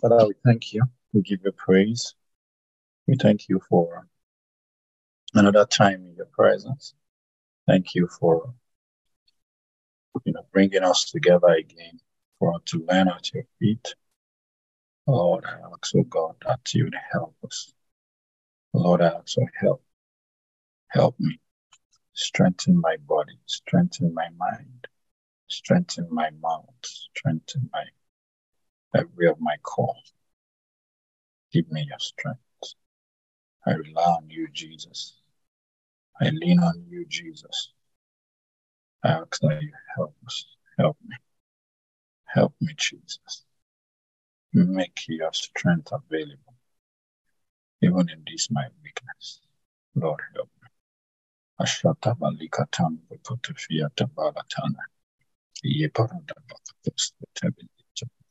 Father, 0.00 0.28
we 0.28 0.34
thank 0.44 0.72
you. 0.72 0.82
We 1.12 1.20
give 1.20 1.40
you 1.44 1.52
praise. 1.52 2.14
We 3.06 3.16
thank 3.16 3.48
you 3.48 3.60
for 3.68 4.06
another 5.34 5.66
time 5.66 6.06
in 6.06 6.14
your 6.16 6.26
presence. 6.26 6.94
Thank 7.66 7.94
you 7.94 8.08
for 8.18 8.54
you 10.24 10.32
know 10.32 10.46
bringing 10.52 10.84
us 10.84 11.10
together 11.10 11.48
again 11.48 12.00
for 12.38 12.58
to 12.66 12.86
learn 12.88 13.08
at 13.08 13.32
your 13.34 13.44
feet. 13.58 13.94
Lord, 15.06 15.44
I 15.44 15.58
ask, 15.70 15.94
oh 15.94 16.04
God, 16.04 16.36
that 16.46 16.72
you 16.72 16.84
would 16.84 16.96
help 17.12 17.36
us. 17.44 17.72
Lord, 18.72 19.02
I 19.02 19.08
ask 19.08 19.34
for 19.34 19.50
help. 19.54 19.82
Help 20.88 21.16
me. 21.18 21.38
Strengthen 22.14 22.80
my 22.80 22.96
body, 23.06 23.38
strengthen 23.46 24.14
my 24.14 24.28
mind, 24.38 24.86
strengthen 25.48 26.08
my 26.10 26.30
mouth, 26.40 26.66
strengthen 26.84 27.68
my 27.72 27.84
every 28.94 29.28
of 29.28 29.40
my 29.40 29.56
core. 29.62 29.94
Give 31.52 31.70
me 31.70 31.86
your 31.88 31.98
strength. 31.98 32.40
I 33.66 33.72
rely 33.72 34.02
on 34.02 34.30
you, 34.30 34.48
Jesus. 34.52 35.20
I 36.20 36.30
lean 36.30 36.60
on 36.60 36.84
you, 36.88 37.04
Jesus. 37.06 37.72
I 39.04 39.10
ask 39.10 39.40
that 39.40 39.62
you 39.62 39.72
help 39.96 40.14
us. 40.26 40.44
Help 40.78 40.96
me. 41.06 41.16
Help 42.26 42.54
me, 42.60 42.72
Jesus. 42.76 43.44
Make 44.52 45.04
your 45.08 45.32
strength 45.32 45.92
available, 45.92 46.54
even 47.82 48.08
in 48.10 48.24
this 48.26 48.50
my 48.50 48.66
weakness. 48.82 49.40
Lord, 49.94 50.20
help 50.34 50.48
me. 50.62 50.68
Ashata 51.60 52.14
balikatan 52.14 52.98
bukutufia 53.08 53.90
tabalatana. 53.94 54.82
Yeparada 55.62 56.34
bakatus 56.48 57.12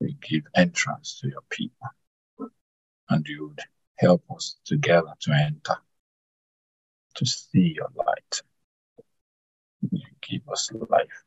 You 0.00 0.14
give 0.20 0.42
entrance 0.54 1.20
to 1.20 1.28
your 1.28 1.42
people. 1.50 1.88
And 3.08 3.26
you 3.26 3.48
would 3.48 3.60
help 3.96 4.24
us 4.34 4.56
together 4.64 5.12
to 5.20 5.32
enter, 5.32 5.76
to 7.16 7.26
see 7.26 7.74
your 7.76 7.88
light. 7.94 8.40
You 9.90 10.00
give 10.22 10.48
us 10.50 10.70
life. 10.88 11.24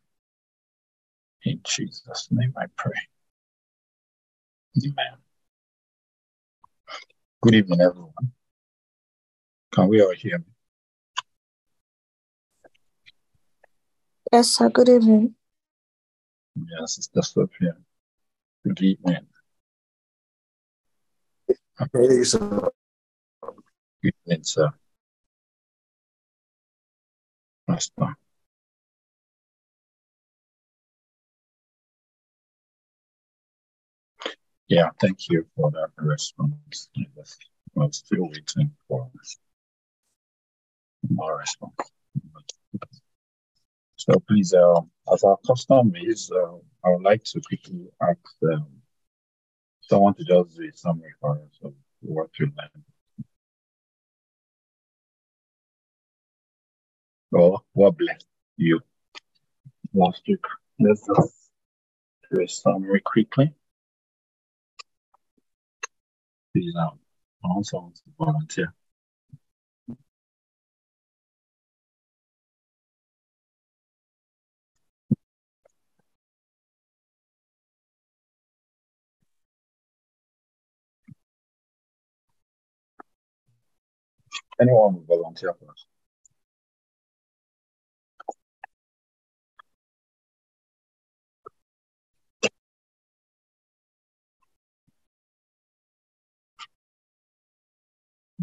In 1.44 1.62
Jesus' 1.64 2.28
name 2.32 2.54
I 2.58 2.66
pray. 2.76 3.00
Amen. 4.84 5.18
Good 7.42 7.56
evening, 7.56 7.82
everyone. 7.82 8.32
Can 9.72 9.88
we 9.88 10.02
all 10.02 10.14
hear 10.14 10.40
me? 10.40 10.46
Yes, 14.34 14.50
sir. 14.50 14.70
Good 14.70 14.90
evening. 14.90 15.36
Yes, 16.56 16.96
Sister 16.96 17.22
Sophia. 17.22 17.78
Good 18.68 18.82
evening. 18.82 19.28
Hey, 21.94 22.24
sir. 22.24 22.70
Good 24.04 24.14
evening, 24.26 24.44
sir. 24.44 24.70
Pastor. 27.66 28.18
Yeah, 34.68 34.90
thank 35.00 35.30
you 35.30 35.48
for 35.56 35.72
that 35.72 35.92
response. 35.96 36.90
I 36.98 37.06
was, 37.16 37.98
still 37.98 38.28
waiting 38.28 38.76
for 38.90 39.10
more 41.10 41.38
response. 41.38 41.74
So 43.96 44.20
please, 44.28 44.54
uh, 44.54 44.82
as 45.14 45.24
our 45.24 45.38
custom 45.48 45.94
is, 45.96 46.30
uh, 46.32 46.58
I 46.88 46.92
would 46.92 47.04
like 47.04 47.24
to 47.26 47.42
quickly 47.42 47.90
ask 48.02 48.18
um, 48.44 48.66
someone 49.82 50.14
to 50.14 50.24
just 50.24 50.56
do 50.56 50.64
a 50.64 50.72
summary 50.72 51.14
for 51.20 51.34
us 51.36 51.60
of 51.62 51.74
what 52.00 52.30
we 52.40 52.46
learned. 52.46 52.86
Or 57.34 57.60
what 57.74 57.98
blessed 57.98 58.26
you 58.56 58.80
last 59.94 60.22
week. 60.30 60.40
Let's 60.80 61.06
just 61.06 61.50
do 62.32 62.42
a 62.42 62.48
summary 62.48 63.02
quickly. 63.02 63.54
Please, 66.54 66.74
um, 66.80 67.00
I 67.44 67.50
also 67.50 67.80
want 67.80 67.98
someone 67.98 68.38
to 68.48 68.58
volunteer. 68.58 68.74
Anyone 84.60 84.96
will 84.96 85.18
volunteer 85.18 85.54
for 85.54 85.70
us? 85.72 85.86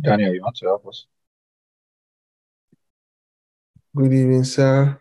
Daniel, 0.01 0.35
you 0.35 0.43
want 0.43 0.57
to 0.57 0.67
help 0.67 0.87
us? 0.87 1.07
Good 3.97 4.13
evening, 4.13 4.45
sir. 4.45 5.01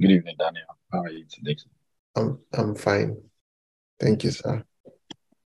Good 0.00 0.10
evening, 0.10 0.36
Daniel. 0.38 0.66
How 0.92 1.02
are 1.02 1.10
you 1.10 1.24
today? 1.28 1.56
I'm 2.14 2.38
I'm 2.52 2.74
fine. 2.74 3.16
Thank 3.98 4.24
you, 4.24 4.30
sir. 4.30 4.64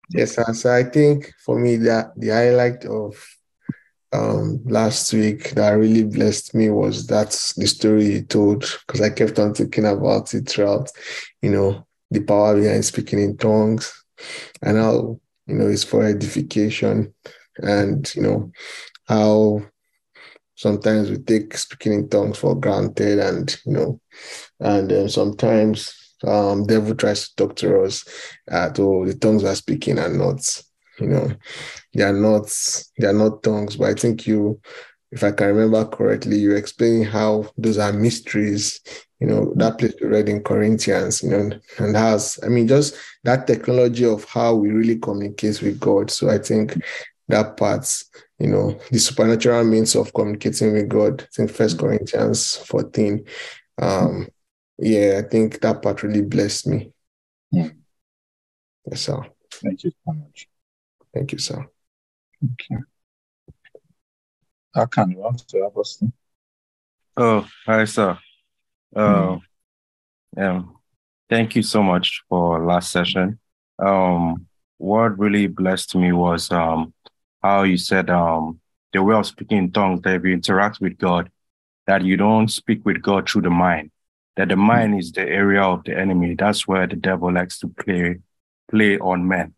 Yes, 0.09 0.35
sir. 0.35 0.53
So 0.53 0.71
I 0.73 0.83
think 0.83 1.33
for 1.45 1.59
me 1.59 1.77
that 1.77 2.13
the 2.17 2.29
highlight 2.29 2.85
of 2.85 3.15
um 4.13 4.61
last 4.65 5.13
week 5.13 5.51
that 5.51 5.71
really 5.71 6.03
blessed 6.03 6.53
me 6.53 6.69
was 6.69 7.07
that 7.07 7.29
the 7.57 7.67
story 7.67 8.05
you 8.13 8.21
told 8.23 8.61
because 8.85 9.01
I 9.01 9.09
kept 9.09 9.39
on 9.39 9.53
thinking 9.53 9.85
about 9.85 10.33
it 10.33 10.49
throughout, 10.49 10.89
you 11.41 11.49
know, 11.49 11.85
the 12.09 12.21
power 12.21 12.59
behind 12.59 12.83
speaking 12.83 13.19
in 13.19 13.37
tongues 13.37 13.93
and 14.61 14.77
how 14.77 15.19
you 15.47 15.55
know 15.55 15.67
it's 15.67 15.83
for 15.83 16.03
edification 16.03 17.13
and 17.57 18.13
you 18.15 18.21
know 18.21 18.51
how 19.07 19.61
sometimes 20.55 21.09
we 21.09 21.17
take 21.17 21.57
speaking 21.57 21.93
in 21.93 22.09
tongues 22.09 22.37
for 22.37 22.55
granted 22.55 23.19
and 23.19 23.59
you 23.65 23.73
know 23.73 23.99
and 24.59 24.91
um, 24.91 25.09
sometimes 25.09 26.15
um 26.25 26.65
devil 26.65 26.95
tries 26.95 27.29
to 27.29 27.35
talk 27.35 27.55
to 27.55 27.81
us 27.81 28.05
at 28.49 28.79
oh 28.79 29.05
the 29.05 29.13
tongues 29.15 29.43
are 29.43 29.55
speaking 29.55 29.97
are 29.97 30.09
not 30.09 30.61
you 31.01 31.07
know 31.07 31.31
they 31.93 32.03
are 32.03 32.13
not 32.13 32.45
they 32.97 33.07
are 33.07 33.13
not 33.13 33.43
tongues 33.43 33.75
but 33.75 33.89
i 33.89 33.93
think 33.93 34.25
you 34.27 34.59
if 35.11 35.23
i 35.23 35.31
can 35.31 35.47
remember 35.47 35.83
correctly 35.85 36.37
you 36.37 36.55
explaining 36.55 37.03
how 37.03 37.45
those 37.57 37.77
are 37.77 37.91
mysteries 37.91 38.79
you 39.19 39.27
know 39.27 39.53
that 39.55 39.77
place 39.77 39.93
we 40.01 40.07
read 40.07 40.29
in 40.29 40.41
corinthians 40.43 41.21
you 41.23 41.29
know 41.29 41.51
and 41.79 41.95
has 41.95 42.39
i 42.43 42.47
mean 42.47 42.67
just 42.67 42.95
that 43.23 43.45
technology 43.47 44.05
of 44.05 44.23
how 44.25 44.55
we 44.55 44.69
really 44.69 44.97
communicate 44.97 45.61
with 45.61 45.79
god. 45.79 46.09
So 46.09 46.29
i 46.29 46.37
think 46.37 46.81
that 47.27 47.57
part 47.57 47.85
you 48.39 48.47
know 48.47 48.79
the 48.91 48.99
supernatural 48.99 49.63
means 49.63 49.95
of 49.95 50.13
communicating 50.13 50.73
with 50.73 50.89
god 50.89 51.21
i 51.21 51.27
think 51.35 51.51
first 51.51 51.77
corinthians 51.77 52.57
14 52.57 53.25
um 53.81 54.27
yeah 54.77 55.21
i 55.23 55.27
think 55.27 55.59
that 55.61 55.81
part 55.81 56.03
really 56.03 56.21
blessed 56.21 56.67
me. 56.67 56.91
Mm. 57.53 57.75
yes 58.89 59.01
sir. 59.01 59.23
Thank 59.51 59.83
you 59.83 59.91
so 60.05 60.13
much. 60.13 60.47
Thank 61.13 61.31
you 61.33 61.37
sir 61.37 61.67
Okay. 62.43 62.81
Akan, 64.75 65.11
you 65.11 65.17
want 65.17 65.47
to 65.47 65.57
help 65.59 65.77
us? 65.77 66.01
Oh, 67.17 67.45
hi, 67.65 67.85
sir. 67.85 68.17
Uh, 68.95 69.37
um, 70.37 70.77
thank 71.29 71.55
you 71.55 71.61
so 71.61 71.83
much 71.83 72.23
for 72.29 72.65
last 72.65 72.91
session. 72.91 73.37
Um, 73.77 74.47
what 74.77 75.19
really 75.19 75.47
blessed 75.47 75.95
me 75.95 76.13
was 76.13 76.51
um, 76.51 76.93
how 77.43 77.63
you 77.63 77.77
said 77.77 78.09
um, 78.09 78.59
the 78.93 79.03
way 79.03 79.15
of 79.15 79.27
speaking 79.27 79.57
in 79.57 79.71
tongues, 79.71 80.01
that 80.01 80.15
if 80.15 80.23
you 80.23 80.33
interact 80.33 80.79
with 80.79 80.97
God, 80.97 81.29
that 81.85 82.03
you 82.03 82.15
don't 82.15 82.47
speak 82.47 82.85
with 82.85 83.01
God 83.01 83.29
through 83.29 83.43
the 83.43 83.49
mind, 83.49 83.91
that 84.37 84.49
the 84.49 84.55
mind 84.55 84.97
is 84.97 85.11
the 85.11 85.27
area 85.27 85.61
of 85.61 85.83
the 85.83 85.97
enemy. 85.97 86.35
That's 86.35 86.67
where 86.67 86.87
the 86.87 86.95
devil 86.95 87.31
likes 87.31 87.59
to 87.59 87.67
play 87.67 88.19
play 88.69 88.97
on 88.99 89.27
men. 89.27 89.53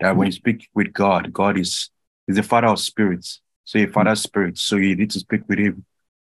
That 0.00 0.16
when 0.16 0.26
you 0.26 0.32
speak 0.32 0.68
with 0.74 0.92
God, 0.92 1.32
God 1.32 1.58
is 1.58 1.90
He's 2.26 2.36
the 2.36 2.42
Father 2.42 2.68
of 2.68 2.80
spirits. 2.80 3.40
So 3.64 3.78
a 3.78 3.86
Father 3.86 4.14
spirit. 4.14 4.58
So 4.58 4.76
you 4.76 4.94
need 4.94 5.10
to 5.10 5.20
speak 5.20 5.42
with 5.48 5.58
him 5.58 5.84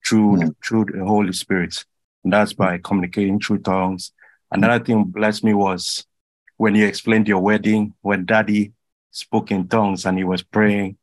through 0.06 0.36
mm. 0.36 0.54
through 0.64 0.86
the 0.86 1.04
Holy 1.04 1.32
Spirit. 1.32 1.84
And 2.24 2.32
that's 2.32 2.52
by 2.52 2.78
communicating 2.78 3.40
through 3.40 3.60
tongues. 3.60 4.12
Another 4.50 4.84
thing 4.84 5.04
blessed 5.04 5.44
me 5.44 5.54
was 5.54 6.04
when 6.56 6.74
you 6.74 6.86
explained 6.86 7.26
your 7.26 7.40
wedding, 7.40 7.94
when 8.02 8.26
daddy 8.26 8.72
spoke 9.10 9.50
in 9.50 9.66
tongues 9.66 10.04
and 10.04 10.18
he 10.18 10.24
was 10.24 10.42
praying, 10.42 10.98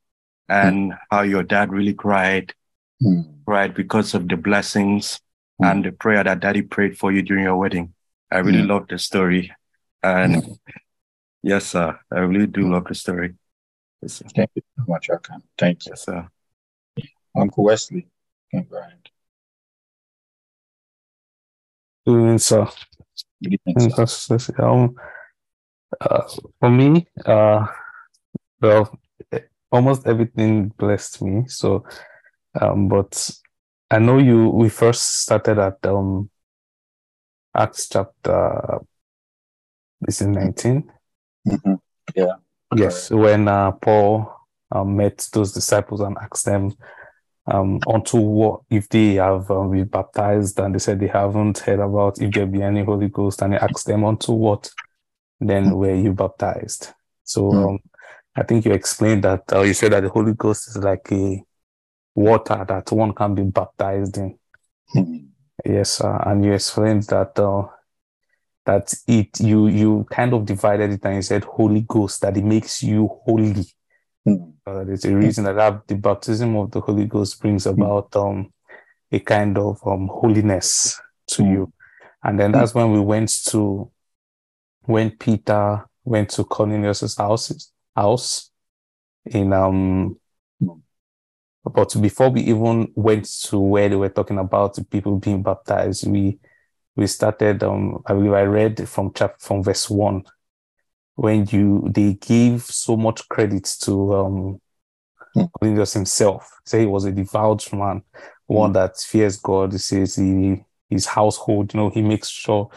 and 0.47 0.91
mm. 0.91 0.97
how 1.09 1.21
your 1.23 1.43
dad 1.43 1.71
really 1.71 1.93
cried, 1.93 2.53
mm. 3.01 3.25
cried 3.45 3.73
because 3.73 4.13
of 4.13 4.29
the 4.29 4.37
blessings 4.37 5.19
mm. 5.61 5.69
and 5.69 5.83
the 5.83 5.91
prayer 5.91 6.23
that 6.23 6.39
daddy 6.39 6.61
prayed 6.61 6.97
for 6.97 7.11
you 7.11 7.23
during 7.23 7.43
your 7.43 7.57
wedding. 7.57 7.93
I 8.31 8.37
really 8.37 8.61
love 8.61 8.87
the 8.87 8.99
story. 8.99 9.51
And 10.03 10.59
yes, 11.43 11.67
sir, 11.67 11.99
I 12.11 12.19
really 12.19 12.47
do 12.47 12.71
love 12.71 12.85
the 12.85 12.95
story. 12.95 13.35
Yes, 14.01 14.23
Thank 14.35 14.51
you 14.55 14.61
so 14.77 14.83
much, 14.87 15.09
Akan. 15.09 15.41
Thank 15.57 15.85
you. 15.85 15.91
Yes, 15.91 16.05
sir. 16.05 16.27
Uncle 17.35 17.63
Wesley, 17.63 18.07
can 18.51 18.65
go 18.69 18.77
ahead. 18.77 19.09
Good 22.05 22.17
evening, 22.17 22.37
sir. 22.39 22.67
Good 23.43 23.59
evening, 23.67 24.07
sir. 24.07 24.39
Um, 24.57 24.95
uh, 25.99 26.27
for 26.59 26.69
me, 26.69 27.07
uh, 27.25 27.67
well, 28.61 28.99
almost 29.71 30.07
everything 30.07 30.69
blessed 30.77 31.21
me. 31.21 31.43
So, 31.47 31.85
um, 32.59 32.87
but 32.87 33.29
I 33.91 33.99
know 33.99 34.17
you. 34.17 34.49
We 34.49 34.69
first 34.69 35.21
started 35.21 35.59
at 35.59 35.85
um, 35.85 36.29
Acts 37.55 37.89
chapter. 37.89 38.79
This 40.01 40.21
is 40.21 40.27
19 40.27 40.89
mm-hmm. 41.49 41.73
Yeah. 42.15 42.33
Yes, 42.75 43.09
when 43.09 43.47
uh, 43.47 43.71
Paul 43.71 44.31
uh, 44.71 44.83
met 44.83 45.27
those 45.33 45.53
disciples 45.53 46.01
and 46.01 46.17
asked 46.21 46.45
them 46.45 46.71
um, 47.47 47.79
onto 47.87 48.17
what 48.17 48.61
if 48.69 48.87
they 48.89 49.15
have 49.15 49.49
um, 49.49 49.71
been 49.71 49.85
baptized, 49.85 50.59
and 50.59 50.75
they 50.75 50.79
said 50.79 50.99
they 50.99 51.07
haven't 51.07 51.59
heard 51.59 51.79
about 51.79 52.21
if 52.21 52.31
there 52.31 52.45
be 52.45 52.61
any 52.61 52.83
Holy 52.83 53.09
Ghost, 53.09 53.41
and 53.41 53.53
he 53.53 53.59
asked 53.59 53.87
them 53.87 54.03
onto 54.03 54.33
what 54.33 54.69
then 55.39 55.69
mm. 55.69 55.77
were 55.77 55.95
you 55.95 56.13
baptized? 56.13 56.89
So 57.23 57.41
mm. 57.43 57.69
um, 57.69 57.79
I 58.35 58.43
think 58.43 58.65
you 58.65 58.73
explained 58.73 59.23
that, 59.23 59.43
uh, 59.51 59.61
you 59.61 59.73
said 59.73 59.93
that 59.93 60.03
the 60.03 60.09
Holy 60.09 60.33
Ghost 60.33 60.69
is 60.69 60.77
like 60.77 61.11
a 61.11 61.43
water 62.13 62.65
that 62.67 62.91
one 62.91 63.13
can 63.13 63.35
be 63.35 63.43
baptized 63.43 64.17
in. 64.17 64.37
Mm. 64.95 65.27
Yes, 65.65 66.01
uh, 66.01 66.23
and 66.25 66.43
you 66.45 66.53
explained 66.53 67.03
that 67.03 67.37
uh, 67.39 67.67
that 68.69 68.93
it 69.07 69.39
you 69.39 69.67
you 69.67 70.05
kind 70.11 70.31
of 70.31 70.45
divided 70.45 70.91
it 70.91 71.03
and 71.03 71.15
you 71.15 71.21
said 71.23 71.43
Holy 71.43 71.81
Ghost 71.87 72.21
that 72.21 72.37
it 72.37 72.43
makes 72.43 72.83
you 72.83 73.09
holy. 73.25 73.65
Mm. 74.27 74.53
Uh, 74.63 74.83
there's 74.83 75.05
a 75.05 75.15
reason 75.15 75.45
that, 75.45 75.55
that 75.55 75.87
the 75.87 75.95
baptism 75.95 76.55
of 76.55 76.69
the 76.69 76.79
Holy 76.79 77.05
Ghost 77.05 77.41
brings 77.41 77.65
mm. 77.65 77.73
about 77.73 78.15
um, 78.15 78.53
a 79.11 79.17
kind 79.17 79.57
of 79.57 79.79
um, 79.87 80.07
holiness 80.07 81.01
to 81.29 81.41
mm. 81.41 81.51
you, 81.51 81.73
and 82.23 82.39
then 82.39 82.51
that's 82.51 82.75
when 82.75 82.91
we 82.91 82.99
went 82.99 83.29
to 83.45 83.89
when 84.83 85.09
Peter 85.11 85.83
went 86.03 86.29
to 86.29 86.43
Cornelius's 86.43 87.17
house 87.17 87.71
house 87.95 88.51
in 89.25 89.51
um 89.51 90.15
but 91.73 91.99
before 91.99 92.29
we 92.29 92.41
even 92.41 92.91
went 92.95 93.25
to 93.45 93.57
where 93.59 93.89
they 93.89 93.95
were 93.95 94.09
talking 94.09 94.37
about 94.37 94.75
the 94.75 94.83
people 94.83 95.17
being 95.17 95.43
baptized, 95.43 96.07
we 96.07 96.39
we 96.95 97.07
started 97.07 97.63
um 97.63 98.01
I 98.05 98.13
believe 98.13 98.33
I 98.33 98.43
read 98.43 98.87
from 98.87 99.11
chapter 99.13 99.37
from 99.39 99.63
verse 99.63 99.89
one 99.89 100.23
when 101.15 101.45
you 101.47 101.87
they 101.89 102.13
gave 102.13 102.61
so 102.63 102.95
much 102.95 103.27
credit 103.29 103.65
to 103.81 104.15
um 104.15 104.61
hmm. 105.33 105.45
Cornelius 105.59 105.93
himself. 105.93 106.49
Say 106.65 106.81
he 106.81 106.85
was 106.85 107.05
a 107.05 107.11
devout 107.11 107.71
man, 107.73 108.03
one 108.47 108.69
hmm. 108.69 108.73
that 108.73 108.97
fears 108.97 109.37
God. 109.37 109.71
He 109.73 109.77
says 109.77 110.15
he 110.15 110.63
his 110.89 111.05
household, 111.05 111.73
you 111.73 111.79
know, 111.79 111.89
he 111.89 112.01
makes 112.01 112.29
sure 112.29 112.69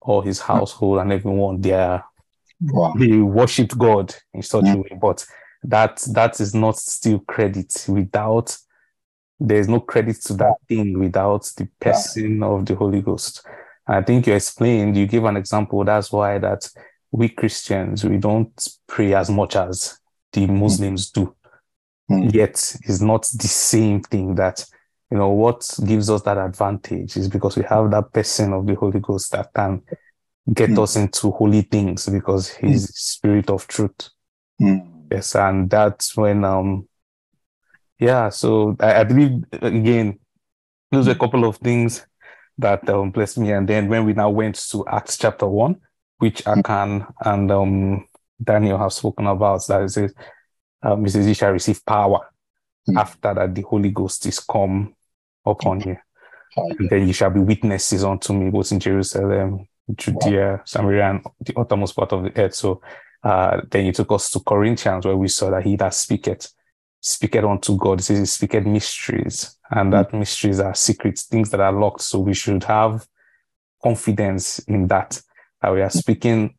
all 0.00 0.22
his 0.22 0.40
hmm. 0.40 0.52
household 0.52 0.98
and 1.00 1.12
everyone 1.12 1.60
there 1.60 2.04
wow. 2.60 2.94
they 2.98 3.18
worshipped 3.18 3.76
God 3.76 4.14
in 4.34 4.42
such 4.42 4.66
a 4.68 4.76
way. 4.76 4.98
But 5.00 5.24
that 5.64 6.02
that 6.12 6.40
is 6.40 6.54
not 6.54 6.76
still 6.76 7.20
credit 7.20 7.84
without 7.88 8.56
there's 9.40 9.68
no 9.68 9.80
credit 9.80 10.16
to 10.22 10.34
that 10.34 10.54
thing 10.68 10.98
without 10.98 11.50
the 11.56 11.68
person 11.80 12.42
of 12.42 12.66
the 12.66 12.74
Holy 12.74 13.00
Ghost. 13.00 13.46
And 13.86 13.96
I 13.96 14.02
think 14.02 14.26
you 14.26 14.34
explained, 14.34 14.96
you 14.96 15.06
give 15.06 15.24
an 15.24 15.36
example. 15.36 15.84
That's 15.84 16.12
why 16.12 16.38
that 16.38 16.68
we 17.10 17.28
Christians 17.28 18.04
we 18.04 18.18
don't 18.18 18.68
pray 18.86 19.14
as 19.14 19.30
much 19.30 19.56
as 19.56 19.98
the 20.32 20.46
Muslims 20.46 21.10
do. 21.10 21.34
Mm. 22.10 22.32
Yet 22.34 22.76
it's 22.82 23.00
not 23.00 23.26
the 23.34 23.48
same 23.48 24.02
thing 24.02 24.34
that 24.36 24.64
you 25.10 25.16
know 25.16 25.30
what 25.30 25.68
gives 25.86 26.10
us 26.10 26.22
that 26.22 26.36
advantage 26.36 27.16
is 27.16 27.28
because 27.28 27.56
we 27.56 27.64
have 27.64 27.90
that 27.90 28.12
person 28.12 28.52
of 28.52 28.66
the 28.66 28.74
Holy 28.74 29.00
Ghost 29.00 29.32
that 29.32 29.52
can 29.54 29.82
get 30.52 30.70
mm. 30.70 30.82
us 30.82 30.96
into 30.96 31.30
holy 31.30 31.62
things 31.62 32.06
because 32.06 32.48
he's 32.48 32.86
mm. 32.86 32.92
spirit 32.94 33.50
of 33.50 33.66
truth. 33.68 34.10
Mm. 34.60 35.06
Yes, 35.10 35.34
and 35.34 35.70
that's 35.70 36.16
when 36.16 36.44
um 36.44 36.88
yeah, 37.98 38.28
so 38.28 38.76
I, 38.80 39.00
I 39.00 39.04
believe 39.04 39.44
again, 39.52 40.18
those 40.90 41.08
are 41.08 41.12
a 41.12 41.18
couple 41.18 41.44
of 41.44 41.56
things 41.58 42.06
that 42.58 42.88
um, 42.88 43.10
blessed 43.10 43.38
me. 43.38 43.52
And 43.52 43.68
then 43.68 43.88
when 43.88 44.04
we 44.04 44.14
now 44.14 44.30
went 44.30 44.56
to 44.70 44.86
Acts 44.86 45.16
chapter 45.18 45.46
one, 45.46 45.80
which. 46.18 46.42
Akan 46.44 47.06
and 47.24 47.50
um, 47.50 48.08
Daniel 48.42 48.78
have 48.78 48.92
spoken 48.92 49.26
about, 49.26 49.66
that 49.66 49.82
is 49.82 49.96
it, 49.96 50.14
um, 50.82 51.06
says, 51.08 51.26
You 51.26 51.34
shall 51.34 51.52
receive 51.52 51.84
power 51.84 52.20
mm. 52.88 52.98
after 52.98 53.34
that 53.34 53.54
the 53.54 53.62
Holy 53.62 53.90
Ghost 53.90 54.26
is 54.26 54.40
come 54.40 54.94
upon 55.44 55.80
you. 55.80 55.96
And 56.56 56.88
then 56.90 57.06
you 57.06 57.12
shall 57.12 57.30
be 57.30 57.40
witnesses 57.40 58.04
unto 58.04 58.32
me, 58.32 58.50
both 58.50 58.72
in 58.72 58.80
Jerusalem, 58.80 59.68
Judea, 59.94 60.50
wow. 60.50 60.60
Samaria, 60.64 61.10
and 61.10 61.26
the 61.40 61.54
uttermost 61.56 61.94
part 61.94 62.12
of 62.12 62.24
the 62.24 62.40
earth. 62.40 62.54
So 62.54 62.80
uh, 63.22 63.60
then 63.70 63.84
he 63.84 63.92
took 63.92 64.10
us 64.12 64.30
to 64.30 64.40
Corinthians, 64.40 65.04
where 65.04 65.16
we 65.16 65.28
saw 65.28 65.50
that 65.50 65.64
he 65.64 65.76
that 65.76 65.94
speaketh, 65.94 66.48
speaketh 67.00 67.44
unto 67.44 67.76
God. 67.76 68.00
He 68.00 68.04
says 68.04 68.18
he 68.18 68.26
speaketh 68.26 68.66
mysteries, 68.66 69.56
and 69.70 69.92
that 69.92 70.10
mm 70.10 70.18
mysteries 70.18 70.60
are 70.60 70.74
secrets, 70.74 71.24
things 71.24 71.50
that 71.50 71.60
are 71.60 71.72
locked. 71.72 72.02
So 72.02 72.18
we 72.18 72.34
should 72.34 72.64
have 72.64 73.06
confidence 73.82 74.58
in 74.60 74.86
that, 74.88 75.20
that 75.62 75.72
we 75.72 75.82
are 75.82 75.90
speaking 75.90 76.56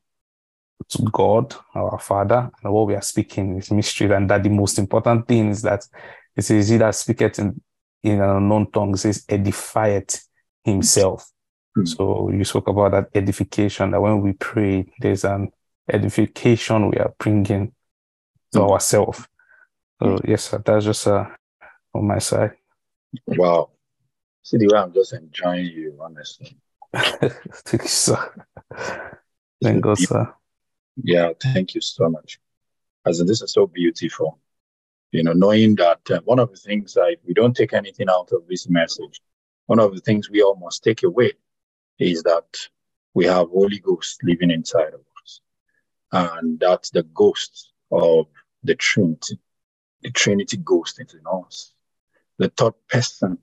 to 0.88 1.04
God, 1.12 1.54
our 1.76 2.00
Father, 2.00 2.50
and 2.64 2.74
what 2.74 2.88
we 2.88 2.96
are 2.96 3.02
speaking 3.02 3.58
is 3.58 3.72
mystery. 3.72 4.12
And 4.14 4.30
that 4.30 4.44
the 4.44 4.50
most 4.50 4.80
important 4.80 5.28
thing 5.28 5.50
is 5.50 5.62
that 5.64 5.86
it 6.36 6.44
says 6.44 6.70
he 6.70 6.78
that 6.78 6.96
speaketh 6.96 7.40
in, 7.40 7.62
in 8.04 8.22
an 8.22 8.30
unknown 8.30 8.72
tongue 8.72 8.96
says 8.96 9.26
edifieth 9.26 10.24
himself. 10.64 11.30
Mm. 11.78 11.88
So 11.88 12.32
you 12.32 12.44
spoke 12.44 12.68
about 12.68 12.92
that 12.92 13.10
edification, 13.14 13.92
that 13.92 14.02
when 14.02 14.22
we 14.22 14.34
pray, 14.34 14.92
there's 15.00 15.26
an 15.26 15.52
edification 15.92 16.90
we 16.90 16.98
are 16.98 17.14
bringing 17.20 17.74
to 18.54 18.60
mm. 18.60 18.72
ourselves. 18.72 19.28
So 20.02 20.18
yes, 20.26 20.50
sir, 20.50 20.62
that's 20.66 20.86
just 20.86 21.08
uh, 21.08 21.26
on 21.94 22.08
my 22.08 22.20
side. 22.20 22.54
Wow. 23.28 23.72
See 24.44 24.58
the 24.58 24.68
way 24.68 24.80
I'm 24.80 24.94
just 24.94 25.14
enjoying 25.14 25.66
you, 25.66 25.98
honestly. 26.02 26.58
thank 26.96 27.84
you, 27.84 27.90
sir. 27.90 28.46
Thank 29.62 29.82
God, 29.82 29.98
sir. 29.98 30.34
Yeah, 31.04 31.32
thank 31.42 31.76
you 31.76 31.82
so 31.82 32.10
much. 32.10 32.40
As 33.06 33.20
in, 33.20 33.28
this 33.28 33.42
is 33.42 33.54
so 33.54 33.68
beautiful. 33.68 34.40
You 35.12 35.24
know, 35.24 35.34
knowing 35.34 35.76
that 35.76 36.00
uh, 36.10 36.22
one 36.24 36.40
of 36.40 36.52
the 36.52 36.58
things 36.58 36.94
that 36.94 37.18
we 37.26 37.34
don't 37.34 37.56
take 37.56 37.74
anything 37.74 38.08
out 38.10 38.32
of 38.32 38.48
this 38.48 38.70
message, 38.70 39.22
one 39.66 39.80
of 39.80 39.94
the 39.94 40.02
things 40.02 40.30
we 40.30 40.42
all 40.42 40.56
must 40.56 40.84
take 40.84 41.04
away 41.04 41.34
is 42.00 42.24
that 42.24 42.58
we 43.14 43.26
have 43.26 43.50
Holy 43.50 43.80
Ghost 43.80 44.24
living 44.24 44.52
inside 44.52 44.94
of 44.94 45.02
us. 45.22 45.42
And 46.12 46.60
that's 46.60 46.90
the 46.92 47.04
ghost 47.04 47.72
of 47.92 48.28
the 48.64 48.76
Trinity. 48.76 49.40
The 50.02 50.12
Trinity 50.12 50.58
ghost 50.58 51.00
is 51.00 51.14
in 51.14 51.22
us. 51.32 51.74
The 52.38 52.50
third 52.50 52.74
person 52.88 53.38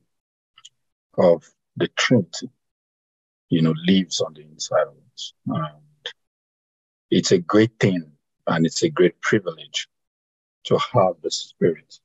of 1.19 1.49
the 1.77 1.89
Trinity, 1.89 2.51
you 3.49 3.63
know, 3.63 3.75
lives 3.87 4.21
on 4.21 4.35
the 4.35 4.43
inside 4.43 4.87
of 4.87 4.95
us. 5.15 5.33
And 5.47 6.13
it's 7.11 7.33
a 7.33 7.39
great 7.39 7.79
thing 7.79 8.11
and 8.47 8.67
it's 8.67 8.83
a 8.83 8.91
great 8.91 9.21
privilege 9.21 9.89
to 10.65 10.79
have 10.95 11.15
the 11.23 11.31
Spirit 11.31 12.01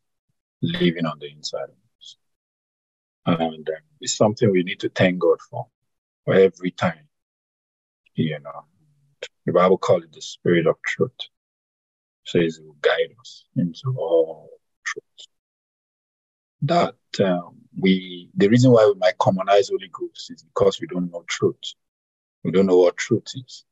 living 0.61 1.05
on 1.05 1.19
the 1.19 1.31
inside 1.31 1.63
of 1.63 1.75
us. 1.99 2.17
And 3.25 3.67
um, 3.69 3.75
it's 3.99 4.15
something 4.15 4.51
we 4.51 4.63
need 4.63 4.79
to 4.81 4.89
thank 4.89 5.19
God 5.19 5.39
for 5.49 5.67
every 6.27 6.71
time. 6.71 7.07
You 8.15 8.39
know, 8.39 8.65
the 9.45 9.53
Bible 9.53 9.77
calls 9.77 10.03
it 10.03 10.13
the 10.13 10.21
spirit 10.21 10.67
of 10.67 10.75
truth. 10.85 11.11
Says 12.25 12.57
He 12.57 12.63
will 12.63 12.77
guide 12.81 13.15
us 13.19 13.45
into 13.55 13.95
all 13.97 14.49
truth. 14.85 15.27
That 16.63 16.95
um, 17.23 17.57
we, 17.79 18.29
the 18.35 18.47
reason 18.47 18.71
why 18.71 18.85
we 18.85 18.99
might 18.99 19.17
commonize 19.17 19.69
Holy 19.69 19.89
Ghost 19.91 20.31
is 20.31 20.43
because 20.43 20.79
we 20.79 20.87
don't 20.87 21.11
know 21.11 21.23
truth. 21.27 21.55
We 22.43 22.51
don't 22.51 22.67
know 22.67 22.77
what 22.77 22.97
truth 22.97 23.27
is. 23.33 23.65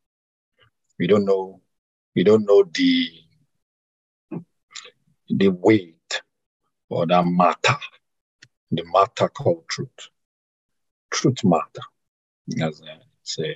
We 0.97 1.07
don't 1.07 1.25
know, 1.25 1.61
we 2.15 2.23
don't 2.23 2.45
know 2.45 2.63
the, 2.73 3.09
the 5.29 5.49
weight 5.49 6.21
or 6.89 7.05
the 7.05 7.23
matter, 7.23 7.77
the 8.71 8.83
matter 8.85 9.29
called 9.29 9.67
truth. 9.67 10.09
Truth 11.11 11.43
matter. 11.43 11.83
As 12.61 12.81
it's 13.21 13.39
a, 13.39 13.55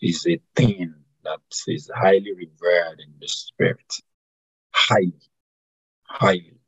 is 0.00 0.26
a 0.26 0.40
thing 0.54 0.94
that 1.28 1.72
is 1.72 1.90
highly 1.94 2.32
revered 2.32 3.00
in 3.00 3.12
the 3.20 3.28
spirit. 3.28 3.92
Highly, 4.72 5.20
highly. 6.04 6.58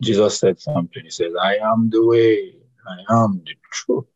Jesus 0.00 0.38
said 0.38 0.60
something. 0.60 1.04
He 1.04 1.10
says, 1.10 1.32
I 1.40 1.56
am 1.56 1.90
the 1.90 2.04
way, 2.04 2.54
I 2.88 3.22
am 3.22 3.42
the 3.44 3.54
truth, 3.70 4.06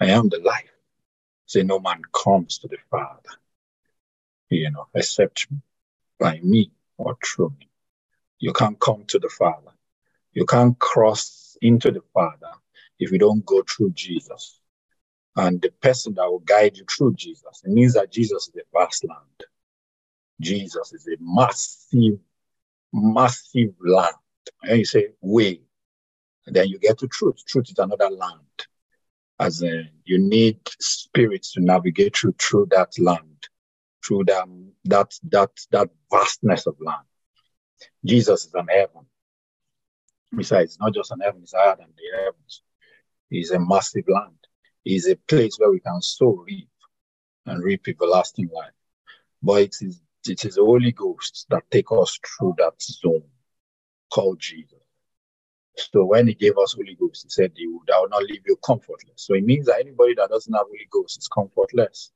I 0.00 0.06
am 0.06 0.28
the 0.28 0.40
life. 0.40 0.70
Say, 1.46 1.62
no 1.62 1.78
man 1.78 2.02
comes 2.12 2.58
to 2.58 2.68
the 2.68 2.78
Father, 2.90 3.34
you 4.50 4.70
know, 4.70 4.86
except 4.94 5.46
by 6.18 6.40
me 6.42 6.72
or 6.98 7.16
through 7.24 7.54
me. 7.58 7.68
You 8.38 8.52
can't 8.52 8.78
come 8.78 9.04
to 9.08 9.18
the 9.18 9.28
Father. 9.28 9.72
You 10.32 10.44
can't 10.44 10.78
cross 10.78 11.56
into 11.62 11.90
the 11.90 12.02
Father 12.12 12.50
if 12.98 13.10
you 13.10 13.18
don't 13.18 13.44
go 13.46 13.62
through 13.62 13.92
Jesus. 13.92 14.60
And 15.36 15.60
the 15.60 15.70
person 15.82 16.14
that 16.14 16.30
will 16.30 16.40
guide 16.40 16.76
you 16.76 16.84
through 16.84 17.14
Jesus, 17.14 17.62
it 17.64 17.70
means 17.70 17.94
that 17.94 18.10
Jesus 18.10 18.48
is 18.48 18.56
a 18.56 18.78
vast 18.78 19.04
land. 19.06 19.20
Jesus 20.40 20.92
is 20.92 21.06
a 21.06 21.16
massive, 21.20 22.18
massive 22.92 23.74
land. 23.84 24.14
And 24.62 24.78
you 24.78 24.84
say, 24.84 25.08
way. 25.20 25.60
And 26.46 26.56
then 26.56 26.68
you 26.68 26.78
get 26.78 26.98
to 26.98 27.08
truth. 27.08 27.44
Truth 27.46 27.70
is 27.70 27.78
another 27.78 28.08
land. 28.08 28.40
As 29.38 29.60
in, 29.60 29.90
you 30.04 30.18
need 30.18 30.60
spirits 30.80 31.52
to 31.52 31.60
navigate 31.60 32.16
through 32.16 32.34
through 32.40 32.68
that 32.70 32.98
land, 32.98 33.48
through 34.02 34.24
that 34.24 34.46
that 34.84 35.12
that 35.30 35.50
that 35.72 35.90
vastness 36.10 36.66
of 36.66 36.76
land. 36.80 37.04
Jesus 38.04 38.46
is 38.46 38.54
an 38.54 38.68
heaven. 38.68 39.04
Besides, 40.34 40.78
not 40.80 40.94
just 40.94 41.10
an 41.10 41.20
heaven, 41.20 41.42
it's 41.42 41.52
higher 41.52 41.76
than 41.76 41.88
the 41.96 42.18
heavens. 42.18 42.62
It's 43.30 43.50
a 43.50 43.58
massive 43.58 44.04
land. 44.08 44.45
It's 44.88 45.08
a 45.08 45.16
place 45.16 45.58
where 45.58 45.70
we 45.72 45.80
can 45.80 46.00
sow, 46.00 46.44
reap, 46.46 46.68
and 47.44 47.62
reap 47.62 47.88
everlasting 47.88 48.48
life. 48.54 48.70
But 49.42 49.62
it 49.62 49.76
is 49.80 50.00
it 50.28 50.44
is 50.44 50.54
the 50.54 50.64
Holy 50.64 50.92
Ghost 50.92 51.46
that 51.50 51.68
take 51.72 51.90
us 51.90 52.18
through 52.24 52.54
that 52.58 52.80
zone 52.80 53.24
called 54.12 54.38
Jesus. 54.38 54.78
So 55.76 56.04
when 56.04 56.28
he 56.28 56.34
gave 56.34 56.56
us 56.56 56.74
Holy 56.74 56.94
Ghost, 56.94 57.24
he 57.24 57.30
said, 57.30 57.52
he 57.56 57.66
would, 57.66 57.90
I 57.90 57.98
will 58.00 58.08
not 58.08 58.22
leave 58.22 58.42
you 58.46 58.56
comfortless. 58.64 59.14
So 59.16 59.34
it 59.34 59.44
means 59.44 59.66
that 59.66 59.80
anybody 59.80 60.14
that 60.14 60.30
doesn't 60.30 60.52
have 60.52 60.66
Holy 60.66 60.88
Ghost 60.90 61.18
is 61.18 61.28
comfortless. 61.28 62.12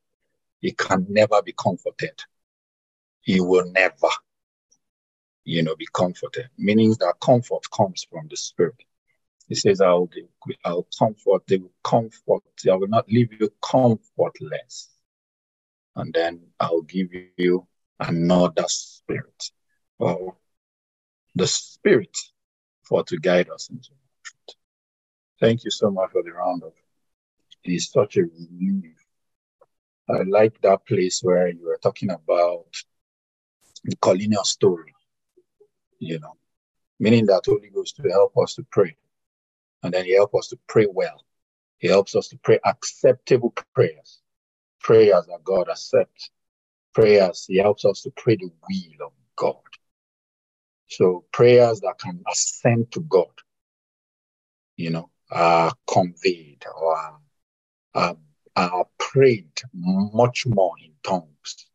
He 0.60 0.72
can 0.72 1.06
never 1.08 1.42
be 1.42 1.52
comforted. 1.52 2.22
He 3.20 3.40
will 3.40 3.70
never, 3.70 4.08
you 5.44 5.62
know, 5.62 5.76
be 5.76 5.88
comforted. 5.92 6.48
Meaning 6.56 6.94
that 7.00 7.14
comfort 7.20 7.68
comes 7.70 8.06
from 8.10 8.28
the 8.30 8.36
Spirit. 8.36 8.76
He 9.50 9.56
says, 9.56 9.80
I'll, 9.80 10.08
I'll 10.64 10.86
comfort, 10.96 11.42
they 11.48 11.58
will 11.58 11.72
comfort, 11.82 12.44
I 12.70 12.76
will 12.76 12.86
not 12.86 13.10
leave 13.10 13.32
you 13.32 13.52
comfortless. 13.60 14.90
And 15.96 16.14
then 16.14 16.40
I'll 16.60 16.82
give 16.82 17.08
you 17.36 17.66
another 17.98 18.66
spirit. 18.68 19.50
Or 19.98 20.36
the 21.34 21.48
spirit 21.48 22.16
for 22.84 23.02
to 23.02 23.16
guide 23.18 23.50
us 23.50 23.68
into 23.70 23.90
truth. 24.22 24.56
Thank 25.40 25.64
you 25.64 25.72
so 25.72 25.90
much 25.90 26.12
for 26.12 26.22
the 26.22 26.30
round 26.30 26.62
roundup. 26.62 26.76
It 27.64 27.72
is 27.72 27.90
such 27.90 28.18
a 28.18 28.22
relief. 28.22 28.94
I 30.08 30.22
like 30.28 30.60
that 30.60 30.86
place 30.86 31.24
where 31.24 31.48
you 31.48 31.66
were 31.66 31.80
talking 31.82 32.10
about 32.10 32.72
the 33.82 33.96
Cornelius 33.96 34.50
story, 34.50 34.94
you 35.98 36.20
know, 36.20 36.36
meaning 37.00 37.26
that 37.26 37.42
Holy 37.46 37.70
Ghost 37.70 37.96
to 37.96 38.08
help 38.10 38.38
us 38.38 38.54
to 38.54 38.64
pray. 38.70 38.96
And 39.82 39.92
then 39.94 40.04
he 40.04 40.14
helps 40.14 40.34
us 40.36 40.48
to 40.48 40.58
pray 40.66 40.86
well. 40.90 41.24
He 41.78 41.88
helps 41.88 42.14
us 42.14 42.28
to 42.28 42.38
pray 42.38 42.60
acceptable 42.64 43.54
prayers, 43.74 44.20
prayers 44.80 45.26
that 45.26 45.44
God 45.44 45.68
accepts, 45.68 46.30
prayers. 46.92 47.46
He 47.48 47.56
helps 47.56 47.84
us 47.84 48.02
to 48.02 48.10
pray 48.10 48.36
the 48.36 48.50
will 48.68 49.06
of 49.06 49.12
God. 49.36 49.56
So 50.88 51.24
prayers 51.32 51.80
that 51.80 51.98
can 51.98 52.22
ascend 52.30 52.92
to 52.92 53.00
God, 53.00 53.32
you 54.76 54.90
know, 54.90 55.10
are 55.30 55.72
conveyed 55.86 56.64
or 56.74 56.96
are, 56.96 57.20
are, 57.94 58.16
are 58.56 58.86
prayed 58.98 59.52
much 59.72 60.44
more 60.46 60.74
in 60.84 60.92
tongues. 61.02 61.66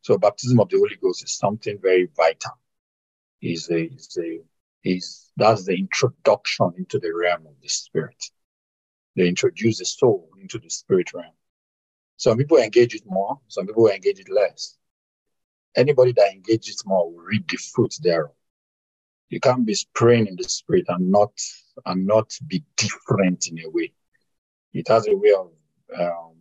So 0.00 0.18
baptism 0.18 0.60
of 0.60 0.68
the 0.68 0.78
Holy 0.78 0.96
Ghost 1.00 1.24
is 1.24 1.36
something 1.36 1.78
very 1.80 2.08
vital. 2.16 2.58
Is 3.40 3.70
a 3.70 3.84
is 3.84 4.18
a 4.18 4.40
is 4.84 5.30
that's 5.36 5.64
the 5.64 5.74
introduction 5.74 6.72
into 6.76 6.98
the 6.98 7.12
realm 7.12 7.46
of 7.46 7.54
the 7.62 7.68
spirit. 7.68 8.22
They 9.16 9.28
introduce 9.28 9.78
the 9.78 9.84
soul 9.84 10.30
into 10.40 10.58
the 10.58 10.70
spirit 10.70 11.12
realm. 11.14 11.32
Some 12.16 12.38
people 12.38 12.58
engage 12.58 12.94
it 12.94 13.02
more, 13.06 13.40
some 13.48 13.66
people 13.66 13.88
engage 13.88 14.20
it 14.20 14.28
less 14.30 14.76
anybody 15.76 16.12
that 16.12 16.32
engages 16.32 16.82
more 16.86 17.10
will 17.10 17.22
reap 17.22 17.50
the 17.50 17.56
fruits 17.56 17.98
thereof. 17.98 18.30
You 19.28 19.40
can't 19.40 19.66
be 19.66 19.76
praying 19.94 20.26
in 20.26 20.36
the 20.36 20.44
spirit 20.44 20.84
and 20.88 21.10
not 21.10 21.32
and 21.86 22.06
not 22.06 22.32
be 22.46 22.64
different 22.76 23.46
in 23.48 23.58
a 23.64 23.70
way. 23.70 23.92
It 24.72 24.88
has 24.88 25.06
a 25.08 25.16
way 25.16 25.32
of 25.32 25.50
um, 25.98 26.36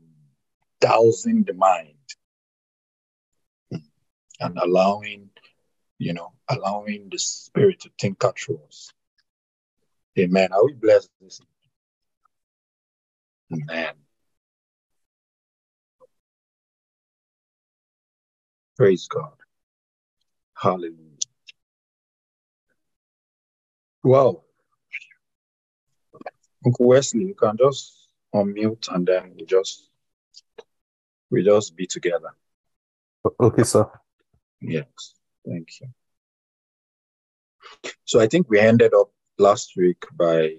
dousing 0.80 1.44
the 1.44 1.54
mind 1.54 1.96
and 4.40 4.58
allowing, 4.58 5.30
you 5.98 6.14
know, 6.14 6.33
allowing 6.50 7.10
the 7.10 7.18
spirit 7.18 7.82
to 7.82 7.90
think 8.00 8.24
through 8.38 8.60
us. 8.68 8.92
Amen. 10.18 10.54
Are 10.54 10.66
we 10.66 10.74
blessed 10.74 11.10
this? 11.22 11.42
Amen. 13.52 13.94
Praise 18.78 19.08
God. 19.08 19.34
Hallelujah. 20.56 20.98
Well, 24.04 24.44
Uncle 26.66 26.88
Wesley, 26.88 27.26
you 27.26 27.36
can 27.36 27.58
just 27.58 28.08
unmute 28.34 28.94
and 28.94 29.08
then 29.08 29.34
we 29.38 29.46
just 29.46 29.90
we 31.30 31.44
just 31.44 31.76
be 31.76 31.88
together. 31.88 32.30
Okay, 33.40 33.64
sir. 33.64 33.90
Yes, 34.62 35.14
thank 35.46 35.68
you. 35.82 35.88
So 38.06 38.20
I 38.20 38.28
think 38.28 38.50
we 38.50 38.60
ended 38.60 38.94
up 38.94 39.12
last 39.38 39.74
week 39.76 40.04
by 40.14 40.56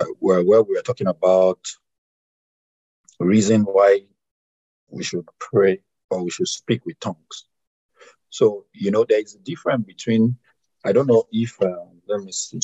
uh, 0.00 0.06
where, 0.18 0.42
where 0.42 0.62
we 0.62 0.74
were 0.74 0.82
talking 0.82 1.06
about 1.06 1.58
reason 3.18 3.62
why 3.62 4.00
we 4.88 5.02
should 5.02 5.26
pray 5.38 5.80
or 6.10 6.22
we 6.22 6.30
should 6.30 6.48
speak 6.48 6.84
with 6.84 7.00
tongues. 7.00 7.46
So, 8.30 8.66
you 8.72 8.90
know, 8.90 9.04
there 9.08 9.20
is 9.20 9.34
a 9.34 9.38
difference 9.38 9.86
between, 9.86 10.36
I 10.84 10.92
don't 10.92 11.06
know 11.06 11.24
if, 11.32 11.60
um, 11.62 12.00
let 12.06 12.22
me 12.22 12.32
see, 12.32 12.60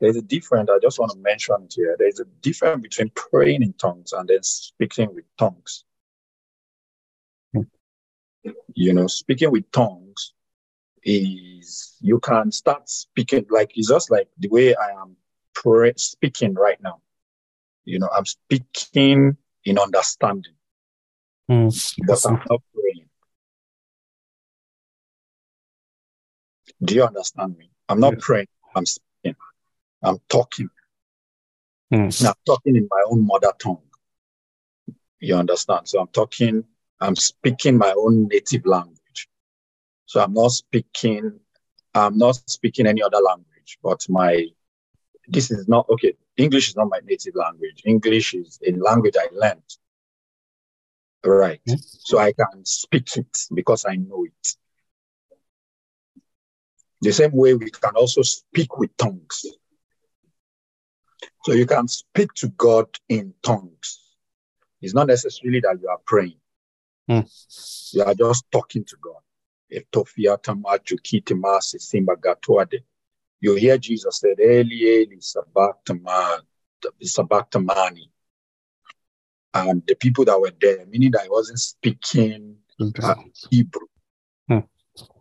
there's 0.00 0.16
a 0.16 0.22
difference, 0.22 0.70
I 0.70 0.78
just 0.80 0.98
want 0.98 1.12
to 1.12 1.18
mention 1.18 1.56
it 1.64 1.72
here. 1.74 1.96
There's 1.98 2.20
a 2.20 2.26
difference 2.42 2.82
between 2.82 3.10
praying 3.14 3.62
in 3.62 3.72
tongues 3.72 4.12
and 4.12 4.28
then 4.28 4.42
speaking 4.42 5.14
with 5.14 5.24
tongues. 5.38 5.84
You 8.74 8.92
know, 8.92 9.06
speaking 9.08 9.50
with 9.50 9.70
tongues 9.72 10.34
is, 11.02 11.96
you 12.00 12.18
can 12.20 12.52
start 12.52 12.88
speaking, 12.88 13.46
like, 13.50 13.72
it's 13.76 13.88
just 13.88 14.10
like 14.10 14.28
the 14.38 14.48
way 14.48 14.74
I 14.74 14.90
am 15.00 15.16
pray, 15.54 15.92
speaking 15.96 16.54
right 16.54 16.80
now. 16.82 17.00
You 17.84 17.98
know, 17.98 18.08
I'm 18.14 18.26
speaking 18.26 19.36
in 19.64 19.78
understanding. 19.78 20.52
Mm, 21.50 21.94
but 22.06 22.24
I'm 22.26 22.40
not 22.50 22.62
praying. 22.74 23.08
Do 26.82 26.94
you 26.94 27.04
understand 27.04 27.56
me? 27.56 27.70
I'm 27.88 28.00
not 28.00 28.18
praying. 28.18 28.48
I'm 28.76 28.86
speaking. 28.86 29.36
I'm 30.02 30.18
talking. 30.28 30.68
Mm. 31.92 32.26
I'm 32.26 32.34
talking 32.44 32.76
in 32.76 32.86
my 32.90 33.02
own 33.10 33.26
mother 33.26 33.52
tongue. 33.58 33.82
You 35.20 35.36
understand? 35.36 35.88
So 35.88 36.00
I'm 36.00 36.08
talking, 36.08 36.64
I'm 37.00 37.16
speaking 37.16 37.78
my 37.78 37.92
own 37.96 38.28
native 38.28 38.66
language. 38.66 38.97
So 40.08 40.20
I'm 40.20 40.32
not 40.32 40.48
speaking, 40.48 41.38
I'm 41.94 42.16
not 42.16 42.36
speaking 42.48 42.86
any 42.86 43.02
other 43.02 43.18
language, 43.18 43.78
but 43.82 44.04
my, 44.08 44.46
this 45.28 45.50
is 45.50 45.68
not, 45.68 45.86
okay, 45.90 46.14
English 46.38 46.68
is 46.70 46.76
not 46.76 46.88
my 46.88 47.00
native 47.04 47.34
language. 47.34 47.82
English 47.84 48.32
is 48.32 48.58
a 48.66 48.72
language 48.72 49.16
I 49.18 49.28
learned 49.32 49.62
Right. 51.24 51.60
Mm-hmm. 51.68 51.76
So 51.80 52.18
I 52.18 52.32
can 52.32 52.64
speak 52.64 53.16
it 53.16 53.36
because 53.52 53.84
I 53.86 53.96
know 53.96 54.24
it. 54.24 54.56
The 57.00 57.12
same 57.12 57.32
way 57.32 57.54
we 57.54 57.70
can 57.70 57.94
also 57.94 58.22
speak 58.22 58.78
with 58.78 58.96
tongues. 58.96 59.44
So 61.44 61.52
you 61.52 61.66
can 61.66 61.86
speak 61.88 62.32
to 62.34 62.48
God 62.48 62.86
in 63.08 63.34
tongues. 63.42 64.00
It's 64.80 64.94
not 64.94 65.08
necessarily 65.08 65.60
that 65.60 65.78
you 65.80 65.88
are 65.88 66.00
praying. 66.06 66.38
Mm. 67.10 67.92
You 67.92 68.04
are 68.04 68.14
just 68.14 68.44
talking 68.50 68.84
to 68.84 68.96
God. 69.00 69.22
Etofiata 69.72 70.60
Majukiti 70.60 71.34
Masi 71.34 71.80
Simba 71.80 72.16
Gatuade. 72.16 72.82
You 73.40 73.54
hear 73.54 73.78
Jesus 73.78 74.20
said, 74.20 74.40
Eli 74.40 75.02
Eli 75.02 75.16
Sabachthani. 75.20 76.42
Sabachthani. 77.02 78.10
And 79.54 79.82
the 79.86 79.94
people 79.94 80.24
that 80.26 80.40
were 80.40 80.52
there, 80.60 80.84
meaning 80.86 81.10
that 81.12 81.22
he 81.22 81.28
wasn't 81.28 81.60
speaking 81.60 82.56
uh, 83.02 83.14
Hebrew. 83.50 83.86
Hmm. 84.48 84.58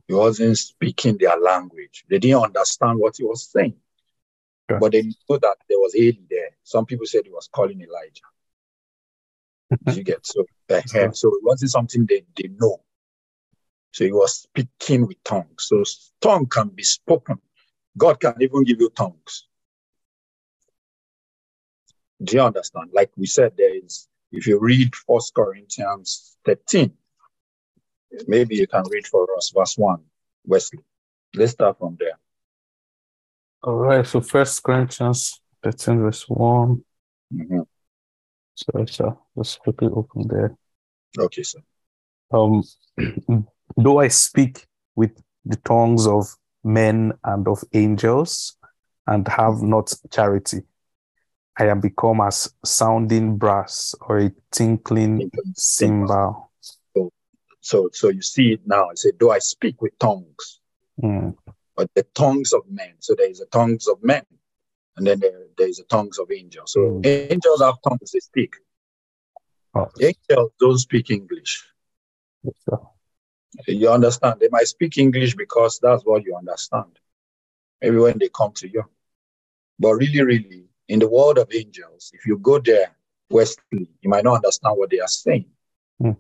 He 0.07 0.13
wasn't 0.13 0.57
speaking 0.57 1.17
their 1.17 1.37
language. 1.37 2.05
They 2.09 2.19
didn't 2.19 2.43
understand 2.43 2.99
what 2.99 3.15
he 3.17 3.23
was 3.23 3.49
saying. 3.51 3.75
Okay. 4.69 4.79
But 4.79 4.91
they 4.91 5.01
knew 5.03 5.13
that 5.29 5.57
there 5.69 5.79
was 5.79 5.95
Eli 5.95 6.25
there. 6.29 6.49
Some 6.63 6.85
people 6.85 7.05
said 7.05 7.25
he 7.25 7.31
was 7.31 7.49
calling 7.51 7.81
Elijah. 7.81 8.21
you 9.97 10.03
get 10.03 10.25
so 10.25 10.45
uh, 10.69 11.11
so 11.11 11.29
it 11.29 11.43
wasn't 11.43 11.71
something 11.71 12.05
they, 12.05 12.23
they 12.35 12.49
know. 12.49 12.81
So 13.91 14.05
he 14.05 14.11
was 14.11 14.41
speaking 14.41 15.07
with 15.07 15.21
tongues. 15.23 15.67
So 15.67 15.83
tongue 16.21 16.47
can 16.47 16.69
be 16.69 16.83
spoken. 16.83 17.39
God 17.97 18.19
can 18.19 18.35
even 18.39 18.63
give 18.63 18.79
you 18.79 18.89
tongues. 18.89 19.47
Do 22.23 22.37
you 22.37 22.41
understand? 22.43 22.91
Like 22.93 23.11
we 23.15 23.25
said, 23.25 23.53
there 23.57 23.75
is 23.75 24.07
if 24.31 24.45
you 24.47 24.59
read 24.59 24.95
First 24.95 25.33
Corinthians 25.33 26.37
13, 26.45 26.91
maybe 28.27 28.55
you 28.55 28.67
can 28.67 28.83
read 28.89 29.07
for 29.07 29.27
us 29.37 29.51
verse 29.55 29.77
1, 29.77 30.03
Wesley. 30.45 30.79
Let's 31.35 31.53
start 31.53 31.77
from 31.79 31.97
there. 31.99 32.19
All 33.63 33.75
right. 33.75 34.05
So 34.05 34.21
First 34.21 34.63
Corinthians 34.63 35.41
13, 35.63 35.99
verse 35.99 36.23
1. 36.27 36.83
Mhm. 37.33 37.67
Sorry, 38.55 38.87
sir. 38.87 39.17
Let's 39.35 39.55
quickly 39.55 39.89
open 39.93 40.27
there. 40.27 40.57
Okay, 41.17 41.43
sir. 41.43 41.59
Um, 42.31 42.63
though 43.77 43.99
I 43.99 44.09
speak 44.09 44.67
with 44.95 45.11
the 45.45 45.55
tongues 45.57 46.07
of 46.07 46.35
men 46.63 47.13
and 47.23 47.47
of 47.47 47.63
angels 47.73 48.57
and 49.05 49.25
have 49.27 49.61
not 49.61 49.93
charity, 50.11 50.61
I 51.57 51.67
am 51.67 51.79
become 51.79 52.19
as 52.21 52.53
sounding 52.65 53.37
brass 53.37 53.95
or 54.01 54.19
a 54.19 54.31
tinkling 54.51 55.31
cymbal. 55.55 56.51
So 56.95 57.11
so 57.61 57.89
so 57.93 58.09
you 58.09 58.21
see 58.21 58.53
it 58.53 58.61
now. 58.65 58.89
I 58.89 58.95
say, 58.95 59.11
do 59.17 59.31
I 59.31 59.39
speak 59.39 59.81
with 59.81 59.97
tongues? 59.99 60.59
Mm, 61.01 61.35
But 61.75 61.89
the 61.93 62.03
tongues 62.15 62.53
of 62.53 62.61
men. 62.69 62.95
So 62.99 63.15
there 63.15 63.29
is 63.29 63.39
the 63.39 63.45
tongues 63.45 63.87
of 63.87 64.03
men, 64.03 64.23
and 64.97 65.05
then 65.05 65.19
there, 65.19 65.45
there 65.57 65.67
is 65.69 65.77
the 65.77 65.83
tongues 65.85 66.17
of 66.19 66.31
angels. 66.31 66.73
So 66.73 66.79
Mm. 66.79 67.05
angels 67.31 67.61
have 67.61 67.75
tongues 67.87 68.11
they 68.11 68.19
speak. 68.19 68.55
Oh. 69.75 69.87
Angels 70.01 70.51
don't 70.59 70.77
speak 70.79 71.09
English. 71.11 71.63
yes. 72.43 72.79
You 73.65 73.89
understand? 73.89 74.39
They 74.39 74.49
might 74.49 74.67
speak 74.67 74.97
English 74.97 75.35
because 75.35 75.79
that's 75.81 76.03
what 76.03 76.23
you 76.23 76.35
understand. 76.35 76.99
Maybe 77.81 77.97
when 77.97 78.17
they 78.17 78.29
come 78.29 78.51
to 78.53 78.67
you. 78.67 78.83
But 79.79 79.93
really, 79.93 80.21
really, 80.21 80.65
in 80.87 80.99
the 80.99 81.07
world 81.07 81.37
of 81.37 81.49
angels, 81.53 82.11
if 82.13 82.25
you 82.25 82.37
go 82.37 82.59
there, 82.59 82.95
Wesley, 83.29 83.89
you 84.01 84.09
might 84.09 84.23
not 84.23 84.35
understand 84.35 84.77
what 84.77 84.89
they 84.89 84.99
are 84.99 85.07
saying. 85.07 85.45
Hmm. 85.99 86.11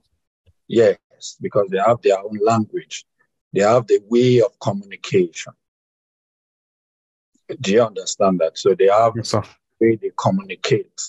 Yes, 0.67 0.97
because 1.41 1.69
they 1.69 1.77
have 1.77 2.01
their 2.01 2.19
own 2.19 2.37
language. 2.43 3.05
They 3.53 3.61
have 3.61 3.87
the 3.87 4.01
way 4.07 4.41
of 4.41 4.59
communication. 4.59 5.53
Do 7.61 7.71
you 7.71 7.81
understand 7.81 8.39
that? 8.41 8.57
So 8.57 8.75
they 8.75 8.87
have 8.87 9.13
Yes, 9.15 9.29
sir. 9.29 9.43
way 9.79 9.95
they 9.95 10.11
communicate. 10.17 11.01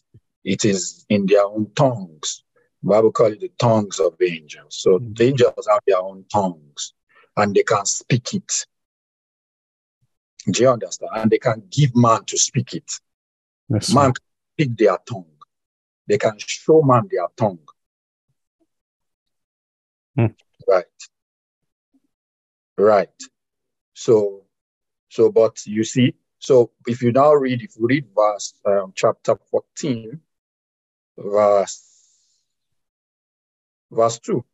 It 0.44 0.64
is 0.64 1.04
in 1.08 1.26
their 1.26 1.44
own 1.44 1.70
tongues. 1.74 2.44
Bible 2.82 3.12
call 3.12 3.32
it 3.32 3.40
the 3.40 3.50
tongues 3.58 3.98
of 3.98 4.20
angels. 4.22 4.76
So 4.80 4.98
Mhm. 4.98 5.16
the 5.16 5.24
angels 5.24 5.68
have 5.68 5.80
their 5.86 5.98
own 5.98 6.24
tongues 6.32 6.94
and 7.36 7.54
they 7.54 7.64
can 7.64 7.84
speak 7.86 8.34
it. 8.34 8.66
Do 10.50 10.62
you 10.62 10.70
understand? 10.70 11.10
And 11.14 11.30
they 11.30 11.38
can 11.38 11.66
give 11.70 11.94
man 11.94 12.24
to 12.26 12.38
speak 12.38 12.74
it. 12.74 12.90
Yes. 13.68 13.92
Man 13.92 14.12
can 14.12 14.24
speak 14.54 14.76
their 14.76 14.98
tongue. 14.98 15.36
They 16.06 16.18
can 16.18 16.38
show 16.38 16.82
man 16.82 17.08
their 17.10 17.26
tongue. 17.36 17.66
Hmm. 20.14 20.26
Right. 20.66 20.84
Right. 22.78 23.22
So, 23.94 24.44
so, 25.08 25.30
but 25.30 25.66
you 25.66 25.84
see, 25.84 26.14
so 26.38 26.70
if 26.86 27.02
you 27.02 27.12
now 27.12 27.34
read, 27.34 27.62
if 27.62 27.76
you 27.76 27.86
read 27.86 28.06
verse 28.14 28.54
um, 28.64 28.92
chapter 28.94 29.36
14, 29.50 30.20
verse 31.18 31.87
verse 33.90 34.18
2. 34.20 34.44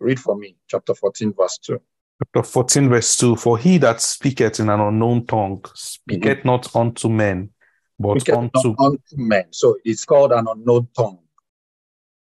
Read 0.00 0.20
for 0.20 0.36
me, 0.36 0.56
chapter 0.66 0.94
14, 0.94 1.34
verse 1.34 1.58
2. 1.58 1.80
Chapter 2.20 2.48
14, 2.48 2.88
verse 2.88 3.16
2 3.16 3.36
For 3.36 3.58
he 3.58 3.78
that 3.78 4.00
speaketh 4.00 4.60
in 4.60 4.68
an 4.68 4.80
unknown 4.80 5.26
tongue 5.26 5.64
speaketh 5.74 6.44
not 6.44 6.74
unto 6.74 7.08
men, 7.08 7.50
but 7.98 8.20
Speaketh 8.20 8.36
unto. 8.36 8.74
unto 8.78 9.16
men. 9.16 9.44
So 9.50 9.76
it's 9.84 10.04
called 10.04 10.32
an 10.32 10.46
unknown 10.48 10.88
tongue. 10.96 11.20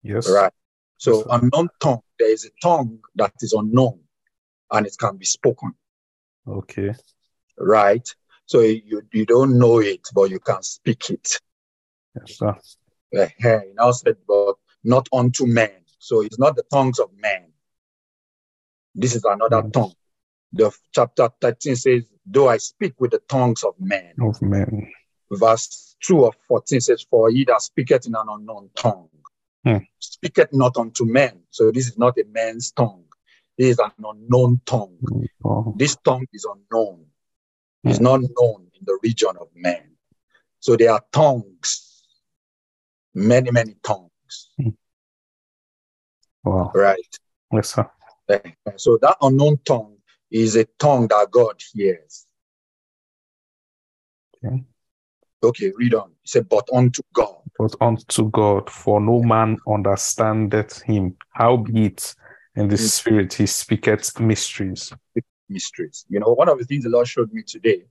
Yes. 0.03 0.29
Right. 0.29 0.53
So 0.97 1.17
Yes, 1.17 1.27
unknown 1.29 1.69
tongue, 1.79 2.01
there 2.19 2.31
is 2.31 2.45
a 2.45 2.49
tongue 2.61 2.99
that 3.15 3.33
is 3.41 3.53
unknown 3.53 4.01
and 4.71 4.85
it 4.85 4.95
can 4.99 5.17
be 5.17 5.25
spoken. 5.25 5.73
Okay. 6.47 6.93
Right. 7.57 8.07
So 8.45 8.61
you, 8.61 9.01
you 9.11 9.25
don't 9.25 9.57
know 9.57 9.79
it, 9.79 10.01
but 10.13 10.29
you 10.29 10.39
can 10.39 10.61
speak 10.61 11.09
it. 11.09 11.39
Yes, 12.15 12.37
sir. 12.37 12.55
Uh, 13.17 13.27
he 13.37 13.73
now 13.73 13.91
said, 13.91 14.17
but 14.27 14.55
not 14.83 15.07
unto 15.11 15.45
men. 15.45 15.71
So 16.01 16.21
it's 16.21 16.39
not 16.39 16.55
the 16.55 16.63
tongues 16.63 16.97
of 16.97 17.11
men. 17.15 17.51
This 18.95 19.15
is 19.15 19.23
another 19.23 19.61
tongue. 19.69 19.93
The 20.51 20.71
chapter 20.91 21.29
13 21.39 21.75
says, 21.75 22.03
though 22.25 22.49
I 22.49 22.57
speak 22.57 22.99
with 22.99 23.11
the 23.11 23.21
tongues 23.29 23.63
of 23.63 23.75
men. 23.79 24.13
Of 24.19 24.41
men. 24.41 24.91
Verse 25.31 25.95
2 26.03 26.25
of 26.25 26.35
14 26.47 26.81
says, 26.81 27.05
for 27.07 27.29
he 27.29 27.45
that 27.45 27.61
speaketh 27.61 28.07
in 28.07 28.15
an 28.15 28.25
unknown 28.27 28.71
tongue, 28.75 29.09
Hmm. 29.63 29.77
speaketh 29.99 30.51
not 30.51 30.75
unto 30.75 31.05
men. 31.05 31.43
So 31.51 31.71
this 31.71 31.87
is 31.87 31.99
not 31.99 32.17
a 32.17 32.23
man's 32.31 32.71
tongue. 32.71 33.05
This 33.59 33.73
is 33.73 33.79
an 33.79 33.91
unknown 34.03 34.59
tongue. 34.65 34.97
Oh, 35.45 35.75
This 35.77 35.95
tongue 35.97 36.25
is 36.33 36.45
unknown. 36.45 37.05
It's 37.83 37.99
Hmm. 37.99 38.03
not 38.05 38.21
known 38.21 38.71
in 38.73 38.85
the 38.85 38.97
region 39.03 39.37
of 39.39 39.49
men. 39.53 39.97
So 40.61 40.75
there 40.75 40.91
are 40.93 41.05
tongues, 41.11 42.03
many, 43.13 43.51
many 43.51 43.75
tongues, 43.83 44.49
wow. 46.43 46.71
right? 46.73 46.97
Yes, 47.51 47.73
sir. 47.73 47.89
Eh, 48.29 48.39
So 48.77 48.97
that 49.01 49.17
unknown 49.21 49.59
tongue 49.65 49.97
is 50.29 50.55
a 50.55 50.65
tongue 50.79 51.07
that 51.09 51.29
God 51.31 51.61
hears. 51.73 52.25
Okay. 54.43 54.63
Okay, 55.43 55.71
read 55.75 55.93
on. 55.95 56.11
He 56.21 56.27
said, 56.27 56.47
but 56.47 56.67
unto 56.71 57.01
God. 57.13 57.35
But 57.57 57.75
unto 57.81 58.29
God, 58.29 58.69
for 58.69 59.01
no 59.01 59.21
man 59.21 59.57
understandeth 59.67 60.81
him. 60.83 61.17
Howbeit 61.31 62.15
in 62.55 62.67
the 62.67 62.75
Mm. 62.75 62.89
spirit 62.89 63.33
he 63.33 63.47
speaketh 63.47 64.19
mysteries. 64.19 64.93
mysteries. 65.49 66.05
You 66.09 66.19
know, 66.19 66.33
one 66.33 66.47
of 66.47 66.59
the 66.59 66.65
things 66.65 66.83
the 66.85 66.89
Lord 66.89 67.07
showed 67.07 67.33
me 67.33 67.43
today, 67.43 67.85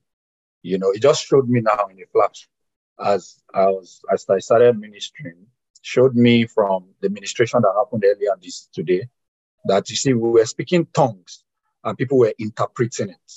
you 0.62 0.78
know, 0.78 0.92
he 0.92 0.98
just 0.98 1.26
showed 1.26 1.48
me 1.48 1.60
now 1.60 1.86
in 1.86 2.00
a 2.00 2.06
flash 2.06 2.48
as 2.98 3.40
I 3.52 3.66
was 3.66 4.00
as 4.12 4.28
I 4.28 4.38
started 4.38 4.78
ministering, 4.78 5.46
showed 5.82 6.14
me 6.14 6.46
from 6.46 6.88
the 7.00 7.08
ministration 7.10 7.60
that 7.62 7.72
happened 7.76 8.04
earlier 8.06 8.36
this 8.42 8.68
today 8.72 9.08
that 9.64 9.88
you 9.90 9.96
see 9.96 10.12
we 10.12 10.30
were 10.30 10.46
speaking 10.46 10.86
tongues 10.92 11.44
and 11.84 11.96
people 11.96 12.18
were 12.18 12.32
interpreting 12.38 13.10
it. 13.10 13.32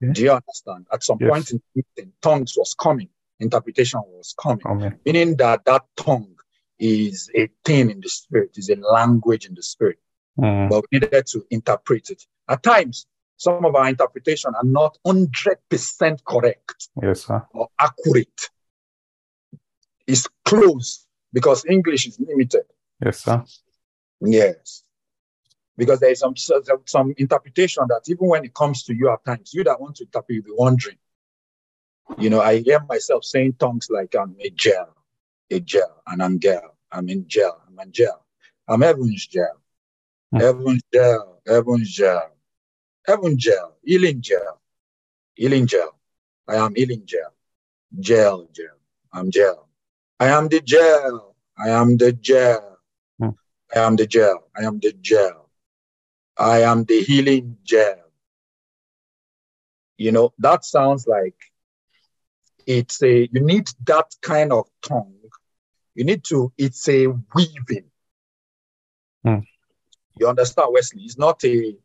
Yeah. 0.00 0.12
Do 0.12 0.22
you 0.22 0.32
understand? 0.32 0.86
At 0.92 1.02
some 1.02 1.18
Yes. 1.20 1.30
point 1.30 1.50
in 1.50 1.62
the 1.74 1.84
meeting, 1.96 2.12
tongues 2.22 2.54
was 2.56 2.74
coming, 2.74 3.08
interpretation 3.38 4.00
was 4.06 4.34
coming, 4.38 4.64
Amen. 4.66 4.98
meaning 5.04 5.36
that 5.36 5.64
that 5.66 5.84
tongue 5.96 6.36
is 6.78 7.30
a 7.36 7.48
thing 7.64 7.90
in 7.90 8.00
the 8.00 8.08
spirit, 8.08 8.56
is 8.56 8.70
a 8.70 8.76
language 8.76 9.46
in 9.46 9.54
the 9.54 9.62
spirit 9.62 9.98
Mm, 10.38 10.70
but 10.70 10.84
we 10.90 10.98
needed 10.98 11.26
to 11.26 11.44
interpret 11.50 12.08
it. 12.10 12.24
At 12.48 12.62
times, 12.62 13.06
some 13.36 13.64
of 13.64 13.74
our 13.74 13.88
interpretation 13.88 14.54
are 14.54 14.64
not 14.64 14.96
100% 15.06 16.24
correct 16.24 16.88
yes, 17.02 17.26
sir. 17.26 17.46
or 17.52 17.68
accurate. 17.78 18.48
It's 20.10 20.26
close 20.44 21.06
because 21.32 21.64
English 21.66 22.08
is 22.08 22.18
limited. 22.18 22.64
Yes, 23.04 23.22
sir. 23.22 23.44
Yes. 24.20 24.82
Because 25.76 26.00
there 26.00 26.10
is 26.10 26.18
some, 26.18 26.34
some, 26.84 27.14
interpretation 27.16 27.84
that 27.88 28.02
even 28.08 28.26
when 28.26 28.44
it 28.44 28.52
comes 28.52 28.82
to 28.84 28.94
you 28.94 29.08
at 29.10 29.24
times, 29.24 29.54
you 29.54 29.62
that 29.64 29.80
want 29.80 29.96
to 29.96 30.04
interpret, 30.04 30.34
you'll 30.34 30.44
be 30.44 30.50
wondering. 30.52 30.98
You 32.18 32.28
know, 32.28 32.40
I 32.40 32.58
hear 32.58 32.80
myself 32.88 33.24
saying 33.24 33.54
tongues 33.60 33.88
like 33.88 34.16
I'm 34.16 34.34
a 34.40 34.50
gel, 34.50 34.96
a 35.48 35.60
gel, 35.60 36.02
and 36.08 36.20
I'm 36.20 36.40
gel, 36.40 36.76
I'm 36.90 37.08
in 37.08 37.28
gel, 37.28 37.62
I'm 37.68 37.78
in 37.78 37.92
gel, 37.92 38.26
I'm 38.66 38.80
heaven's 38.80 39.26
gel, 39.28 39.62
Hmm. 40.32 40.40
heaven's 40.40 40.82
gel, 40.92 41.40
heaven's 41.46 41.90
gel, 41.90 42.36
heaven 43.06 43.38
gel, 43.38 43.76
healing 43.84 44.20
gel, 44.20 44.60
healing 45.34 45.66
gel. 45.66 45.94
I 46.48 46.56
am 46.56 46.74
healing 46.74 47.02
gel, 47.06 47.32
gel, 48.00 48.48
gel, 48.52 48.78
I'm 49.12 49.30
gel. 49.30 49.69
I 50.20 50.28
am 50.28 50.48
the 50.48 50.60
gel, 50.60 51.34
I 51.58 51.70
am 51.70 51.96
the 51.96 52.12
gel, 52.12 52.78
Hmm. 53.18 53.30
I 53.74 53.78
am 53.80 53.96
the 53.96 54.06
gel, 54.06 54.48
I 54.56 54.64
am 54.64 54.78
the 54.78 54.92
gel. 54.92 55.48
I 56.36 56.62
am 56.62 56.84
the 56.84 57.02
healing 57.02 57.56
gel. 57.64 57.96
You 59.98 60.12
know, 60.12 60.32
that 60.38 60.64
sounds 60.64 61.06
like 61.06 61.34
it's 62.66 63.02
a, 63.02 63.28
you 63.32 63.40
need 63.40 63.68
that 63.86 64.14
kind 64.22 64.52
of 64.52 64.66
tongue. 64.82 65.14
You 65.94 66.04
need 66.04 66.24
to, 66.24 66.52
it's 66.56 66.88
a 66.88 67.08
weaving. 67.34 67.90
Hmm. 69.24 69.40
You 70.18 70.28
understand, 70.28 70.68
Wesley? 70.72 71.02
It's 71.02 71.18
not 71.18 71.44
a, 71.44 71.76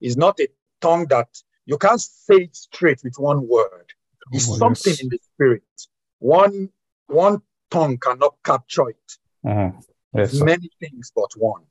it's 0.00 0.16
not 0.16 0.40
a 0.40 0.48
tongue 0.80 1.06
that 1.06 1.28
you 1.66 1.78
can't 1.78 2.00
say 2.00 2.36
it 2.36 2.56
straight 2.56 3.00
with 3.04 3.14
one 3.18 3.46
word. 3.48 3.92
It's 4.32 4.48
Oh, 4.48 4.56
something 4.56 4.92
yes. 4.92 5.02
in 5.02 5.08
the 5.08 5.18
spirit. 5.34 5.62
One, 6.18 6.70
one 7.06 7.42
tongue 7.70 7.98
cannot 7.98 8.34
capture 8.44 8.88
it. 8.90 9.18
Mhm. 9.44 9.82
Yes, 10.14 10.32
sir. 10.32 10.44
many 10.44 10.68
things 10.80 11.12
but 11.14 11.30
one. 11.36 11.64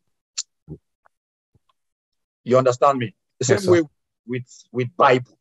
You 2.44 2.58
understand 2.58 3.00
me? 3.00 3.16
The 3.40 3.46
same 3.46 3.58
Yes, 3.58 3.68
way 3.68 3.82
with 4.26 4.66
with 4.72 4.96
Bible 4.98 5.38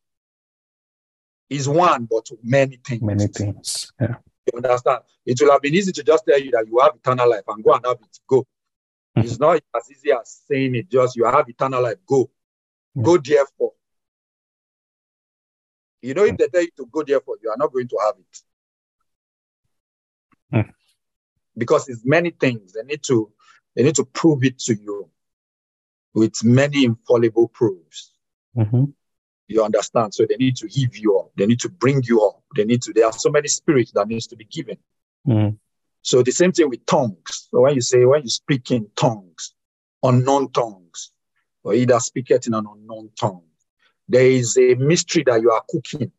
is 1.49 1.69
one 1.69 2.07
but 2.07 2.29
many 2.43 2.77
things. 2.77 3.03
Many 3.03 3.27
things. 3.29 3.93
Yeah. 4.01 4.17
You 4.53 4.59
understand? 4.59 5.03
It 5.25 5.41
will 5.41 5.51
have 5.53 5.63
been 5.63 5.75
easy 5.75 5.93
to 5.93 6.03
just 6.03 6.25
tell 6.27 6.41
you 6.41 6.51
that 6.51 6.67
you 6.67 6.79
have 6.81 6.95
eternal 6.97 7.31
life 7.31 7.45
and 7.49 7.63
go 7.65 7.73
and 7.75 7.87
have 7.87 7.99
it. 8.01 8.19
Go. 8.27 8.47
Mhm. 9.17 9.25
It's 9.25 9.39
not 9.39 9.63
as 9.75 9.91
easy 9.91 10.13
as 10.13 10.43
saying 10.49 10.75
it. 10.75 10.89
Just 10.89 11.17
you 11.17 11.25
have 11.25 11.49
eternal 11.49 11.83
life. 11.83 11.99
Go. 12.07 12.31
Yeah. 12.95 13.03
Go 13.03 13.19
therefore. 13.19 13.73
You 16.03 16.15
know, 16.15 16.25
if 16.25 16.37
they 16.37 16.49
tell 16.49 16.63
you 16.63 16.71
to 16.77 16.87
go 16.87 17.03
therefore, 17.03 17.37
you 17.43 17.51
are 17.51 17.57
not 17.57 17.73
going 17.73 17.89
to 17.89 17.99
have 18.05 18.15
it. 18.19 18.43
Hmm. 20.53 20.71
Because 21.57 21.89
it's 21.89 22.05
many 22.05 22.31
things. 22.31 22.73
They 22.73 22.83
need 22.83 23.03
to 23.05 23.33
they 23.75 23.83
need 23.83 23.97
to 23.97 24.05
prove 24.05 24.45
it 24.45 24.59
to 24.61 24.75
you 24.75 25.11
with 26.15 26.43
many 26.45 26.85
infallible 26.85 27.49
proofs. 27.49 28.13
Mhm. 28.57 28.93
You 29.47 29.65
understand? 29.65 30.15
So 30.15 30.27
they 30.29 30.37
need 30.37 30.57
to 30.57 30.69
heave 30.69 30.97
you 30.97 31.19
up. 31.19 31.33
They 31.37 31.47
need 31.47 31.61
to 31.61 31.69
bring 31.69 32.03
you 32.03 32.23
up. 32.23 32.43
They 32.57 32.65
need 32.65 32.83
to. 32.83 32.93
There 32.93 33.07
are 33.07 33.13
so 33.13 33.31
many 33.31 33.49
spirits 33.49 33.93
that 33.93 34.09
needs 34.09 34.27
to 34.29 34.37
be 34.37 34.45
given. 34.45 34.79
Mhm. 35.27 35.59
So 36.03 36.23
the 36.23 36.33
same 36.33 36.53
thing 36.53 36.69
with 36.69 36.85
tongues. 36.87 37.49
So 37.51 37.61
when 37.61 37.75
you 37.75 37.81
say 37.81 38.05
when 38.05 38.23
you 38.23 38.31
speak 38.31 38.71
in 38.71 38.91
tongues, 38.95 39.55
unknown 40.03 40.53
tongues, 40.53 41.13
or 41.63 41.75
either 41.75 41.99
speak 42.01 42.31
it 42.31 42.47
in 42.47 42.55
an 42.55 42.67
unknown 42.67 43.11
tongue, 43.15 43.49
there 44.09 44.27
is 44.27 44.57
a 44.57 44.75
mystery 44.75 45.23
that 45.25 45.41
you 45.41 45.51
are 45.51 45.65
cooking 45.69 46.13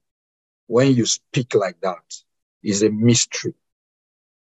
when 0.68 0.94
you 0.96 1.06
speak 1.06 1.56
like 1.56 1.80
that. 1.82 2.24
Is 2.62 2.84
a 2.84 2.89
mystery. 2.89 3.54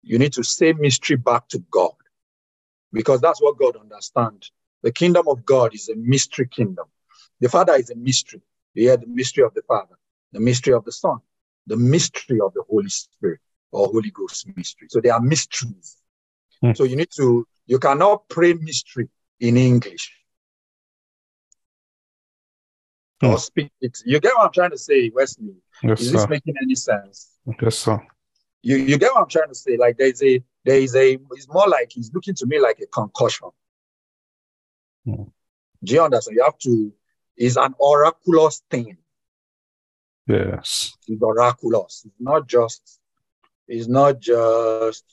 You 0.06 0.20
need 0.20 0.34
to 0.34 0.44
say 0.44 0.72
mystery 0.74 1.18
back 1.18 1.48
to 1.50 1.60
God, 1.72 1.94
because 2.94 3.20
that's 3.22 3.42
what 3.42 3.58
God 3.58 3.76
understands. 3.76 4.52
The 4.84 4.92
kingdom 4.92 5.28
of 5.28 5.44
God 5.46 5.74
is 5.74 5.90
a 5.90 5.96
mystery 5.96 6.48
kingdom. 6.48 6.86
The 7.40 7.50
Father 7.50 7.74
is 7.74 7.90
a 7.90 7.96
mystery. 7.96 8.42
You 8.76 8.84
hear 8.84 8.98
the 8.98 9.08
mystery 9.08 9.44
of 9.44 9.54
the 9.56 9.64
Father, 9.64 9.98
the 10.32 10.40
mystery 10.40 10.74
of 10.76 10.86
the 10.86 10.92
Son, 10.92 11.18
the 11.66 11.76
mystery 11.76 12.40
of 12.40 12.54
the 12.54 12.64
Holy 12.70 12.90
Spirit 12.90 13.40
or 13.72 13.88
Holy 13.88 14.12
Ghost 14.12 14.48
mystery. 14.56 14.88
So 14.92 15.02
there 15.02 15.14
are 15.14 15.20
mysteries. 15.22 15.98
Hmm. 16.62 16.74
So 16.74 16.84
you 16.84 16.96
need 16.96 17.10
to, 17.18 17.48
you 17.66 17.80
cannot 17.80 18.30
pray 18.30 18.54
mystery 18.54 19.10
in 19.40 19.58
English 19.58 20.12
Hmm. 23.22 23.28
or 23.28 23.38
speak 23.40 23.72
it. 23.82 23.98
You 24.06 24.20
get 24.20 24.34
what 24.36 24.46
I'm 24.48 24.52
trying 24.52 24.72
to 24.72 24.78
say, 24.78 25.10
Wesley? 25.10 25.56
Yes, 25.82 26.02
Is 26.02 26.12
this 26.12 26.22
sir. 26.22 26.28
making 26.28 26.56
any 26.62 26.76
sense? 26.76 27.32
Yes, 27.62 27.78
sir. 27.78 28.06
You, 28.66 28.78
you 28.78 28.98
get 28.98 29.14
what 29.14 29.22
I'm 29.22 29.30
trying 29.30 29.50
to 29.50 29.56
say? 29.56 29.78
Like 29.78 29.96
there's 30.00 30.24
a, 30.24 30.44
there 30.64 30.80
is 30.80 30.96
a, 30.96 31.20
it's 31.34 31.48
more 31.48 31.68
like 31.68 31.92
he's 31.92 32.12
looking 32.12 32.34
to 32.34 32.48
me 32.48 32.60
like 32.60 32.80
a 32.80 32.88
concussion. 32.88 33.50
Hmm. 35.06 35.26
Do 35.84 35.94
you 35.94 36.02
understand? 36.02 36.38
You 36.38 36.44
have 36.44 36.58
to, 36.58 36.92
it's 37.38 37.58
an 37.58 37.76
oraculous 37.80 38.64
thing. 38.72 38.98
Yes. 40.26 40.98
It's 41.08 41.22
oraculous. 41.22 42.08
It's 42.08 42.16
not 42.20 42.48
just, 42.48 43.00
it's 43.68 43.88
not 43.88 44.20
just 44.20 45.04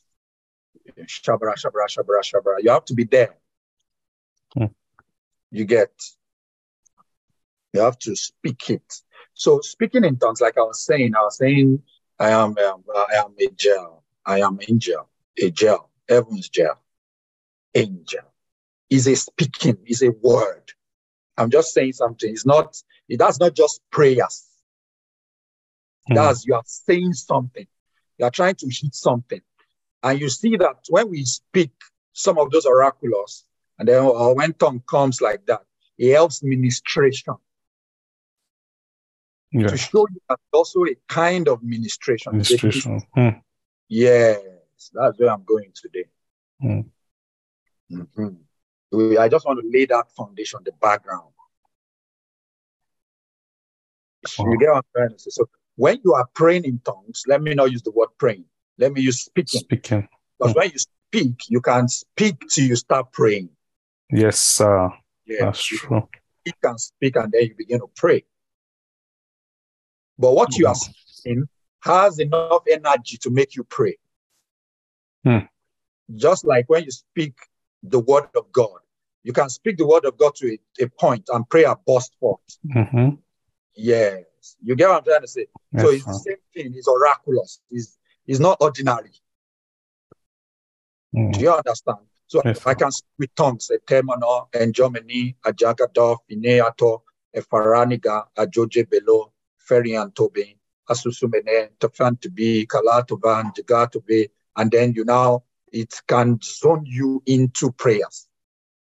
shabra, 1.00 1.52
shabra, 1.54 1.88
shabra, 1.90 2.22
shabra. 2.22 2.56
You 2.62 2.70
have 2.70 2.86
to 2.86 2.94
be 2.94 3.04
there. 3.04 3.36
Hmm. 4.56 4.72
You 5.50 5.66
get, 5.66 5.92
you 7.74 7.82
have 7.82 7.98
to 7.98 8.16
speak 8.16 8.70
it. 8.70 8.94
So 9.34 9.60
speaking 9.60 10.04
in 10.04 10.16
tongues, 10.16 10.40
like 10.40 10.56
I 10.56 10.62
was 10.62 10.82
saying, 10.82 11.14
I 11.14 11.20
was 11.20 11.36
saying, 11.36 11.82
I 12.22 12.30
am, 12.30 12.56
um, 12.56 12.84
I 12.94 13.16
am 13.16 13.34
a 13.40 13.48
gel. 13.56 14.04
I 14.24 14.40
am 14.42 14.60
angel, 14.68 15.08
a 15.36 15.50
gel, 15.50 15.90
heaven's 16.08 16.48
gel, 16.48 16.80
angel. 17.74 18.20
Is 18.88 19.08
a 19.08 19.16
speaking, 19.16 19.78
is 19.86 20.02
a 20.02 20.10
word. 20.22 20.70
I'm 21.36 21.50
just 21.50 21.74
saying 21.74 21.94
something. 21.94 22.30
It's 22.30 22.46
not, 22.46 22.80
it 23.08 23.18
that's 23.18 23.40
not 23.40 23.56
just 23.56 23.80
prayers. 23.90 24.46
Mhm. 26.08 26.14
That's 26.14 26.46
you 26.46 26.54
are 26.54 26.62
saying 26.64 27.14
something. 27.14 27.66
You 28.18 28.26
are 28.26 28.30
trying 28.30 28.54
to 28.56 28.66
hit 28.66 28.94
something. 28.94 29.40
And 30.04 30.20
you 30.20 30.28
see 30.28 30.56
that 30.58 30.84
when 30.90 31.10
we 31.10 31.24
speak 31.24 31.72
some 32.12 32.38
of 32.38 32.52
those 32.52 32.66
oraculars, 32.66 33.42
and 33.80 33.88
then 33.88 34.04
or 34.04 34.36
when 34.36 34.52
tongue 34.52 34.82
comes 34.88 35.20
like 35.20 35.44
that, 35.46 35.62
it 35.98 36.12
helps 36.12 36.44
ministration 36.44 37.34
Yeah. 39.52 39.68
to 39.68 39.76
show 39.76 40.06
you 40.10 40.20
that 40.28 40.38
also 40.52 40.84
a 40.84 40.94
kind 41.08 41.46
of 41.48 41.62
ministration. 41.62 42.30
Administration. 42.30 43.02
Hmm. 43.14 43.28
Yes, 43.88 44.40
that's 44.94 45.18
where 45.18 45.30
I'm 45.30 45.44
going 45.44 45.72
today. 45.74 46.04
Hmm. 46.60 46.80
Mhm. 47.90 48.38
I 49.18 49.28
just 49.28 49.46
want 49.46 49.60
to 49.60 49.70
lay 49.70 49.86
that 49.86 50.10
foundation, 50.12 50.60
the 50.64 50.72
background. 50.72 51.32
Wow. 54.38 54.50
You 54.52 54.58
get 54.58 54.68
what 54.70 54.76
I'm 54.76 54.82
trying 54.94 55.10
to 55.10 55.18
say? 55.18 55.30
So 55.30 55.48
when 55.76 56.00
you 56.04 56.14
are 56.14 56.26
praying 56.34 56.64
in 56.64 56.78
tongues, 56.84 57.24
let 57.26 57.42
me 57.42 57.54
not 57.54 57.70
use 57.72 57.82
the 57.82 57.90
word 57.90 58.08
praying. 58.18 58.44
Let 58.78 58.92
me 58.92 59.00
use 59.02 59.20
speaking. 59.20 59.60
Speaking. 59.60 60.08
Because 60.38 60.52
Hmm. 60.54 60.58
when 60.60 60.70
you 60.70 60.78
speak, 60.78 61.34
you 61.48 61.60
can 61.60 61.88
speak 61.88 62.36
till 62.48 62.64
you 62.64 62.76
start 62.76 63.12
praying. 63.12 63.50
Yes, 64.10 64.38
sir. 64.40 64.90
Yeah, 65.26 65.46
That's 65.46 65.62
true. 65.62 66.08
You 66.44 66.52
can 66.62 66.78
speak, 66.78 67.16
and 67.16 67.30
then 67.32 67.42
you 67.44 67.54
begin 67.56 67.80
to 67.80 67.90
pray. 67.94 68.24
But 70.22 70.34
what 70.36 70.56
you 70.56 70.68
are 70.68 70.74
Wow. 70.74 70.94
saying 71.06 71.48
has 71.80 72.20
enough 72.20 72.62
energy 72.70 73.16
to 73.18 73.30
make 73.30 73.56
you 73.56 73.64
pray. 73.64 73.96
Hmm. 75.24 75.46
Just 76.14 76.44
like 76.44 76.66
when 76.70 76.84
you 76.84 76.92
speak 76.92 77.34
the 77.82 77.98
word 77.98 78.28
of 78.36 78.52
God, 78.52 78.78
you 79.24 79.32
can 79.32 79.48
speak 79.48 79.78
the 79.78 79.86
word 79.86 80.04
of 80.04 80.16
God 80.16 80.36
to 80.36 80.46
a, 80.52 80.84
a 80.84 80.88
point 80.88 81.28
and 81.32 81.48
prayer 81.48 81.74
burst 81.86 82.14
forth. 82.20 82.38
Mm-hmm. 82.64 83.16
Yes, 83.74 84.24
you 84.62 84.76
get 84.76 84.88
what 84.90 84.98
I'm 84.98 85.04
trying 85.04 85.22
to 85.22 85.26
say. 85.26 85.46
so 85.80 85.90
Yes, 85.90 85.94
it's 85.94 86.04
the 86.04 86.12
same 86.14 86.42
thing. 86.54 86.72
It's 86.76 86.86
oraculous. 86.86 87.60
It's, 87.72 87.98
it's 88.24 88.38
not 88.38 88.58
ordinary. 88.60 89.10
Mm. 91.16 91.32
Do 91.32 91.40
you 91.40 91.52
understand? 91.52 91.98
So 92.28 92.42
Yes, 92.44 92.64
I 92.64 92.74
can 92.74 92.92
speak 92.92 93.14
with 93.18 93.34
tongues, 93.34 93.72
Etemano, 93.74 94.46
and 94.54 94.72
Germany, 94.72 95.36
Ajagado, 95.44 96.18
Fineato, 96.30 97.02
Efaraniga, 97.34 98.26
Ajoje 98.38 98.86
Belo, 98.86 99.31
Ferian 99.72 100.14
Tobe, 100.14 100.56
Asusumene, 100.90 101.70
Tofan 101.78 102.20
to 102.20 102.30
be, 102.30 102.66
Kalatovan, 102.66 103.54
Jagatobe, 103.56 104.28
and 104.56 104.70
then 104.70 104.92
you 104.92 105.04
now, 105.04 105.42
it 105.72 105.94
can 106.06 106.38
zone 106.42 106.84
you 106.84 107.22
into 107.26 107.72
prayers. 107.72 108.28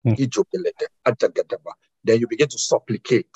Ajagadaba. 0.06 1.72
Then 2.04 2.20
you 2.20 2.28
begin 2.28 2.48
to 2.50 2.60
supplicate. 2.60 3.36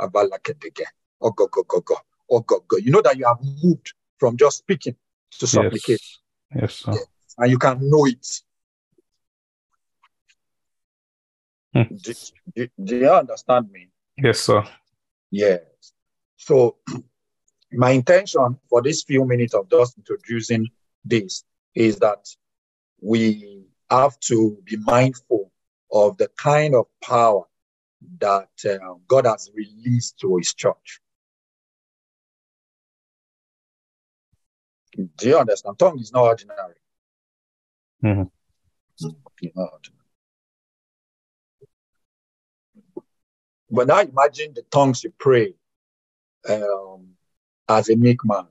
Abalakedege, 0.00 0.84
Ogogogogo, 1.22 1.96
Ogogo. 2.30 2.82
You 2.82 2.90
know 2.90 3.02
that 3.02 3.16
you 3.16 3.26
have 3.26 3.38
moved 3.62 3.92
from 4.18 4.36
just 4.36 4.58
speaking 4.58 4.96
to 5.38 5.46
supplicate, 5.46 6.00
Yes. 6.54 6.62
Yes, 6.62 6.74
sir. 6.74 6.92
Yeah. 6.92 7.00
and 7.38 7.50
you 7.50 7.58
can 7.58 7.78
know 7.82 8.06
it. 8.06 8.26
Hmm. 11.74 11.94
Do, 11.94 12.12
do, 12.56 12.68
do 12.82 12.96
you 12.96 13.10
understand 13.10 13.70
me? 13.70 13.88
Yes, 14.16 14.40
sir. 14.40 14.64
Yes. 15.30 15.60
So, 16.40 16.76
my 17.72 17.90
intention 17.90 18.58
for 18.70 18.80
this 18.82 19.02
few 19.04 19.26
minutes 19.26 19.52
of 19.54 19.68
just 19.70 19.98
introducing 19.98 20.68
this 21.04 21.44
is 21.74 21.98
that 21.98 22.26
we 23.02 23.66
have 23.90 24.18
to 24.20 24.58
be 24.64 24.76
mindful 24.78 25.52
of 25.92 26.16
the 26.16 26.28
kind 26.38 26.74
of 26.74 26.86
power 27.02 27.44
that 28.18 28.48
uh, 28.64 28.94
God 29.06 29.26
has 29.26 29.50
released 29.54 30.18
to 30.20 30.38
His 30.38 30.54
church. 30.54 31.00
Do 34.96 35.28
you 35.28 35.38
understand? 35.38 35.78
Tongue 35.78 36.00
is 36.00 36.12
not 36.12 36.24
ordinary. 36.24 36.74
Mhm. 38.02 38.30
Not 39.02 39.72
ordinary. 39.72 39.96
But 43.70 43.86
now 43.88 44.00
imagine 44.00 44.54
the 44.54 44.62
tongues 44.70 45.04
you 45.04 45.12
pray 45.18 45.54
um, 46.48 47.08
as 47.68 47.88
a 47.88 47.96
meek 47.96 48.24
man. 48.24 48.46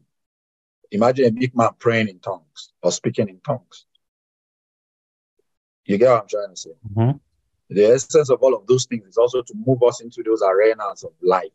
Imagine 0.92 1.26
a 1.26 1.32
meek 1.32 1.56
man 1.56 1.70
praying 1.78 2.08
in 2.08 2.20
tongues 2.20 2.74
or 2.82 2.92
speaking 2.92 3.30
in 3.30 3.40
tongues. 3.42 3.86
You 5.86 5.98
get 5.98 6.10
what 6.10 6.24
I'm 6.24 6.28
trying 6.28 6.50
to 6.50 6.56
say? 6.56 6.72
Mhm. 6.96 7.20
The 7.70 7.86
essence 7.86 8.30
of 8.30 8.42
all 8.42 8.56
of 8.56 8.66
those 8.66 8.86
things 8.86 9.08
is 9.08 9.18
also 9.18 9.42
to 9.42 9.54
move 9.56 9.84
us 9.84 10.02
into 10.02 10.24
those 10.24 10.42
arenas 10.42 11.04
of 11.04 11.14
life. 11.22 11.52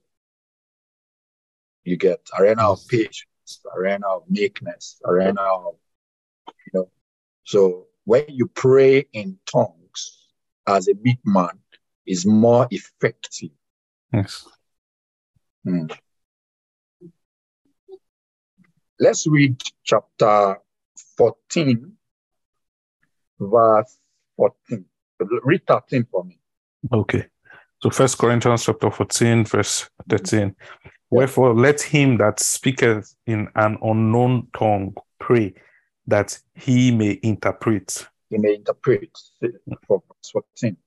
You 1.85 1.97
get 1.97 2.21
arena 2.39 2.71
of 2.71 2.87
patience, 2.89 3.61
arena 3.75 4.07
of 4.09 4.31
meekness, 4.31 5.01
arena 5.05 5.41
of, 5.43 5.77
you 6.49 6.71
know. 6.73 6.91
So 7.43 7.89
when 8.05 8.25
you 8.29 8.47
pray 8.47 9.07
in 9.13 9.39
tongues 9.51 10.29
as 10.67 10.89
a 10.89 10.95
meek 10.95 11.19
man, 11.25 11.59
is 12.07 12.27
more 12.27 12.69
effective. 12.71 13.51
Yes. 14.13 14.47
Mm. 15.67 15.97
Let's 19.05 19.27
read 19.27 19.63
chapter 19.83 20.57
14, 21.19 21.93
verse 23.39 23.99
14. 24.39 24.83
Read 25.45 25.61
13 25.67 26.07
for 26.11 26.25
me. 26.25 26.39
Okay. 26.91 27.27
So 27.83 27.91
First 27.91 28.17
Corinthians 28.17 28.65
chapter 28.65 28.91
14, 28.91 29.45
verse 29.45 29.91
13. 30.09 30.57
Wherefore 31.11 31.53
let 31.53 31.83
him 31.83 32.17
that 32.17 32.41
speaketh 32.41 33.15
in 33.27 33.49
an 33.57 33.77
unknown 33.83 34.49
tongue 34.57 34.95
pray 35.21 35.53
that 36.07 36.39
he 36.55 36.91
may 36.91 37.21
interpret. 37.23 38.09
He 38.31 38.39
may 38.39 38.55
interpret 38.55 39.11
for 39.87 40.03
verse 40.09 40.31
14. 40.33 40.79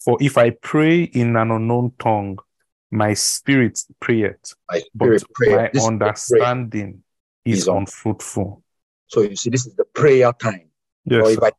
For 0.00 0.18
if 0.20 0.36
I 0.36 0.50
pray 0.50 1.04
in 1.04 1.36
an 1.36 1.52
unknown 1.52 1.92
tongue, 2.00 2.40
my 2.90 3.14
spirit 3.14 3.78
prayeth, 4.00 4.56
My 4.68 4.82
but 4.92 5.20
spirit 5.20 5.34
prayer. 5.34 5.56
my 5.62 5.70
This 5.72 5.86
understanding 5.86 7.04
is 7.52 7.60
is 7.60 7.68
un- 7.68 7.78
unfruitful. 7.78 8.62
So 9.06 9.22
you 9.22 9.36
see, 9.36 9.50
this 9.50 9.66
is 9.66 9.74
the 9.74 9.84
prayer 9.84 10.32
time. 10.32 10.70
Yes. 11.04 11.24
or 11.24 11.30
if. 11.30 11.42
I 11.42 11.52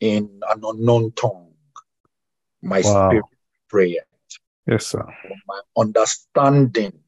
in 0.00 0.40
an 0.48 0.60
unknown 0.64 1.12
tongue, 1.12 1.52
my 2.62 2.80
Wow. 2.80 3.08
spirit 3.10 3.24
prayer. 3.68 4.04
Yes, 4.66 4.86
sir. 4.86 5.04
My 5.46 5.60
understanding 5.76 6.98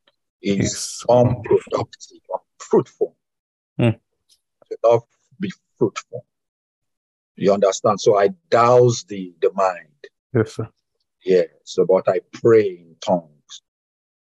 is 0.42 0.58
Yes. 0.58 1.04
unproductive, 1.08 2.20
unfruitful. 2.60 3.16
Hmm. 3.78 3.90
To 4.70 4.76
not 4.84 5.06
be 5.40 5.50
fruitful. 5.78 6.26
You 7.36 7.54
understand? 7.54 8.00
So 8.00 8.18
I 8.18 8.28
douse 8.50 9.04
the, 9.04 9.34
the 9.40 9.50
mind. 9.54 9.88
Yes, 10.34 10.54
sir. 10.54 10.68
Yes, 11.24 11.48
So, 11.64 11.86
but 11.86 12.08
I 12.08 12.20
pray 12.32 12.68
in 12.68 12.96
tongues. 13.00 13.30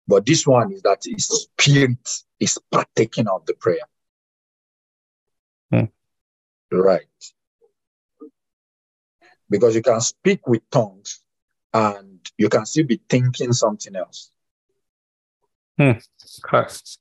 But 0.10 0.26
this 0.26 0.48
one 0.48 0.74
is 0.74 0.82
that 0.82 1.04
his 1.06 1.28
spirit 1.28 2.10
is 2.40 2.58
partaking 2.72 3.28
of 3.28 3.46
the 3.46 3.54
prayer. 3.54 3.86
Hmm. 5.72 5.86
Right. 6.72 7.06
Because 9.48 9.76
you 9.76 9.84
can 9.84 10.02
speak 10.02 10.48
with 10.48 10.68
tongues 10.72 11.20
and 11.76 12.28
you 12.40 12.50
can 12.50 12.66
still 12.66 12.88
be 12.88 13.00
thinking 13.08 13.54
something 13.54 13.96
else. 13.96 14.32
Christ. 16.42 17.00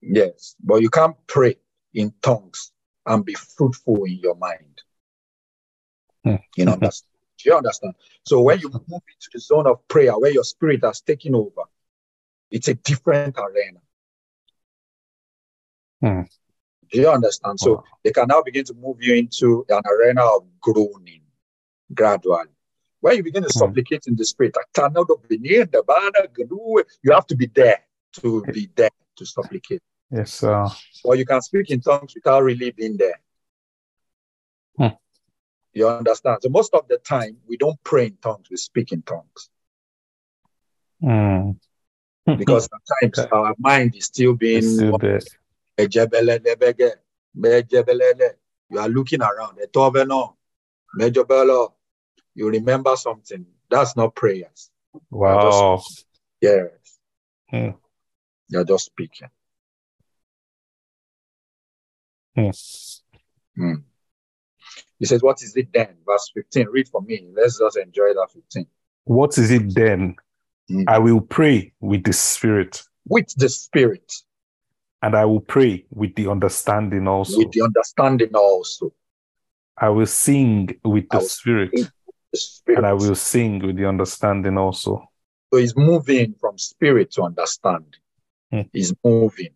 Yes. 0.00 0.54
But 0.62 0.80
you 0.80 0.90
can't 0.90 1.16
pray 1.26 1.56
in 1.92 2.14
tongues 2.22 2.70
and 3.04 3.24
be 3.24 3.34
fruitful 3.34 4.04
in 4.04 4.20
your 4.20 4.36
mind. 4.36 4.80
Hmm. 6.22 6.36
You 6.56 6.66
know, 6.66 6.76
do 6.76 6.88
you 7.46 7.56
understand? 7.56 7.94
So 8.24 8.42
when 8.42 8.60
you 8.60 8.70
move 8.70 8.82
into 8.88 9.30
the 9.32 9.40
zone 9.40 9.66
of 9.66 9.86
prayer 9.88 10.16
where 10.16 10.30
your 10.30 10.44
spirit 10.44 10.84
has 10.84 11.00
taken 11.00 11.34
over, 11.34 11.62
it's 12.54 12.68
a 12.68 12.74
different 12.74 13.36
arena. 13.36 13.80
Hmm. 16.00 16.22
Do 16.92 17.00
you 17.00 17.10
understand? 17.10 17.58
So 17.58 17.70
Wow. 17.74 17.84
they 18.04 18.12
can 18.12 18.28
now 18.28 18.42
begin 18.42 18.64
to 18.66 18.74
move 18.74 19.02
you 19.02 19.14
into 19.16 19.66
an 19.68 19.82
arena 19.92 20.22
of 20.36 20.42
groaning 20.60 21.22
gradually. 21.92 22.54
When 23.00 23.16
you 23.16 23.24
begin 23.24 23.42
to 23.42 23.50
Hmm. 23.52 23.58
supplicate 23.58 24.06
in 24.06 24.14
the 24.14 24.24
spirit, 24.24 24.54
I 24.56 24.64
cannot 24.72 25.08
be 25.28 25.38
near 25.38 25.64
the 25.66 25.82
banner, 25.82 26.28
you 27.02 27.12
have 27.12 27.26
to 27.26 27.36
be 27.36 27.46
there 27.46 27.80
to 28.20 28.44
be 28.52 28.70
there 28.76 28.90
to 29.16 29.26
supplicate. 29.26 29.82
Yes, 30.10 30.32
sir. 30.34 30.68
Or 31.02 31.16
you 31.16 31.26
can 31.26 31.42
speak 31.42 31.70
in 31.70 31.80
tongues 31.80 32.14
without 32.14 32.44
really 32.44 32.70
being 32.70 32.96
there. 32.96 33.20
Hmm. 34.78 34.94
You 35.72 35.88
understand? 35.88 36.38
So 36.42 36.48
most 36.50 36.72
of 36.72 36.86
the 36.86 36.98
time, 36.98 37.38
we 37.48 37.56
don't 37.56 37.82
pray 37.82 38.06
in 38.06 38.16
tongues, 38.22 38.46
we 38.48 38.56
speak 38.56 38.92
in 38.92 39.02
tongues. 39.02 39.50
Mm. 41.02 41.58
Because 42.26 42.68
sometimes 43.02 43.32
our 43.32 43.54
mind 43.58 43.94
is 43.96 44.06
still 44.06 44.34
being 44.34 44.62
still 44.62 44.98
there. 44.98 45.20
Ejebelelebege, 45.78 46.92
mejebelele. 47.36 48.34
you 48.70 48.78
are 48.78 48.88
looking 48.88 49.20
around. 49.22 49.58
You 52.34 52.48
remember 52.50 52.96
something. 52.96 53.46
That's 53.70 53.96
not 53.96 54.14
prayers. 54.14 54.70
Wow. 55.10 55.82
Yes. 56.40 56.98
Hmm. 57.50 57.70
You're 58.48 58.64
just 58.64 58.86
speaking. 58.86 59.28
Hmm. 62.36 62.50
Hmm. 63.56 63.74
He 64.98 65.06
says, 65.06 65.22
What 65.22 65.42
is 65.42 65.56
it 65.56 65.72
then? 65.72 65.96
Verse 66.06 66.30
15. 66.34 66.68
Read 66.68 66.88
for 66.88 67.02
me. 67.02 67.28
Let's 67.34 67.58
just 67.58 67.76
enjoy 67.76 68.14
that 68.14 68.28
15. 68.32 68.66
What 69.04 69.36
is 69.38 69.50
it 69.50 69.74
then? 69.74 70.16
Mm. 70.70 70.84
I 70.88 70.98
will 70.98 71.20
pray 71.20 71.72
with 71.80 72.04
the 72.04 72.12
spirit, 72.12 72.82
With 73.06 73.28
the 73.36 73.48
spirit, 73.48 74.12
and 75.02 75.14
I 75.14 75.24
will 75.26 75.40
pray 75.40 75.84
with 75.90 76.14
the 76.14 76.28
understanding 76.30 77.06
also. 77.06 77.38
with 77.38 77.52
the 77.52 77.62
understanding 77.62 78.34
also. 78.34 78.92
I 79.76 79.88
will 79.90 80.06
sing 80.06 80.80
with 80.84 81.08
the 81.10 81.20
spirit, 81.20 81.70
sing 81.76 81.88
The 82.32 82.38
spirit. 82.38 82.78
and 82.78 82.86
I 82.86 82.92
will 82.94 83.14
sing 83.14 83.58
with 83.66 83.76
the 83.76 83.86
understanding 83.86 84.56
also. 84.56 85.10
So 85.52 85.58
he's 85.58 85.76
moving 85.76 86.34
from 86.40 86.58
spirit 86.58 87.12
to 87.12 87.22
understanding. 87.22 88.00
Hmm. 88.50 88.62
He's 88.72 88.94
moving. 89.04 89.50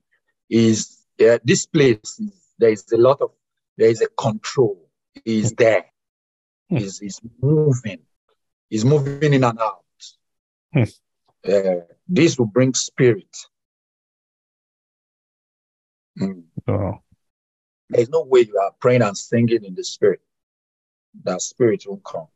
Is 0.51 0.99
yeah, 1.19 1.39
this 1.43 1.67
place 1.67 1.99
is, 2.19 2.33
there 2.59 2.71
is 2.71 2.85
a 2.93 2.97
lot 2.97 3.21
of 3.21 3.31
there 3.77 3.89
is 3.89 4.03
a 4.03 4.09
control. 4.09 4.89
He's 5.25 5.53
there. 5.53 5.87
Hmm. 6.69 6.77
He's, 6.77 6.99
he's 6.99 7.21
moving. 7.41 8.01
He's 8.69 8.85
moving 8.85 9.33
in 9.33 9.45
and 9.45 9.59
out. 9.59 9.85
Hmm. 10.73 10.83
Uh, 11.49 11.81
this 12.09 12.39
will 12.39 12.47
bring 12.47 12.75
spirit. 12.75 13.37
Hmm. 16.19 16.41
So, 16.67 17.03
There's 17.91 18.09
no 18.11 18.23
way 18.23 18.41
you 18.41 18.59
are 18.59 18.73
praying 18.81 19.03
and 19.03 19.17
singing 19.17 19.65
in 19.65 19.75
the 19.75 19.85
spirit. 19.85 20.21
That 21.25 21.41
spirit 21.41 21.85
will 21.87 21.99
come. 21.99 22.29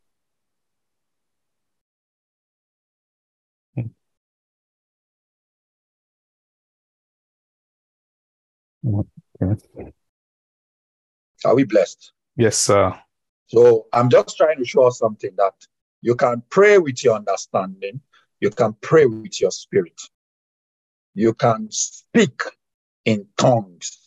okay. 8.85 9.61
Are 11.45 11.55
we 11.55 11.63
blessed? 11.65 12.11
Yes, 12.35 12.57
sir. 12.57 12.97
So 13.47 13.87
I'm 13.93 14.09
just 14.09 14.37
trying 14.37 14.57
to 14.57 14.65
show 14.65 14.87
us 14.87 14.97
something 14.97 15.31
that 15.37 15.53
you 16.01 16.15
can 16.15 16.41
pray 16.49 16.77
with 16.77 17.03
your 17.03 17.15
understanding, 17.15 18.01
you 18.43 18.49
can 18.49 18.73
pray 18.81 19.05
with 19.05 19.39
your 19.39 19.51
spirit, 19.51 20.01
you 21.15 21.33
can 21.33 21.69
speak 21.71 22.41
in 23.05 23.25
tongues, 23.37 23.97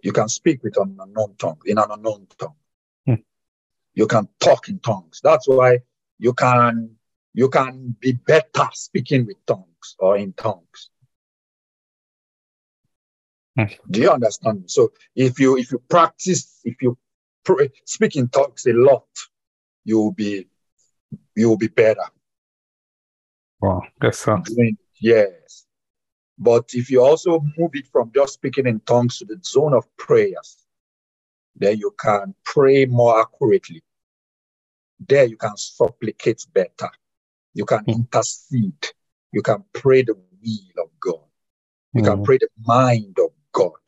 you 0.00 0.12
can 0.12 0.28
speak 0.28 0.62
with 0.62 0.76
an 0.76 0.96
unknown 1.00 1.34
tongue, 1.40 1.60
in 1.66 1.76
an 1.78 1.90
unknown 1.90 2.28
tongue. 2.38 2.54
Hmm. 3.04 3.22
You 3.94 4.06
can 4.06 4.28
talk 4.38 4.68
in 4.68 4.78
tongues. 4.78 5.20
That's 5.24 5.48
why 5.48 5.80
you 6.20 6.34
can 6.34 6.94
you 7.34 7.48
can 7.48 7.96
be 7.98 8.12
better 8.12 8.68
speaking 8.74 9.26
with 9.26 9.44
tongues 9.44 9.96
or 9.98 10.16
in 10.16 10.32
tongues. 10.32 10.90
Hmm. 13.58 13.74
Do 13.90 14.00
you 14.02 14.10
understand? 14.12 14.70
So 14.70 14.92
if 15.16 15.40
you 15.40 15.58
if 15.58 15.72
you 15.72 15.82
practice, 15.90 16.60
if 16.62 16.76
you 16.80 16.96
pray, 17.44 17.70
speak 17.86 18.14
in 18.14 18.28
tongues 18.28 18.66
a 18.66 18.72
lot, 18.72 19.08
you 19.84 19.98
will 19.98 20.12
be 20.12 20.46
you 21.34 21.48
will 21.48 21.58
be 21.58 21.66
better. 21.66 22.06
Wow. 23.62 23.82
Yes, 24.02 24.18
sir. 24.18 24.36
doing 24.44 24.76
yes. 25.00 25.66
But 26.36 26.70
if 26.74 26.90
you 26.90 27.02
also 27.02 27.40
move 27.56 27.70
it 27.74 27.86
from 27.86 28.10
just 28.12 28.34
speaking 28.34 28.66
in 28.66 28.80
tongues 28.80 29.18
to 29.18 29.24
the 29.24 29.38
zone 29.44 29.72
of 29.72 29.84
prayers, 29.96 30.58
then 31.54 31.78
you 31.78 31.94
can 31.98 32.34
pray 32.44 32.86
more 32.86 33.20
accurately. 33.20 33.84
There 35.08 35.24
you 35.24 35.36
can 35.36 35.56
supplicate 35.56 36.44
better. 36.52 36.90
You 37.54 37.64
can 37.64 37.84
Hmm. 37.84 37.92
intercede. 37.92 38.88
You 39.30 39.42
can 39.42 39.64
pray 39.72 40.02
the 40.02 40.14
will 40.14 40.84
of 40.84 40.90
God. 41.00 41.24
You 41.94 42.02
can 42.02 42.18
Mm, 42.18 42.24
pray 42.24 42.38
the 42.38 42.48
mind 42.66 43.16
of 43.18 43.30
God. 43.52 43.78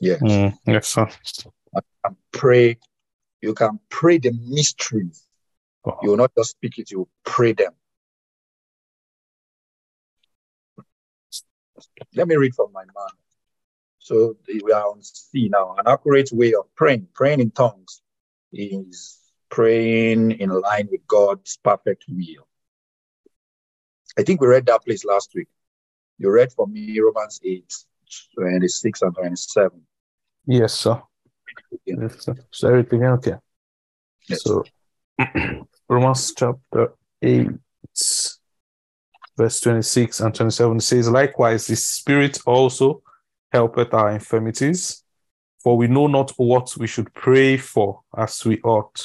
Yes. 0.00 0.20
mm, 0.20 0.58
yes, 0.66 0.88
sir. 0.88 1.08
And 2.04 2.16
pray. 2.32 2.78
You 3.42 3.54
can 3.54 3.78
pray 3.88 4.18
the 4.18 4.32
mysteries. 4.32 5.27
Wow. 5.88 5.98
You 6.02 6.10
will 6.10 6.18
not 6.18 6.32
just 6.36 6.50
speak 6.50 6.78
it, 6.78 6.90
you 6.90 6.98
will 6.98 7.08
pray 7.24 7.54
them. 7.54 7.72
Let 12.14 12.28
me 12.28 12.36
read 12.36 12.54
from 12.54 12.72
my 12.74 12.82
mind. 12.82 13.18
So 13.98 14.36
we 14.46 14.70
are 14.70 14.82
on 14.82 15.02
C 15.02 15.48
now. 15.48 15.76
An 15.78 15.84
accurate 15.86 16.28
way 16.30 16.52
of 16.52 16.66
praying, 16.74 17.08
praying 17.14 17.40
in 17.40 17.52
tongues 17.52 18.02
is 18.52 19.18
praying 19.48 20.32
in 20.32 20.50
line 20.50 20.88
with 20.90 21.06
God's 21.06 21.58
perfect 21.64 22.04
will. 22.06 22.46
I 24.18 24.24
think 24.24 24.42
we 24.42 24.46
read 24.46 24.66
that 24.66 24.84
place 24.84 25.06
last 25.06 25.30
week. 25.34 25.48
You 26.18 26.30
read 26.30 26.52
for 26.52 26.66
me 26.66 27.00
Romans 27.00 27.40
8, 27.42 27.64
26 28.34 29.02
and 29.02 29.14
27. 29.14 29.80
Yes, 30.46 30.74
sir. 30.74 31.00
Yes, 31.86 32.24
sir. 32.24 32.34
So 32.50 32.68
everything 32.68 33.04
okay. 33.04 33.36
Yes. 34.28 34.42
So 34.42 34.64
Romans 35.88 36.34
chapter 36.36 36.92
8, 37.22 37.48
verse 39.36 39.60
26 39.60 40.20
and 40.20 40.34
27 40.34 40.80
says, 40.80 41.08
Likewise, 41.08 41.66
the 41.66 41.76
Spirit 41.76 42.38
also 42.44 43.02
helpeth 43.52 43.94
our 43.94 44.10
infirmities, 44.10 45.02
for 45.62 45.76
we 45.76 45.86
know 45.86 46.06
not 46.06 46.32
what 46.36 46.76
we 46.76 46.86
should 46.86 47.12
pray 47.14 47.56
for 47.56 48.02
as 48.16 48.44
we 48.44 48.60
ought, 48.60 49.02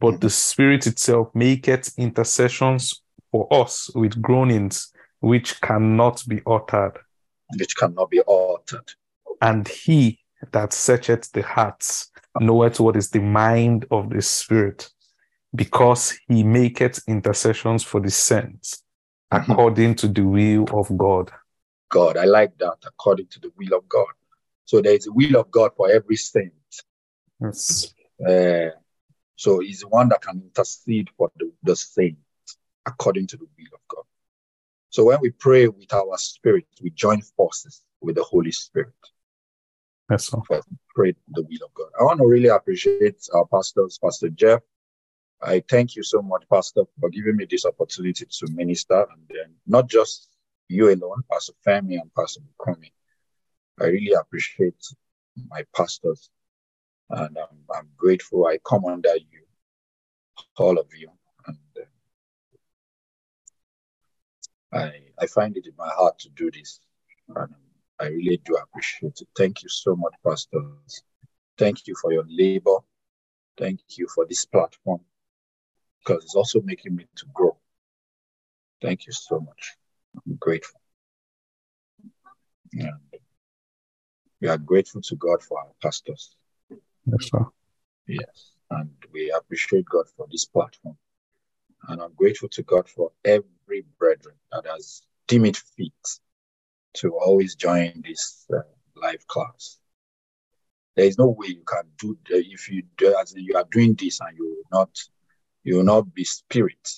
but 0.00 0.20
the 0.20 0.30
Spirit 0.30 0.86
itself 0.86 1.28
maketh 1.34 1.92
intercessions 1.98 3.02
for 3.30 3.46
us 3.52 3.90
with 3.94 4.22
groanings 4.22 4.92
which 5.20 5.60
cannot 5.60 6.22
be 6.26 6.40
uttered. 6.46 6.94
Which 7.58 7.76
cannot 7.76 8.10
be 8.10 8.20
altered. 8.20 8.90
And 9.42 9.68
he 9.68 10.20
that 10.52 10.72
searcheth 10.72 11.32
the 11.32 11.42
hearts 11.42 12.10
knoweth 12.40 12.80
what 12.80 12.96
is 12.96 13.10
the 13.10 13.20
mind 13.20 13.86
of 13.90 14.10
the 14.10 14.22
Spirit, 14.22 14.90
because 15.56 16.18
he 16.28 16.44
maketh 16.44 17.00
intercessions 17.08 17.82
for 17.82 18.00
the 18.00 18.10
saints 18.10 18.82
Mhm. 19.32 19.42
according 19.42 19.94
to 19.96 20.08
the 20.08 20.22
will 20.22 20.66
of 20.78 20.96
God. 20.96 21.32
God. 21.88 22.16
I 22.16 22.24
like 22.24 22.56
that 22.58 22.78
according 22.86 23.28
to 23.28 23.40
the 23.40 23.50
will 23.56 23.78
of 23.78 23.88
God. 23.88 24.12
So 24.64 24.80
there 24.80 24.94
is 24.94 25.06
a 25.06 25.12
will 25.12 25.36
of 25.36 25.50
God 25.50 25.72
for 25.76 25.90
every 25.90 26.16
saint. 26.16 26.52
Yes. 27.40 27.94
Uh, 28.26 28.70
so 29.36 29.60
he's 29.60 29.80
the 29.80 29.88
one 29.88 30.08
that 30.08 30.22
can 30.22 30.40
intercede 30.40 31.08
for 31.16 31.30
the, 31.36 31.52
the 31.62 31.76
saint 31.76 32.18
according 32.86 33.26
to 33.28 33.36
the 33.36 33.44
will 33.44 33.74
of 33.74 33.80
God. 33.88 34.04
So 34.90 35.04
when 35.04 35.20
we 35.20 35.30
pray 35.30 35.68
with 35.68 35.92
our 35.92 36.16
spirit, 36.18 36.66
we 36.82 36.90
join 36.90 37.20
forces 37.22 37.82
with 38.00 38.16
the 38.16 38.24
Holy 38.24 38.52
Spirit. 38.52 38.94
Yes, 40.10 40.26
sir. 40.26 40.38
pray 40.94 41.14
the 41.28 41.42
will 41.42 41.64
of 41.66 41.74
God. 41.74 41.88
I 41.98 42.04
want 42.04 42.20
to 42.20 42.26
really 42.26 42.48
appreciate 42.48 43.26
our 43.34 43.46
pastors, 43.46 43.98
Pastor 44.02 44.28
Jeff. 44.30 44.62
I 45.42 45.62
thank 45.68 45.96
you 45.96 46.02
so 46.02 46.22
much, 46.22 46.44
Pastor, 46.50 46.82
for 46.98 47.10
giving 47.10 47.36
me 47.36 47.46
this 47.48 47.66
opportunity 47.66 48.24
to 48.24 48.52
minister, 48.52 49.06
and 49.10 49.54
not 49.66 49.88
just 49.88 50.30
you 50.68 50.88
alone, 50.88 51.22
Pastor 51.30 51.52
Femi 51.66 52.00
and 52.00 52.12
Pastor 52.14 52.40
Bukomi. 52.40 52.90
I 53.80 53.86
really 53.86 54.12
appreciate 54.12 54.82
my 55.48 55.64
pastors, 55.76 56.30
and 57.10 57.36
um, 57.36 57.58
I'm 57.74 57.88
grateful. 57.96 58.46
I 58.46 58.58
come 58.64 58.86
under 58.86 59.14
you, 59.16 59.44
all 60.56 60.78
of 60.78 60.86
you, 60.94 61.10
and 61.46 61.58
uh, 64.72 64.78
I 64.78 65.02
I 65.20 65.26
find 65.26 65.56
it 65.56 65.66
in 65.66 65.74
my 65.76 65.90
heart 65.90 66.18
to 66.20 66.30
do 66.30 66.50
this, 66.50 66.80
and 67.28 67.54
I 68.00 68.06
really 68.06 68.40
do 68.42 68.56
appreciate 68.56 69.20
it. 69.20 69.28
Thank 69.36 69.62
you 69.62 69.68
so 69.68 69.94
much, 69.94 70.14
pastors. 70.26 71.02
Thank 71.58 71.86
you 71.86 71.94
for 72.00 72.12
your 72.12 72.24
labor. 72.26 72.78
Thank 73.58 73.80
you 73.98 74.06
for 74.14 74.26
this 74.26 74.44
platform 74.46 75.00
because 76.06 76.24
it's 76.24 76.34
also 76.34 76.60
making 76.62 76.94
me 76.94 77.06
to 77.16 77.26
grow. 77.32 77.56
Thank 78.80 79.06
you 79.06 79.12
so 79.12 79.40
much. 79.40 79.74
I'm 80.14 80.36
grateful. 80.36 80.80
And 82.72 82.92
we 84.40 84.48
are 84.48 84.58
grateful 84.58 85.00
to 85.02 85.16
God 85.16 85.42
for 85.42 85.58
our 85.58 85.70
pastors. 85.82 86.36
Yes, 86.70 87.30
sir. 87.30 87.46
Yes. 88.06 88.52
And 88.70 88.90
we 89.12 89.32
appreciate 89.36 89.86
God 89.86 90.06
for 90.16 90.26
this 90.30 90.44
platform. 90.44 90.96
And 91.88 92.02
I'm 92.02 92.14
grateful 92.14 92.48
to 92.50 92.62
God 92.62 92.88
for 92.88 93.12
every 93.24 93.84
brethren 93.98 94.34
that 94.52 94.66
has 94.66 95.02
deemed 95.26 95.46
it 95.46 95.56
fit 95.56 95.92
to 96.94 97.16
always 97.16 97.54
join 97.54 98.02
this 98.04 98.46
uh, 98.52 98.60
live 98.94 99.26
class. 99.26 99.78
There 100.96 101.06
is 101.06 101.18
no 101.18 101.28
way 101.28 101.48
you 101.48 101.62
can 101.66 101.84
do 101.98 102.16
if 102.28 102.70
you 102.70 102.82
do, 102.96 103.16
as 103.20 103.34
you 103.36 103.56
are 103.56 103.66
doing 103.70 103.94
this 103.94 104.20
and 104.20 104.36
you 104.36 104.44
will 104.44 104.80
not 104.80 104.90
you 105.66 105.76
will 105.76 105.84
not 105.84 106.14
be 106.14 106.22
spirit. 106.22 106.88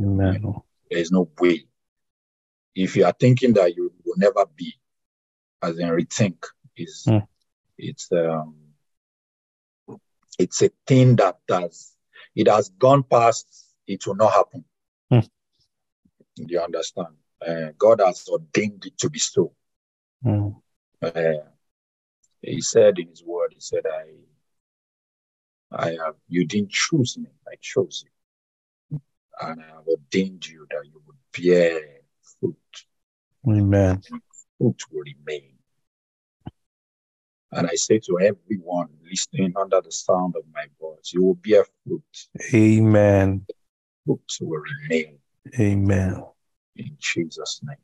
Amen. 0.00 0.42
There 0.90 0.98
is 0.98 1.12
no 1.12 1.30
way. 1.38 1.66
If 2.74 2.96
you 2.96 3.04
are 3.04 3.14
thinking 3.18 3.52
that 3.54 3.76
you 3.76 3.92
will 4.04 4.16
never 4.16 4.44
be, 4.56 4.74
as 5.62 5.78
in 5.78 5.88
rethink, 5.88 6.44
is 6.76 7.04
Hmm. 7.06 7.18
it's 7.78 8.10
um 8.10 8.56
it's 10.38 10.62
a 10.62 10.70
thing 10.86 11.16
that 11.16 11.36
does 11.46 11.94
it 12.34 12.48
has 12.48 12.70
gone 12.70 13.04
past. 13.04 13.46
It 13.86 14.04
will 14.06 14.16
not 14.16 14.32
happen. 14.32 14.64
Hmm. 15.10 15.26
Do 16.36 16.46
you 16.48 16.60
understand? 16.60 17.14
Uh, 17.46 17.72
God 17.78 18.00
has 18.00 18.26
ordained 18.28 18.84
it 18.86 18.98
to 18.98 19.10
be 19.10 19.18
so. 19.18 19.52
Mm. 20.24 20.54
Uh, 21.02 21.44
he 22.40 22.60
said 22.60 22.98
in 22.98 23.08
his 23.08 23.22
word, 23.24 23.52
he 23.52 23.60
said, 23.60 23.84
I 23.86 24.04
I 25.74 25.90
have 25.90 26.14
you 26.28 26.44
didn't 26.46 26.70
choose 26.70 27.16
me, 27.18 27.28
I 27.48 27.54
chose 27.60 28.04
you. 28.90 29.00
And 29.40 29.60
I 29.60 29.66
have 29.66 29.86
ordained 29.86 30.46
you 30.46 30.66
that 30.70 30.84
you 30.84 31.02
would 31.06 31.16
bear 31.36 31.80
fruit. 32.40 32.56
Amen. 33.48 34.02
Fruit 34.58 34.82
will 34.90 35.02
remain. 35.02 35.54
And 37.52 37.66
I 37.66 37.74
say 37.74 37.98
to 38.06 38.18
everyone 38.20 38.88
listening 39.08 39.52
under 39.56 39.80
the 39.80 39.92
sound 39.92 40.36
of 40.36 40.44
my 40.54 40.66
voice, 40.80 41.12
you 41.12 41.22
will 41.22 41.34
bear 41.34 41.66
fruit. 41.84 42.02
Amen. 42.54 43.46
Fruit 44.06 44.32
will 44.40 44.62
remain 44.82 45.18
Amen. 45.58 46.24
in 46.76 46.96
Jesus' 46.98 47.60
name. 47.62 47.76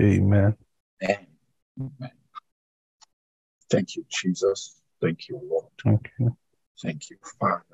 Amen. 0.00 0.56
Amen. 1.02 1.26
Amen. 1.80 2.10
Thank 3.70 3.96
you, 3.96 4.04
Jesus. 4.08 4.80
Thank 5.00 5.28
you, 5.28 5.40
Lord. 5.44 5.66
Thank 5.84 6.10
you. 6.18 6.36
Thank 6.82 7.10
you, 7.10 7.16
Father. 7.40 7.64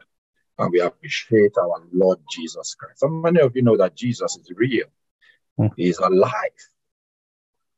And 0.59 0.73
we 0.73 0.81
appreciate 0.81 1.57
our 1.59 1.83
Lord 1.93 2.21
Jesus 2.31 2.75
Christ. 2.75 3.01
So 3.01 3.09
many 3.09 3.40
of 3.40 3.55
you 3.57 3.62
know 3.62 3.77
that 3.77 3.97
Jesus 3.97 4.37
is 4.37 4.51
real. 4.55 4.87
Hmm. 5.59 5.67
He 5.77 5.88
is 5.88 5.99
alive. 5.99 6.33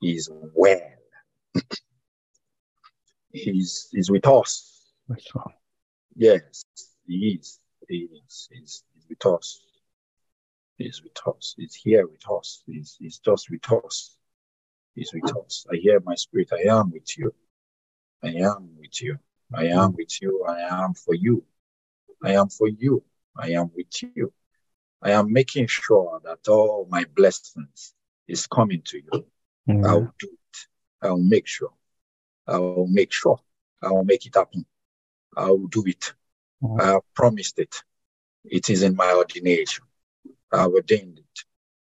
He 0.01 0.12
is 0.12 0.31
well. 0.55 0.81
he's, 3.33 3.89
he's 3.93 4.11
with 4.11 4.27
us. 4.27 4.85
Yes, 6.15 6.65
he 7.07 7.39
is. 7.41 7.61
He 7.89 8.09
is. 8.27 8.49
He's, 8.53 8.85
he's 8.95 9.07
with 9.09 9.27
us. 9.27 9.61
He's 10.77 11.03
with 11.03 11.19
us. 11.27 11.55
He's 11.57 11.75
here 11.75 12.07
with 12.07 12.23
us. 12.31 12.62
He's, 12.67 12.97
he's 13.01 13.19
just 13.19 13.51
with 13.51 13.73
us. 13.73 14.17
He's 14.95 15.12
with 15.12 15.35
us. 15.37 15.67
I 15.73 15.77
hear 15.77 16.01
my 16.01 16.15
spirit. 16.15 16.51
I 16.53 16.71
am 16.71 16.91
with 16.91 17.19
you. 17.19 17.35
I 18.23 18.29
am 18.29 18.71
with 18.79 19.03
you. 19.03 19.19
I 19.54 19.66
am 19.66 19.92
with 19.94 20.20
you. 20.20 20.44
I 20.44 20.61
am 20.85 20.94
for 20.94 21.14
you. 21.14 21.44
I 22.22 22.32
am 22.35 22.48
for 22.48 22.68
you. 22.68 23.02
I 23.37 23.50
am 23.50 23.70
with 23.74 24.02
you. 24.02 24.32
I 25.02 25.12
am 25.12 25.32
making 25.32 25.66
sure 25.68 26.20
that 26.24 26.48
all 26.48 26.87
my 26.90 27.04
blessings 27.14 27.94
is 28.26 28.46
coming 28.46 28.82
to 28.87 28.98
you. 28.98 29.26
I'll 29.85 30.12
do 30.18 30.28
it. 30.28 30.56
I 31.02 31.11
will 31.11 31.18
make 31.22 31.46
sure. 31.46 31.72
I 32.46 32.59
will 32.59 32.87
make 32.88 33.12
sure. 33.12 33.38
I 33.82 33.90
will 33.90 34.04
make 34.04 34.26
it 34.26 34.35
happen. 34.35 34.64
I 35.37 35.50
will 35.50 35.68
do 35.68 35.85
it. 35.87 36.14
Mhm. 36.62 36.80
I 36.80 36.87
have 36.87 37.02
promised 37.14 37.59
it. 37.59 37.74
It 38.44 38.70
is 38.70 38.82
in 38.82 38.96
my 38.96 39.12
ordination. 39.12 39.85
I 40.52 40.62
have 40.62 40.72
ordained 40.72 41.18
it. 41.18 41.44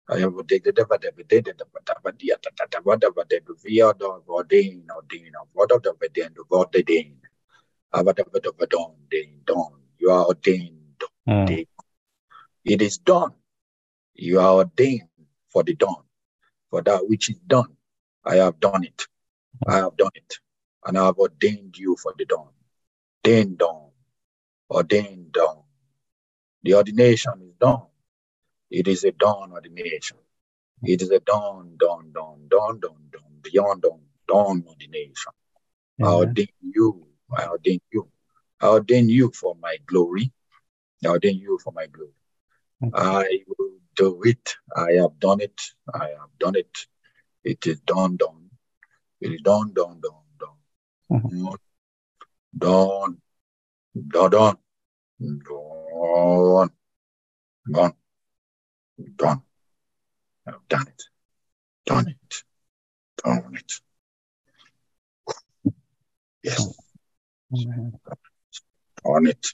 I 0.08 0.20
have 0.20 0.36
ordained 0.36 0.68
it. 0.68 0.78
Ordained, 4.28 4.92
ordained, 4.92 5.36
what 5.54 5.72
of 5.72 5.84
the 5.84 5.94
ordained, 6.02 6.38
ordained. 6.52 7.19
I 7.92 7.98
have 7.98 8.06
done. 9.46 9.74
You 9.98 10.12
are 10.12 10.26
ordained. 10.26 11.04
Mm. 11.28 11.68
It 12.66 12.82
is 12.82 12.98
done. 13.00 13.34
You 14.14 14.40
are 14.40 14.54
ordained 14.56 15.10
for 15.50 15.64
the 15.64 15.74
done. 15.74 16.04
For 16.70 16.82
that 16.84 17.08
which 17.08 17.30
is 17.30 17.40
done, 17.40 17.76
I 18.24 18.36
have 18.36 18.60
done 18.60 18.84
it. 18.84 19.08
I 19.68 19.78
have 19.78 19.98
done 19.98 20.12
it. 20.14 20.36
And 20.86 20.98
I 20.98 21.06
have 21.06 21.18
ordained 21.18 21.78
you 21.78 21.96
for 22.02 22.14
the 22.18 22.26
done. 22.26 22.50
Ordained 23.26 23.58
done. 23.58 23.90
Ordained 24.70 25.32
done. 25.32 25.64
The 26.64 26.76
ordination 26.76 27.34
is 27.42 27.54
done. 27.60 27.88
It 28.70 28.88
is 28.88 29.04
a 29.04 29.12
done 29.12 29.52
ordination. 29.52 30.18
It 30.84 31.02
is 31.02 31.10
a 31.10 31.20
done, 31.20 31.76
done, 31.78 32.12
done, 32.14 32.48
done, 32.48 32.80
done, 32.80 33.10
done, 33.12 33.42
beyond 33.42 33.82
done, 33.82 34.02
done 34.28 34.64
ordination. 34.68 35.34
I 36.02 36.14
ordain 36.14 36.48
you. 36.62 37.09
I 37.36 37.48
ordain 37.48 37.82
you. 37.92 38.08
I 38.62 38.68
ordain 38.68 39.10
you 39.10 39.32
for 39.32 39.56
my 39.56 39.78
glory. 39.86 40.32
I 41.06 41.10
ordain 41.10 41.38
you 41.38 41.60
for 41.64 41.72
my 41.74 41.88
glory. 41.88 42.12
Okay. 42.84 42.92
I 42.96 43.44
will 43.48 43.72
do 43.96 44.22
it. 44.24 44.56
I 44.76 44.94
have 44.94 45.20
done 45.20 45.42
it. 45.42 45.62
I 45.94 46.10
have 46.20 46.30
done 46.40 46.56
it. 46.56 46.88
It 47.44 47.66
is 47.68 47.80
done, 47.82 48.18
done. 48.18 48.50
It 49.22 49.34
is 49.34 49.42
done, 49.42 49.74
done, 49.74 50.02
done, 50.02 50.28
done. 50.40 51.22
Mhm. 51.22 51.56
Done, 52.58 53.22
done, 54.08 54.32
done. 54.32 54.58
Gone. 55.44 56.70
Gone. 57.72 57.94
Done. 59.16 59.42
I've 60.48 60.68
done 60.68 60.88
it. 60.88 61.04
Done 61.86 62.08
it. 62.08 62.44
Done 63.24 63.56
it. 63.56 63.74
Yes. 66.44 66.79
On 67.52 69.28
it. 69.28 69.48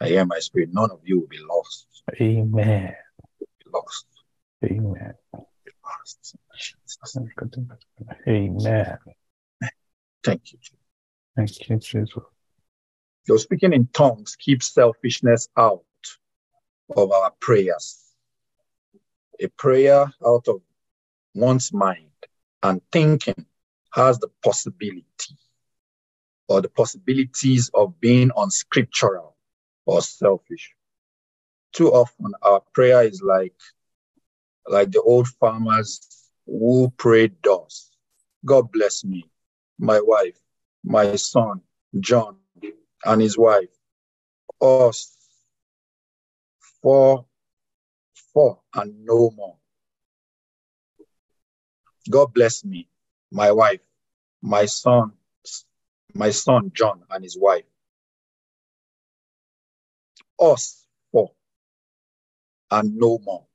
I 0.00 0.08
hear 0.08 0.24
my 0.26 0.38
spirit. 0.38 0.70
None 0.72 0.90
of 0.90 1.00
you 1.04 1.20
will 1.20 1.28
be 1.28 1.38
lost. 1.38 1.86
Amen. 2.20 2.94
Be 3.40 3.70
lost. 3.72 4.06
Amen. 4.64 5.14
Be 5.32 5.72
lost. 5.84 6.34
Amen. 8.28 8.98
Thank 10.22 10.52
you. 10.52 10.58
Thank 11.36 11.68
you, 11.68 11.76
Jesus. 11.78 12.18
So 13.26 13.36
speaking 13.36 13.72
in 13.72 13.88
tongues 13.92 14.36
keeps 14.36 14.72
selfishness 14.72 15.48
out 15.56 15.84
of 16.96 17.12
our 17.12 17.32
prayers. 17.40 18.02
A 19.40 19.48
prayer 19.48 20.12
out 20.26 20.48
of 20.48 20.60
one's 21.34 21.72
mind 21.72 22.07
and 22.62 22.80
thinking 22.92 23.46
has 23.92 24.18
the 24.18 24.28
possibility 24.42 25.36
or 26.48 26.60
the 26.60 26.68
possibilities 26.68 27.70
of 27.74 28.00
being 28.00 28.30
unscriptural 28.36 29.36
or 29.86 30.02
selfish. 30.02 30.74
Too 31.72 31.90
often 31.90 32.32
our 32.42 32.60
prayer 32.74 33.02
is 33.02 33.22
like 33.22 33.54
like 34.66 34.90
the 34.90 35.00
old 35.00 35.28
farmers 35.28 36.00
who 36.46 36.92
prayed 36.96 37.34
thus. 37.42 37.90
God 38.44 38.70
bless 38.72 39.04
me, 39.04 39.30
my 39.78 40.00
wife, 40.00 40.38
my 40.84 41.16
son, 41.16 41.60
John, 42.00 42.36
and 43.04 43.20
his 43.22 43.36
wife, 43.38 43.68
us, 44.60 45.16
four, 46.82 47.26
four, 48.32 48.60
and 48.74 49.04
no 49.04 49.30
more. 49.30 49.56
God 52.10 52.32
bless 52.34 52.64
me, 52.64 52.88
my 53.30 53.52
wife, 53.52 53.80
my 54.42 54.66
son, 54.66 55.12
my 56.14 56.30
son 56.30 56.70
John 56.74 57.02
and 57.10 57.22
his 57.22 57.36
wife. 57.38 57.64
Us 60.40 60.86
four 61.12 61.32
and 62.70 62.96
no 62.96 63.18
more. 63.24 63.46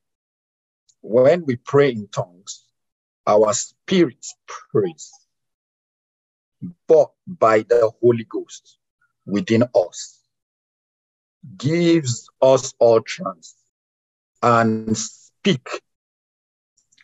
When 1.02 1.46
we 1.46 1.56
pray 1.56 1.92
in 1.92 2.08
tongues, 2.08 2.64
our 3.26 3.54
spirit 3.54 4.26
prays, 4.48 5.12
but 6.88 7.12
by 7.28 7.60
the 7.60 7.92
Holy 8.02 8.26
Ghost 8.26 8.78
within 9.26 9.64
us 9.76 10.20
gives 11.58 12.30
us 12.42 12.74
utterance 12.80 13.56
and 14.42 14.98
speak, 14.98 15.82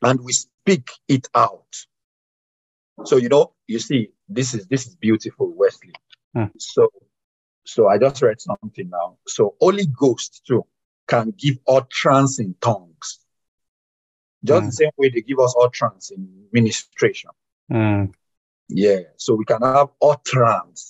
and 0.01 0.19
we 0.21 0.33
speak 0.69 0.91
it 1.07 1.27
out. 1.33 1.75
So 3.05 3.17
you 3.17 3.29
know, 3.29 3.53
you 3.67 3.79
see, 3.79 4.11
this 4.27 4.53
is 4.53 4.67
this 4.67 4.85
is 4.87 4.95
beautiful, 4.95 5.51
Wesley. 5.55 5.93
Hmm. 6.35 6.51
So 6.57 6.89
so 7.63 7.87
I 7.87 7.97
just 7.97 8.21
read 8.21 8.39
something 8.41 8.89
now. 8.89 9.17
So 9.27 9.55
Holy 9.59 9.85
Ghost 9.85 10.41
too 10.47 10.65
can 11.07 11.33
give 11.37 11.57
utterance 11.67 12.39
in 12.39 12.55
tongues. 12.61 13.19
Just 14.43 14.61
Hmm. 14.61 14.67
the 14.67 14.71
same 14.71 14.91
way 14.97 15.09
they 15.09 15.21
give 15.21 15.39
us 15.39 15.55
utterance 15.59 16.11
in 16.11 16.47
ministration. 16.51 17.31
Mm. 17.71 18.13
Yeah. 18.69 19.01
So 19.17 19.35
we 19.35 19.45
can 19.45 19.61
have 19.61 19.89
utterance. 20.01 20.81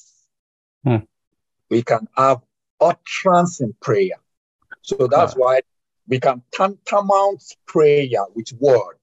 Hmm. 0.83 1.03
We 1.69 1.83
can 1.83 2.07
have 2.17 2.41
utterance 2.81 3.61
in 3.61 3.73
prayer. 3.81 4.19
So 4.81 5.07
that's 5.07 5.35
why 5.35 5.61
we 6.07 6.19
can 6.19 6.41
tantamount 6.51 7.43
prayer 7.65 8.25
with 8.35 8.51
word. 8.59 8.99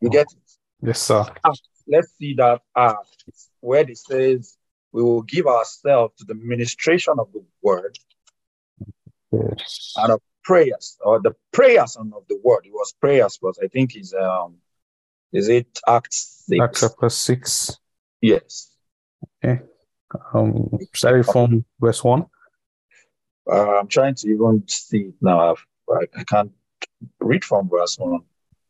You 0.00 0.10
get 0.10 0.26
it? 0.32 0.50
Yes, 0.82 1.00
sir. 1.00 1.24
let's 1.88 2.12
see 2.18 2.34
that 2.34 2.60
act 2.76 2.98
where 3.60 3.88
it 3.88 3.96
says 3.98 4.56
we 4.92 5.02
will 5.02 5.22
give 5.22 5.46
ourselves 5.46 6.14
to 6.18 6.24
the 6.24 6.34
ministration 6.34 7.14
of 7.18 7.32
the 7.32 7.44
word 7.62 7.98
Yes. 9.32 9.92
and 9.96 10.12
of 10.12 10.20
prayers 10.44 10.96
or 11.04 11.20
the 11.20 11.34
prayers 11.52 11.96
and 11.96 12.12
of 12.14 12.24
the 12.28 12.38
word. 12.42 12.64
It 12.64 12.72
was 12.72 12.94
prayers, 13.00 13.38
but 13.40 13.54
I 13.62 13.68
think 13.68 13.96
is 13.96 14.14
um 14.14 14.56
is 15.32 15.48
it 15.48 15.66
Acts 15.88 16.44
six? 16.46 16.62
Acts 16.62 16.80
chapter 16.80 17.08
6. 17.08 17.78
Yes. 18.20 18.70
Okay. 19.44 19.60
Um, 20.32 20.70
starting 20.94 21.24
from 21.24 21.64
verse 21.80 22.02
1. 22.02 22.24
Uh, 23.50 23.78
I'm 23.78 23.88
trying 23.88 24.14
to 24.16 24.28
even 24.28 24.64
see 24.66 25.12
now. 25.20 25.52
I've, 25.52 25.66
I, 25.90 26.20
I 26.20 26.24
can't 26.24 26.52
read 27.20 27.44
from 27.44 27.68
verse 27.68 27.98
one 27.98 28.22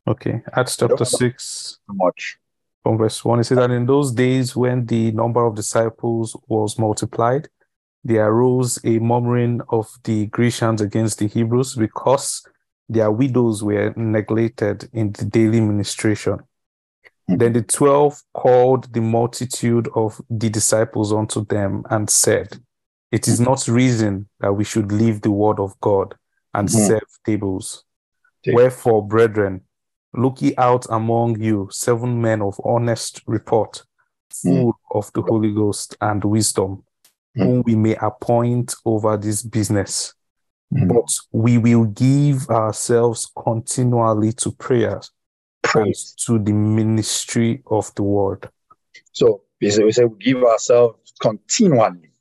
Okay. 0.07 0.43
Acts 0.53 0.77
chapter 0.77 0.95
wanna- 0.95 1.07
6, 1.07 1.79
much. 1.89 2.39
from 2.83 2.99
verse 2.99 3.25
1. 3.25 3.41
It 3.41 3.45
says 3.45 3.59
that 3.59 3.71
in 3.71 3.87
those 3.87 4.13
days 4.13 4.55
when 4.55 4.87
the 4.87 5.11
number 5.13 5.45
of 5.45 5.57
disciples 5.57 6.37
was 6.47 6.79
multiplied, 6.79 7.49
there 8.05 8.29
arose 8.29 8.79
a 8.85 9.01
murmuring 9.01 9.61
of 9.71 9.89
the 10.05 10.27
Grecians 10.27 10.81
against 10.81 11.19
the 11.19 11.27
Hebrews 11.27 11.75
because 11.75 12.47
their 12.89 13.11
widows 13.11 13.65
were 13.65 13.93
neglected 13.97 14.89
in 14.93 15.11
the 15.13 15.25
daily 15.25 15.61
ministration. 15.61 16.39
Then 17.27 17.55
the 17.55 17.63
twelve 17.63 18.23
called 18.35 18.93
the 18.93 19.01
multitude 19.01 19.89
of 19.97 20.21
the 20.31 20.49
disciples 20.49 21.13
unto 21.13 21.45
them 21.45 21.83
and 21.91 22.09
said, 22.09 22.61
It 23.11 23.27
is 23.27 23.41
not 23.41 23.67
reason 23.67 24.29
that 24.41 24.53
we 24.53 24.63
should 24.63 24.93
leave 24.93 25.23
the 25.23 25.31
word 25.33 25.59
of 25.59 25.75
God 25.81 26.15
and 26.55 26.69
Mhm. 26.69 26.87
serve 26.87 27.09
tables. 27.25 27.85
Wherefore, 28.47 29.05
brethren, 29.05 29.63
look 30.17 30.43
ye 30.43 30.55
out 30.57 30.87
among 30.91 31.41
you 31.41 31.69
seven 31.71 32.21
men 32.21 32.43
of 32.43 32.61
honest 32.65 33.23
report, 33.27 33.83
full 34.31 34.79
of 34.91 35.13
the 35.13 35.23
Holy 35.23 35.53
Ghost 35.53 35.97
and 36.01 36.25
wisdom, 36.25 36.85
whom 37.35 37.63
we 37.63 37.75
may 37.75 37.97
appoint 37.97 38.75
over 38.85 39.17
this 39.17 39.43
business. 39.43 40.15
Mhm. 40.73 40.89
But 40.89 41.13
we 41.33 41.59
will 41.59 41.85
give 41.85 42.49
ourselves 42.49 43.31
continually 43.37 44.33
to 44.33 44.51
prayers 44.53 45.11
and 45.63 45.85
Praise. 45.85 46.15
to 46.27 46.39
the 46.39 46.53
ministry 46.53 47.63
of 47.67 47.95
the 47.95 48.03
word. 48.03 48.49
So 49.13 49.43
we 49.61 49.71
say, 49.71 49.85
we 49.85 49.93
say 49.93 50.05
we 50.05 50.19
give 50.19 50.43
ourselves 50.43 51.13
continually, 51.21 52.13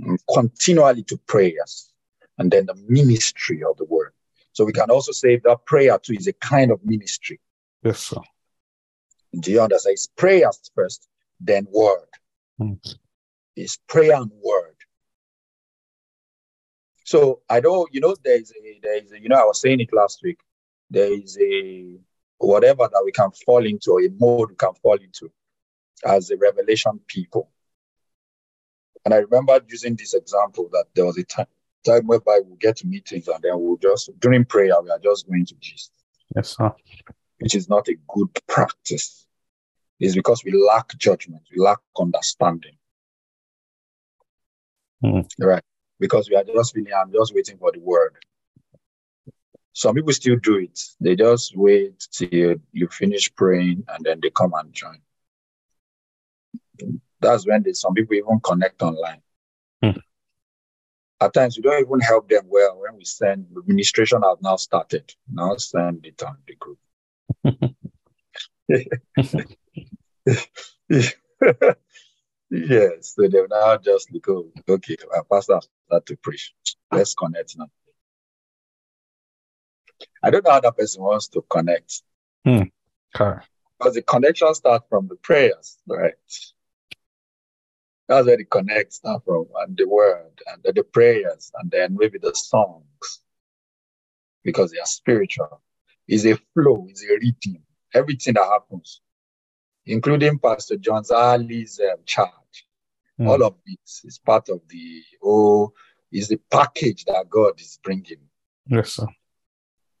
mm, 0.00 0.18
continually 0.32 1.02
to 1.04 1.16
prayers, 1.26 1.90
and 2.38 2.50
then 2.50 2.66
the 2.66 2.74
ministry 2.88 3.62
of 3.62 3.76
the 3.78 3.84
word. 3.84 4.12
So 4.56 4.64
we 4.64 4.72
can 4.72 4.90
also 4.90 5.12
say 5.12 5.36
that 5.44 5.66
prayer 5.66 5.98
too 5.98 6.14
is 6.14 6.28
a 6.28 6.32
kind 6.32 6.70
of 6.70 6.82
ministry. 6.82 7.38
Yes, 7.82 7.98
sir. 7.98 8.22
Do 9.38 9.52
you 9.52 9.60
understand? 9.60 9.92
It's 9.92 10.06
prayers 10.06 10.70
first, 10.74 11.06
then 11.38 11.66
word. 11.70 12.08
Hmm. 12.56 12.72
It's 13.54 13.78
prayer 13.86 14.14
and 14.14 14.30
word. 14.42 14.76
So 17.04 17.42
I 17.50 17.60
don't, 17.60 17.92
you 17.92 18.00
know, 18.00 18.16
there 18.24 18.40
is 18.40 18.50
a, 18.50 18.80
there 18.82 18.96
is 18.96 19.12
a, 19.12 19.20
you 19.20 19.28
know, 19.28 19.36
I 19.36 19.44
was 19.44 19.60
saying 19.60 19.80
it 19.80 19.92
last 19.92 20.22
week. 20.22 20.40
There 20.88 21.12
is 21.12 21.36
a 21.38 21.98
whatever 22.38 22.88
that 22.90 23.02
we 23.04 23.12
can 23.12 23.32
fall 23.44 23.66
into, 23.66 23.90
or 23.90 24.00
a 24.00 24.08
mode 24.18 24.48
we 24.48 24.56
can 24.56 24.72
fall 24.82 24.96
into 24.96 25.30
as 26.02 26.30
a 26.30 26.36
revelation 26.38 26.98
people. 27.06 27.50
And 29.04 29.12
I 29.12 29.18
remember 29.18 29.60
using 29.68 29.96
this 29.96 30.14
example 30.14 30.70
that 30.72 30.86
there 30.94 31.04
was 31.04 31.18
a 31.18 31.24
time, 31.24 31.46
time 31.86 32.06
whereby 32.06 32.40
we'll 32.44 32.56
get 32.56 32.76
to 32.76 32.86
meetings 32.86 33.28
and 33.28 33.42
then 33.42 33.52
we'll 33.54 33.76
just 33.78 34.10
during 34.20 34.44
prayer 34.44 34.74
we 34.82 34.90
are 34.90 34.98
just 34.98 35.26
going 35.28 35.46
to 35.46 35.54
gist 35.60 35.92
Yes, 36.34 36.56
sir. 36.56 36.74
which 37.38 37.54
is 37.54 37.68
not 37.68 37.88
a 37.88 37.96
good 38.08 38.28
practice. 38.46 39.26
It's 40.00 40.14
because 40.14 40.44
we 40.44 40.52
lack 40.52 40.96
judgment, 40.98 41.42
we 41.54 41.62
lack 41.62 41.78
understanding. 41.98 42.76
Hmm. 45.02 45.20
Right. 45.38 45.62
Because 45.98 46.28
we 46.28 46.36
are 46.36 46.44
just 46.44 46.74
feeling, 46.74 46.92
I'm 46.92 47.12
just 47.12 47.34
waiting 47.34 47.56
for 47.56 47.72
the 47.72 47.80
word. 47.80 48.16
Some 49.72 49.94
people 49.94 50.12
still 50.12 50.36
do 50.36 50.56
it. 50.58 50.78
They 51.00 51.16
just 51.16 51.56
wait 51.56 52.06
till 52.12 52.56
you 52.72 52.88
finish 52.88 53.34
praying 53.34 53.84
and 53.88 54.04
then 54.04 54.20
they 54.22 54.30
come 54.30 54.52
and 54.54 54.72
join. 54.72 54.98
That's 57.20 57.46
when 57.46 57.62
they, 57.62 57.72
some 57.72 57.94
people 57.94 58.16
even 58.16 58.40
connect 58.40 58.82
online. 58.82 59.22
At 61.20 61.32
times, 61.32 61.56
we 61.56 61.62
don't 61.62 61.80
even 61.80 62.00
help 62.00 62.28
them 62.28 62.44
well 62.46 62.80
when 62.80 62.96
we 62.96 63.04
send 63.04 63.46
administration 63.56 64.20
has 64.22 64.38
now 64.42 64.56
started. 64.56 65.14
Now 65.32 65.56
send 65.56 66.04
it 66.04 66.22
on 66.22 66.36
the 66.46 66.54
group. 66.56 66.78
yes, 72.50 73.14
so 73.14 73.28
they've 73.28 73.48
now 73.48 73.78
just 73.78 74.12
like, 74.12 74.28
oh, 74.28 74.52
okay, 74.68 74.96
our 75.14 75.24
pastor 75.24 75.60
start 75.86 76.04
to 76.06 76.16
preach. 76.16 76.54
Let's 76.92 77.14
connect 77.14 77.56
now. 77.56 77.70
I 80.22 80.30
don't 80.30 80.44
know 80.44 80.52
how 80.52 80.60
that 80.60 80.76
person 80.76 81.02
wants 81.02 81.28
to 81.28 81.42
connect. 81.48 82.02
Hmm. 82.44 82.64
Okay. 83.14 83.40
Because 83.78 83.94
the 83.94 84.02
connection 84.02 84.54
starts 84.54 84.84
from 84.90 85.08
the 85.08 85.16
prayers, 85.16 85.78
right? 85.86 86.14
That's 88.08 88.26
where 88.26 88.36
the 88.36 88.44
connects 88.44 88.96
start 88.96 89.24
from, 89.24 89.46
and 89.60 89.76
the 89.76 89.88
word, 89.88 90.40
and 90.46 90.62
the, 90.62 90.72
the 90.72 90.84
prayers, 90.84 91.50
and 91.58 91.70
then 91.70 91.96
maybe 91.98 92.18
the 92.18 92.34
songs, 92.34 93.20
because 94.44 94.70
they 94.70 94.78
are 94.78 94.86
spiritual. 94.86 95.60
It's 96.06 96.24
a 96.24 96.36
flow, 96.54 96.86
it's 96.88 97.02
a 97.04 97.08
rhythm. 97.08 97.62
Everything 97.92 98.34
that 98.34 98.44
happens, 98.44 99.00
including 99.86 100.38
Pastor 100.38 100.76
John 100.76 101.02
Ali's 101.10 101.80
um, 101.80 101.98
charge, 102.04 102.32
Mm. 103.18 103.28
all 103.28 103.42
of 103.44 103.54
this 103.66 104.02
is 104.04 104.18
part 104.18 104.50
of 104.50 104.60
the 104.68 105.02
oh, 105.24 105.72
is 106.12 106.28
the 106.28 106.38
package 106.50 107.06
that 107.06 107.30
God 107.30 107.58
is 107.58 107.78
bringing. 107.82 108.20
Yes, 108.68 108.90
sir. 108.92 109.06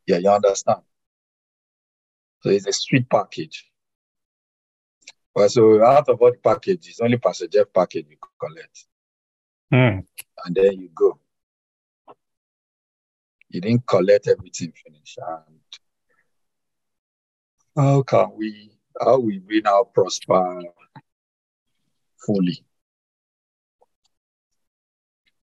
Yeah, 0.06 0.18
you 0.18 0.28
understand. 0.28 0.82
So 2.42 2.50
it's 2.50 2.66
a 2.66 2.72
sweet 2.74 3.08
package. 3.08 3.66
Well, 5.36 5.50
so 5.50 5.84
out 5.84 6.08
of 6.08 6.22
all 6.22 6.32
the 6.32 6.38
packages, 6.38 6.98
only 6.98 7.18
Pastor 7.18 7.46
Jeff 7.46 7.70
package 7.70 8.06
you 8.08 8.16
collect, 8.40 8.86
Mm. 9.70 10.06
and 10.46 10.54
then 10.54 10.80
you 10.80 10.88
go. 10.94 11.20
You 13.50 13.60
didn't 13.60 13.86
collect 13.86 14.28
everything 14.28 14.72
finish, 14.72 15.18
and 15.18 15.60
how 17.76 18.02
can 18.02 18.34
we? 18.34 18.78
How 18.98 19.18
will 19.18 19.40
we 19.46 19.60
now 19.60 19.84
prosper 19.84 20.62
fully? 22.24 22.64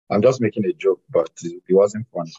I'm 0.08 0.22
just 0.22 0.40
making 0.40 0.64
a 0.64 0.72
joke, 0.72 1.02
but 1.10 1.28
it 1.42 1.62
wasn't 1.68 2.06
funny. 2.10 2.32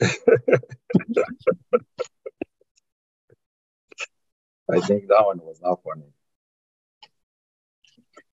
I 4.70 4.80
think 4.80 5.08
that 5.08 5.24
one 5.24 5.38
was 5.38 5.60
not 5.62 5.80
funny. 5.82 6.06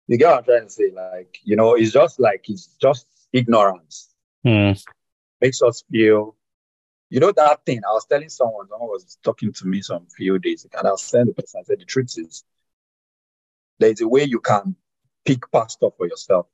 You 0.08 0.18
get 0.18 0.28
what 0.28 0.38
I'm 0.38 0.44
trying 0.44 0.64
to 0.64 0.70
say? 0.70 0.90
Like, 0.94 1.38
you 1.44 1.56
know, 1.56 1.74
it's 1.74 1.92
just 1.92 2.18
like 2.18 2.48
it's 2.48 2.66
just 2.80 3.06
ignorance. 3.32 4.14
Mm. 4.44 4.82
Makes 5.40 5.62
us 5.62 5.84
feel, 5.90 6.36
you 7.10 7.20
know, 7.20 7.32
that 7.32 7.64
thing. 7.64 7.80
I 7.88 7.92
was 7.92 8.06
telling 8.06 8.28
someone, 8.28 8.68
someone 8.68 8.88
was 8.88 9.18
talking 9.22 9.52
to 9.52 9.66
me 9.66 9.82
some 9.82 10.06
few 10.16 10.38
days 10.38 10.64
ago, 10.64 10.78
and 10.78 10.88
I 10.88 10.90
was 10.92 11.08
telling 11.08 11.26
the 11.26 11.34
person, 11.34 11.60
I 11.60 11.64
said, 11.64 11.80
the 11.80 11.84
truth 11.84 12.14
is, 12.16 12.44
there's 13.78 14.00
a 14.00 14.08
way 14.08 14.24
you 14.24 14.40
can 14.40 14.76
pick 15.24 15.50
pastor 15.50 15.88
for 15.96 16.06
yourself. 16.06 16.46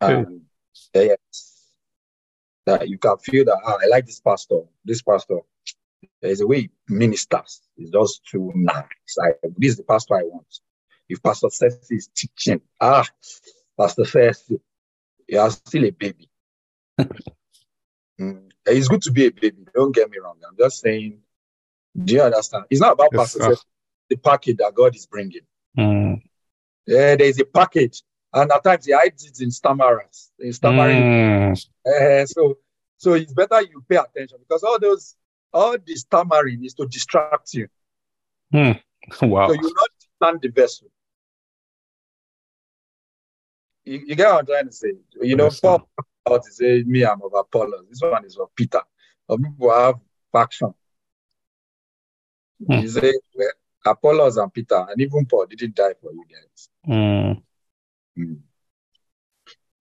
Okay. 0.00 0.14
And 0.14 0.40
yes, 0.94 1.62
that 2.66 2.88
you 2.88 2.98
can 2.98 3.16
feel 3.18 3.44
that 3.44 3.60
ah, 3.64 3.78
I 3.82 3.86
like 3.88 4.06
this 4.06 4.20
pastor, 4.20 4.60
this 4.84 5.02
pastor. 5.02 5.38
There's 6.22 6.40
a 6.40 6.46
way 6.46 6.70
ministers. 6.88 7.60
It's 7.76 7.90
just 7.90 8.24
too 8.26 8.52
nice. 8.54 8.84
I, 9.20 9.32
this 9.56 9.72
is 9.72 9.76
the 9.78 9.82
pastor 9.82 10.16
I 10.16 10.22
want. 10.22 10.46
If 11.08 11.22
Pastor 11.22 11.50
says 11.50 11.78
is 11.90 12.08
teaching, 12.14 12.60
ah, 12.80 13.06
Pastor 13.78 14.04
says 14.04 14.50
you 15.28 15.38
are 15.38 15.50
still 15.50 15.84
a 15.84 15.90
baby. 15.90 16.28
Mm, 18.20 18.50
It's 18.66 18.88
good 18.88 19.00
to 19.02 19.10
be 19.10 19.26
a 19.26 19.32
baby. 19.32 19.64
Don't 19.74 19.94
get 19.94 20.10
me 20.10 20.18
wrong. 20.18 20.36
I'm 20.46 20.56
just 20.56 20.80
saying, 20.80 21.18
do 22.04 22.14
you 22.14 22.22
understand? 22.22 22.66
It's 22.70 22.80
not 22.80 22.92
about 22.92 23.08
Yes, 23.12 23.20
Pastor 23.20 23.40
says 23.40 23.64
the 24.10 24.16
package 24.16 24.58
that 24.58 24.74
God 24.74 24.94
is 24.94 25.06
bringing. 25.06 25.40
Mm. 25.78 26.22
Yeah, 26.86 27.16
there's 27.16 27.40
a 27.40 27.44
package, 27.44 28.02
and 28.32 28.52
at 28.52 28.62
times 28.64 28.86
he 28.86 28.92
hides 28.92 29.24
it 29.24 29.40
in 29.40 29.50
stammerers, 29.50 30.30
in 30.38 30.52
stammering. 30.52 31.02
Mm. 31.02 31.66
Eh, 31.86 32.24
so, 32.26 32.58
so 32.98 33.14
it's 33.14 33.32
better 33.32 33.62
you 33.62 33.82
pay 33.88 33.96
attention 33.96 34.38
because 34.40 34.62
all 34.62 34.78
those, 34.78 35.16
all 35.52 35.76
the 35.78 35.94
stammering 35.94 36.64
is 36.64 36.74
to 36.74 36.86
distract 36.86 37.54
you. 37.54 37.68
Wow. 39.20 39.48
So 39.48 39.54
you 39.54 39.62
not 39.62 39.90
stand 40.16 40.42
the 40.42 40.48
vessel. 40.48 40.86
You, 43.84 44.00
you 44.06 44.14
get 44.14 44.30
what 44.30 44.38
I'm 44.38 44.46
trying 44.46 44.66
to 44.66 44.72
say? 44.72 44.92
You 45.20 45.34
know. 45.34 45.50
Paul 45.60 45.88
out 46.30 46.44
to 46.44 46.52
say, 46.52 46.84
Me, 46.84 47.04
I'm 47.04 47.20
of 47.20 47.32
Apollos. 47.34 47.84
This 47.88 48.00
one 48.00 48.24
is 48.24 48.38
of 48.38 48.54
Peter. 48.54 48.80
Some 49.28 49.42
people 49.42 49.72
have 49.72 49.96
faction. 50.30 50.72
Hmm. 52.64 52.72
He 52.74 52.88
say, 52.88 53.12
well, 53.34 53.48
Apollos 53.84 54.36
and 54.36 54.52
Peter, 54.52 54.86
and 54.88 55.00
even 55.00 55.26
Paul 55.26 55.46
didn't 55.46 55.74
die 55.74 55.94
for 56.00 56.12
you 56.12 56.24
guys. 56.30 56.68
Mm. 56.88 57.42
Mm. 58.18 58.38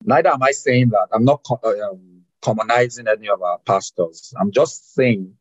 Neither 0.04 0.30
am 0.30 0.42
I 0.42 0.52
saying 0.52 0.90
that. 0.90 1.10
I'm 1.12 1.24
not 1.24 1.46
um, 1.64 2.22
commonizing 2.42 3.08
any 3.08 3.30
of 3.30 3.42
our 3.44 3.60
pastors. 3.60 4.34
I'm 4.40 4.52
just 4.52 4.96
saying 4.96 5.36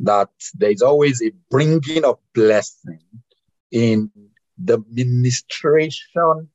that 0.00 0.30
there's 0.54 0.82
always 0.82 1.22
a 1.22 1.32
bringing 1.50 2.04
of 2.04 2.18
blessing 2.34 3.00
in 3.70 4.10
the 4.58 4.82
ministration, 4.90 6.48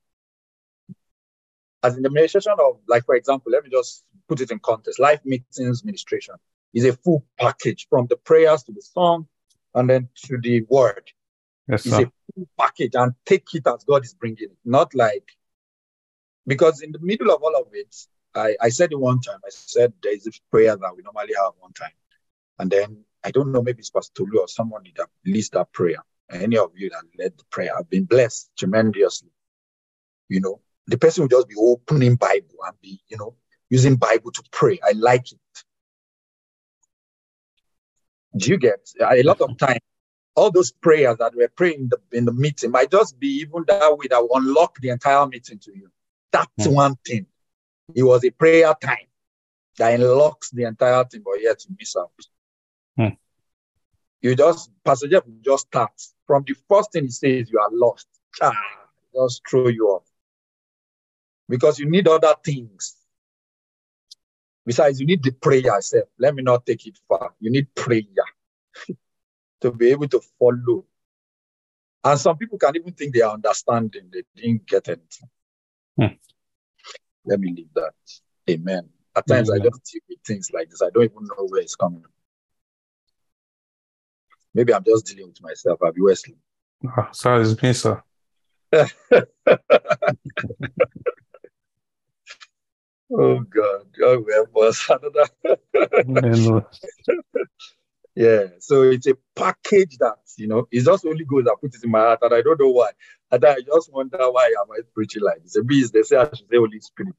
as 1.83 1.97
in 1.97 2.03
the 2.03 2.09
ministration 2.09 2.53
of, 2.59 2.79
like, 2.87 3.05
for 3.05 3.15
example, 3.15 3.51
let 3.51 3.63
me 3.63 3.69
just 3.69 4.03
put 4.27 4.41
it 4.41 4.51
in 4.51 4.59
context. 4.59 4.99
Life 4.99 5.21
meetings 5.25 5.83
ministration 5.83 6.35
is 6.73 6.85
a 6.85 6.93
full 6.93 7.25
package 7.39 7.87
from 7.89 8.07
the 8.07 8.17
prayers 8.17 8.63
to 8.63 8.71
the 8.71 8.81
song 8.81 9.27
and 9.73 9.89
then 9.89 10.09
to 10.25 10.37
the 10.37 10.61
word 10.69 11.11
Yes, 11.67 11.85
it's 11.85 11.97
sir. 11.97 12.03
a 12.03 12.11
full 12.33 12.47
package 12.59 12.91
and 12.95 13.13
take 13.25 13.47
it 13.53 13.65
as 13.67 13.83
God 13.83 14.03
is 14.03 14.13
bringing 14.13 14.37
it, 14.41 14.57
not 14.65 14.93
like 14.93 15.29
because 16.47 16.81
in 16.81 16.91
the 16.91 16.99
middle 16.99 17.31
of 17.31 17.41
all 17.41 17.55
of 17.55 17.67
it, 17.71 17.95
I, 18.33 18.55
I 18.59 18.69
said 18.69 18.91
it 18.91 18.99
one 18.99 19.19
time. 19.21 19.39
I 19.45 19.49
said 19.51 19.93
there 20.01 20.13
is 20.13 20.27
a 20.27 20.31
prayer 20.49 20.75
that 20.75 20.95
we 20.95 21.03
normally 21.03 21.33
have 21.37 21.53
one 21.59 21.73
time, 21.73 21.91
and 22.59 22.69
then 22.71 23.03
I 23.23 23.31
don't 23.31 23.51
know 23.51 23.61
maybe 23.61 23.79
it's 23.79 23.89
Pastor 23.89 24.13
Tolu 24.15 24.39
or 24.39 24.47
someone 24.47 24.83
that 24.97 25.07
leads 25.25 25.49
that 25.49 25.71
prayer. 25.71 26.03
Any 26.29 26.57
of 26.57 26.71
you 26.75 26.89
that 26.89 27.03
led 27.17 27.37
the 27.37 27.43
prayer 27.51 27.75
have 27.75 27.89
been 27.89 28.05
blessed 28.05 28.49
tremendously. 28.57 29.29
You 30.29 30.39
know, 30.41 30.61
the 30.87 30.97
person 30.97 31.23
will 31.23 31.29
just 31.29 31.49
be 31.49 31.55
opening 31.57 32.15
Bible 32.15 32.57
and 32.65 32.75
be 32.81 33.01
you 33.09 33.17
know 33.17 33.35
using 33.69 33.95
Bible 33.95 34.31
to 34.31 34.43
pray. 34.51 34.79
I 34.83 34.93
like 34.93 35.31
it. 35.31 35.39
Do 38.37 38.49
you 38.49 38.57
get 38.57 38.89
a 39.01 39.23
lot 39.23 39.41
of 39.41 39.57
time? 39.57 39.79
all 40.35 40.51
those 40.51 40.71
prayers 40.71 41.17
that 41.17 41.33
we're 41.35 41.49
praying 41.49 41.81
in 41.81 41.89
the, 41.89 42.17
in 42.17 42.25
the 42.25 42.31
meeting 42.31 42.71
might 42.71 42.89
just 42.89 43.19
be 43.19 43.27
even 43.41 43.63
that 43.67 43.97
way 43.97 44.07
that 44.09 44.21
will 44.21 44.37
unlock 44.37 44.77
the 44.79 44.89
entire 44.89 45.27
meeting 45.27 45.59
to 45.59 45.71
you. 45.75 45.89
That's 46.31 46.65
Hmm. 46.65 46.73
one 46.73 46.95
thing. 47.05 47.25
It 47.93 48.03
was 48.03 48.23
a 48.23 48.29
prayer 48.29 48.73
time 48.81 49.07
that 49.77 49.93
unlocks 49.99 50.49
the 50.51 50.63
entire 50.63 51.03
thing, 51.03 51.21
but 51.25 51.41
yet 51.41 51.63
you 51.67 51.75
miss 51.77 51.95
out. 51.97 52.11
Hmm. 52.97 53.15
You 54.21 54.35
just, 54.35 54.69
Pastor 54.83 55.07
Jeff 55.07 55.23
just 55.41 55.67
start. 55.67 55.91
From 56.27 56.43
the 56.45 56.55
first 56.69 56.91
thing 56.91 57.05
he 57.05 57.11
says, 57.11 57.49
you 57.51 57.59
are 57.59 57.69
lost. 57.71 58.07
Ah, 58.41 58.53
just 59.13 59.41
throw 59.49 59.67
you 59.67 59.87
off. 59.87 60.03
Because 61.49 61.79
you 61.79 61.89
need 61.89 62.07
other 62.07 62.33
things. 62.43 62.95
Besides, 64.65 64.99
you 64.99 65.07
need 65.07 65.23
the 65.23 65.31
prayer 65.31 65.77
itself. 65.77 66.07
Let 66.19 66.35
me 66.35 66.43
not 66.43 66.65
take 66.65 66.85
it 66.85 66.99
far. 67.07 67.33
You 67.39 67.51
need 67.51 67.73
prayer 67.73 68.03
to 69.61 69.71
be 69.71 69.89
able 69.89 70.07
to 70.09 70.21
follow. 70.37 70.85
And 72.03 72.19
some 72.19 72.37
people 72.37 72.57
can 72.57 72.75
even 72.75 72.93
think 72.93 73.13
they 73.13 73.21
are 73.21 73.33
understanding, 73.33 74.09
they 74.11 74.23
didn't 74.35 74.67
get 74.67 74.87
anything. 74.87 75.29
Hmm. 75.97 76.15
Let 77.25 77.39
me 77.39 77.53
leave 77.55 77.73
that. 77.75 77.93
Amen. 78.49 78.89
At 79.15 79.27
times 79.27 79.49
I 79.51 79.55
Amen. 79.55 79.69
just 79.71 79.91
deal 79.91 80.01
with 80.09 80.19
things 80.25 80.49
like 80.53 80.69
this. 80.69 80.81
I 80.81 80.89
don't 80.89 81.03
even 81.03 81.25
know 81.25 81.47
where 81.47 81.61
it's 81.61 81.75
coming. 81.75 82.05
Maybe 84.53 84.73
I'm 84.73 84.83
just 84.83 85.05
dealing 85.07 85.27
with 85.27 85.41
myself. 85.41 85.79
I'll 85.83 85.91
be 85.91 86.01
Wesley. 86.01 86.37
Ah, 86.97 87.09
sorry, 87.11 87.43
it's 87.43 87.61
me, 87.61 87.73
sir. 87.73 88.01
Oh 93.13 93.39
God. 93.41 93.87
Will 93.97 94.25
help 94.31 94.57
us. 94.57 94.89
Another 94.89 96.65
Yeah, 98.13 98.47
so 98.59 98.83
it's 98.83 99.07
a 99.07 99.13
package 99.35 99.97
that 99.99 100.17
you 100.37 100.47
know 100.47 100.67
it's 100.69 100.85
just 100.85 101.05
only 101.05 101.23
Ghost 101.23 101.45
that 101.45 101.55
put 101.61 101.73
it 101.73 101.83
in 101.83 101.91
my 101.91 101.99
heart, 101.99 102.19
and 102.21 102.33
I 102.33 102.41
don't 102.41 102.59
know 102.59 102.69
why. 102.69 102.91
And 103.31 103.43
I 103.45 103.61
just 103.61 103.91
wonder 103.91 104.17
why 104.17 104.47
am 104.47 104.71
I 104.71 104.81
preaching 104.93 105.23
like 105.23 105.41
this? 105.43 105.55
Maybe 105.55 105.79
it's 105.79 105.91
they 105.91 106.03
say 106.03 106.17
I 106.17 106.25
should 106.25 106.49
say 106.49 106.57
Holy 106.57 106.79
Spirit, 106.81 107.15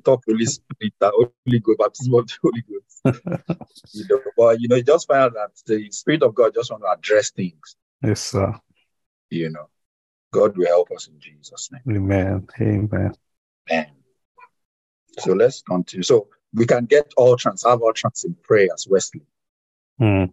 talk 0.00 0.22
Holy 0.26 0.44
Spirit, 0.44 0.92
that 1.00 1.12
Holy 1.14 1.58
Ghost, 1.60 1.78
baptism 1.78 2.14
of 2.14 2.26
the 2.26 2.34
Holy 2.42 2.62
Ghost. 2.62 3.00
you 3.94 4.04
know, 4.10 4.20
but 4.36 4.60
you 4.60 4.68
know, 4.68 4.76
you 4.76 4.82
just 4.82 5.06
find 5.06 5.22
out 5.22 5.34
that 5.34 5.50
the 5.66 5.90
Spirit 5.90 6.22
of 6.22 6.34
God 6.34 6.54
just 6.54 6.70
want 6.70 6.82
to 6.82 6.90
address 6.90 7.30
things. 7.30 7.76
yes, 8.02 8.20
sir. 8.20 8.54
You 9.30 9.50
know, 9.50 9.68
God 10.32 10.56
will 10.56 10.66
help 10.66 10.90
us 10.90 11.08
in 11.08 11.18
Jesus' 11.20 11.70
name. 11.72 11.96
Amen. 11.96 12.48
Amen. 12.60 13.12
Amen. 13.70 13.86
So 15.18 15.32
let's 15.32 15.62
continue. 15.62 16.02
So 16.02 16.28
we 16.54 16.66
can 16.66 16.86
get 16.86 17.12
all 17.16 17.36
trans, 17.36 17.64
have 17.64 17.82
all 17.82 17.92
trans 17.92 18.24
in 18.24 18.34
prayers, 18.42 18.86
Wesley. 18.88 19.22
Mm. 20.00 20.32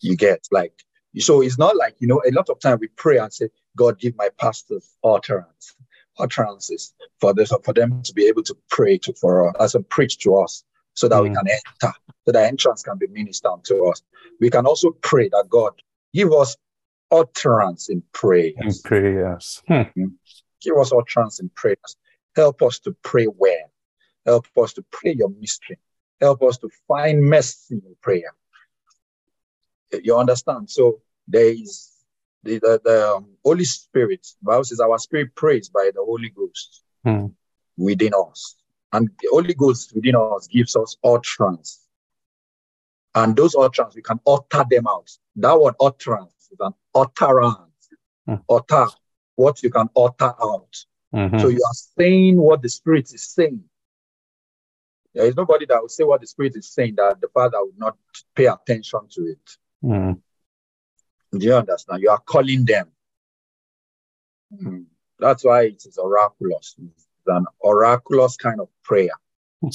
you 0.00 0.14
get 0.14 0.46
like 0.50 0.74
so 1.18 1.40
it's 1.40 1.58
not 1.58 1.74
like 1.74 1.96
you 2.00 2.06
know 2.06 2.22
a 2.28 2.30
lot 2.32 2.50
of 2.50 2.60
time 2.60 2.76
we 2.78 2.88
pray 2.88 3.16
and 3.16 3.32
say 3.32 3.48
god 3.74 3.98
give 3.98 4.14
my 4.16 4.28
pastors 4.38 4.94
utterance 5.02 5.74
utterances 6.18 6.94
for 7.20 7.34
this 7.34 7.52
for 7.64 7.72
them 7.74 8.02
to 8.02 8.12
be 8.14 8.26
able 8.26 8.42
to 8.42 8.56
pray 8.70 8.98
to 8.98 9.12
for 9.14 9.60
us 9.60 9.74
and 9.74 9.88
preach 9.88 10.18
to 10.18 10.36
us 10.36 10.64
so 10.94 11.08
that 11.08 11.22
we 11.22 11.28
Mm. 11.30 11.36
can 11.36 11.48
enter 11.48 11.94
so 12.24 12.32
that 12.32 12.44
entrance 12.44 12.82
can 12.82 12.98
be 12.98 13.06
ministered 13.08 13.62
to 13.64 13.84
us. 13.86 14.02
We 14.40 14.50
can 14.50 14.66
also 14.66 14.90
pray 15.02 15.28
that 15.28 15.46
God 15.48 15.72
give 16.12 16.32
us 16.32 16.56
utterance 17.10 17.88
in 17.88 18.02
prayers. 18.12 18.54
In 18.58 18.72
prayers. 18.82 19.62
Hmm. 19.68 19.82
Give 20.60 20.76
us 20.78 20.92
utterance 20.92 21.38
in 21.38 21.50
prayers. 21.50 21.96
Help 22.34 22.62
us 22.62 22.78
to 22.80 22.96
pray 23.02 23.26
well. 23.28 23.70
Help 24.24 24.46
us 24.58 24.72
to 24.74 24.84
pray 24.90 25.12
your 25.12 25.30
mystery. 25.30 25.78
Help 26.20 26.42
us 26.42 26.58
to 26.58 26.68
find 26.88 27.22
mercy 27.22 27.76
in 27.76 27.96
prayer. 28.02 28.34
You 30.02 30.16
understand? 30.16 30.68
So 30.68 31.00
there 31.28 31.46
is 31.46 31.92
the, 32.46 32.58
the, 32.58 32.80
the 32.84 33.08
um, 33.16 33.26
Holy 33.44 33.64
Spirit. 33.64 34.26
Bible 34.42 34.64
says 34.64 34.80
our 34.80 34.98
spirit 34.98 35.34
prays 35.34 35.68
by 35.68 35.90
the 35.94 36.02
Holy 36.04 36.30
Ghost 36.30 36.82
Hmm. 37.04 37.26
within 37.76 38.12
us. 38.14 38.56
And 38.92 39.08
the 39.20 39.28
Holy 39.30 39.54
Ghost 39.54 39.92
within 39.94 40.16
us 40.16 40.46
gives 40.46 40.74
us 40.76 40.96
utterance. 41.04 41.80
And 43.14 43.36
those 43.36 43.54
utterance, 43.54 43.94
we 43.94 44.02
can 44.02 44.20
utter 44.26 44.64
them 44.68 44.86
out. 44.86 45.10
That 45.36 45.60
word 45.60 45.74
utterance 45.80 46.32
is 46.50 46.58
an 46.60 46.74
utterance. 46.94 47.60
Hmm. 48.26 48.34
Utter 48.48 48.86
what 49.36 49.62
you 49.62 49.70
can 49.70 49.88
utter 49.96 50.32
out. 50.42 50.84
Mhm. 51.14 51.40
So 51.40 51.48
you 51.48 51.62
are 51.64 51.74
saying 51.98 52.36
what 52.36 52.62
the 52.62 52.68
Spirit 52.68 53.12
is 53.14 53.24
saying. 53.24 53.64
There 55.14 55.26
is 55.26 55.36
nobody 55.36 55.64
that 55.66 55.80
will 55.80 55.88
say 55.88 56.04
what 56.04 56.20
the 56.20 56.26
Spirit 56.26 56.56
is 56.56 56.68
saying 56.68 56.96
that 56.96 57.20
the 57.20 57.28
Father 57.28 57.64
would 57.64 57.78
not 57.78 57.96
pay 58.34 58.46
attention 58.46 59.00
to 59.10 59.22
it. 59.22 59.56
Hmm. 59.82 60.12
Do 61.38 61.46
you 61.46 61.54
understand? 61.54 62.02
You 62.02 62.10
are 62.10 62.18
calling 62.20 62.64
them. 62.64 62.88
Hmm. 64.58 64.82
That's 65.18 65.44
why 65.44 65.64
it 65.64 65.84
is 65.86 65.98
oraculous. 65.98 66.76
It's 66.78 67.06
an 67.26 67.46
oraculous 67.64 68.36
kind 68.36 68.60
of 68.60 68.68
prayer. 68.82 69.10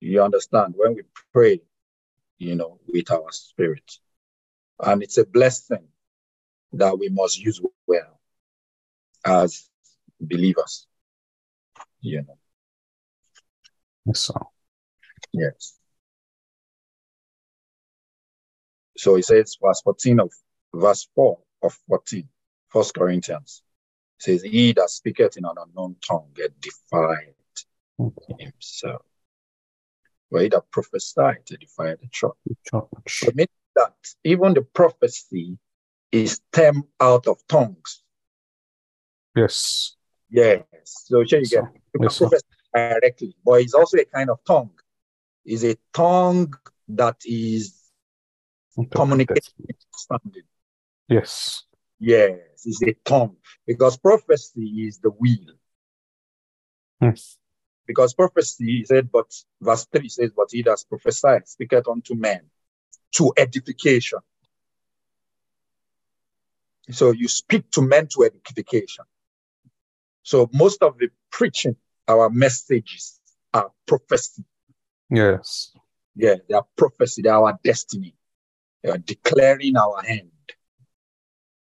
You 0.00 0.22
understand? 0.22 0.74
When 0.76 0.96
we 0.96 1.02
pray, 1.32 1.62
you 2.36 2.56
know, 2.56 2.78
with 2.86 3.10
our 3.10 3.32
spirit. 3.32 3.90
And 4.78 5.02
it's 5.02 5.16
a 5.16 5.24
blessing 5.24 5.88
that 6.74 6.98
we 6.98 7.08
must 7.08 7.40
use 7.40 7.58
well 7.86 8.20
as 9.24 9.70
believers. 10.20 10.86
You 12.02 12.22
know, 12.22 12.36
Yes, 14.04 14.20
sir. 14.20 14.34
yes. 15.32 15.78
So 18.98 19.16
it 19.16 19.24
says, 19.24 19.56
verse 19.62 19.80
14 19.82 20.20
of 20.20 20.30
verse 20.74 21.08
4 21.14 21.38
of 21.62 21.78
14, 21.88 22.28
First 22.68 22.94
Corinthians 22.94 23.62
says, 24.18 24.42
He 24.42 24.72
that 24.72 24.90
speaketh 24.90 25.36
in 25.36 25.44
an 25.44 25.54
unknown 25.56 25.96
tongue 26.06 26.30
get 26.34 26.60
defied 26.60 27.34
Okay. 27.98 28.34
himself. 28.38 29.02
But 30.30 30.42
he 30.42 30.48
that 30.48 30.70
prophesied 30.70 31.46
to 31.46 31.56
defy 31.56 31.94
the 31.94 32.08
church. 32.10 32.32
Church. 32.66 32.88
So 33.08 33.28
it 33.28 33.36
means 33.36 33.48
that 33.76 33.94
even 34.24 34.54
the 34.54 34.62
prophecy 34.62 35.58
is 36.10 36.40
stemmed 36.52 36.84
out 37.00 37.26
of 37.26 37.38
tongues. 37.46 38.02
Yes. 39.36 39.96
Yes. 40.30 40.64
So 40.84 41.22
here 41.26 41.40
you 41.40 41.46
get 41.46 41.50
So, 41.50 41.62
can 41.92 42.02
yes, 42.02 42.18
prophesy 42.18 42.44
directly, 42.74 43.36
but 43.44 43.60
it's 43.60 43.74
also 43.74 43.98
a 43.98 44.04
kind 44.04 44.30
of 44.30 44.38
tongue. 44.44 44.70
It's 45.44 45.62
a 45.64 45.76
tongue 45.92 46.54
that 46.88 47.16
is 47.24 47.80
communicating 48.90 49.52
understanding. 49.60 50.42
Yes. 51.08 51.64
Yes, 51.98 52.38
it's 52.64 52.82
a 52.82 52.94
tongue 53.04 53.36
because 53.66 53.96
prophecy 53.96 54.86
is 54.86 54.98
the 54.98 55.10
will. 55.10 55.54
Yes. 57.00 57.38
Because 57.86 58.14
prophecy 58.14 58.78
he 58.78 58.84
said, 58.84 59.10
but 59.12 59.26
verse 59.60 59.86
3 59.92 60.08
says, 60.08 60.30
But 60.34 60.48
he 60.50 60.62
that 60.62 60.82
prophesied 60.88 61.46
speaketh 61.48 61.86
unto 61.86 62.14
men 62.14 62.40
to 63.12 63.32
edification. 63.36 64.20
So 66.90 67.12
you 67.12 67.28
speak 67.28 67.70
to 67.72 67.82
men 67.82 68.08
to 68.08 68.24
edification. 68.24 69.04
So 70.22 70.48
most 70.52 70.82
of 70.82 70.98
the 70.98 71.08
preaching, 71.30 71.76
our 72.08 72.30
messages 72.30 73.20
are 73.52 73.70
prophecy. 73.86 74.44
Yes. 75.10 75.72
Yeah, 76.16 76.36
they 76.48 76.54
are 76.54 76.66
prophecy, 76.76 77.22
they 77.22 77.28
are 77.28 77.44
our 77.44 77.58
destiny. 77.62 78.14
They 78.82 78.90
are 78.90 78.98
declaring 78.98 79.76
our 79.76 80.02
end 80.06 80.30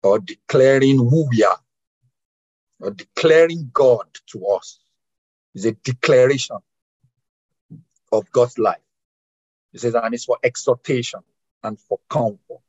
or 0.02 0.18
declaring 0.18 0.98
who 0.98 1.28
we 1.30 1.44
are 1.44 1.60
or 2.80 2.90
declaring 2.90 3.70
God 3.72 4.06
to 4.32 4.46
us. 4.46 4.80
is 5.54 5.64
a 5.64 5.72
declaration 5.72 6.56
of 8.12 8.30
God's 8.32 8.58
life. 8.58 8.78
It 9.72 9.80
says, 9.80 9.94
and 9.94 10.14
it's 10.14 10.24
for 10.24 10.38
exhortation 10.42 11.20
and 11.62 11.78
for 11.78 12.00
comfort. 12.08 12.60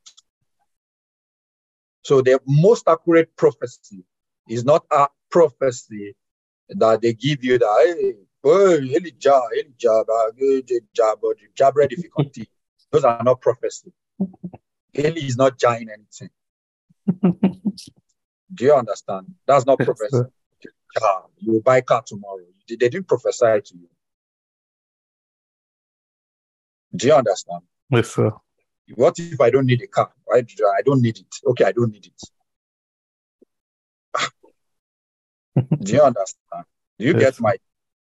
So 2.02 2.20
the 2.20 2.40
most 2.46 2.88
accurate 2.88 3.36
prophecy 3.36 4.04
is 4.48 4.64
not 4.64 4.84
a 4.90 5.08
prophecy 5.30 6.16
that 6.68 7.00
they 7.00 7.12
give 7.14 7.44
you 7.44 7.58
that, 7.58 7.96
hey, 8.00 8.14
oh, 8.44 8.74
Elijah, 8.74 9.40
Elijah, 9.54 10.04
Elijah, 10.40 11.14
Elijah, 11.22 11.88
if 11.90 12.36
you. 12.36 12.46
Those 12.90 13.04
are 13.04 13.22
not 13.24 13.40
prophecy. 13.40 13.92
Eli 14.96 15.24
is 15.24 15.36
not 15.36 15.58
giant 15.58 15.90
anything. 15.90 16.28
Do 18.54 18.64
you 18.64 18.74
understand? 18.74 19.26
That's 19.46 19.66
not 19.66 19.78
prophecy. 19.78 20.24
You 21.38 21.52
will 21.52 21.62
buy 21.62 21.80
car 21.80 22.02
tomorrow. 22.02 22.44
They 22.68 22.76
didn't 22.76 23.08
prophesy 23.08 23.60
to 23.64 23.74
you. 23.74 23.88
Do 26.94 27.06
you 27.06 27.14
understand? 27.14 27.62
Yes, 27.90 28.10
sir. 28.14 28.30
What 28.94 29.18
if 29.18 29.40
I 29.40 29.50
don't 29.50 29.66
need 29.66 29.82
a 29.82 29.86
car? 29.86 30.12
I 30.32 30.38
I 30.38 30.82
don't 30.84 31.00
need 31.00 31.18
it? 31.18 31.34
Okay, 31.46 31.64
I 31.64 31.72
don't 31.72 31.90
need 31.90 32.06
it. 32.06 32.22
Do 35.82 35.92
you 35.92 36.02
understand? 36.02 36.64
Do 36.98 37.06
you 37.06 37.14
Yes. 37.14 37.20
get 37.20 37.40
my? 37.40 37.56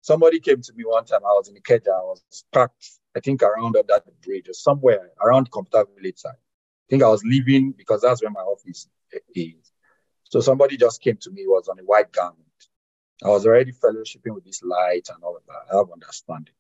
Somebody 0.02 0.40
came 0.40 0.62
to 0.62 0.74
me 0.74 0.86
one 0.86 1.06
time. 1.06 1.26
I 1.26 1.34
was 1.34 1.50
in 1.50 1.56
Ikeja. 1.56 1.90
I 1.90 2.02
was 2.04 2.24
parked, 2.52 2.90
I 3.16 3.20
think, 3.20 3.44
around 3.44 3.76
under 3.76 4.00
the 4.06 4.12
bridge 4.22 4.48
or 4.48 4.54
somewhere 4.54 5.12
around 5.22 5.52
Computer 5.52 5.86
Village 5.96 6.18
side. 6.20 6.34
I 6.90 6.92
think 6.92 7.04
I 7.04 7.10
was 7.10 7.24
leaving 7.24 7.72
because 7.72 8.02
that's 8.02 8.24
where 8.24 8.32
my 8.32 8.42
office 8.42 8.88
is. 9.36 9.72
So 10.24 10.40
somebody 10.40 10.76
just 10.76 11.02
came 11.02 11.18
to 11.18 11.30
me. 11.30 11.44
Was 11.46 11.68
on 11.68 11.78
a 11.78 11.84
white 11.84 12.12
garment. 12.12 12.46
I 13.24 13.28
was 13.28 13.46
already 13.46 13.74
fellowshipping 13.74 14.34
with 14.34 14.44
this 14.44 14.64
light 14.64 15.08
and 15.14 15.24
all 15.24 15.38
of 15.38 15.44
that. 15.48 15.72
I 15.72 15.78
have 15.78 15.92
understanding. 15.92 16.54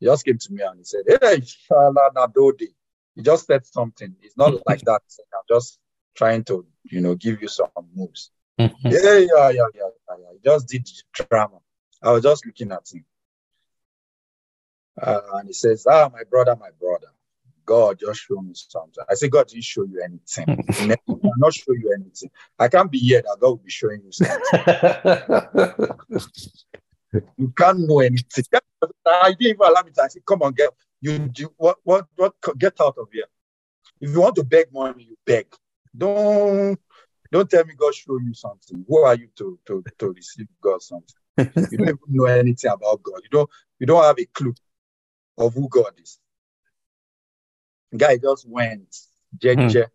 He 0.00 0.06
just 0.06 0.24
came 0.24 0.38
to 0.38 0.52
me 0.52 0.62
and 0.62 0.78
he 0.78 0.84
said, 0.84 1.02
Hey, 1.06 1.40
Shala 1.40 2.12
Nadodi. 2.14 2.74
He 3.14 3.22
just 3.22 3.46
said 3.46 3.64
something. 3.64 4.16
It's 4.22 4.36
not 4.36 4.54
like 4.66 4.80
that. 4.82 5.02
I'm 5.34 5.42
just 5.48 5.78
trying 6.16 6.42
to, 6.44 6.66
you 6.84 7.00
know, 7.00 7.14
give 7.14 7.40
you 7.40 7.48
some 7.48 7.68
moves. 7.94 8.30
Yeah, 8.58 8.72
yeah, 8.82 9.50
yeah, 9.50 9.50
yeah, 9.50 9.66
yeah, 9.74 10.16
yeah. 10.18 10.32
He 10.32 10.38
just 10.44 10.66
did 10.68 10.88
drama. 11.12 11.58
I 12.02 12.10
was 12.10 12.24
just 12.24 12.44
looking 12.44 12.72
at 12.72 12.88
him. 12.92 13.04
Uh, 15.00 15.20
and 15.34 15.46
he 15.48 15.52
says, 15.52 15.86
Ah, 15.88 16.08
my 16.12 16.24
brother, 16.24 16.56
my 16.56 16.70
brother. 16.80 17.08
God 17.66 17.98
just 18.00 18.20
show 18.20 18.40
me 18.40 18.52
something. 18.54 19.04
I 19.10 19.14
said, 19.14 19.30
God 19.30 19.48
didn't 19.48 19.64
show 19.64 19.84
you 19.84 20.00
anything. 20.02 20.44
Hmm. 20.46 20.72
He 20.78 20.86
never- 20.86 21.00
he 21.06 21.14
cannot 21.14 21.52
show 21.54 21.72
you 21.72 21.92
anything. 21.92 22.30
I 22.58 22.68
can't 22.68 22.90
be 22.90 22.98
here 22.98 23.22
that 23.22 23.36
God 23.40 23.48
will 23.48 23.56
be 23.56 23.70
showing 23.70 24.02
you 24.04 24.12
something. 24.12 25.86
You 27.38 27.52
can't 27.56 27.78
know 27.80 28.00
anything. 28.00 28.44
I 29.06 29.30
didn't 29.30 29.42
even 29.42 29.60
allow 29.60 29.82
me 29.82 29.90
to. 29.92 30.02
I 30.02 30.08
said, 30.08 30.24
"Come 30.26 30.42
on, 30.42 30.52
get 30.52 30.70
you. 31.00 31.30
you 31.36 31.52
what, 31.56 31.78
what, 31.84 32.06
what? 32.16 32.34
Get 32.58 32.80
out 32.80 32.96
of 32.98 33.08
here. 33.12 33.24
If 34.00 34.10
you 34.10 34.20
want 34.20 34.34
to 34.36 34.44
beg 34.44 34.72
money, 34.72 35.04
you 35.04 35.16
beg. 35.24 35.46
Don't, 35.96 36.78
don't 37.30 37.48
tell 37.48 37.64
me 37.64 37.74
God 37.76 37.94
show 37.94 38.18
you 38.18 38.34
something. 38.34 38.84
Who 38.88 38.98
are 39.04 39.14
you 39.14 39.28
to 39.36 39.58
to 39.66 39.84
to 39.98 40.12
receive 40.12 40.46
God 40.60 40.82
something? 40.82 41.14
You 41.36 41.78
don't 41.78 41.88
even 41.88 41.98
know 42.08 42.24
anything 42.24 42.70
about 42.70 43.02
God. 43.02 43.20
You 43.22 43.28
don't, 43.30 43.50
you 43.78 43.86
don't 43.86 44.02
have 44.02 44.18
a 44.18 44.24
clue 44.26 44.54
of 45.38 45.54
who 45.54 45.68
God 45.68 45.92
is. 46.02 46.18
Guy 47.96 48.18
just 48.18 48.48
went, 48.48 48.96
jeje. 49.38 49.86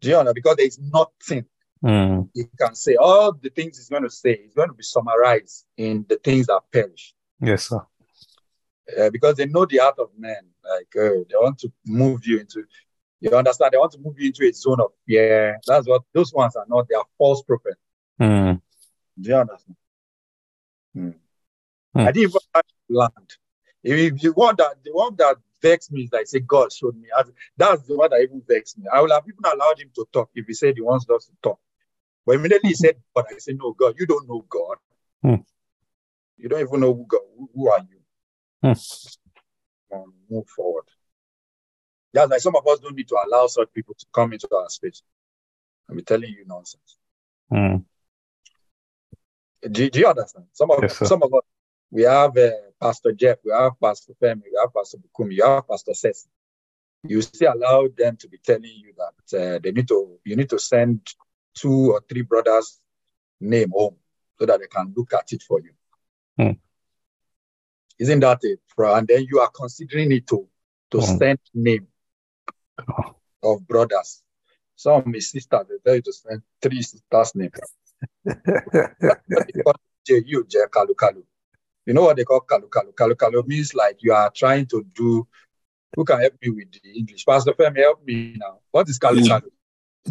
Do 0.00 0.08
you 0.08 0.24
know? 0.24 0.32
Because 0.34 0.56
there 0.56 0.66
is 0.66 0.78
nothing 0.78 1.44
Mm. 1.82 2.28
he 2.34 2.44
can 2.58 2.74
say. 2.74 2.96
All 2.96 3.32
the 3.32 3.48
things 3.48 3.78
he's 3.78 3.88
going 3.88 4.02
to 4.02 4.10
say 4.10 4.32
is 4.32 4.52
going 4.52 4.68
to 4.68 4.74
be 4.74 4.82
summarized 4.82 5.64
in 5.78 6.04
the 6.10 6.16
things 6.16 6.46
that 6.48 6.60
perish. 6.70 7.14
Yes, 7.40 7.68
sir. 7.70 7.80
uh, 8.98 9.08
because 9.10 9.36
they 9.36 9.46
know 9.46 9.64
the 9.64 9.78
heart 9.78 9.98
of 9.98 10.10
man. 10.18 10.42
Like 10.62 10.94
uh, 10.94 11.24
they 11.28 11.36
want 11.40 11.58
to 11.60 11.72
move 11.86 12.26
you 12.26 12.38
into, 12.40 12.64
you 13.20 13.30
understand? 13.30 13.72
They 13.72 13.78
want 13.78 13.92
to 13.92 13.98
move 13.98 14.20
you 14.20 14.26
into 14.26 14.46
a 14.46 14.52
zone 14.52 14.80
of 14.80 14.90
fear. 15.06 15.58
That's 15.66 15.88
what 15.88 16.02
those 16.12 16.34
ones 16.34 16.54
are 16.54 16.66
not. 16.68 16.86
They 16.88 16.96
are 16.96 17.06
false 17.16 17.42
prophets. 17.42 17.80
Mm. 18.20 18.60
Do 19.18 19.28
you 19.30 19.36
understand? 19.36 19.76
Hmm. 20.94 21.10
Hmm. 21.94 21.98
I 22.00 22.12
didn't 22.12 22.28
even 22.30 22.40
have 22.54 22.64
land. 22.90 23.30
If 23.82 24.22
you 24.22 24.32
want 24.32 24.58
that, 24.58 24.74
the 24.84 24.92
one 24.92 25.14
that 25.16 25.36
vexed 25.62 25.92
me 25.92 26.02
is 26.02 26.12
like 26.12 26.26
say 26.26 26.40
God 26.40 26.72
showed 26.72 26.96
me. 26.96 27.08
That's 27.56 27.82
the 27.82 27.96
one 27.96 28.10
that 28.10 28.20
even 28.20 28.42
vexed 28.46 28.78
me. 28.78 28.86
I 28.92 29.00
would 29.00 29.10
have 29.10 29.24
even 29.26 29.44
allowed 29.44 29.78
him 29.80 29.90
to 29.94 30.06
talk 30.12 30.30
if 30.34 30.46
he 30.46 30.54
said 30.54 30.74
he 30.74 30.82
wants 30.82 31.08
us 31.08 31.26
to 31.26 31.32
talk. 31.42 31.58
But 32.26 32.36
immediately 32.36 32.70
he 32.70 32.74
said, 32.74 32.96
"God," 33.14 33.26
I 33.30 33.38
said, 33.38 33.56
"No, 33.58 33.72
God, 33.72 33.94
you 33.98 34.06
don't 34.06 34.28
know 34.28 34.44
God. 34.48 34.76
Hmm. 35.22 35.42
You 36.36 36.48
don't 36.48 36.60
even 36.60 36.80
know 36.80 36.94
who 36.94 37.06
God. 37.06 37.20
Who, 37.36 37.50
who 37.54 37.70
are 37.70 37.80
you?" 37.80 38.00
Hmm. 38.62 39.94
Um, 39.96 40.14
move 40.30 40.48
forward. 40.48 40.84
That's 42.12 42.30
like 42.30 42.40
some 42.40 42.56
of 42.56 42.66
us 42.66 42.80
don't 42.80 42.96
need 42.96 43.08
to 43.08 43.16
allow 43.26 43.46
such 43.46 43.72
people 43.72 43.94
to 43.98 44.06
come 44.12 44.32
into 44.32 44.48
our 44.54 44.68
space. 44.68 45.02
I'm 45.88 46.00
telling 46.04 46.30
you 46.30 46.44
nonsense. 46.46 46.96
Mm. 47.52 47.84
Do, 49.70 49.90
do 49.90 49.98
you 49.98 50.06
understand? 50.06 50.46
Some 50.52 50.70
of 50.70 50.78
Yes, 50.82 50.98
some 50.98 51.22
of 51.22 51.34
us 51.34 51.42
we 51.90 52.02
have 52.02 52.36
uh, 52.36 52.50
Pastor 52.80 53.12
Jeff, 53.12 53.38
we 53.44 53.52
have 53.52 53.78
Pastor 53.80 54.14
Femi, 54.20 54.42
we 54.44 54.58
have 54.60 54.72
Pastor 54.74 54.98
Bukumi, 54.98 55.34
you 55.34 55.44
have 55.44 55.68
Pastor 55.68 55.94
Sess. 55.94 56.26
You 57.02 57.20
still 57.22 57.52
allow 57.54 57.88
them 57.88 58.16
to 58.18 58.28
be 58.28 58.38
telling 58.38 58.64
you 58.64 58.92
that 58.96 59.38
uh, 59.38 59.58
they 59.62 59.72
need 59.72 59.88
to 59.88 60.18
you 60.24 60.36
need 60.36 60.50
to 60.50 60.58
send 60.58 61.00
two 61.54 61.92
or 61.92 62.02
three 62.08 62.22
brothers' 62.22 62.78
name 63.40 63.70
home 63.70 63.96
so 64.38 64.46
that 64.46 64.60
they 64.60 64.66
can 64.66 64.92
look 64.96 65.12
at 65.14 65.32
it 65.32 65.42
for 65.42 65.60
you. 65.60 65.72
Hmm. 66.38 66.58
Isn't 67.98 68.20
that 68.20 68.38
it? 68.42 68.60
Bro? 68.76 68.94
And 68.94 69.08
then 69.08 69.26
you 69.30 69.40
are 69.40 69.50
considering 69.50 70.12
it 70.12 70.26
to 70.28 70.46
to 70.90 71.00
Hmm. 71.00 71.16
send 71.18 71.38
name 71.54 71.86
of 73.42 73.66
brothers. 73.66 74.22
Some 74.76 74.94
of 75.00 75.06
my 75.06 75.18
sisters 75.18 75.66
they 75.68 75.76
tell 75.84 75.94
you 75.96 76.02
to 76.02 76.12
send 76.12 76.42
three 76.62 76.82
sisters' 76.82 77.34
name. 77.34 77.50
You 80.08 80.44
Kalu 80.44 80.94
Kalu. 80.96 81.22
You 81.86 81.94
know 81.94 82.02
what 82.02 82.16
they 82.16 82.24
call 82.24 82.40
Kalu 82.40 82.68
Kalu? 82.68 82.92
Kalu 82.94 83.14
Kalu 83.14 83.46
means 83.46 83.74
like 83.74 83.98
you 84.00 84.12
are 84.12 84.30
trying 84.30 84.66
to 84.66 84.84
do. 84.94 85.26
Who 85.96 86.04
can 86.04 86.20
help 86.20 86.34
me 86.40 86.50
with 86.50 86.70
the 86.72 86.90
English? 86.92 87.24
Pastor 87.26 87.52
Femi, 87.52 87.78
help 87.78 88.04
me 88.04 88.36
now. 88.38 88.60
What 88.70 88.88
is 88.88 88.98
Kalu 88.98 89.26
Kalu? 89.26 89.50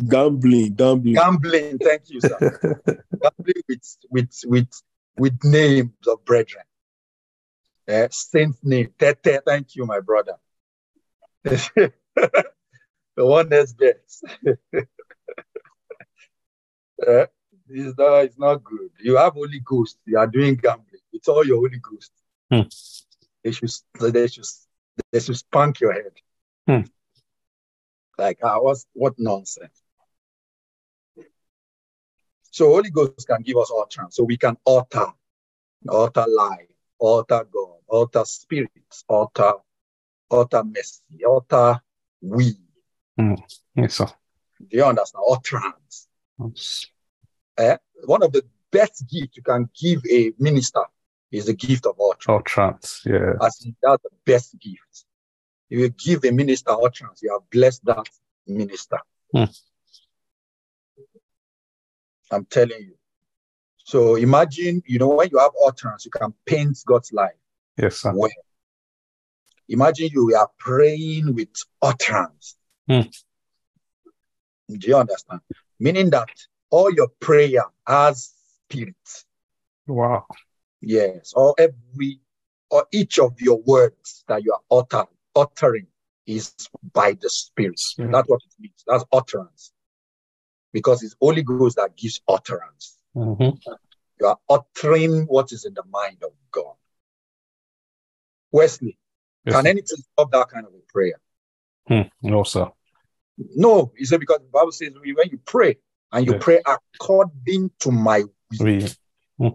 Gambling, 0.08 0.74
gambling. 0.76 1.16
Gambling. 1.16 1.78
Thank 1.80 2.10
you, 2.10 2.22
sir. 2.22 2.38
Gambling 3.22 3.64
with 3.68 3.98
with 4.10 4.42
with 4.46 4.84
with 5.18 5.44
names 5.44 6.08
of 6.08 6.24
brethren. 6.26 6.64
Eh, 7.88 8.08
saint 8.12 8.56
name. 8.64 8.94
Tete. 9.00 9.42
Thank 9.46 9.76
you, 9.76 9.86
my 9.86 10.00
brother. 10.00 10.36
the 11.44 11.92
one 13.16 13.50
that's 13.50 13.74
best. 13.74 14.24
Eh, 17.08 17.26
it's 17.70 17.98
not, 17.98 18.26
it's 18.26 18.38
not 18.38 18.64
good. 18.64 18.90
You 19.00 19.18
have 19.18 19.34
Holy 19.34 19.60
Ghost. 19.60 19.98
You 20.06 20.18
are 20.18 20.28
doing 20.28 20.56
gambling. 20.56 21.02
It's 21.14 21.28
all 21.28 21.46
your 21.46 21.58
Holy 21.58 21.80
Ghost. 21.80 22.12
Hmm. 22.52 22.68
They 23.44 23.52
should, 23.52 23.72
they 24.00 24.28
should, 24.28 24.46
they 25.12 25.20
should 25.20 25.38
spank 25.38 25.80
your 25.80 25.94
head. 25.94 26.12
Hmm. 26.68 26.88
Like, 28.18 28.40
ah, 28.44 28.60
what's, 28.60 28.86
what 28.94 29.14
nonsense? 29.18 29.82
So 32.52 32.68
Holy 32.70 32.90
Ghost 32.90 33.28
can 33.28 33.42
give 33.42 33.58
us 33.58 33.72
utterance. 33.76 34.16
So 34.16 34.24
we 34.24 34.38
can 34.38 34.58
alter, 34.66 35.06
alter 35.88 36.26
life, 36.28 36.68
alter 36.98 37.46
God, 37.52 37.78
alter 37.88 38.26
spirits, 38.26 39.04
alter, 39.08 39.54
alter 40.30 40.64
mercy, 40.64 41.24
alter 41.26 41.80
we. 42.22 42.58
yes, 43.76 43.96
sir. 43.96 44.08
Do 44.60 44.78
you 44.78 44.84
understand? 44.84 45.24
Utterance. 45.30 46.08
Eh? 47.60 47.78
One 48.06 48.24
of 48.24 48.32
the 48.32 48.44
best 48.72 49.06
gifts 49.08 49.36
you 49.38 49.44
can 49.44 49.70
give 49.80 50.02
a 50.10 50.32
minister 50.40 50.84
is 51.32 51.46
the 51.46 51.54
gift 51.54 51.86
of 51.86 51.96
utterance. 52.00 52.26
Utterance. 52.28 53.02
Yeah. 53.06 53.34
As 53.42 53.68
that's 53.82 54.04
the 54.04 54.10
best 54.26 54.58
gift. 54.60 55.06
If 55.70 55.80
you 55.80 55.90
give 55.90 56.26
a 56.26 56.32
minister 56.32 56.72
utterance, 56.72 57.22
you 57.22 57.32
have 57.32 57.48
blessed 57.52 57.86
that 57.86 58.08
minister. 58.48 58.98
Hmm. 59.34 59.44
I'm 62.32 62.46
telling 62.46 62.80
you. 62.80 62.96
So 63.78 64.16
imagine, 64.16 64.82
you 64.86 65.00
know, 65.00 65.10
when 65.10 65.30
you 65.32 65.40
have 65.40 65.52
utterance, 65.66 66.06
you 66.06 66.12
can 66.12 66.34
paint 66.46 66.78
God's 66.86 67.12
life. 67.12 67.32
Yes, 67.78 67.98
sir. 67.98 68.14
well. 68.16 68.30
Imagine 69.68 70.10
you 70.12 70.36
are 70.36 70.50
praying 70.58 71.36
with 71.36 71.50
utterance. 71.82 72.56
Hmm. 72.88 73.02
Do 74.68 74.88
you 74.88 74.98
understand? 74.98 75.42
Meaning 75.80 76.10
that 76.12 76.30
all 76.70 76.92
your 76.94 77.08
prayer 77.20 77.64
has 77.88 78.34
spirit. 78.70 78.96
Wow. 79.88 80.26
Yes, 80.82 81.34
or 81.36 81.56
every 81.58 82.22
or 82.70 82.86
each 82.92 83.20
of 83.20 83.40
your 83.42 83.60
words 83.62 84.24
that 84.28 84.44
you 84.44 84.54
are 84.54 84.80
utter, 84.80 85.10
uttering 85.36 85.88
is 86.26 86.56
by 86.94 87.18
the 87.20 87.30
Spirit. 87.30 87.80
Spirit. 87.80 88.12
That's 88.12 88.30
what 88.30 88.42
it 88.46 88.54
means. 88.62 88.84
That's 88.86 89.04
utterance. 89.12 89.72
Because 90.72 91.02
it's 91.02 91.16
Holy 91.20 91.42
Ghost 91.42 91.78
that 91.78 91.98
gives 91.98 92.22
utterance. 92.28 92.98
hmm 93.14 93.50
You 94.20 94.26
are 94.26 94.38
uttering 94.50 95.24
what 95.26 95.52
is 95.52 95.66
in 95.66 95.74
the 95.74 95.84
mind 95.90 96.18
of 96.24 96.32
God. 96.52 96.76
Wesley, 98.52 98.98
Yes, 99.46 99.56
can 99.56 99.68
anything 99.68 99.98
stop 100.14 100.32
that 100.32 100.50
kind 100.50 100.66
of 100.68 100.74
a 100.74 100.92
prayer? 100.92 101.20
Hmm. 101.88 102.02
No, 102.22 102.44
sir. 102.44 102.72
No, 103.56 103.92
he 103.98 104.06
said 104.06 104.20
because 104.20 104.40
the 104.40 104.50
Bible 104.52 104.72
says 104.72 104.94
when 104.94 105.30
you 105.32 105.40
pray 105.46 105.78
and 106.12 106.26
you 106.26 106.34
pray 106.40 106.62
according 106.66 107.72
to 107.80 107.92
my 107.92 108.24
will, 108.24 108.66
We. 109.38 109.54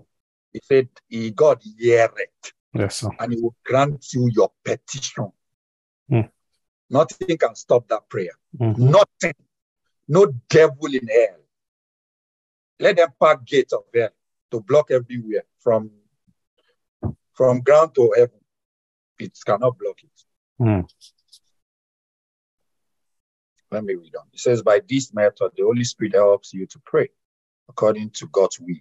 he 0.52 0.60
said, 0.62 0.88
he 1.08 1.30
God 1.30 1.60
heareth. 1.78 2.52
Yes, 2.72 2.96
sir. 2.96 3.10
and 3.20 3.32
he 3.32 3.40
will 3.40 3.54
grant 3.64 4.04
you 4.12 4.28
your 4.32 4.50
petition. 4.64 5.30
Hmm. 6.08 6.20
Nothing 6.90 7.38
can 7.38 7.54
stop 7.54 7.86
that 7.88 8.08
prayer. 8.08 8.32
Mhm. 8.58 8.78
Nothing. 8.78 9.34
No 10.08 10.26
devil 10.48 10.86
in 10.92 11.06
hell. 11.06 11.38
Let 12.80 12.96
them 12.96 13.08
pack 13.20 13.44
gates 13.44 13.72
of 13.72 13.84
hell 13.94 14.10
to 14.50 14.60
block 14.60 14.90
everywhere 14.90 15.44
from 15.60 15.90
from 17.32 17.60
ground 17.60 17.94
to 17.94 18.12
heaven. 18.16 18.40
It 19.18 19.38
cannot 19.44 19.78
block 19.78 19.98
it. 20.02 20.24
Hmm. 20.58 20.80
Let 23.74 23.82
me 23.82 23.94
read 23.94 24.14
on. 24.14 24.26
It 24.32 24.38
says, 24.38 24.62
by 24.62 24.82
this 24.88 25.12
method, 25.12 25.50
the 25.56 25.64
Holy 25.64 25.82
Spirit 25.82 26.14
helps 26.14 26.54
you 26.54 26.64
to 26.66 26.78
pray 26.86 27.08
according 27.68 28.10
to 28.10 28.28
God's 28.28 28.60
will 28.60 28.76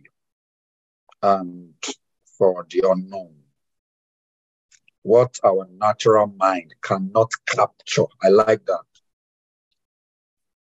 and 1.24 1.74
for 2.38 2.68
the 2.70 2.84
unknown. 2.88 3.34
What 5.02 5.39
our 5.44 5.68
natural 5.80 6.28
mind 6.28 6.76
cannot 6.84 7.32
capture. 7.48 8.06
I 8.22 8.30
like 8.30 8.68
that. 8.68 8.84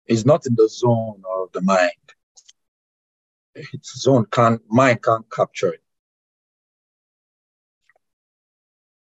It's 0.06 0.24
not 0.24 0.46
in 0.46 0.56
the 0.56 0.70
zone 0.70 1.22
of 1.38 1.52
the 1.52 1.62
mind. 1.62 1.92
Its 3.54 4.00
zone 4.00 4.28
can 4.32 4.62
mind 4.70 5.04
can't 5.04 5.30
capture 5.30 5.74
it. 5.74 5.84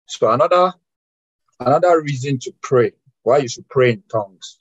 So 0.06 0.30
another 0.30 0.72
another 1.60 2.00
reason 2.00 2.38
to 2.38 2.54
pray, 2.62 2.92
why 3.22 3.38
you 3.38 3.48
should 3.48 3.68
pray 3.68 3.92
in 3.92 4.02
tongues 4.10 4.60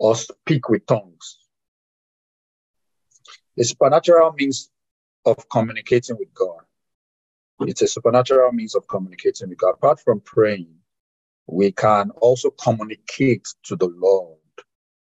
or 0.00 0.16
speak 0.16 0.68
with 0.68 0.84
tongues. 0.86 1.38
A 3.58 3.62
supernatural 3.62 4.32
means 4.32 4.70
of 5.26 5.46
communicating 5.50 6.16
with 6.18 6.32
God. 6.34 6.62
It's 7.60 7.82
a 7.82 7.86
supernatural 7.86 8.50
means 8.52 8.74
of 8.74 8.88
communicating 8.88 9.50
with 9.50 9.58
God. 9.58 9.74
Apart 9.74 10.00
from 10.00 10.20
praying, 10.20 10.74
we 11.46 11.70
can 11.70 12.10
also 12.12 12.50
communicate 12.50 13.46
to 13.64 13.76
the 13.76 13.88
Lord 13.88 14.38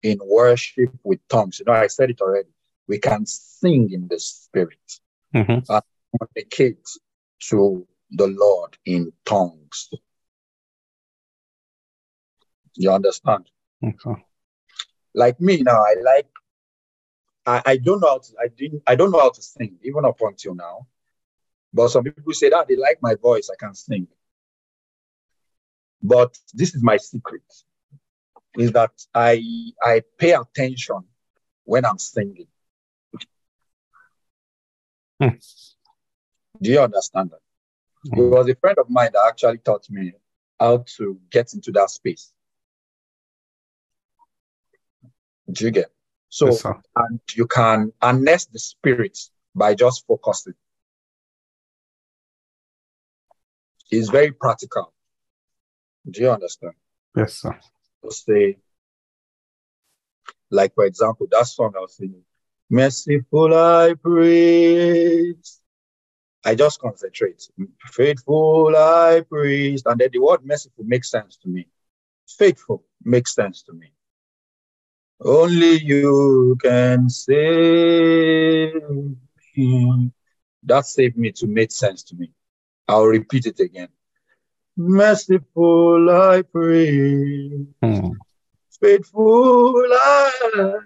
in 0.03 0.19
worship 0.25 0.91
with 1.05 1.21
tongues. 1.29 1.59
You 1.59 1.67
know, 1.67 1.73
I 1.75 1.89
said 1.89 2.09
it 2.09 2.23
already. 2.23 2.49
We 2.89 2.99
can 2.99 3.27
sing 3.27 3.93
in 3.93 4.09
the 4.09 4.19
spirit, 4.19 5.01
hmm 5.33 5.59
communicate 6.19 6.89
to 7.51 7.87
the 8.13 8.29
Lord 8.29 8.79
in 8.87 9.13
tongues. 9.27 9.91
You 12.75 12.91
understand? 12.91 13.51
Okay. 13.85 14.25
Like 15.17 15.41
me 15.41 15.63
now, 15.63 15.83
I 15.83 15.95
like 16.05 16.29
I, 17.47 17.63
I 17.73 17.77
don't 17.79 18.01
know 18.01 18.09
how 18.09 18.19
to 18.19 18.33
I 18.41 18.49
didn't 18.49 18.83
I 18.87 18.95
don't 18.95 19.11
know 19.11 19.21
how 19.21 19.31
to 19.31 19.43
sing, 19.43 19.79
even 19.83 20.05
up 20.05 20.21
until 20.21 20.55
now. 20.55 20.87
But 21.73 21.89
some 21.89 22.05
people 22.05 22.33
say 22.33 22.51
that 22.51 22.69
they 22.69 22.77
like 22.77 22.99
my 23.03 23.15
voice, 23.17 23.51
I 23.51 23.57
can 23.57 23.75
sing. 23.75 24.07
But 26.03 26.39
this 26.55 26.75
is 26.75 26.83
my 26.83 26.99
secret. 26.99 27.43
Is 28.57 28.73
that 28.73 28.93
I 29.15 29.43
I 29.83 30.03
pay 30.19 30.33
attention 30.33 31.01
when 31.65 31.85
I'm 31.85 31.99
singing. 31.99 32.47
Hmm. 35.21 35.29
Do 36.61 36.71
you 36.71 36.81
understand 36.81 37.31
that? 37.31 37.41
Hmm. 38.15 38.21
It 38.21 38.31
was 38.31 38.49
a 38.51 38.55
friend 38.55 38.79
of 38.79 38.91
mine 38.91 39.11
that 39.15 39.25
actually 39.27 39.59
taught 39.59 39.89
me 39.89 40.13
how 40.61 40.85
to 40.99 41.19
get 41.31 41.55
into 41.55 41.73
that 41.73 41.91
space. 41.91 42.33
Do 45.51 45.65
you 45.65 45.71
get? 45.71 45.91
So 46.29 46.47
Yes, 46.47 46.65
and 46.97 47.21
you 47.35 47.47
can 47.47 47.93
harness 48.03 48.47
the 48.47 48.59
spirit 48.59 49.19
by 49.55 49.75
just 49.75 50.07
focusing. 50.07 50.55
It's 53.91 54.09
very 54.09 54.33
practical. 54.33 54.93
Do 56.09 56.21
you 56.21 56.31
understand? 56.31 56.75
Yes, 57.17 57.41
sir. 57.41 57.59
To 58.03 58.11
say, 58.11 58.59
like 60.51 60.75
for 60.75 60.85
example, 60.85 61.27
that 61.31 61.47
song 61.47 61.75
I 61.77 61.81
was 61.81 61.97
singing, 61.97 62.25
"Merciful 62.69 63.55
I 63.55 63.95
praise." 63.95 65.61
I 66.45 66.55
just 66.55 66.81
concentrate. 66.81 67.49
Faithful 67.81 68.73
I 68.77 69.25
praise, 69.29 69.83
and 69.85 70.01
then 70.01 70.11
the 70.13 70.21
word 70.21 70.45
merciful 70.45 70.85
makes 70.85 71.11
sense 71.11 71.37
to 71.39 71.49
me. 71.49 71.69
faithful 72.29 72.85
makes 73.05 73.35
sense 73.35 73.63
to 73.63 73.73
me. 73.73 73.93
Only 75.21 75.83
you 75.83 76.57
can 76.63 77.09
save 77.09 78.75
me. 79.57 80.13
That 80.63 80.87
saved 80.87 81.17
me 81.17 81.33
to 81.33 81.47
make 81.47 81.73
sense 81.73 82.03
to 82.05 82.17
me. 82.17 82.31
I'll 82.89 83.07
repeat 83.07 83.47
it 83.47 83.61
again. 83.61 83.89
Merciful, 84.77 86.11
I 86.11 86.43
pray. 86.43 87.49
Hmm. 87.83 88.11
Faithful, 88.81 89.75
I 89.91 90.81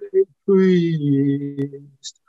priest. 0.46 2.20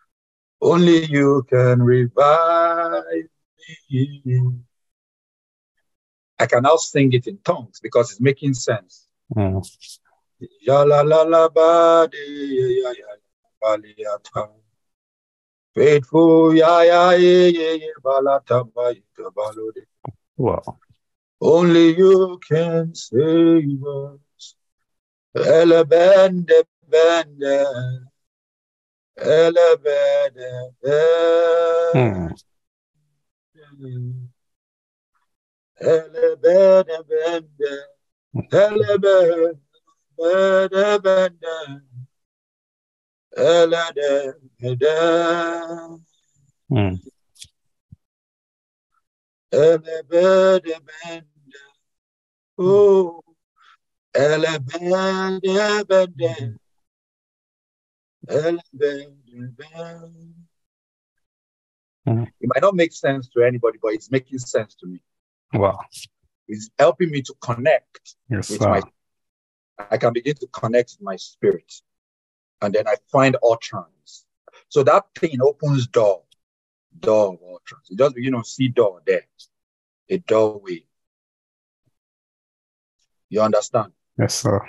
Only 0.62 1.06
you 1.06 1.46
can 1.50 1.82
revive 1.82 3.30
me. 3.90 4.52
I 6.40 6.46
can 6.48 6.64
now 6.64 6.78
sing 6.78 7.14
it 7.14 7.28
in 7.28 7.38
tongues 7.44 7.80
because 7.80 8.12
it's 8.12 8.22
making 8.22 8.56
sense. 8.56 9.08
Hmm. 9.34 9.60
Ya 10.62 10.84
la 10.86 11.04
la 11.04 11.24
la 11.24 11.50
ba 11.50 12.08
de 12.08 12.18
ya 12.82 12.90
ya 13.00 13.12
ba 13.62 13.78
li 13.78 13.94
ya 13.98 14.18
ta. 14.24 14.50
Faithful 15.76 16.56
ya 16.58 16.84
ya 16.84 17.12
ye 17.14 17.50
ye 17.54 17.70
ye 17.84 17.94
ba 18.04 18.22
la 18.22 18.40
ta 18.40 18.64
ba 18.64 18.90
yi 18.90 19.04
ta 19.16 19.30
ba 19.36 19.52
lo 19.56 19.72
de. 19.72 19.82
Wow. 20.38 20.80
Only 21.40 21.96
you 21.98 22.40
can 22.48 22.94
save 22.96 23.84
us. 23.84 24.56
Ele 25.36 25.84
bende 25.86 26.64
bende. 26.90 27.58
Ele 29.18 29.68
bende 29.84 30.50
Hmm. 31.94 32.34
bende. 37.12 37.74
Ele 38.52 38.98
de 40.70 41.00
bende. 41.04 41.82
Hmm. 46.70 46.96
Oh. 52.58 53.22
Mhm. 62.06 62.28
It 62.40 62.50
might 62.54 62.62
not 62.62 62.76
make 62.76 62.94
sense 62.94 63.30
to 63.30 63.44
anybody, 63.44 63.78
but 63.82 63.94
it's 63.94 64.12
making 64.12 64.40
sense 64.40 64.76
to 64.76 64.88
me. 64.88 65.02
Wow. 65.54 65.80
It's 66.48 66.70
helping 66.78 67.12
me 67.12 67.22
to 67.22 67.34
connect 67.42 68.16
Yes, 68.30 68.50
with 68.50 68.62
my 68.62 68.82
I 69.90 69.98
can 69.98 70.14
begin 70.14 70.36
to 70.36 70.48
connect 70.48 70.98
with 70.98 71.02
my 71.02 71.16
spirit. 71.16 71.74
And 72.62 72.74
then 72.74 72.88
I 72.88 72.96
find 73.12 73.36
all 73.38 73.54
utterance. 73.54 74.26
So 74.70 74.84
that 74.84 75.06
thing 75.18 75.42
opens 75.42 75.88
door, 75.88 76.24
door 77.00 77.34
of 77.34 77.40
utterance. 77.42 77.88
You 77.90 77.98
just 77.98 78.16
begin 78.16 78.34
to 78.34 78.44
see 78.44 78.68
door 78.68 79.02
there, 79.06 79.26
a 80.10 80.18
doorway. 80.20 80.86
You 83.30 83.42
understand? 83.42 83.94
Yes, 84.18 84.36
sir. 84.36 84.62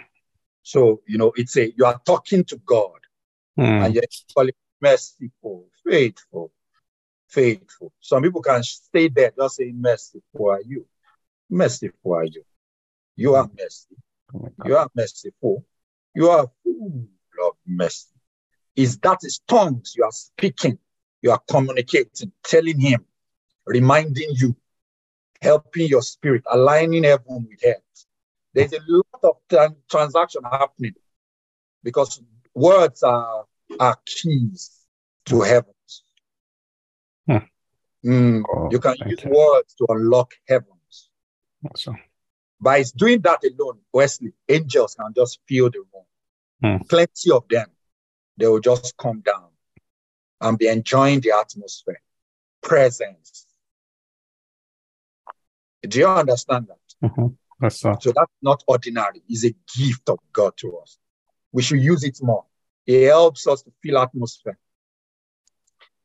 So, 0.63 1.03
you 1.07 1.19
know, 1.19 1.33
it's 1.37 1.57
a, 1.57 1.73
you 1.77 1.85
are 1.85 2.01
talking 2.05 2.45
to 2.45 2.57
God 2.59 2.99
Hmm. 3.57 3.83
and 3.83 3.95
you're 3.95 4.05
calling 4.35 4.55
merciful, 4.81 5.69
faithful, 5.85 6.53
faithful. 7.29 7.93
Some 8.01 8.23
people 8.23 8.41
can 8.41 8.63
stay 8.63 9.09
there 9.09 9.33
just 9.37 9.57
say, 9.57 9.73
merciful 9.75 10.51
are 10.51 10.63
you? 10.63 10.87
Merciful 11.51 12.15
are 12.15 12.25
you? 12.25 12.43
You 13.17 13.35
are 13.35 13.51
mercy. 13.59 13.97
You 14.65 14.77
are 14.77 14.89
merciful. 14.95 15.65
You 16.15 16.31
are 16.31 16.51
full 16.63 17.07
of 17.47 17.55
mercy. 17.67 18.09
Is 18.77 18.99
that 18.99 19.19
is 19.23 19.41
tongues 19.47 19.95
you 19.97 20.05
are 20.05 20.13
speaking, 20.13 20.79
you 21.21 21.31
are 21.31 21.41
communicating, 21.49 22.33
telling 22.45 22.81
him, 22.81 23.05
reminding 23.67 24.31
you, 24.33 24.57
helping 25.43 25.89
your 25.89 26.03
spirit, 26.03 26.43
aligning 26.51 27.05
heaven 27.05 27.47
with 27.49 27.61
earth. 27.67 28.07
There's 28.55 28.73
a 28.73 28.81
lot 28.87 29.21
of 29.23 29.37
tran- 29.51 29.77
transaction 29.91 30.43
happening 30.45 30.95
because 31.83 32.23
words 32.55 33.03
are, 33.03 33.45
are 33.79 33.97
keys 34.07 34.71
to 35.27 35.43
heavens. 35.43 36.05
Hmm. 37.27 37.37
Mm, 38.05 38.43
Oh, 38.49 38.69
you 38.71 38.81
can 38.81 38.97
use 39.07 39.23
you. 39.23 39.31
words 39.31 39.75
to 39.75 39.87
unlock 39.91 40.33
heavens. 40.49 41.11
Sir. 41.77 41.93
By 42.63 42.85
doing 42.95 43.21
that 43.23 43.41
alone, 43.43 43.81
Wesley, 43.93 44.33
angels 44.49 44.95
can 44.95 45.13
just 45.15 45.41
fill 45.49 45.69
the 45.69 45.81
room. 45.81 46.79
Hmm. 46.79 46.85
Plenty 46.89 47.33
of 47.33 47.49
them. 47.49 47.67
They 48.37 48.47
will 48.47 48.61
just 48.61 48.97
come 48.97 49.21
down 49.21 49.49
and 50.41 50.57
be 50.57 50.69
enjoying 50.69 51.21
the 51.21 51.33
atmosphere, 51.33 52.01
presence. 52.63 53.47
Do 55.83 55.99
you 55.99 56.07
understand 56.07 56.69
that? 56.69 57.11
Mhm. 57.11 57.37
Sir. 57.69 57.97
So 58.01 58.13
that's 58.15 58.33
not 58.41 58.63
ordinary. 58.69 59.23
It's 59.29 59.45
a 59.45 59.55
gift 59.77 60.09
of 60.09 60.21
God 60.33 60.57
to 60.59 60.79
us. 60.79 60.99
We 61.51 61.63
should 61.63 61.81
use 61.81 62.05
it 62.05 62.19
more. 62.23 62.47
It 62.87 63.09
helps 63.09 63.47
us 63.49 63.63
to 63.63 63.73
feel 63.83 63.99
atmosphere. 63.99 64.59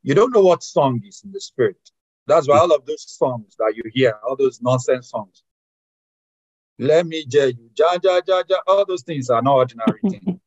You 0.02 0.14
don't 0.14 0.34
know 0.34 0.42
what 0.42 0.64
song 0.64 1.02
is 1.06 1.22
in 1.24 1.30
the 1.30 1.40
spirit. 1.40 1.92
That's 2.26 2.48
why 2.48 2.58
all 2.58 2.72
of 2.72 2.84
those 2.84 3.08
songs 3.08 3.54
that 3.58 3.74
you 3.76 3.84
hear, 3.92 4.18
all 4.24 4.36
those 4.36 4.60
nonsense 4.60 5.10
songs, 5.10 5.42
let 6.78 7.06
me 7.06 7.24
tell 7.26 7.48
you, 7.48 7.70
ja, 7.78 7.98
ja, 8.02 8.20
ja, 8.26 8.42
ja, 8.48 8.56
all 8.66 8.84
those 8.86 9.02
things 9.02 9.30
are 9.30 9.42
not 9.42 9.54
ordinary 9.56 10.00
things. 10.08 10.24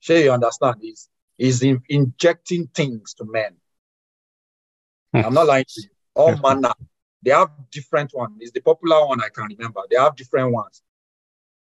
Sure, 0.00 0.18
you 0.18 0.30
understand 0.32 0.76
this? 0.82 1.08
Is 1.38 1.62
in, 1.62 1.80
injecting 1.88 2.66
things 2.74 3.14
to 3.14 3.24
men. 3.24 3.56
I'm 5.14 5.32
not 5.32 5.46
lying 5.46 5.64
to 5.66 5.80
you. 5.80 5.88
All 6.14 6.36
manner. 6.36 6.74
They 7.22 7.30
have 7.30 7.50
different 7.70 8.12
ones. 8.14 8.36
It's 8.40 8.52
the 8.52 8.60
popular 8.60 9.06
one 9.06 9.22
I 9.22 9.30
can 9.30 9.46
remember. 9.48 9.80
They 9.90 9.96
have 9.96 10.14
different 10.14 10.52
ones. 10.52 10.82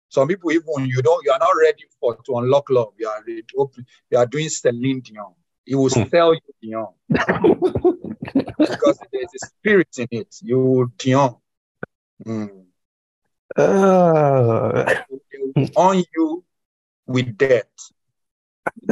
Some 0.09 0.27
people, 0.27 0.51
even 0.51 0.85
you 0.85 1.01
don't, 1.01 1.23
you 1.25 1.31
are 1.31 1.39
not 1.39 1.53
ready 1.59 1.85
for 1.99 2.15
to 2.17 2.37
unlock 2.37 2.69
love. 2.69 2.93
You 2.99 3.07
are 3.07 3.23
open, 3.57 3.85
you 4.11 4.17
are 4.17 4.25
doing 4.25 4.49
Celine 4.49 4.99
Dion. 4.99 5.33
It 5.65 5.75
will 5.75 5.89
Hmm. 5.89 6.09
sell 6.09 6.33
you 6.33 6.41
Dion 6.61 6.93
because 7.09 8.99
there's 9.13 9.33
a 9.35 9.39
spirit 9.47 9.87
in 9.97 10.07
it. 10.11 10.35
You 10.41 10.59
will 10.59 10.87
Dion. 10.97 11.37
Mm. 12.25 12.65
Uh, 13.55 14.83
They 15.31 15.39
will 15.55 15.69
on 15.75 16.03
you 16.15 16.43
with 17.07 17.37
death. 17.37 17.65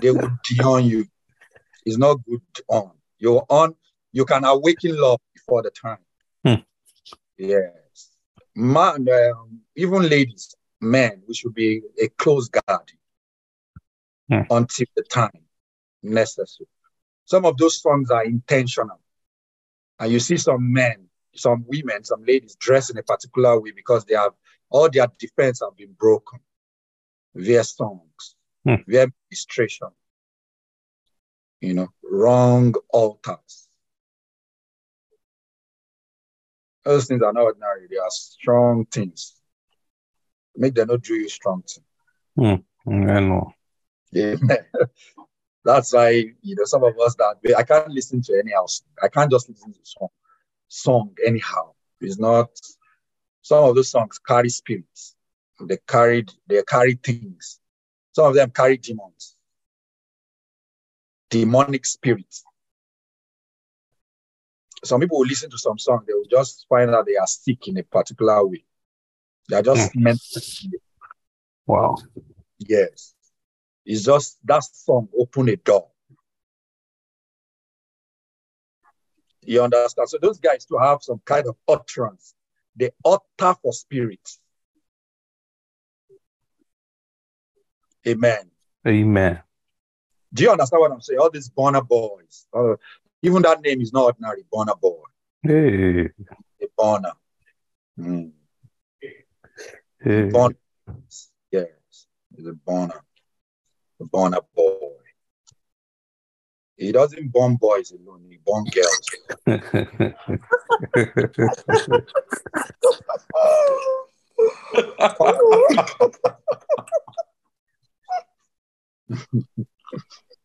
They 0.02 0.12
will 0.12 0.32
Dion 0.50 0.86
you. 0.86 1.06
It's 1.86 1.98
not 1.98 2.24
good 2.26 2.42
on. 2.68 2.92
You're 3.18 3.46
on. 3.50 3.76
You 4.12 4.26
can 4.26 4.44
awaken 4.46 5.00
love 5.00 5.20
before 5.34 5.64
the 5.64 5.72
time. 5.72 5.98
Hmm. 6.46 6.62
Yes. 7.38 7.72
Man, 8.56 9.08
um, 9.10 9.62
even 9.76 10.04
ladies, 10.10 10.54
men, 10.80 11.24
we 11.28 11.34
should 11.34 11.54
be 11.54 11.82
a 12.02 12.08
close 12.10 12.50
guard 12.50 12.92
Hmm. 14.30 14.42
until 14.50 14.88
the 14.96 15.04
time 15.04 15.32
necessary. 16.04 16.68
Some 17.26 17.46
of 17.46 17.58
those 17.58 17.82
songs 17.82 18.12
are 18.12 18.24
intentional. 18.26 19.00
And 20.00 20.12
you 20.12 20.20
see 20.20 20.38
some 20.38 20.72
men, 20.74 21.08
some 21.36 21.64
women, 21.68 22.04
some 22.04 22.24
ladies 22.26 22.56
dress 22.56 22.90
in 22.90 22.98
a 22.98 23.04
particular 23.04 23.60
way 23.60 23.72
because 23.72 24.06
they 24.06 24.16
have 24.16 24.34
all 24.72 24.90
their 24.90 25.08
defense 25.20 25.62
have 25.62 25.76
been 25.78 25.94
broken 25.94 26.40
via 27.36 27.64
songs, 27.64 28.36
Hmm. 28.66 28.76
via 28.88 29.04
administration, 29.04 29.90
you 31.60 31.74
know, 31.74 31.90
wrong 32.04 32.74
altars. 32.90 33.68
Those 36.84 37.06
things 37.08 37.22
are 37.22 37.34
not 37.34 37.44
ordinary, 37.44 37.88
they 37.90 37.98
are 37.98 38.10
strong 38.10 38.86
things. 38.86 39.36
Make 40.56 40.74
them 40.74 40.88
not 40.88 41.02
do 41.02 41.14
you 41.16 41.30
strong 41.30 41.64
thing. 41.64 41.84
I 42.88 43.20
know. 43.20 43.54
Amen. 44.16 44.66
That's 45.64 45.94
why 45.94 46.10
you 46.42 46.56
know 46.56 46.66
some 46.66 46.84
of 46.84 46.98
us 47.00 47.16
that 47.16 47.38
I 47.56 47.64
can't 47.64 47.92
listen 47.92 48.22
to 48.24 48.40
any 48.40 48.54
else. 48.54 48.84
I 49.02 49.08
can't 49.08 49.32
just 49.32 49.48
listen 49.48 49.72
to 49.74 49.80
song, 49.84 50.10
song 50.68 51.16
anyhow. 51.26 51.74
It's 52.00 52.18
not. 52.18 52.50
Some 53.42 53.64
of 53.64 53.76
those 53.76 53.90
songs 53.90 54.20
carry 54.20 54.50
spirits. 54.50 55.16
They 55.60 55.78
carried. 55.88 56.32
They 56.48 56.62
carry 56.64 56.96
things. 56.96 57.60
Some 58.14 58.26
of 58.26 58.36
them 58.36 58.52
carry 58.52 58.78
demons, 58.78 59.36
demonic 61.30 61.86
spirits. 61.86 62.44
Some 64.84 65.00
people 65.00 65.20
will 65.20 65.28
listen 65.28 65.50
to 65.50 65.58
some 65.58 65.78
song. 65.78 66.04
They 66.06 66.14
will 66.14 66.26
just 66.30 66.66
find 66.68 66.94
out 66.94 67.06
they 67.06 67.16
are 67.16 67.28
sick 67.28 67.68
in 67.68 67.78
a 67.78 67.84
particular 67.84 68.46
way. 68.46 68.66
They 69.50 69.58
are 69.58 69.62
just 69.62 69.94
hmm. 69.94 70.04
meant. 70.04 70.22
Wow. 71.68 71.98
Yes. 72.60 73.14
It's 73.86 74.04
just 74.04 74.40
that 74.46 74.64
song 74.64 75.08
open 75.18 75.50
a 75.50 75.56
door. 75.56 75.88
You 79.44 79.64
understand? 79.64 80.10
So 80.10 80.18
those 80.22 80.40
guys 80.40 80.66
to 80.66 80.78
have 80.78 81.02
some 81.02 81.22
kind 81.26 81.48
of 81.48 81.56
utterance, 81.68 82.36
they 82.76 82.92
utter 83.06 83.56
for 83.62 83.74
spirit. 83.74 84.20
Amen. 88.08 88.50
Amen. 88.88 89.42
Do 90.34 90.44
you 90.44 90.52
understand 90.52 90.80
what 90.82 90.92
I'm 90.92 91.02
saying? 91.02 91.20
All 91.20 91.30
these 91.30 91.50
Burna 91.50 91.86
boys. 91.86 92.48
Uh, 92.54 92.76
even 93.22 93.42
that 93.44 93.62
name 93.62 93.82
is 93.82 93.94
not 93.94 94.06
ordinary, 94.06 94.44
Burna 94.52 94.80
boy. 94.80 95.04
Hey. 95.44 96.10
A 96.62 96.68
Burna. 96.80 97.12
Mm. 98.00 98.32
Hey. 100.00 100.30
Burna. 100.30 100.56
Yes, 101.52 101.68
a 102.40 102.42
Burna. 102.42 103.00
A 104.00 104.04
Burna 104.06 104.40
boy. 104.56 104.81
He 106.82 106.92
doesn't 106.92 107.32
bomb 107.32 107.58
boys 107.58 107.92
alone, 107.92 108.26
he 108.28 108.40
bomb 108.44 108.66
girls. 108.66 109.08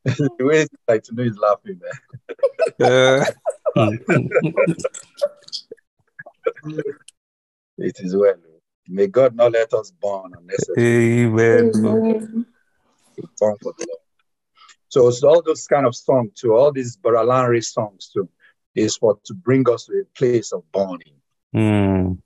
the 0.05 0.37
way 0.41 0.61
it's 0.61 0.75
like 0.87 1.03
to 1.05 1.15
know 1.15 1.23
he's 1.23 1.39
laughing, 1.39 1.81
man. 1.81 1.93
It 7.79 7.97
is 8.01 8.15
well. 8.15 8.35
May 8.89 9.07
God 9.07 9.35
not 9.35 9.53
let 9.53 9.73
us 9.73 9.91
born 9.91 10.35
unnecessarily. 10.37 11.23
Amen. 11.23 12.47
Born 13.41 13.57
for 13.63 13.73
the 13.79 13.87
Lord. 13.89 14.06
So 14.89 15.09
it's 15.09 15.23
all 15.23 15.43
those 15.43 15.67
kind 15.67 15.87
of 15.87 15.95
songs 15.95 16.33
too, 16.35 16.55
all 16.55 16.73
these 16.73 16.97
Baralanri 16.97 17.65
songs 17.65 18.11
too, 18.13 18.29
is 18.75 18.97
for 18.97 19.19
to 19.25 19.35
bring 19.35 19.69
us 19.69 19.87
to 19.87 20.01
a 20.01 20.05
place 20.19 20.53
of 20.53 20.63
burning. 20.73 21.21
Mm. 21.55 22.19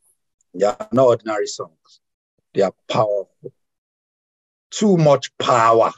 They 0.54 0.66
are 0.66 0.88
not 0.92 1.06
ordinary 1.06 1.46
songs. 1.46 2.00
They 2.54 2.62
are 2.62 2.74
powerful. 2.88 3.52
Too 4.70 4.96
much 4.96 5.36
power. 5.38 5.92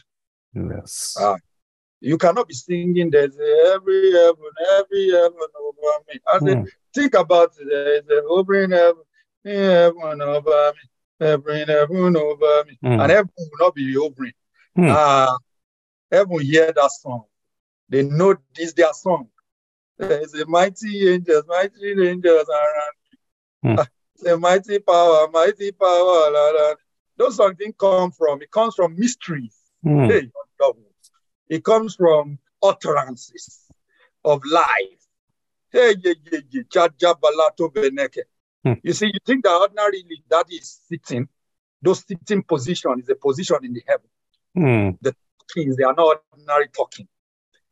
Yes. 0.55 1.17
Ah. 1.19 1.37
You 2.01 2.19
cannot 2.19 2.49
be 2.49 2.55
singing 2.55 3.11
there's 3.11 3.39
every 3.73 4.13
heaven, 4.13 4.51
every 4.79 5.11
heaven 5.11 5.33
over 5.61 6.05
me. 6.09 6.21
I 6.27 6.39
said, 6.41 6.59
Mm. 6.59 6.67
think 6.93 7.15
about 7.15 7.53
it. 7.61 7.69
There's 7.69 8.65
in 8.65 8.71
heaven, 8.73 9.05
heaven 9.45 10.21
over 10.21 10.73
me, 10.75 11.27
every 11.27 11.65
heaven 11.65 12.17
over 12.17 12.65
me. 12.67 12.79
Mm. 12.85 13.03
And 13.03 13.11
heaven 13.11 13.31
will 13.37 13.51
not 13.61 13.75
be 13.75 13.95
hovering. 13.95 14.33
Hmm. 14.75 14.89
Ah, 14.91 15.37
heaven 16.13 16.41
hear 16.41 16.73
that 16.73 16.93
song. 16.93 17.25
They 17.89 18.03
know 18.03 18.37
this 18.55 18.73
their 18.75 18.93
song. 18.93 19.29
There's 19.99 20.35
a 20.35 20.47
mighty 20.47 21.09
angels, 21.09 21.45
mighty 21.49 22.09
angels 22.09 22.49
around. 22.49 22.97
Hmm. 23.63 23.79
Ah, 23.79 24.37
mighty 24.37 24.79
power, 24.79 25.29
mighty 25.33 25.73
power. 25.73 26.31
La, 26.31 26.51
la. 26.51 26.75
Those 27.17 27.37
songs 27.37 27.57
didn't 27.59 27.79
come 27.79 28.11
from. 28.13 28.43
It 28.43 28.51
comes 28.51 28.75
from 28.75 28.97
mysteries. 28.97 29.57
Mm. 29.85 30.11
Hey. 30.11 30.31
It 31.49 31.65
comes 31.65 31.97
from 31.97 32.39
utterances 32.63 33.61
of 34.25 34.43
life. 34.51 35.03
Hey, 35.71 35.95
yeah, 36.03 36.15
yeah, 36.31 36.39
yeah. 36.51 36.63
Jaja 36.63 37.15
balato 37.21 37.73
beneke. 37.73 38.23
Hmm. 38.65 38.75
You 38.83 38.93
see, 38.93 39.07
you 39.07 39.19
think 39.27 39.45
that 39.45 39.59
ordinarily 39.61 40.23
that 40.31 40.47
is 40.51 40.81
sitting, 40.89 41.29
those 41.83 42.05
sitting 42.07 42.43
position 42.43 43.01
is 43.01 43.09
a 43.09 43.15
position 43.15 43.59
in 43.65 43.73
the 43.75 43.83
heaven. 43.87 44.09
Mm. 44.57 44.99
Kings, 45.53 45.77
they 45.77 45.85
are 45.85 45.95
not 45.95 46.23
ordinary 46.33 46.69
talking. 46.69 47.09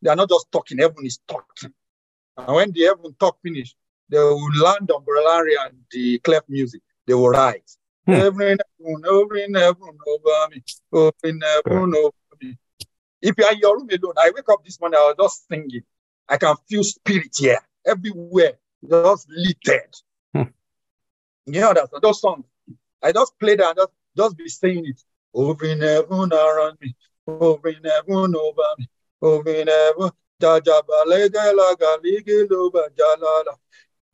They 0.03 0.11
are 0.11 0.17
not 0.17 0.29
just 0.29 0.51
talking, 0.53 0.79
heaven 0.79 1.05
is 1.05 1.19
talking. 1.29 1.73
And 2.37 2.55
when 2.55 2.73
the 2.73 2.83
heaven 2.83 3.15
talk 3.19 3.39
finish, 3.43 3.75
they 4.09 4.19
will 4.19 4.51
land 4.63 4.91
on 4.91 5.05
Berlari 5.05 5.55
and 5.65 5.79
the 5.91 6.19
clef 6.21 6.43
music. 6.49 6.83
They 7.07 7.15
will 7.15 7.31
write. 7.31 7.71
Hmm. 8.07 8.13
Heaven, 8.13 8.59
heaven, 8.79 9.03
over 9.07 9.37
in 9.37 9.55
heaven 9.55 9.99
over 10.07 10.49
me, 10.51 10.63
over 10.93 11.13
in 11.25 11.41
heaven 11.41 11.95
over 11.95 12.13
me. 12.41 12.57
If 13.23 13.35
you 13.37 13.45
are 13.45 13.53
in 13.53 13.59
your 13.59 13.77
room 13.77 13.89
alone, 13.91 14.15
I 14.19 14.33
wake 14.35 14.49
up 14.49 14.65
this 14.65 14.81
morning, 14.81 14.99
I 14.99 15.13
was 15.13 15.17
just 15.19 15.49
singing. 15.49 15.83
I 16.29 16.37
can 16.37 16.55
feel 16.69 16.83
spirit 16.83 17.35
here, 17.37 17.61
everywhere, 17.87 18.55
just 18.89 19.29
lifted. 19.29 19.95
Hmm. 20.35 20.43
You 21.47 21.61
know, 21.61 21.75
that's 21.75 21.91
those 22.01 22.21
songs. 22.21 22.45
I 23.03 23.13
just 23.13 23.39
play 23.39 23.57
that 23.57 23.69
and 23.69 23.77
just, 23.77 23.93
just 24.17 24.37
be 24.37 24.49
saying 24.49 24.87
it. 24.87 25.03
Over 25.33 25.65
in 25.67 25.81
heaven 25.81 26.33
around 26.33 26.79
me, 26.81 26.97
over 27.39 27.69
in 27.69 27.85
heaven 27.85 28.35
over 28.37 28.63
me, 28.79 28.89
over 29.23 29.51
in 29.51 29.69
heaven. 29.69 30.11
Jaja 30.41 30.83
balega 30.83 31.55
la 31.55 31.75
galigi 31.75 32.49
loba 32.49 32.89
jalala. 32.97 33.55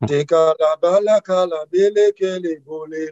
Tekala 0.05 0.81
bala 0.81 1.21
kala 1.21 1.67
bele 1.71 2.13
kele 2.13 2.61
bole 2.65 3.11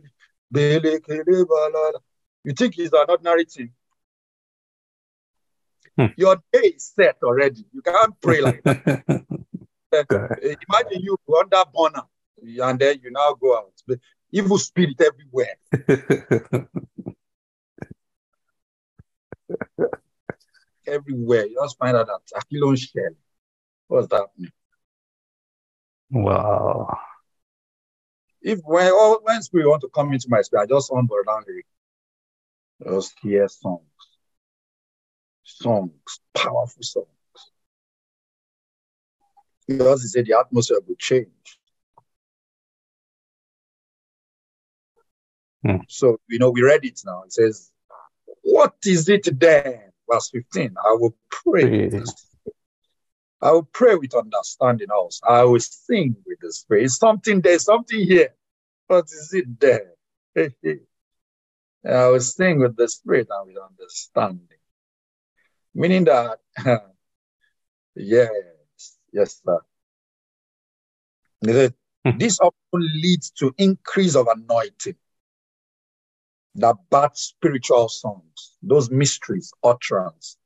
bele 0.51 1.01
kele 1.01 1.45
balala. 1.45 2.01
You 2.45 2.53
think 2.53 2.79
it's 2.79 2.93
an 2.93 3.07
ordinary 3.09 3.45
thing? 3.45 3.71
Hmm. 5.97 6.07
Your 6.17 6.37
day 6.53 6.75
is 6.77 6.93
set 6.95 7.17
already. 7.23 7.65
You 7.73 7.81
can't 7.83 8.21
pray 8.21 8.41
like 8.41 8.63
that. 8.65 9.15
Okay. 9.93 10.27
Eh, 10.43 10.57
Imagine 10.69 11.03
you 11.03 11.17
under 11.39 11.63
burner 11.73 12.03
and 12.69 12.79
then 12.81 12.99
you 13.01 13.13
now 13.13 13.33
go 13.35 13.57
out. 13.57 13.73
Evil 14.33 14.59
spirit 14.59 15.01
everywhere. 15.01 15.57
Everywhere. 20.87 21.47
You 21.47 21.59
just 21.63 21.79
find 21.79 21.97
out 21.97 22.07
that 22.07 22.41
Akilon 22.41 22.79
shell. 22.79 23.15
What's 23.89 24.09
that 24.09 24.29
mean? 24.39 24.51
wow. 26.11 26.99
If 28.43 28.61
when 28.65 28.91
oh, 28.93 29.21
when 29.23 29.43
spirit 29.43 29.69
want 29.69 29.81
to 29.83 29.89
come 29.89 30.13
into 30.13 30.27
my 30.29 30.43
spirit, 30.43 30.65
I 30.65 30.67
just 30.67 30.93
want 30.93 31.09
to 31.09 31.23
down 31.27 31.45
lyric. 31.49 31.67
Just 32.87 33.15
hear 33.23 33.49
songs. 33.49 33.81
Songs, 35.45 36.21
powerful 36.35 36.83
songs. 36.83 37.07
Because 39.67 40.03
he 40.03 40.09
said 40.09 40.27
the 40.27 40.39
atmosphere 40.39 40.81
will 40.87 40.95
change. 40.97 41.59
Hmm. 45.65 45.77
So 45.89 46.19
you 46.29 46.39
know, 46.39 46.51
we 46.51 46.63
read 46.63 46.85
it 46.85 47.01
now. 47.07 47.23
It 47.23 47.33
says, 47.33 47.71
What 48.43 48.75
is 48.85 49.09
it 49.09 49.29
then? 49.41 49.94
Verse 50.11 50.31
15. 50.31 50.75
I 50.79 50.97
will 50.99 51.17
pray. 51.31 51.89
Pray. 51.91 52.03
I 53.41 53.51
will 53.53 53.65
pray 53.65 53.95
with 53.97 54.15
understanding 54.15 54.89
also. 54.91 55.27
I 55.27 55.45
will 55.45 55.61
sing 55.61 56.17
with 56.27 56.39
the 56.41 56.53
spirit. 56.53 56.91
Something 56.91 57.41
there, 57.41 57.59
something 57.59 58.01
here. 58.01 58.35
What 58.87 59.05
is 59.07 59.35
it 59.35 59.61
there? 59.61 59.93
I 61.87 62.09
will 62.09 62.21
sing 62.21 62.61
with 62.61 62.77
the 62.77 62.89
spirit 62.89 63.29
and 63.31 63.47
with 63.47 63.57
understanding. 63.63 64.49
Meaning 65.75 66.05
that, 66.05 66.39
yes, 67.95 68.31
yes, 69.13 69.41
sir. 69.45 69.59
Said, 71.45 71.75
Hmm. 72.05 72.19
This 72.19 72.39
often 72.41 72.55
leads 73.03 73.31
to 73.31 73.55
increase 73.57 74.15
of 74.15 74.29
anointing. 74.29 74.97
That 76.57 76.77
bad 76.91 77.17
spiritual 77.17 77.89
songs, 77.89 78.34
those 78.67 78.91
mysteries, 78.91 79.53
utterance, 79.63 80.37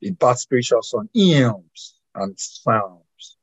the 0.00 0.10
bad 0.10 0.38
spiritual 0.38 0.82
song, 0.82 1.08
hymns 1.14 1.94
and 2.14 2.38
psalms. 2.38 3.36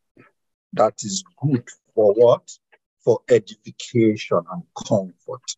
That 0.74 0.94
is 1.04 1.24
good 1.42 1.68
for 1.96 2.14
what? 2.14 2.50
For 3.04 3.20
edification 3.30 4.42
and 4.52 4.64
comfort. 4.88 5.56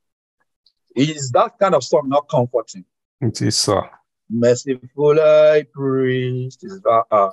Is 0.96 1.32
that 1.32 1.58
kind 1.60 1.76
of 1.76 1.84
song 1.84 2.10
not 2.10 2.30
comforting? 2.30 2.86
It 3.20 3.42
is 3.42 3.58
sir. 3.58 3.90
Merciful 4.30 5.20
I 5.20 5.66
praise, 5.74 6.58
is 6.62 6.82
that 6.82 7.04
uh, 7.12 7.32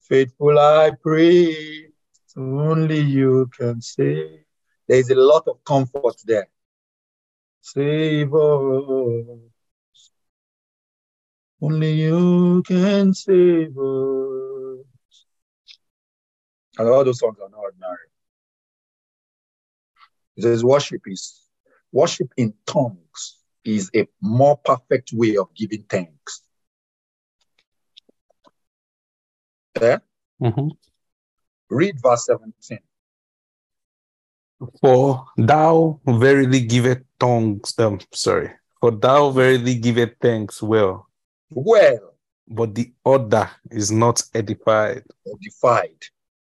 faithful 0.00 0.58
I 0.58 0.92
pray, 1.02 1.86
only 2.36 3.00
you 3.00 3.48
can 3.56 3.80
save. 3.80 4.40
There 4.88 4.98
is 4.98 5.10
a 5.10 5.14
lot 5.14 5.46
of 5.46 5.62
comfort 5.64 6.16
there. 6.24 6.48
Save 7.60 8.34
us. 8.34 9.49
Only 11.62 11.92
you 11.92 12.62
can 12.66 13.12
save 13.12 13.76
us. 13.76 14.86
And 16.78 16.88
all 16.88 17.04
those 17.04 17.18
songs 17.18 17.38
are 17.42 17.50
not 17.50 17.58
ordinary. 17.58 17.96
It 20.36 20.42
says 20.42 20.64
worship 20.64 21.02
is 21.06 21.40
worship 21.92 22.32
in 22.36 22.54
tongues 22.66 23.36
is 23.64 23.90
a 23.94 24.06
more 24.22 24.56
perfect 24.56 25.10
way 25.12 25.36
of 25.36 25.54
giving 25.54 25.82
thanks. 25.82 26.42
Yeah? 29.80 29.98
Mm-hmm. 30.42 30.68
Read 31.68 31.96
verse 32.02 32.26
17. 32.26 32.78
For 34.80 35.26
thou 35.36 36.00
verily 36.06 36.60
giveth 36.60 37.02
tongues, 37.18 37.74
um, 37.78 38.00
sorry, 38.12 38.50
for 38.80 38.90
thou 38.90 39.30
verily 39.30 39.74
giveth 39.74 40.14
thanks 40.20 40.62
well, 40.62 41.09
Well 41.50 42.10
but 42.50 42.74
the 42.74 42.92
other 43.06 43.48
is 43.70 43.92
not 43.92 44.22
edified. 44.34 45.04
edified, 45.26 46.04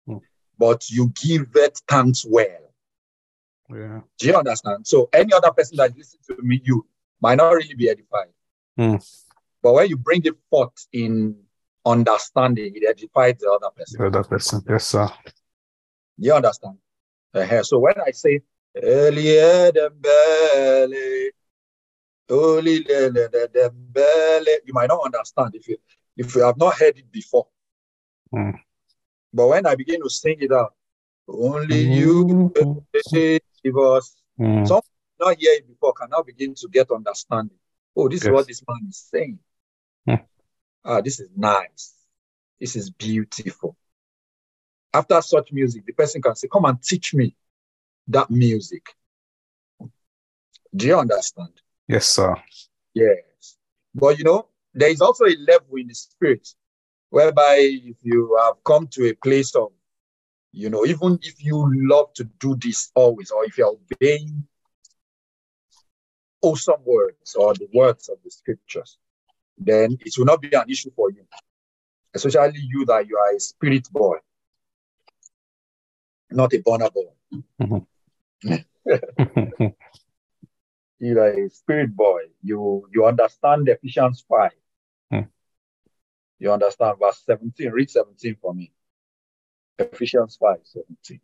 Hmm. 0.08 0.18
but 0.58 0.90
you 0.90 1.12
give 1.22 1.48
it 1.56 1.82
thanks 1.88 2.26
well. 2.26 2.74
Yeah. 3.70 4.02
Do 4.18 4.28
you 4.28 4.36
understand? 4.36 4.88
So 4.88 5.10
any 5.14 5.34
other 5.34 5.52
person 5.52 5.78
that 5.78 5.96
listens 5.96 6.26
to 6.28 6.38
me, 6.42 6.62
you 6.64 6.88
might 7.22 7.36
not 7.36 7.52
really 7.52 7.76
be 7.76 7.90
edified. 7.90 8.30
Mm. 8.80 9.06
But 9.62 9.74
when 9.74 9.90
you 9.90 9.98
bring 9.98 10.22
it 10.26 10.36
forth 10.50 10.88
in 10.94 11.36
understanding, 11.86 12.72
it 12.76 12.84
edifies 12.88 13.38
the 13.40 13.52
other 13.52 13.70
person. 13.76 14.00
The 14.00 14.08
other 14.08 14.24
person. 14.24 14.62
Yes, 14.68 14.88
sir. 14.88 15.10
You 16.18 16.34
understand? 16.34 16.78
Uh-huh. 17.34 17.62
So 17.64 17.78
when 17.78 17.96
I 18.00 18.12
say 18.12 18.42
earlier 18.82 19.72
the 19.72 19.92
belly, 19.92 20.14
only 20.90 20.90
the, 20.90 20.90
the, 20.90 20.90
the, 20.90 20.96
the 20.96 20.96
belly, 20.96 21.32
you 24.66 24.74
might 24.74 24.88
not 24.88 25.06
understand 25.06 25.56
if 25.56 25.68
you 25.68 25.78
if 26.18 26.36
you 26.36 26.42
have 26.42 26.58
not 26.58 26.76
heard 26.76 26.98
it 26.98 27.12
before. 27.12 27.48
Mm. 28.34 28.60
But 29.34 29.48
when 29.48 29.66
I 29.66 29.76
begin 29.76 30.02
to 30.04 30.10
sing 30.10 30.38
it 30.40 30.52
out, 30.52 30.74
only 31.28 31.82
you 31.82 32.52
give 33.64 33.78
us 33.78 34.16
Mm. 34.40 34.66
some 34.66 34.82
not 35.20 35.38
hear 35.38 35.52
it 35.54 35.68
before 35.68 35.92
can 35.94 36.10
now 36.10 36.22
begin 36.24 36.56
to 36.56 36.68
get 36.70 36.90
understanding. 36.92 37.58
Oh, 37.96 38.08
this 38.08 38.24
is 38.24 38.30
what 38.30 38.48
this 38.48 38.64
man 38.66 38.88
is 38.88 38.98
saying. 38.98 39.40
Hmm. 40.08 40.16
Ah, 40.86 41.02
this 41.02 41.20
is 41.20 41.30
nice. 41.36 41.94
This 42.60 42.78
is 42.78 42.90
beautiful. 42.90 43.76
After 44.94 45.22
such 45.22 45.52
music, 45.52 45.86
the 45.86 45.92
person 45.92 46.22
can 46.22 46.36
say, 46.36 46.48
Come 46.48 46.66
and 46.66 46.82
teach 46.82 47.14
me 47.14 47.36
that 48.08 48.30
music. 48.32 48.96
Do 50.74 50.88
you 50.88 50.98
understand? 50.98 51.52
Yes, 51.90 52.08
sir. 52.08 52.36
Yes. 52.94 53.58
But 53.96 54.20
you 54.20 54.24
know, 54.24 54.48
there 54.76 54.92
is 54.92 55.02
also 55.02 55.26
a 55.26 55.36
level 55.40 55.78
in 55.78 55.88
the 55.88 55.96
spirit 55.96 56.48
whereby 57.10 57.56
if 57.60 57.96
you 58.04 58.38
have 58.44 58.64
come 58.64 58.86
to 58.90 59.10
a 59.10 59.16
place 59.16 59.56
of, 59.56 59.70
you 60.52 60.70
know, 60.70 60.86
even 60.86 61.18
if 61.24 61.44
you 61.44 61.68
love 61.90 62.14
to 62.14 62.26
do 62.40 62.56
this 62.58 62.92
always, 62.94 63.32
or 63.32 63.44
if 63.44 63.58
you're 63.58 63.76
obeying 63.92 64.48
awesome 66.44 66.80
words 66.86 67.36
or 67.36 67.56
the 67.56 67.68
words 67.74 68.08
of 68.08 68.20
the 68.24 68.30
scriptures, 68.30 69.00
then 69.58 69.98
it 70.06 70.14
will 70.16 70.26
not 70.26 70.44
be 70.44 70.54
an 70.54 70.70
issue 70.70 70.92
for 70.96 71.10
you. 71.10 71.26
Especially 72.14 72.60
you 72.60 72.86
that 72.86 73.08
you 73.08 73.18
are 73.18 73.36
a 73.36 73.40
spirit 73.40 73.92
boy, 73.92 74.18
not 76.30 76.54
a 76.54 76.60
born 76.60 76.82
boy. 76.94 77.14
you 77.32 77.44
mm-hmm. 77.60 77.80
are 81.02 81.32
a 81.46 81.50
spirit 81.50 81.96
boy. 81.96 82.22
You 82.42 82.88
you 82.94 83.06
understand 83.06 83.68
Ephesians 83.70 84.24
5. 84.28 84.52
Hmm. 85.12 85.20
You 86.40 86.52
understand 86.52 86.98
verse 87.00 87.22
17. 87.26 87.72
Read 87.72 87.90
17 87.90 88.36
for 88.42 88.54
me. 88.54 88.72
Ephesians 89.78 90.38
5, 90.40 90.58
17. 90.64 91.20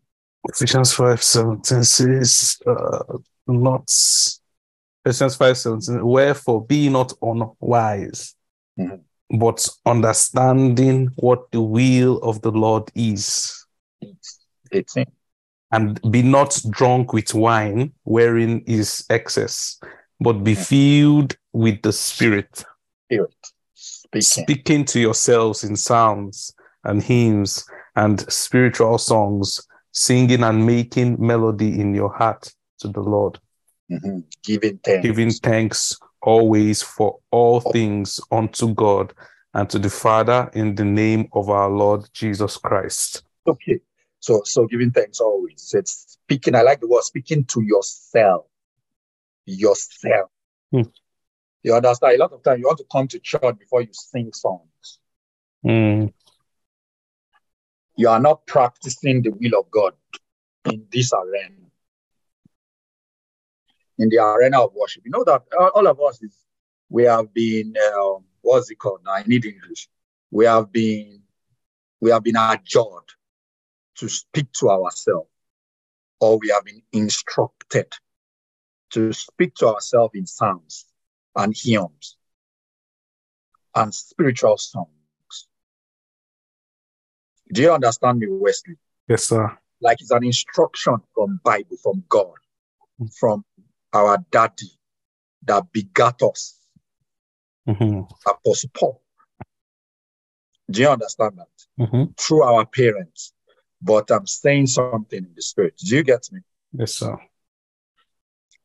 Ephesians 0.48 0.94
5 0.94 1.24
17 1.24 1.84
says, 1.84 2.58
uh, 2.68 3.18
not 3.48 3.92
Ephesians 5.04 5.36
5 5.36 5.58
17, 5.58 6.06
wherefore 6.06 6.66
be 6.66 6.90
not 6.90 7.14
unwise, 7.22 8.36
Mhm. 8.80 9.02
but 9.30 9.68
understanding 9.86 11.08
what 11.18 11.52
the 11.52 11.62
will 11.62 12.18
of 12.20 12.42
the 12.42 12.52
Lord 12.52 12.92
is, 12.96 13.66
18. 14.72 15.06
And 15.72 15.99
be 16.11 16.22
not 16.22 16.59
drunk 16.70 17.13
with 17.13 17.34
wine, 17.34 17.91
wherein 18.03 18.61
is 18.68 19.05
excess, 19.09 19.80
but 20.20 20.43
be 20.43 20.55
filled 20.55 21.36
with 21.53 21.82
the 21.82 21.91
Spirit, 21.91 22.63
Spirit 23.09 23.34
speaking. 23.74 24.22
speaking 24.22 24.86
to 24.86 24.99
yourselves 24.99 25.63
in 25.63 25.76
psalms 25.76 26.53
and 26.84 27.01
hymns 27.01 27.66
and 27.95 28.32
spiritual 28.32 28.97
songs, 28.97 29.66
singing 29.91 30.43
and 30.43 30.66
making 30.66 31.18
melody 31.20 31.80
in 31.80 31.95
your 31.95 32.13
heart 32.13 32.53
to 32.80 32.88
the 32.88 33.01
Lord. 33.01 33.39
Mhm. 33.91 34.24
Giving 34.43 34.80
thanks. 34.80 35.01
giving 35.05 35.32
thanks 35.32 35.97
always 36.22 36.82
for 36.82 37.20
all 37.32 37.59
things 37.59 38.20
unto 38.32 38.74
God 38.74 39.13
and 39.53 39.70
to 39.70 39.80
the 39.80 39.89
Father 39.89 40.49
in 40.53 40.76
the 40.76 40.84
name 40.84 41.28
of 41.34 41.49
our 41.49 41.70
Lord 41.70 42.09
Jesus 42.13 42.57
Christ. 42.57 43.24
Okay. 43.47 43.80
So 44.26 44.42
so 44.44 44.66
giving 44.66 44.90
thanks 44.90 45.20
always. 45.20 45.72
It's 45.78 46.18
speaking. 46.24 46.56
I 46.56 46.64
like 46.64 46.80
the 46.80 46.88
word 46.88 47.04
speaking 47.04 47.46
to 47.46 47.62
yourself. 47.62 48.48
Yourself. 49.46 50.32
Hmm. 50.72 50.90
You 51.62 51.76
understand? 51.76 52.16
A 52.16 52.18
lot 52.18 52.34
of 52.34 52.42
time 52.42 52.58
you 52.58 52.66
want 52.66 52.80
to 52.80 52.88
come 52.92 53.08
to 53.10 53.20
church 53.20 53.56
before 53.60 53.84
you 53.84 53.90
sing 53.92 54.34
songs. 54.34 55.00
Mm, 55.64 56.12
You 57.98 58.10
are 58.10 58.20
not 58.20 58.48
practicing 58.48 59.22
the 59.22 59.30
will 59.30 59.60
of 59.60 59.70
God 59.70 59.94
in 60.72 60.88
this 60.92 61.14
arena. 61.14 61.70
In 64.00 64.10
the 64.10 64.18
arena 64.18 64.60
of 64.64 64.74
worship. 64.74 65.04
You 65.06 65.12
know 65.12 65.24
that 65.26 65.44
uh, 65.56 65.68
all 65.76 65.86
of 65.86 66.02
us 66.02 66.24
is 66.24 66.36
we 66.90 67.04
have 67.04 67.32
been 67.32 67.76
um, 67.96 68.24
what's 68.42 68.72
it 68.72 68.80
called 68.80 69.02
now? 69.06 69.12
I 69.14 69.24
need 69.28 69.46
English. 69.46 69.88
We 70.32 70.46
have 70.46 70.72
been 70.72 71.22
we 72.02 72.10
have 72.10 72.24
been 72.24 72.38
adjured 72.38 73.12
to 73.96 74.10
speak 74.10 74.52
to 74.54 74.70
ourselves, 74.70 75.30
or 76.20 76.38
we 76.39 76.50
have 76.50 76.66
been 76.66 76.82
instructed 76.91 77.93
to 78.91 79.12
speak 79.14 79.54
to 79.56 79.68
ourselves 79.68 80.14
in 80.16 80.26
psalms 80.26 80.86
and 81.36 81.54
hymns 81.56 82.18
and 83.76 83.93
spiritual 83.93 84.58
songs. 84.58 84.89
Do 87.54 87.62
you 87.62 87.72
understand 87.74 88.20
me, 88.20 88.28
Wesley? 88.30 88.76
yes, 89.08 89.26
sir. 89.26 89.58
Like 89.82 90.02
it's 90.02 90.12
an 90.12 90.24
instruction 90.24 90.96
from 91.14 91.39
Bible, 91.43 91.78
from 91.84 92.04
God, 92.10 92.36
from 93.20 93.43
our 93.93 94.18
daddy 94.32 94.72
that 95.43 95.72
begat 95.72 96.22
us, 96.24 96.60
Mhm, 97.68 98.08
Apostle 98.26 98.70
Paul. 98.74 99.02
Do 100.72 100.82
you 100.82 100.89
understand 100.89 101.38
that? 101.38 101.50
mhm. 101.88 102.18
Through 102.18 102.43
our 102.43 102.66
parents. 102.66 103.34
But 103.82 104.10
I'm 104.12 104.26
saying 104.26 104.68
something 104.68 105.20
in 105.20 105.32
the 105.36 105.42
spirit. 105.42 105.78
Do 105.78 105.96
you 105.96 106.04
get 106.04 106.28
me? 106.32 106.42
Yes, 106.74 106.96
sir. 106.96 107.18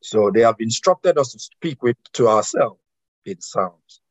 So 0.01 0.31
they 0.33 0.41
have 0.41 0.55
instructed 0.59 1.17
us 1.17 1.31
to 1.33 1.39
speak 1.39 1.83
with 1.83 1.97
to 2.13 2.27
ourselves 2.27 2.79
in 3.25 3.39
sounds. 3.39 4.01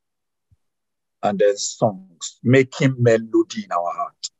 And 1.22 1.38
then 1.38 1.56
songs, 1.56 2.38
making 2.42 2.94
melody 2.98 3.64
in 3.64 3.72
our 3.72 3.92
heart. 3.92 4.30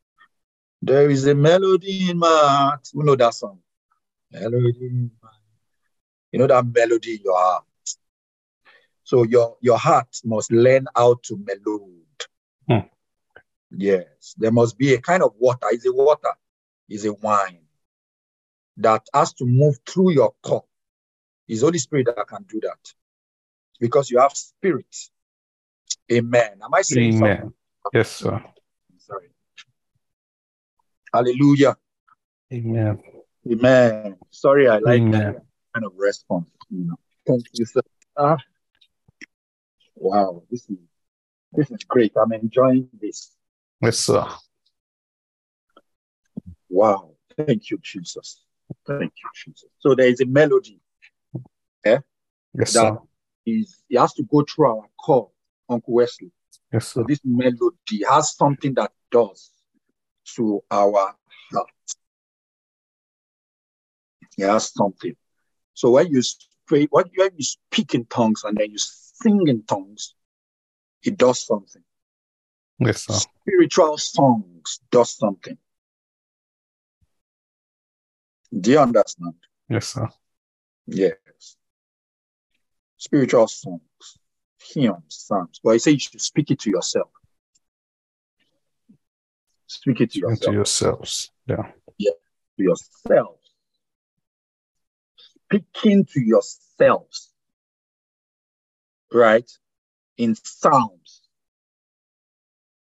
There 0.81 1.11
is 1.11 1.27
a 1.27 1.35
melody 1.35 2.11
in 2.11 2.19
my 2.19 2.29
heart. 2.29 2.89
You 2.95 3.03
know 3.03 3.17
that 3.17 3.35
song? 3.35 3.59
Melody 4.33 4.79
in 4.81 5.11
my 5.23 5.29
You 6.33 6.39
know 6.39 6.47
that 6.47 6.65
melody 6.65 7.17
in 7.17 7.21
your 7.25 7.39
heart. 7.39 7.65
So 9.05 9.25
your, 9.25 9.57
your 9.61 9.77
heart 9.77 10.17
must 10.25 10.53
learn 10.53 10.87
how 10.95 11.17
to 11.25 11.37
melode. 11.37 11.89
Hmm. 12.69 12.87
Yes. 13.77 14.35
There 14.39 14.53
must 14.53 14.79
be 14.79 14.95
a 14.95 15.01
kind 15.01 15.23
of 15.23 15.35
water. 15.39 15.67
Is 15.73 15.85
a 15.85 15.93
water, 15.93 16.33
is 16.91 17.05
a 17.07 17.13
wine 17.15 17.61
that 18.79 19.07
has 19.15 19.33
to 19.35 19.47
move 19.47 19.79
through 19.87 20.13
your 20.13 20.35
cup. 20.43 20.67
It's 21.49 21.63
Holy 21.63 21.79
Spirit 21.79 22.07
that 22.07 22.27
can 22.29 22.45
do 22.49 22.61
that. 22.63 22.93
Because 23.79 24.11
you 24.11 24.19
have 24.19 24.33
spirit. 24.33 24.95
Amen. 26.13 26.61
Am 26.63 26.75
I 26.75 26.83
saying 26.83 27.17
Amen. 27.17 27.37
something? 27.39 27.55
Yes, 27.93 28.11
sir. 28.11 28.43
Sorry. 28.99 29.29
Hallelujah. 31.13 31.77
Amen. 32.53 33.01
Amen. 33.51 34.17
Sorry, 34.31 34.69
I 34.69 34.79
like 34.79 35.01
Amen. 35.01 35.13
that 35.13 35.43
kind 35.75 35.87
of 35.87 35.93
response. 35.97 36.51
You 36.71 36.89
know. 36.89 36.97
Thank 37.27 37.47
you, 37.53 37.65
sir. 37.65 37.81
Ah. 38.17 38.37
Wow, 39.95 40.43
this 40.51 40.69
is 40.69 40.79
this 41.53 41.71
is 41.71 41.85
great. 41.85 42.13
I'm 42.17 42.33
enjoying 42.33 42.89
this. 43.01 43.33
Yes, 43.81 43.99
sir. 43.99 44.27
Wow. 46.71 47.11
Thank 47.37 47.71
you, 47.71 47.79
Jesus. 47.83 48.43
Thank 48.87 49.03
you, 49.03 49.31
Jesus. 49.35 49.69
So 49.81 49.95
there 49.95 50.07
is 50.07 50.21
a 50.21 50.27
melody. 50.27 50.81
Eh? 51.85 51.99
Yes, 52.55 52.73
That- 52.73 52.95
sir. 52.95 52.99
Is 53.47 53.83
it 53.89 53.99
has 53.99 54.13
to 54.15 54.23
go 54.23 54.45
through 54.45 54.67
our 54.67 54.89
core, 55.03 55.31
Uncle 55.69 55.95
Wesley. 55.95 56.31
Yes, 56.73 56.89
sir. 56.89 57.01
So 57.01 57.07
this 57.09 57.21
melody 57.25 58.05
has 58.09 58.37
something 58.37 58.75
that 58.75 58.93
does 59.11 59.51
to 60.37 60.63
our 60.71 61.17
heart. 61.51 61.71
It 64.37 64.45
has 64.47 64.73
something. 64.73 65.17
So 65.73 65.91
when 65.93 66.09
you 66.09 66.21
speak, 66.23 66.91
when 66.93 67.07
you 67.15 67.31
speak 67.41 67.95
in 67.95 68.05
tongues 68.05 68.45
and 68.45 68.59
then 68.59 68.71
you 68.71 68.79
sing 68.79 69.49
in 69.49 69.63
tongues, 69.63 70.15
it 71.03 71.17
does 71.17 71.47
something. 71.47 71.83
Yes, 72.79 73.07
sir. 73.07 73.15
Spiritual 73.15 73.97
songs 73.97 74.81
does 74.91 75.17
something. 75.17 75.57
Do 78.59 78.71
you 78.73 78.79
understand? 78.79 79.35
Yes, 79.69 79.89
sir. 79.89 80.09
Yes. 80.87 81.57
Spiritual 82.97 83.49
songs, 83.49 84.19
hymns, 84.59 85.05
psalms. 85.09 85.61
But 85.63 85.71
I 85.71 85.77
say 85.79 85.93
you 85.93 85.99
should 86.01 86.21
speak 86.21 86.51
it 86.51 86.61
to 86.61 86.71
yourself. 86.71 87.11
Speak 89.67 90.01
it 90.01 90.13
to 90.13 90.19
yourself. 90.19 90.55
yourselves. 90.55 91.31
Yeah. 91.47 91.71
to 91.99 92.15
yourselves. 92.59 93.53
Speaking 95.47 96.05
to 96.05 96.21
yourselves. 96.21 97.33
Right? 99.13 99.51
in 100.21 100.35
psalms. 100.35 101.23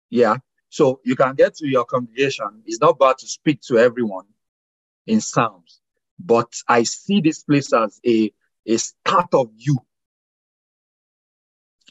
Yeah. 0.09 0.37
So 0.69 1.01
you 1.03 1.15
can 1.15 1.35
get 1.35 1.55
to 1.55 1.67
your 1.67 1.85
congregation. 1.85 2.63
It's 2.65 2.79
not 2.79 2.97
bad 2.97 3.17
to 3.19 3.27
speak 3.27 3.61
to 3.67 3.77
everyone 3.77 4.25
in 5.07 5.21
psalms, 5.21 5.79
but 6.19 6.51
I 6.67 6.83
see 6.83 7.21
this 7.21 7.43
place 7.43 7.73
as 7.73 7.99
a, 8.05 8.31
a 8.65 8.77
start 8.77 9.33
of 9.33 9.51
you. 9.55 9.77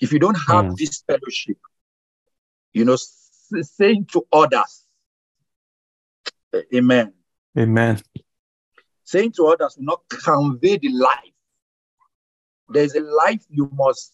If 0.01 0.12
you 0.12 0.19
don't 0.19 0.39
have 0.49 0.66
Mm. 0.66 0.77
this 0.77 1.03
fellowship, 1.07 1.59
you 2.73 2.85
know, 2.85 2.97
saying 2.97 4.07
to 4.12 4.27
others, 4.32 4.86
Amen. 6.74 7.12
Amen. 7.59 8.01
saying 9.05 9.32
to 9.32 9.47
others 9.47 9.77
will 9.77 9.85
not 9.85 10.03
convey 10.09 10.78
the 10.78 10.89
life. 10.91 11.35
There's 12.69 12.95
a 12.95 13.01
life 13.01 13.45
you 13.49 13.69
must 13.73 14.12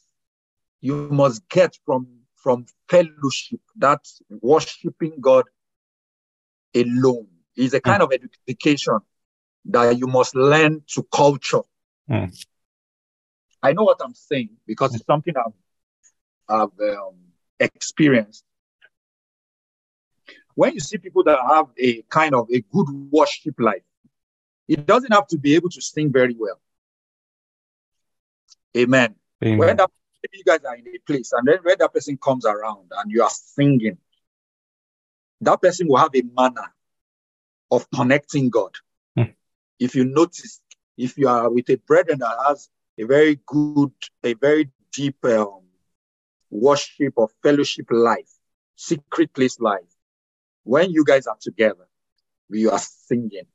you 0.80 1.08
must 1.10 1.46
get 1.48 1.78
from 1.84 2.08
from 2.36 2.66
fellowship, 2.88 3.60
that's 3.76 4.22
worshiping 4.40 5.20
God 5.20 5.44
alone. 6.74 7.28
Is 7.60 7.74
a 7.74 7.80
kind 7.80 8.00
of 8.00 8.10
education 8.10 9.00
that 9.66 9.98
you 9.98 10.06
must 10.06 10.34
learn 10.34 10.82
to 10.94 11.02
culture. 11.12 11.60
Mm. 12.08 12.46
I 13.62 13.72
know 13.74 13.82
what 13.82 14.00
I'm 14.02 14.14
saying 14.14 14.56
because 14.66 14.94
it's 14.94 15.04
something 15.04 15.34
I've 15.36 15.52
I've 16.48 16.80
um, 16.80 17.16
experienced. 17.58 18.44
When 20.54 20.72
you 20.72 20.80
see 20.80 20.96
people 20.96 21.22
that 21.24 21.38
have 21.38 21.66
a 21.78 22.00
kind 22.08 22.34
of 22.34 22.48
a 22.50 22.62
good 22.72 22.86
worship 23.10 23.56
life, 23.58 23.82
it 24.66 24.86
doesn't 24.86 25.12
have 25.12 25.26
to 25.28 25.38
be 25.38 25.54
able 25.54 25.68
to 25.68 25.82
sing 25.82 26.10
very 26.10 26.34
well. 26.38 26.60
Amen. 28.74 29.16
When 29.58 29.76
that 29.76 29.90
you 30.32 30.44
guys 30.44 30.64
are 30.64 30.76
in 30.76 30.86
a 30.88 30.98
place 31.06 31.32
and 31.32 31.46
then 31.46 31.58
when 31.62 31.76
that 31.78 31.92
person 31.92 32.16
comes 32.16 32.46
around 32.46 32.90
and 32.96 33.10
you 33.10 33.22
are 33.22 33.30
singing, 33.30 33.98
that 35.42 35.60
person 35.60 35.88
will 35.88 35.98
have 35.98 36.14
a 36.14 36.22
manner 36.22 36.72
of 37.70 37.90
connecting 37.90 38.50
God. 38.50 38.74
Hmm. 39.16 39.32
If 39.78 39.94
you 39.94 40.04
notice, 40.04 40.60
if 40.96 41.16
you 41.16 41.28
are 41.28 41.50
with 41.50 41.68
a 41.70 41.76
brethren 41.76 42.18
that 42.20 42.36
has 42.46 42.68
a 42.98 43.04
very 43.04 43.40
good, 43.46 43.92
a 44.24 44.34
very 44.34 44.70
deep 44.92 45.24
um, 45.24 45.62
worship 46.50 47.14
or 47.16 47.28
fellowship 47.42 47.86
life, 47.90 48.30
secret 48.76 49.32
place 49.32 49.60
life, 49.60 49.94
when 50.64 50.90
you 50.90 51.04
guys 51.04 51.26
are 51.26 51.38
together, 51.40 51.86
we 52.50 52.68
are 52.68 52.78
singing. 52.78 53.46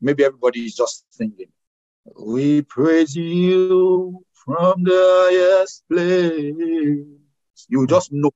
Maybe 0.00 0.24
everybody 0.24 0.66
is 0.66 0.74
just 0.74 1.04
singing. 1.10 1.52
We 2.18 2.62
praise 2.62 3.16
you 3.16 4.24
from 4.32 4.84
the 4.84 5.58
highest 5.58 5.88
place. 5.88 7.66
You 7.68 7.86
just 7.86 8.12
know 8.12 8.30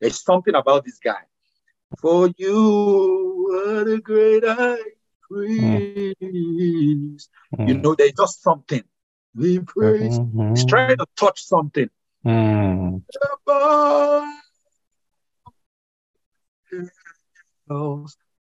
there's 0.00 0.22
something 0.22 0.54
about 0.54 0.84
this 0.84 0.98
guy. 0.98 1.22
For 2.00 2.28
you 2.36 3.50
are 3.54 3.84
the 3.84 4.00
great 4.00 4.42
priest. 5.22 7.30
You 7.58 7.74
Mm. 7.74 7.82
know, 7.82 7.94
there's 7.94 8.12
just 8.12 8.42
something. 8.42 8.82
We 9.34 9.58
praise. 9.60 10.18
He's 10.54 10.66
trying 10.66 10.96
to 10.98 11.06
touch 11.16 11.42
something. 11.44 11.88
Mm. 12.24 13.02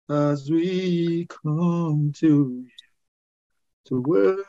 as 0.09 0.49
we 0.49 1.27
come 1.43 2.13
to 2.17 2.27
you 2.27 2.67
to 3.85 4.01
worship 4.01 4.45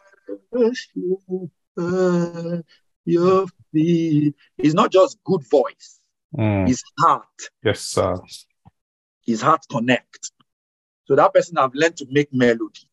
at 1.79 2.65
your 3.05 3.47
feet. 3.73 4.35
It's 4.57 4.75
not 4.75 4.93
just 4.93 5.19
good 5.25 5.43
voice, 5.49 6.01
Mm. 6.37 6.69
his 6.69 6.83
heart, 6.99 7.27
Yes, 7.65 7.81
sir. 7.81 8.21
His 9.29 9.43
heart 9.43 9.63
connect. 9.71 10.33
So 11.05 11.15
that 11.15 11.35
person 11.35 11.57
have 11.59 11.75
learned 11.75 11.99
to 11.99 12.07
make 12.11 12.33
melody. 12.33 12.89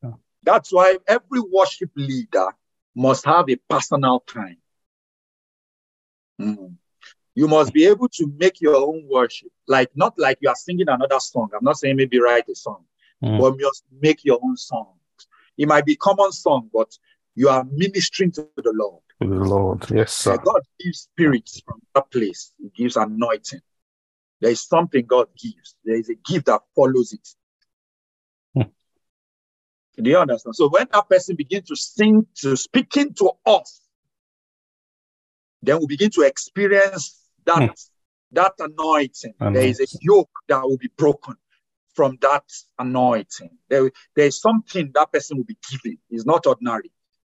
Yeah. 0.00 0.12
That's 0.44 0.72
why 0.72 0.98
every 1.08 1.40
worship 1.40 1.90
leader 1.96 2.48
must 2.94 3.24
have 3.24 3.50
a 3.50 3.56
personal 3.68 4.20
time. 4.20 4.58
Mm. 6.40 6.76
You 7.34 7.48
must 7.48 7.72
be 7.72 7.84
able 7.86 8.08
to 8.10 8.32
make 8.38 8.60
your 8.60 8.76
own 8.76 9.08
worship, 9.10 9.50
like 9.66 9.90
not 9.96 10.16
like 10.18 10.38
you 10.40 10.48
are 10.48 10.54
singing 10.54 10.88
another 10.88 11.18
song. 11.18 11.50
I'm 11.52 11.64
not 11.64 11.78
saying 11.78 11.96
maybe 11.96 12.20
write 12.20 12.48
a 12.48 12.54
song, 12.54 12.84
Mm. 13.24 13.40
but 13.40 13.58
just 13.58 13.82
make 14.00 14.24
your 14.24 14.38
own 14.40 14.56
songs. 14.56 15.00
It 15.58 15.66
might 15.66 15.84
be 15.84 15.96
common 15.96 16.30
song, 16.30 16.70
but 16.72 16.96
you 17.34 17.48
are 17.48 17.64
ministering 17.64 18.30
to 18.32 18.48
the 18.56 18.72
Lord. 18.72 19.02
To 19.22 19.28
the 19.28 19.44
Lord. 19.54 19.90
Yes, 19.90 20.12
sir. 20.12 20.36
God 20.36 20.62
gives 20.78 21.00
spirits 21.00 21.60
from 21.66 21.80
that 21.94 22.08
place. 22.12 22.52
He 22.62 22.68
gives 22.68 22.96
anointing. 22.96 23.62
There 24.40 24.50
is 24.50 24.66
something 24.66 25.06
God 25.06 25.28
gives. 25.40 25.76
There 25.84 25.96
is 25.96 26.10
a 26.10 26.14
gift 26.14 26.46
that 26.46 26.60
follows 26.74 27.12
it. 27.12 27.28
Hmm. 28.54 30.02
Do 30.02 30.10
you 30.10 30.18
understand? 30.18 30.54
So 30.56 30.68
when 30.68 30.86
that 30.92 31.08
person 31.08 31.36
begins 31.36 31.68
to 31.68 31.76
sing, 31.76 32.26
to 32.36 32.56
speaking 32.56 33.14
to 33.14 33.32
us, 33.46 33.80
then 35.62 35.78
we 35.80 35.86
begin 35.86 36.10
to 36.10 36.22
experience 36.22 37.18
that 37.44 37.62
Hmm. 37.62 37.74
that 38.32 38.52
anointing. 38.58 39.34
There 39.40 39.66
is 39.66 39.80
a 39.80 39.86
yoke 40.00 40.30
that 40.48 40.62
will 40.62 40.76
be 40.76 40.90
broken 40.96 41.36
from 41.94 42.18
that 42.20 42.44
anointing. 42.78 43.56
There, 43.68 43.90
there 44.14 44.26
is 44.26 44.40
something 44.40 44.90
that 44.94 45.10
person 45.12 45.38
will 45.38 45.44
be 45.44 45.56
giving. 45.70 45.98
It's 46.10 46.26
not 46.26 46.46
ordinary. 46.46 46.92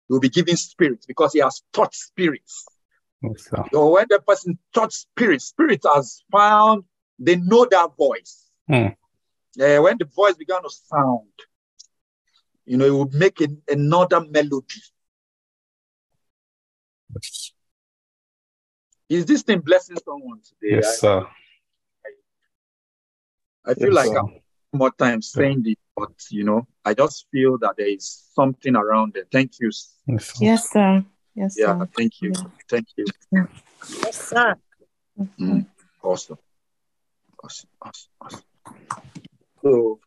He 0.08 0.12
will 0.12 0.20
be 0.20 0.28
giving 0.30 0.56
spirits 0.56 1.06
because 1.06 1.32
he 1.32 1.38
has 1.38 1.62
taught 1.72 1.94
spirits. 1.94 2.66
Yes, 3.22 3.44
sir. 3.50 3.64
So 3.72 3.90
when 3.90 4.06
the 4.08 4.20
person 4.20 4.58
touch 4.72 4.92
spirit, 4.94 5.42
spirit 5.42 5.82
has 5.92 6.22
found, 6.30 6.84
they 7.18 7.36
know 7.36 7.66
that 7.70 7.90
voice. 7.96 8.48
Hmm. 8.68 8.88
Uh, 9.60 9.82
when 9.82 9.98
the 9.98 10.04
voice 10.04 10.34
began 10.34 10.62
to 10.62 10.70
sound, 10.70 11.26
you 12.64 12.76
know, 12.76 12.84
it 12.84 12.94
would 12.94 13.14
make 13.14 13.40
an- 13.40 13.62
another 13.68 14.20
melody. 14.20 14.82
Is 19.08 19.24
this 19.24 19.42
thing 19.42 19.60
blessing 19.60 19.96
someone 20.04 20.40
today? 20.42 20.76
Yes, 20.76 21.00
sir. 21.00 21.26
I, 23.66 23.70
I 23.70 23.74
feel 23.74 23.86
Yes, 23.86 23.94
like 23.94 24.08
sir. 24.08 24.18
I'm 24.18 24.40
more 24.72 24.90
time 24.92 25.22
saying 25.22 25.62
this, 25.62 25.76
but 25.96 26.12
you 26.30 26.44
know, 26.44 26.68
I 26.84 26.94
just 26.94 27.26
feel 27.32 27.56
that 27.58 27.76
there 27.78 27.88
is 27.88 28.28
something 28.34 28.76
around 28.76 29.14
there. 29.14 29.24
Thank 29.32 29.52
you. 29.60 29.70
Yes, 30.06 30.26
sir. 30.26 30.44
Yes, 30.44 30.70
sir. 30.70 31.04
Yes, 31.38 31.54
Yeah, 31.56 31.78
sir. 31.78 31.88
thank 31.96 32.20
you. 32.22 32.32
Thank 32.68 32.86
you. 32.96 33.04
Yes, 34.04 34.28
sir. 34.28 34.54
Mm, 35.38 35.66
awesome. 36.02 36.38
Awesome. 37.42 37.70
Awesome. 37.80 38.10
Awesome. 38.20 38.42
So 39.62 40.00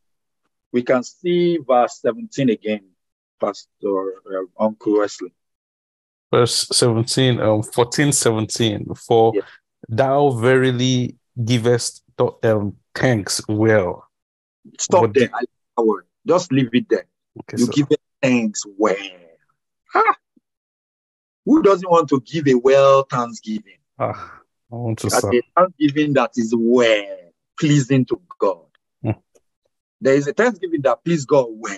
we 0.74 0.84
can 0.84 1.04
see 1.04 1.58
verse 1.66 2.00
17 2.02 2.50
again, 2.50 2.84
Pastor 3.40 3.98
uh, 4.28 4.46
Uncle 4.60 5.00
Wesley. 5.00 5.34
Verse 6.34 6.68
17, 6.72 7.40
um, 7.40 7.64
14, 7.64 8.12
17. 8.12 8.94
For 8.96 9.32
Yeah. 9.36 9.42
thou 9.88 10.30
verily 10.32 11.16
givest 11.46 12.04
th- 12.18 12.32
um, 12.44 12.76
thanks 12.94 13.42
well. 13.48 14.08
Stop 14.80 15.02
What- 15.02 15.14
there. 15.14 15.30
I 15.34 15.40
like 15.40 15.50
that 15.78 15.84
word. 15.86 16.06
Just 16.28 16.52
leave 16.52 16.70
it 16.74 16.88
there. 16.90 17.06
Okay, 17.40 17.58
you 17.58 17.66
sir. 17.66 17.72
give 17.72 17.88
it 17.92 18.02
thanks 18.22 18.64
well. 18.78 18.96
Ah, 19.96 20.16
who 21.52 21.62
doesn't 21.62 21.90
want 21.90 22.08
to 22.08 22.22
give 22.22 22.48
a 22.48 22.54
well 22.54 23.04
thanksgiving? 23.04 23.80
Ah, 24.00 24.40
I 24.72 24.76
want 24.76 25.00
to, 25.00 25.10
That 25.10 25.26
a 25.26 25.42
thanksgiving 25.60 26.14
that 26.14 26.32
is 26.38 26.54
well 26.58 27.18
pleasing 27.60 28.06
to 28.06 28.22
God. 28.40 28.68
Hmm. 29.04 29.20
There 30.00 30.16
is 30.16 30.30
a 30.30 30.34
thanksgiving 30.34 30.82
that 30.84 31.04
please 31.04 31.26
God 31.26 31.48
well. 31.50 31.78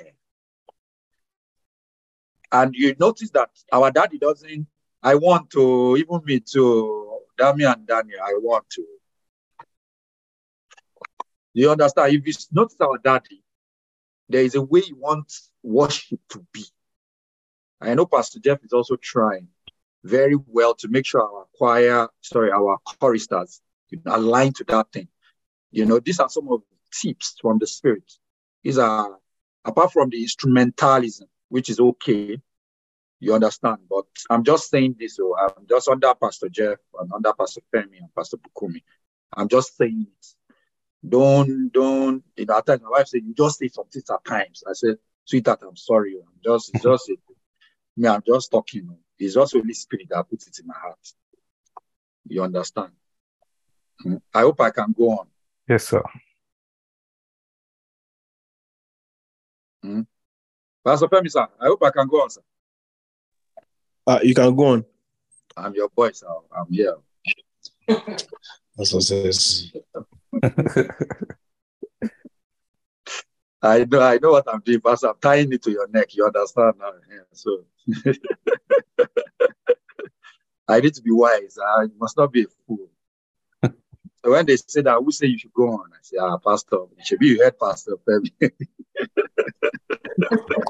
And 2.51 2.75
you 2.75 2.95
notice 2.99 3.31
that 3.31 3.49
our 3.71 3.89
daddy 3.89 4.19
doesn't, 4.19 4.67
I 5.01 5.15
want 5.15 5.49
to, 5.51 5.97
even 5.97 6.21
me 6.23 6.39
to 6.51 7.21
Dami 7.39 7.73
and 7.73 7.87
Daniel, 7.87 8.19
I 8.23 8.35
want 8.39 8.69
to. 8.73 8.85
You 11.55 11.71
understand? 11.71 12.13
If 12.13 12.27
it's 12.27 12.47
not 12.51 12.71
our 12.79 12.99
daddy, 12.99 13.41
there 14.29 14.43
is 14.43 14.53
a 14.53 14.61
way 14.61 14.81
he 14.81 14.93
wants 14.93 15.49
worship 15.63 16.19
to 16.29 16.45
be. 16.53 16.63
I 17.81 17.95
know 17.95 18.05
Pastor 18.05 18.39
Jeff 18.39 18.63
is 18.63 18.71
also 18.71 18.97
trying 18.97 19.47
very 20.03 20.35
well 20.47 20.75
to 20.75 20.87
make 20.87 21.05
sure 21.05 21.21
our 21.21 21.45
choir, 21.55 22.07
sorry, 22.21 22.51
our 22.51 22.77
choristers 22.99 23.61
align 24.05 24.53
to 24.53 24.63
that 24.65 24.91
thing. 24.91 25.07
You 25.71 25.85
know, 25.85 25.99
these 25.99 26.19
are 26.19 26.29
some 26.29 26.49
of 26.49 26.61
the 26.69 26.77
tips 27.09 27.35
from 27.41 27.59
the 27.59 27.67
spirit. 27.67 28.11
These 28.63 28.77
are 28.77 29.17
apart 29.65 29.91
from 29.91 30.09
the 30.09 30.23
instrumentalism, 30.23 31.23
which 31.49 31.69
is 31.69 31.79
okay. 31.79 32.39
You 33.19 33.33
understand? 33.33 33.77
But 33.89 34.05
I'm 34.29 34.43
just 34.43 34.69
saying 34.69 34.97
this, 34.99 35.15
so 35.15 35.37
I'm 35.37 35.65
just 35.67 35.87
under 35.87 36.13
Pastor 36.15 36.49
Jeff 36.49 36.77
and 36.99 37.11
under 37.13 37.33
Pastor 37.33 37.61
Femi 37.73 37.99
and 37.99 38.13
Pastor 38.15 38.37
Bukumi. 38.37 38.83
I'm 39.35 39.47
just 39.47 39.77
saying 39.77 40.07
it. 40.07 40.27
Don't, 41.07 41.71
don't, 41.71 42.23
you 42.35 42.45
know, 42.45 42.57
at 42.57 42.65
times 42.65 42.81
my 42.81 42.89
wife 42.89 43.07
said, 43.07 43.21
you 43.25 43.33
just 43.33 43.59
say 43.59 43.67
some 43.67 43.85
things 43.87 44.09
at 44.09 44.23
times. 44.25 44.63
I 44.67 44.73
said, 44.73 44.97
sweetheart, 45.25 45.61
I'm 45.67 45.75
sorry. 45.75 46.15
Oh, 46.17 46.25
I'm 46.27 46.39
just, 46.43 46.73
just, 46.81 47.11
me, 47.97 48.07
I'm 48.07 48.23
just 48.25 48.51
talking. 48.51 48.89
Oh. 48.91 49.02
It's 49.19 49.35
just 49.35 49.53
Holy 49.53 49.73
Spirit 49.73 50.07
that 50.09 50.29
puts 50.29 50.47
it 50.47 50.59
in 50.59 50.67
my 50.67 50.75
heart. 50.75 51.13
You 52.27 52.43
understand? 52.43 52.91
Mm. 54.05 54.21
I 54.33 54.41
hope 54.41 54.59
I 54.61 54.71
can 54.71 54.93
go 54.97 55.11
on. 55.11 55.27
Yes, 55.67 55.87
sir. 55.87 56.03
Mm. 59.85 60.05
Pastor 60.83 61.07
Femi, 61.07 61.29
sir, 61.29 61.47
I 61.59 61.65
hope 61.65 61.83
I 61.83 61.91
can 61.91 62.07
go 62.07 62.21
on, 62.23 62.29
sir. 62.29 62.41
Uh, 64.05 64.19
you 64.23 64.33
can 64.33 64.55
go 64.55 64.65
on. 64.65 64.85
I'm 65.55 65.73
your 65.75 65.89
boy, 65.89 66.11
sir. 66.11 66.27
I'm 66.55 66.71
here. 66.71 66.95
That's 67.87 68.93
what 68.93 69.03
says. 69.03 69.71
I 73.63 73.85
know, 73.85 74.01
I 74.01 74.17
know 74.21 74.31
what 74.31 74.43
I'm 74.53 74.59
doing, 74.59 74.81
Pastor. 74.81 75.07
I'm 75.07 75.15
tying 75.21 75.53
it 75.53 75.63
to 75.63 75.71
your 75.71 75.87
neck. 75.87 76.13
You 76.15 76.25
understand 76.25 76.73
now? 76.77 76.91
Yeah, 77.09 77.21
so 77.31 77.63
I 80.67 80.81
need 80.81 80.93
to 80.95 81.01
be 81.01 81.11
wise. 81.11 81.57
I 81.65 81.85
must 81.97 82.17
not 82.17 82.33
be 82.33 82.43
a 82.43 82.47
fool. 82.67 82.89
so 83.63 84.31
when 84.31 84.45
they 84.45 84.57
say 84.57 84.81
that, 84.81 84.97
who 85.01 85.11
say 85.11 85.27
you 85.27 85.37
should 85.37 85.53
go 85.53 85.69
on? 85.69 85.91
I 85.93 85.97
say, 86.01 86.17
ah, 86.19 86.37
Pastor, 86.39 86.79
it 86.97 87.05
should 87.05 87.19
be 87.19 87.27
you 87.27 87.41
head, 87.41 87.57
Pastor. 87.57 87.93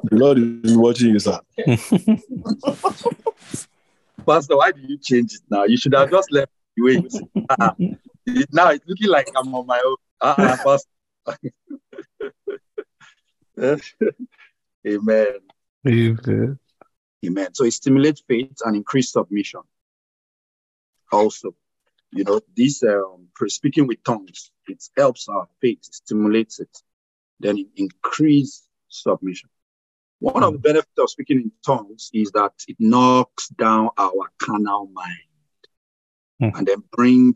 The 0.06 0.18
Lord 0.18 0.38
is 0.38 0.78
watching 0.78 1.10
you, 1.10 1.20
sir. 1.20 1.40
Pastor, 4.26 4.58
why 4.58 4.72
do 4.72 4.82
you 4.82 4.98
change 5.00 5.34
it 5.34 5.42
now? 5.50 5.64
You 5.64 5.78
should 5.78 5.94
have 5.94 6.12
just 6.12 6.32
left 6.32 6.52
the 6.78 6.84
way. 6.84 7.04
Ah, 7.50 7.74
now 8.52 8.70
it's 8.70 8.86
looking 8.88 9.10
like 9.10 9.30
I'm 9.36 9.54
on 9.56 9.66
my 9.66 9.82
own. 9.84 9.96
Ah, 10.22 10.36
ah, 10.38 10.58
Pastor. 10.64 10.90
Amen. 14.88 15.40
Amen. 15.88 16.60
Amen. 17.26 17.54
So 17.54 17.66
it 17.66 17.72
stimulates 17.74 18.24
faith 18.28 18.58
and 18.66 18.76
increase 18.76 19.12
submission. 19.12 19.62
Also, 21.12 21.56
you 22.12 22.24
know, 22.24 22.42
this 22.56 22.84
um, 22.84 23.28
speaking 23.48 23.88
with 23.88 24.04
tongues, 24.04 24.52
it 24.68 24.84
helps 24.98 25.28
our 25.30 25.48
faith, 25.62 25.84
stimulates 25.84 26.60
it, 26.60 26.78
then 27.40 27.58
it 27.58 27.68
increase 27.76 28.64
submission. 28.90 29.50
One 30.20 30.44
of 30.44 30.54
the 30.54 30.60
benefits 30.60 30.98
of 30.98 31.10
speaking 31.10 31.38
in 31.42 31.52
tongues 31.66 32.10
is 32.14 32.32
that 32.32 32.54
it 32.68 32.78
knocks 32.80 33.50
down 33.50 33.90
our 33.98 34.32
carnal 34.40 34.88
mind 34.94 35.18
Hmm. 36.40 36.50
and 36.56 36.68
then 36.68 36.84
bring 36.92 37.36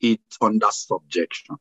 it 0.00 0.20
under 0.40 0.70
subjection. 0.70 1.56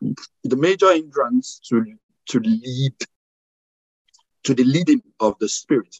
The 0.00 0.56
major 0.56 0.92
hindrance 0.92 1.60
to 1.68 1.84
to 2.26 2.40
lead 2.40 2.94
to 4.44 4.54
the 4.54 4.64
leading 4.64 5.02
of 5.20 5.36
the 5.40 5.48
spirit 5.48 5.96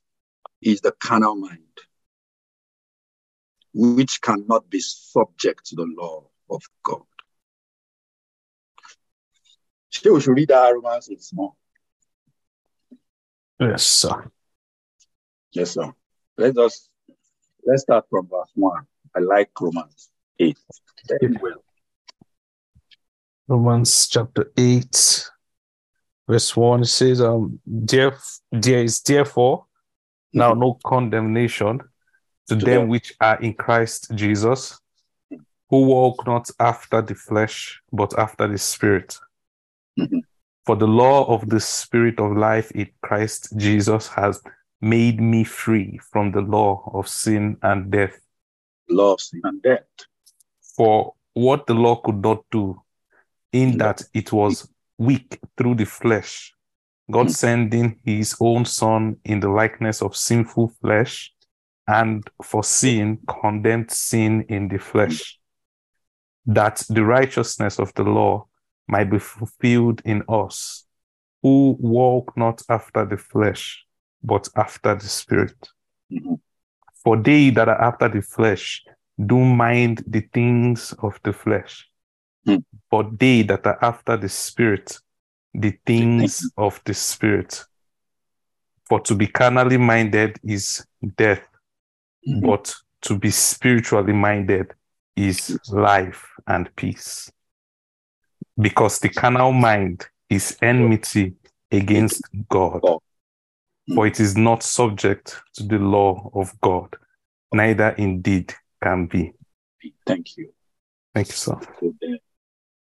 is 0.62 0.80
the 0.80 0.92
carnal 0.92 1.34
mind, 1.34 1.60
which 3.74 4.20
cannot 4.22 4.68
be 4.70 4.80
subject 4.80 5.66
to 5.66 5.76
the 5.76 5.86
law 5.98 6.28
of 6.50 6.62
God. 6.82 7.02
Still, 9.90 10.14
we 10.14 10.20
should 10.20 10.36
read 10.36 10.48
that 10.48 10.74
Romans 10.74 11.08
8 11.10 11.18
more. 11.32 11.54
Yes, 13.58 13.84
sir. 13.84 14.30
Yes, 15.52 15.70
sir. 15.72 15.92
Let's 16.36 16.90
let's 17.64 17.82
start 17.82 18.04
from 18.10 18.28
verse 18.28 18.50
1. 18.54 18.86
I 19.16 19.20
like 19.20 19.50
Romans 19.58 20.10
8 20.38 20.58
very 21.08 21.36
well. 21.40 21.64
Romans 23.48 24.08
chapter 24.08 24.52
8, 24.56 25.30
verse 26.28 26.56
1 26.56 26.82
it 26.82 26.86
says, 26.86 27.20
um, 27.20 27.60
there, 27.66 28.16
there 28.52 28.82
is 28.84 29.00
therefore 29.02 29.66
now 30.32 30.52
no 30.54 30.78
condemnation 30.84 31.78
to 32.48 32.54
To 32.56 32.64
them 32.64 32.80
them. 32.82 32.88
which 32.88 33.14
are 33.20 33.40
in 33.40 33.54
Christ 33.54 34.10
Jesus, 34.14 34.78
who 35.70 35.86
walk 35.86 36.26
not 36.26 36.48
after 36.60 37.02
the 37.02 37.14
flesh, 37.14 37.80
but 37.92 38.16
after 38.18 38.46
the 38.48 38.58
Spirit. 38.58 39.18
Mhm. 39.98 40.22
For 40.64 40.76
the 40.76 40.86
law 40.86 41.24
of 41.32 41.48
the 41.48 41.60
Spirit 41.60 42.20
of 42.20 42.36
life 42.36 42.70
in 42.72 42.90
Christ 43.02 43.56
Jesus 43.56 44.08
has 44.08 44.42
made 44.80 45.20
me 45.20 45.44
free 45.44 45.98
from 46.12 46.32
the 46.32 46.40
law 46.42 46.90
of 46.92 47.08
sin 47.08 47.56
and 47.62 47.90
death. 47.90 48.20
Love, 48.88 49.20
sin, 49.20 49.40
and 49.44 49.62
death. 49.62 49.86
For 50.76 51.14
what 51.34 51.66
the 51.66 51.74
law 51.74 51.96
could 51.96 52.22
not 52.22 52.44
do, 52.50 52.80
in 53.52 53.78
that 53.78 54.02
it 54.12 54.32
was 54.32 54.68
weak 54.98 55.38
through 55.56 55.74
the 55.76 55.84
flesh, 55.84 56.54
God 57.10 57.30
sending 57.30 58.00
his 58.04 58.36
own 58.40 58.64
Son 58.64 59.16
in 59.24 59.40
the 59.40 59.48
likeness 59.48 60.02
of 60.02 60.16
sinful 60.16 60.68
flesh, 60.80 61.32
and 61.86 62.28
for 62.42 62.64
sin 62.64 63.18
condemned 63.28 63.90
sin 63.90 64.44
in 64.48 64.68
the 64.68 64.78
flesh, 64.78 65.38
that 66.46 66.82
the 66.88 67.04
righteousness 67.04 67.78
of 67.78 67.92
the 67.94 68.02
law 68.02 68.46
might 68.88 69.10
be 69.10 69.18
fulfilled 69.18 70.02
in 70.04 70.22
us, 70.28 70.84
who 71.42 71.76
walk 71.78 72.36
not 72.36 72.62
after 72.68 73.04
the 73.04 73.16
flesh, 73.16 73.84
but 74.22 74.48
after 74.56 74.94
the 74.94 75.06
Spirit. 75.08 75.68
Mhm. 76.10 76.40
For 77.04 77.16
they 77.16 77.50
that 77.50 77.68
are 77.68 77.80
after 77.80 78.08
the 78.08 78.22
flesh 78.22 78.84
do 79.24 79.38
mind 79.38 80.02
the 80.06 80.20
things 80.32 80.92
of 80.98 81.20
the 81.22 81.32
flesh, 81.32 81.88
Hmm. 82.44 82.56
But 82.96 83.18
they 83.18 83.42
that 83.42 83.66
are 83.66 83.78
after 83.84 84.16
the 84.16 84.28
Spirit, 84.28 84.98
the 85.52 85.78
things 85.84 86.50
of 86.56 86.80
the 86.86 86.94
Spirit. 86.94 87.62
For 88.88 89.00
to 89.00 89.14
be 89.14 89.26
carnally 89.26 89.76
minded 89.76 90.38
is 90.42 90.86
death, 91.16 91.46
Mhm. 92.26 92.40
but 92.40 92.74
to 93.02 93.18
be 93.18 93.30
spiritually 93.30 94.14
minded 94.14 94.72
is 95.14 95.58
life 95.68 96.24
and 96.46 96.74
peace. 96.76 97.30
Because 98.58 98.98
the 99.00 99.10
carnal 99.10 99.52
mind 99.52 100.08
is 100.30 100.56
enmity 100.62 101.34
against 101.70 102.22
God. 102.48 102.80
for 103.94 104.04
it 104.04 104.18
is 104.18 104.36
not 104.36 104.64
subject 104.64 105.40
to 105.54 105.62
the 105.62 105.78
law 105.78 106.28
of 106.34 106.60
God, 106.60 106.96
neither 107.52 107.90
indeed 107.90 108.52
can 108.82 109.06
be. 109.06 109.32
Thank 110.04 110.36
you. 110.36 110.52
Thank 111.14 111.28
you, 111.28 111.34
sir. 111.34 111.60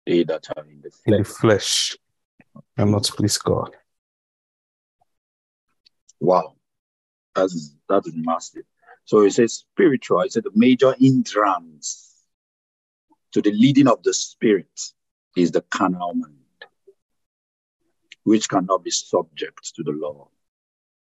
They, 0.05 0.23
that 0.23 0.47
are 0.55 0.65
in 0.65 0.81
the 0.81 0.91
In 1.05 1.17
the 1.19 1.23
flesh. 1.23 1.37
flesh, 1.37 1.97
I'm 2.77 2.91
not 2.91 3.03
please 3.03 3.37
God. 3.37 3.75
Wow. 6.19 6.55
That 7.35 7.45
is 7.45 7.75
that 7.89 8.05
is 8.05 8.13
massive. 8.15 8.63
So 9.05 9.21
it 9.21 9.31
says 9.31 9.53
spiritual, 9.53 10.21
it 10.21 10.33
said 10.33 10.43
the 10.43 10.51
major 10.55 10.93
hindrance 10.97 12.13
to 13.31 13.41
the 13.41 13.51
leading 13.51 13.87
of 13.87 14.03
the 14.03 14.13
spirit 14.13 14.79
is 15.35 15.51
the 15.51 15.61
carnal 15.61 16.13
mind, 16.13 16.65
which 18.23 18.47
cannot 18.47 18.83
be 18.83 18.91
subject 18.91 19.73
to 19.75 19.83
the 19.83 19.91
law 19.91 20.29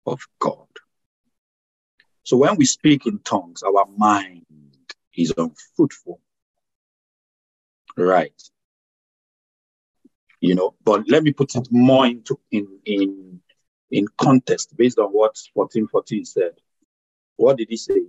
of 0.07 0.21
God. 0.39 0.67
So 2.23 2.37
when 2.39 2.57
we 2.57 2.65
speak 2.65 3.07
in 3.07 3.19
tongues, 3.21 3.63
our 3.63 3.87
mind 3.97 4.47
is 5.15 5.33
unfruitful. 5.37 6.21
Right. 7.97 8.43
You 10.45 10.55
know, 10.55 10.75
but 10.85 11.09
let 11.09 11.23
me 11.23 11.33
put 11.33 11.55
it 11.57 11.67
more 11.71 12.05
into 12.07 12.39
in 12.51 12.69
in 12.85 13.41
in 13.91 14.07
context 14.19 14.77
based 14.77 14.99
on 14.99 15.07
what 15.07 15.39
1414 15.55 16.27
said. 16.27 16.51
What 17.37 17.57
did 17.57 17.69
he 17.71 17.79
say? 17.79 18.03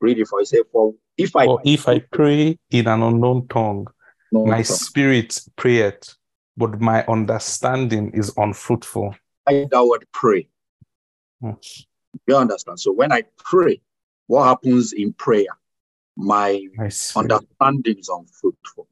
Read 0.00 0.20
it 0.20 0.28
for 0.28 0.38
he 0.38 0.44
said, 0.44 0.60
For 0.70 0.94
if 1.18 1.34
I 1.34 1.46
Or 1.46 1.60
if 1.64 1.88
I 1.88 1.98
pray 1.98 2.60
in 2.70 2.86
an 2.86 3.02
unknown 3.02 3.48
tongue, 3.48 3.88
know 4.30 4.44
my 4.44 4.62
tongue, 4.62 4.62
spirit 4.62 5.40
prayeth, 5.56 6.14
but 6.56 6.80
my 6.80 7.04
understanding 7.06 8.12
is 8.14 8.32
unfruitful. 8.36 9.16
I 9.44 9.66
that 9.68 9.84
word 9.84 10.06
pray. 10.12 10.46
Hmm. 11.40 11.54
You 12.28 12.36
understand? 12.36 12.78
So 12.78 12.92
when 12.92 13.10
I 13.10 13.24
pray, 13.36 13.80
what 14.28 14.44
happens 14.44 14.92
in 14.92 15.12
prayer? 15.12 15.58
My 16.16 16.68
understanding 17.16 17.98
is 17.98 18.08
unfruitful. 18.08 18.86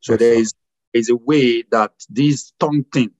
So 0.00 0.18
there 0.18 0.34
is 0.34 0.52
is 0.92 1.10
a 1.10 1.16
way 1.16 1.62
that 1.70 1.92
this 2.08 2.52
tongue 2.58 2.84
thing 2.92 3.10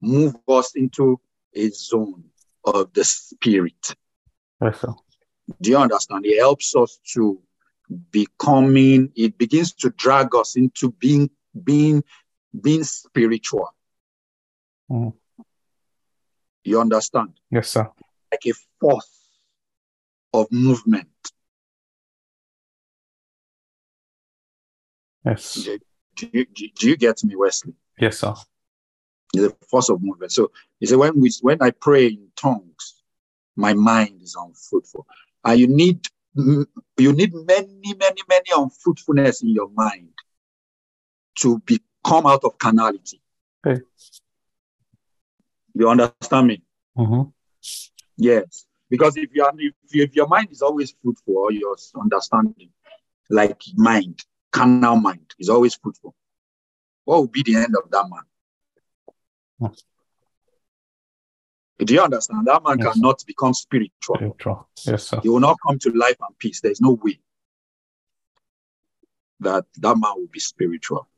move 0.00 0.34
us 0.48 0.74
into 0.74 1.20
a 1.54 1.68
zone 1.70 2.24
of 2.64 2.92
the 2.92 3.04
spirit. 3.04 3.94
Yes, 4.60 4.80
sir. 4.80 4.94
Do 5.60 5.70
you 5.70 5.78
understand? 5.78 6.26
It 6.26 6.40
helps 6.40 6.74
us 6.76 6.98
to 7.14 7.40
becoming, 8.10 9.12
it 9.16 9.38
begins 9.38 9.72
to 9.74 9.90
drag 9.90 10.34
us 10.34 10.56
into 10.56 10.92
being, 10.92 11.30
being, 11.62 12.04
being 12.60 12.84
spiritual. 12.84 13.68
Mm. 14.90 15.12
You 16.64 16.80
understand? 16.80 17.38
Yes, 17.50 17.68
sir. 17.68 17.90
Like 18.30 18.46
a 18.46 18.52
force 18.80 19.28
of 20.32 20.46
movement. 20.50 21.08
Yes. 25.24 25.68
Do 26.16 26.28
you, 26.32 26.46
do 26.46 26.88
you- 26.88 26.96
get 26.96 27.22
me, 27.24 27.36
Wesley? 27.36 27.74
Yes, 27.98 28.18
sir. 28.18 28.34
The 29.32 29.54
force 29.70 29.88
of 29.88 30.02
movement. 30.02 30.32
So 30.32 30.50
he 30.78 30.86
said, 30.86 30.98
when 30.98 31.18
we 31.18 31.30
when 31.40 31.62
I 31.62 31.70
pray 31.70 32.06
in 32.08 32.28
tongues, 32.36 33.02
my 33.56 33.72
mind 33.72 34.20
is 34.22 34.36
unfruitful. 34.38 35.06
And 35.44 35.58
you 35.58 35.68
need 35.68 36.06
you 36.34 36.66
need 37.12 37.32
many, 37.34 37.94
many, 37.98 38.22
many 38.28 38.50
unfruitfulness 38.54 39.42
in 39.42 39.50
your 39.50 39.70
mind 39.70 40.08
to 41.36 41.58
become 41.60 42.26
out 42.26 42.44
of 42.44 42.58
carnality. 42.58 43.20
Okay. 43.66 43.82
You 45.74 45.88
understand 45.88 46.46
me? 46.48 46.62
Mm-hmm. 46.98 47.30
Yes. 48.16 48.66
Because 48.90 49.16
if 49.16 49.30
you 49.32 49.44
are, 49.44 49.52
if, 49.56 49.74
if 49.90 50.14
your 50.14 50.28
mind 50.28 50.48
is 50.50 50.60
always 50.60 50.94
fruitful, 51.02 51.50
your 51.52 51.76
understanding, 51.98 52.70
like 53.30 53.62
mind, 53.74 54.20
carnal 54.52 54.96
mind, 54.96 55.34
is 55.38 55.48
always 55.48 55.74
fruitful, 55.74 56.14
what 57.04 57.18
will 57.18 57.28
be 57.28 57.42
the 57.42 57.56
end 57.56 57.74
of 57.76 57.90
that 57.90 58.06
man? 58.08 58.22
Hmm. 59.58 59.74
Do 61.84 61.94
you 61.94 62.00
understand? 62.00 62.46
That 62.46 62.62
man 62.62 62.78
Yes. 62.78 62.94
cannot 62.94 63.24
become 63.26 63.54
spiritual. 63.54 64.16
Spiritual. 64.16 64.68
Yes, 64.84 65.08
sir. 65.08 65.20
He 65.22 65.28
will 65.28 65.40
not 65.40 65.58
come 65.66 65.78
to 65.80 65.90
life 65.90 66.16
and 66.20 66.38
peace. 66.38 66.60
There's 66.60 66.80
no 66.80 66.92
way 66.92 67.20
that 69.40 69.64
that 69.78 69.96
man 69.96 70.12
will 70.16 70.28
be 70.30 70.40
spiritual. 70.40 71.08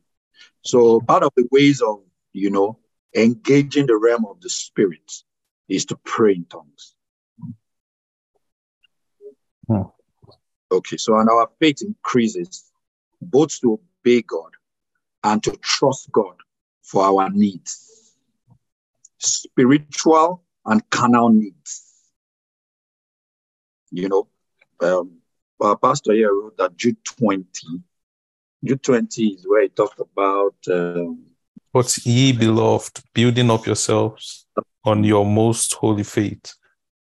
So 0.63 1.01
part 1.01 1.23
of 1.23 1.33
the 1.37 1.47
ways 1.51 1.83
of, 1.83 2.03
you 2.33 2.51
know, 2.51 2.79
engaging 3.15 3.87
the 3.87 3.97
realm 3.97 4.25
of 4.25 4.41
the 4.41 4.49
spirit 4.49 5.13
is 5.69 5.85
to 5.87 5.97
pray 6.05 6.35
in 6.35 6.47
tongues. 6.47 6.95
Hmm. 9.67 9.83
Okay, 10.71 10.97
so 10.97 11.19
and 11.19 11.29
our 11.29 11.51
faith 11.61 11.83
increases 11.83 12.73
both 13.25 13.61
to 13.61 13.81
obey 14.05 14.23
God 14.23 14.51
and 15.23 15.43
to 15.43 15.53
trust 15.57 16.11
God 16.13 16.37
for 16.83 17.05
our 17.05 17.31
needs, 17.31 18.15
spiritual 19.19 20.43
and 20.67 20.89
carnal 20.91 21.31
needs. 21.31 21.83
You 23.91 24.09
know, 24.09 24.29
um, 24.81 25.19
our 25.61 25.77
pastor 25.77 26.13
here 26.13 26.33
wrote 26.33 26.57
that 26.59 26.77
Jude 26.77 27.03
20. 27.05 27.47
Jude 28.65 28.83
20 28.83 29.27
is 29.29 29.47
where 29.47 29.63
he 29.63 29.69
talked 29.69 30.01
about 30.01 30.55
um, 30.71 31.25
But 31.73 31.97
ye 32.07 32.33
beloved, 32.33 33.03
building 33.15 33.51
up 33.51 33.67
yourselves 33.67 34.47
on 34.85 35.05
your 35.05 35.25
most 35.25 35.75
holy 35.75 36.03
faith, 36.05 36.55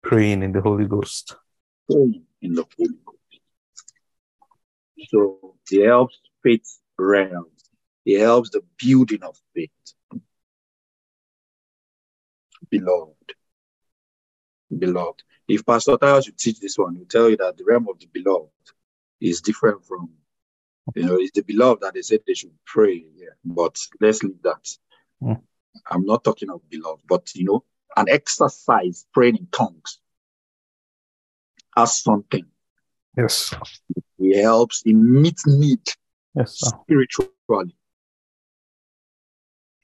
praying 0.04 0.44
in 0.44 0.52
the 0.52 0.62
Holy 0.62 0.86
Ghost. 0.86 1.36
praying 1.90 2.24
in 2.42 2.54
the 2.54 2.66
Holy 2.78 2.90
Ghost. 3.06 3.18
So 5.10 5.40
it 5.72 5.86
helps 5.86 6.20
faith 6.44 6.80
realm. 6.98 7.46
It 8.06 8.20
helps 8.20 8.50
the 8.50 8.62
building 8.78 9.24
of 9.24 9.38
faith. 9.54 9.70
Beloved. 12.70 13.34
Beloved. 14.78 15.24
If 15.48 15.66
Pastor 15.66 15.98
Tyler 15.98 16.22
should 16.22 16.38
teach 16.38 16.60
this 16.60 16.78
one, 16.78 16.96
he'll 16.96 17.06
tell 17.06 17.30
you 17.30 17.38
that 17.38 17.58
the 17.58 17.66
realm 17.66 17.88
of 17.90 18.00
the 18.00 18.08
beloved 18.08 18.50
is 19.20 19.42
different 19.42 19.86
from, 19.86 20.10
you 20.96 21.06
know, 21.06 21.18
it's 21.20 21.32
the 21.32 21.44
beloved 21.44 21.82
that 21.82 21.94
they 21.94 22.02
said 22.02 22.22
they 22.26 22.34
should 22.34 22.54
pray. 22.66 23.06
Yeah. 23.16 23.30
But 23.44 23.78
let's 24.00 24.24
leave 24.24 24.42
that. 24.44 24.78
Mm. 25.22 25.42
I'm 25.90 26.06
not 26.06 26.24
talking 26.24 26.50
of 26.50 26.68
beloved, 26.70 27.04
but 27.08 27.34
you 27.36 27.46
know, 27.46 27.64
an 27.96 28.08
exercise 28.10 29.06
praying 29.14 29.38
in 29.38 29.48
tongues 29.52 30.00
as 31.76 32.02
something. 32.02 32.46
Yes. 33.18 33.54
It 34.22 34.42
helps, 34.42 34.84
it 34.86 34.94
meets 34.94 35.48
need 35.48 35.82
Yes, 36.36 36.60
sir. 36.60 36.70
spiritually. 36.84 37.76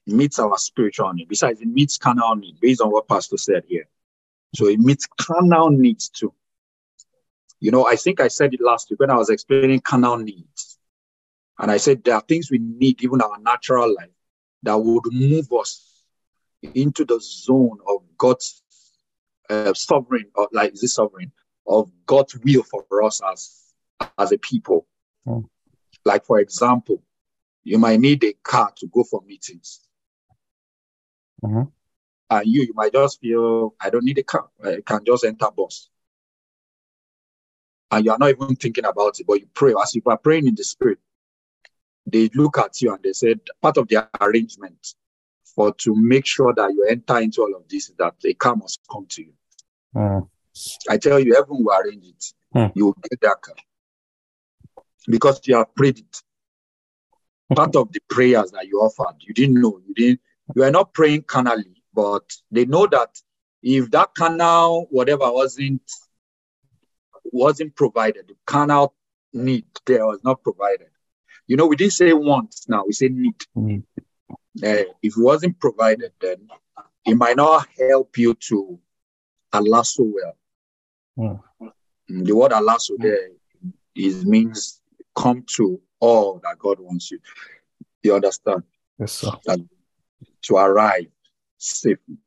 It 0.05 0.13
meets 0.13 0.39
our 0.39 0.57
spiritual 0.57 1.11
need. 1.13 1.27
Besides, 1.27 1.59
it 1.59 1.67
meets 1.67 1.97
carnal 1.97 2.35
need 2.35 2.59
based 2.61 2.81
on 2.81 2.91
what 2.91 3.07
Pastor 3.07 3.37
said 3.37 3.63
here. 3.67 3.87
So 4.55 4.67
it 4.67 4.79
meets 4.79 5.07
carnal 5.19 5.71
needs 5.71 6.07
too. 6.09 6.33
You 7.59 7.71
know, 7.71 7.87
I 7.87 7.95
think 7.95 8.19
I 8.19 8.27
said 8.27 8.53
it 8.53 8.61
last 8.61 8.89
week 8.89 8.99
when 8.99 9.09
I 9.09 9.15
was 9.15 9.29
explaining 9.29 9.81
carnal 9.81 10.17
needs. 10.17 10.77
And 11.59 11.71
I 11.71 11.77
said 11.77 12.03
there 12.03 12.13
are 12.13 12.21
things 12.21 12.51
we 12.51 12.59
need, 12.59 13.03
even 13.03 13.21
our 13.21 13.39
natural 13.39 13.93
life, 13.95 14.11
that 14.63 14.77
would 14.77 15.05
move 15.11 15.51
us 15.51 16.03
into 16.61 17.03
the 17.03 17.19
zone 17.19 17.79
of 17.87 18.03
God's 18.17 18.61
uh, 19.49 19.73
sovereign, 19.73 20.25
or 20.35 20.47
like 20.51 20.73
is 20.73 20.81
this 20.81 20.93
sovereign, 20.93 21.31
of 21.65 21.91
God's 22.05 22.37
will 22.37 22.63
for 22.63 23.03
us 23.03 23.21
as, 23.31 23.66
as 24.17 24.31
a 24.31 24.37
people. 24.37 24.87
Hmm. 25.25 25.41
Like, 26.05 26.25
for 26.25 26.39
example, 26.39 27.03
you 27.63 27.77
might 27.77 27.99
need 27.99 28.23
a 28.23 28.33
car 28.33 28.71
to 28.77 28.87
go 28.87 29.03
for 29.03 29.21
meetings. 29.25 29.81
Mhm. 31.43 31.71
And 32.29 32.47
you, 32.47 32.63
you 32.63 32.73
might 32.73 32.93
just 32.93 33.19
feel, 33.19 33.75
I 33.79 33.89
don't 33.89 34.03
need 34.03 34.17
a 34.17 34.23
car. 34.23 34.49
I 34.63 34.81
can 34.85 35.03
just 35.05 35.23
enter 35.25 35.49
bus. 35.51 35.89
And 37.91 38.05
you 38.05 38.11
are 38.11 38.17
not 38.17 38.29
even 38.29 38.55
thinking 38.55 38.85
about 38.85 39.19
it, 39.19 39.27
but 39.27 39.39
you 39.39 39.47
pray. 39.53 39.73
As 39.81 39.95
if 39.95 40.03
you 40.05 40.11
are 40.11 40.17
praying 40.17 40.47
in 40.47 40.55
the 40.55 40.63
spirit, 40.63 40.99
they 42.05 42.29
look 42.33 42.57
at 42.57 42.81
you 42.81 42.93
and 42.93 43.03
they 43.03 43.13
said, 43.13 43.39
part 43.61 43.77
of 43.77 43.87
the 43.87 44.07
arrangement 44.19 44.95
for 45.43 45.73
to 45.73 45.95
make 45.95 46.25
sure 46.25 46.53
that 46.53 46.73
you 46.73 46.85
enter 46.89 47.19
into 47.19 47.41
all 47.41 47.55
of 47.55 47.67
this 47.69 47.89
is 47.89 47.95
that 47.95 48.15
a 48.25 48.33
car 48.33 48.55
must 48.55 48.79
come 48.91 49.05
to 49.09 49.23
you. 49.23 49.33
Mm. 49.95 50.29
I 50.89 50.97
tell 50.97 51.19
you, 51.19 51.33
heaven 51.33 51.63
will 51.63 51.73
arrange 51.73 52.05
it. 52.05 52.33
Hmm. 52.53 52.67
You 52.75 52.85
will 52.85 52.97
get 53.09 53.21
that 53.21 53.41
car. 53.41 53.55
Because 55.07 55.39
you 55.45 55.55
have 55.55 55.73
prayed 55.75 55.99
it. 55.99 56.21
Part 57.55 57.75
of 57.75 57.91
the 57.93 58.01
prayers 58.09 58.51
that 58.51 58.67
you 58.67 58.79
offered, 58.79 59.15
you 59.21 59.33
didn't 59.33 59.61
know. 59.61 59.79
You 59.87 59.93
didn't, 59.93 60.19
you 60.55 60.63
are 60.63 60.71
not 60.71 60.93
praying 60.93 61.23
carnally, 61.23 61.81
but 61.93 62.23
they 62.51 62.65
know 62.65 62.87
that 62.87 63.21
if 63.63 63.89
that 63.91 64.13
carnal, 64.15 64.87
whatever 64.89 65.31
wasn't 65.31 65.81
wasn't 67.31 67.75
provided, 67.75 68.27
the 68.27 68.35
carnal 68.45 68.93
need 69.33 69.65
there 69.85 70.05
was 70.05 70.23
not 70.23 70.43
provided. 70.43 70.87
You 71.47 71.55
know, 71.55 71.67
we 71.67 71.77
didn't 71.77 71.93
say 71.93 72.11
want 72.13 72.53
now, 72.67 72.83
we 72.85 72.93
say 72.93 73.07
need. 73.07 73.35
Need. 73.55 73.83
Uh, 74.63 74.83
if 75.01 75.15
it 75.15 75.17
wasn't 75.17 75.59
provided, 75.59 76.11
then 76.19 76.47
it 77.05 77.15
might 77.15 77.37
not 77.37 77.67
help 77.77 78.17
you 78.17 78.33
to 78.33 78.79
alasso 79.53 79.99
well. 79.99 80.37
Mm. 81.17 81.41
Mm, 82.09 82.25
The 82.25 82.35
word 82.35 82.51
alasso 82.51 82.97
there 82.97 83.29
is 83.95 84.25
means 84.25 84.81
come 85.17 85.43
to 85.55 85.81
all 85.99 86.39
that 86.43 86.59
God 86.59 86.79
wants 86.79 87.11
you. 87.11 87.19
You 88.03 88.15
understand? 88.15 88.63
Yes, 88.99 89.13
sir. 89.13 89.31
To 90.43 90.55
arrive 90.55 91.07
safely. 91.57 92.17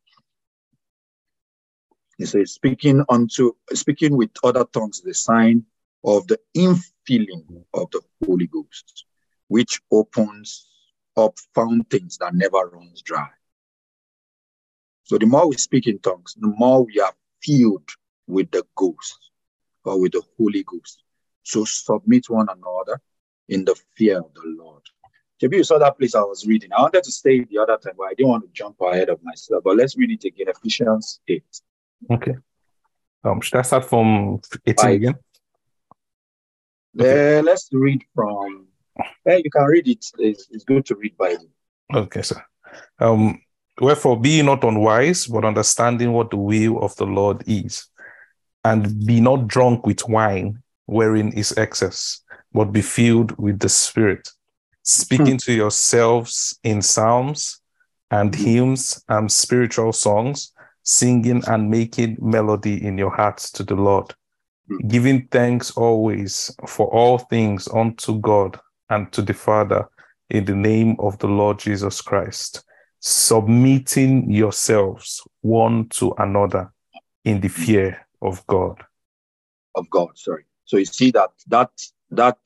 He 2.19 2.27
says, 2.27 2.53
speaking 2.53 3.03
unto 3.09 3.53
speaking 3.73 4.17
with 4.17 4.31
other 4.45 4.65
tongues 4.65 4.99
is 4.99 5.07
a 5.07 5.15
sign 5.15 5.65
of 6.05 6.27
the 6.27 6.39
infilling 6.55 7.65
of 7.73 7.91
the 7.93 8.03
Holy 8.27 8.47
Ghost, 8.47 9.07
which 9.49 9.81
opens 9.91 10.69
up 11.17 11.39
fountains 11.55 12.19
that 12.19 12.35
never 12.35 12.59
runs 12.59 13.01
dry. 13.01 13.29
So 15.05 15.17
the 15.17 15.27
more 15.27 15.49
we 15.49 15.57
speak 15.57 15.87
in 15.87 15.99
tongues, 16.01 16.35
the 16.39 16.53
more 16.59 16.85
we 16.85 17.01
are 17.01 17.15
filled 17.43 17.89
with 18.27 18.51
the 18.51 18.65
Ghost 18.77 19.31
or 19.85 19.99
with 20.01 20.13
the 20.13 20.23
Holy 20.39 20.63
Ghost. 20.63 21.03
So 21.43 21.65
submit 21.65 22.29
one 22.29 22.49
another 22.49 23.01
in 23.49 23.65
the 23.65 23.79
fear 23.97 24.19
of 24.19 24.33
the 24.35 24.43
Lord. 24.45 24.83
Maybe 25.43 25.57
you 25.57 25.65
saw 25.65 25.79
that 25.79 25.99
place 25.99 26.15
I 26.15 26.21
was 26.21 26.47
reading. 26.47 26.71
I 26.73 26.83
wanted 26.83 27.03
to 27.03 27.11
stay 27.11 27.45
the 27.45 27.59
other 27.59 27.79
time, 27.79 27.95
but 27.97 28.09
I 28.09 28.15
didn't 28.15 28.29
want 28.29 28.45
to 28.45 28.51
jump 28.53 28.77
ahead 28.81 29.09
of 29.09 29.23
myself. 29.23 29.63
But 29.65 29.77
let's 29.77 29.97
read 29.97 30.11
it 30.11 30.25
again. 30.25 30.49
Ephesians 30.49 31.21
8. 31.27 31.43
Okay. 32.11 32.35
Um, 33.25 33.41
should 33.41 33.59
I 33.59 33.63
start 33.63 33.87
from 33.87 34.41
18 34.67 34.77
Five. 34.77 34.95
again? 34.95 35.15
Uh, 36.99 37.43
let's 37.43 37.69
read 37.73 38.03
from. 38.15 38.67
Yeah, 39.25 39.37
you 39.37 39.51
can 39.51 39.65
read 39.65 39.89
it. 39.89 40.05
It's, 40.19 40.49
it's 40.51 40.65
good 40.65 40.85
to 40.87 40.95
read 40.97 41.17
Bible. 41.17 41.49
Okay, 41.95 42.23
sir. 42.23 42.43
Um, 42.99 43.41
wherefore 43.81 44.21
be 44.21 44.43
not 44.43 44.65
unwise, 44.65 45.27
but 45.27 45.45
understanding 45.45 46.13
what 46.13 46.31
the 46.31 46.37
will 46.37 46.79
of 46.81 46.95
the 46.97 47.07
Lord 47.07 47.45
is, 47.47 47.87
and 48.65 49.07
be 49.07 49.21
not 49.21 49.49
drunk 49.49 49.87
with 49.87 50.07
wine, 50.09 50.63
wherein 50.91 51.33
is 51.33 51.57
excess, 51.57 52.21
but 52.53 52.73
be 52.73 52.83
filled 52.83 53.37
with 53.39 53.61
the 53.61 53.69
Spirit, 53.69 54.29
speaking 54.83 55.35
hmm. 55.35 55.45
to 55.45 55.53
yourselves 55.53 56.59
in 56.65 56.83
psalms 56.83 57.61
and 58.11 58.35
hmm. 58.35 58.43
hymns 58.43 59.05
and 59.09 59.31
spiritual 59.31 59.93
songs, 59.93 60.53
singing 60.83 61.43
and 61.47 61.71
making 61.71 62.17
melody 62.21 62.85
in 62.85 62.99
your 62.99 63.15
hearts 63.15 63.53
to 63.53 63.63
the 63.63 63.77
Lord, 63.77 64.13
hmm. 64.69 64.89
giving 64.89 65.29
thanks 65.29 65.71
always 65.73 66.55
for 66.67 66.89
all 66.89 67.19
things 67.19 67.69
unto 67.69 68.19
God 68.19 68.59
and 68.89 69.11
to 69.13 69.23
the 69.23 69.35
Father 69.35 69.89
in 70.29 70.45
the 70.45 70.57
name 70.57 70.97
of 70.99 71.19
the 71.19 71.29
Lord 71.29 71.61
Jesus 71.61 72.01
Christ, 72.01 72.65
submitting 72.99 74.29
yourselves 74.29 75.23
one 75.43 75.89
to 75.91 76.15
another 76.19 76.73
in 77.25 77.41
the 77.41 77.49
fear 77.49 78.07
of 78.21 78.45
God. 78.49 78.83
of 79.77 79.89
God. 79.89 80.09
Sorry. 80.17 80.45
So 80.71 80.77
you 80.77 80.85
see 80.85 81.11
that 81.11 81.31
that 81.49 81.73
that 82.13 82.39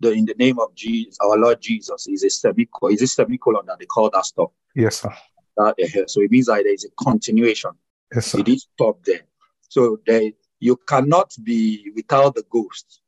the 0.00 0.10
in 0.12 0.24
the 0.24 0.34
name 0.38 0.58
of 0.58 0.74
Jesus, 0.74 1.18
our 1.20 1.36
Lord 1.36 1.60
Jesus, 1.60 2.06
is 2.06 2.24
a 2.24 2.30
semicolon. 2.30 2.94
Is 2.94 3.02
a 3.02 3.06
semicolon 3.06 3.66
that 3.66 3.78
they 3.78 3.84
call 3.84 4.08
that 4.14 4.24
stuff. 4.24 4.50
Yes, 4.74 5.02
sir. 5.02 5.14
That 5.58 5.74
uh, 5.78 6.06
so 6.06 6.22
it 6.22 6.30
means 6.30 6.46
that 6.46 6.62
there 6.64 6.72
is 6.72 6.86
a 6.86 7.04
continuation. 7.04 7.72
Yes, 8.14 8.28
sir. 8.28 8.38
It 8.38 8.48
is 8.48 8.66
stop 8.72 9.04
there. 9.04 9.26
So 9.68 10.00
there 10.06 10.30
you 10.58 10.76
cannot 10.88 11.34
be 11.42 11.92
without 11.94 12.34
the 12.34 12.44
ghost 12.48 13.02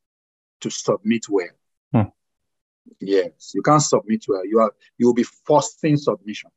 to 0.60 0.68
submit 0.68 1.24
well. 1.30 1.46
Hmm. 1.94 2.10
Yes, 3.00 3.52
you 3.54 3.62
can't 3.62 3.80
submit 3.80 4.26
well. 4.28 4.44
You 4.44 4.60
are 4.60 4.74
you 4.98 5.06
will 5.06 5.14
be 5.14 5.22
forcing 5.46 5.96
submission. 5.96 6.50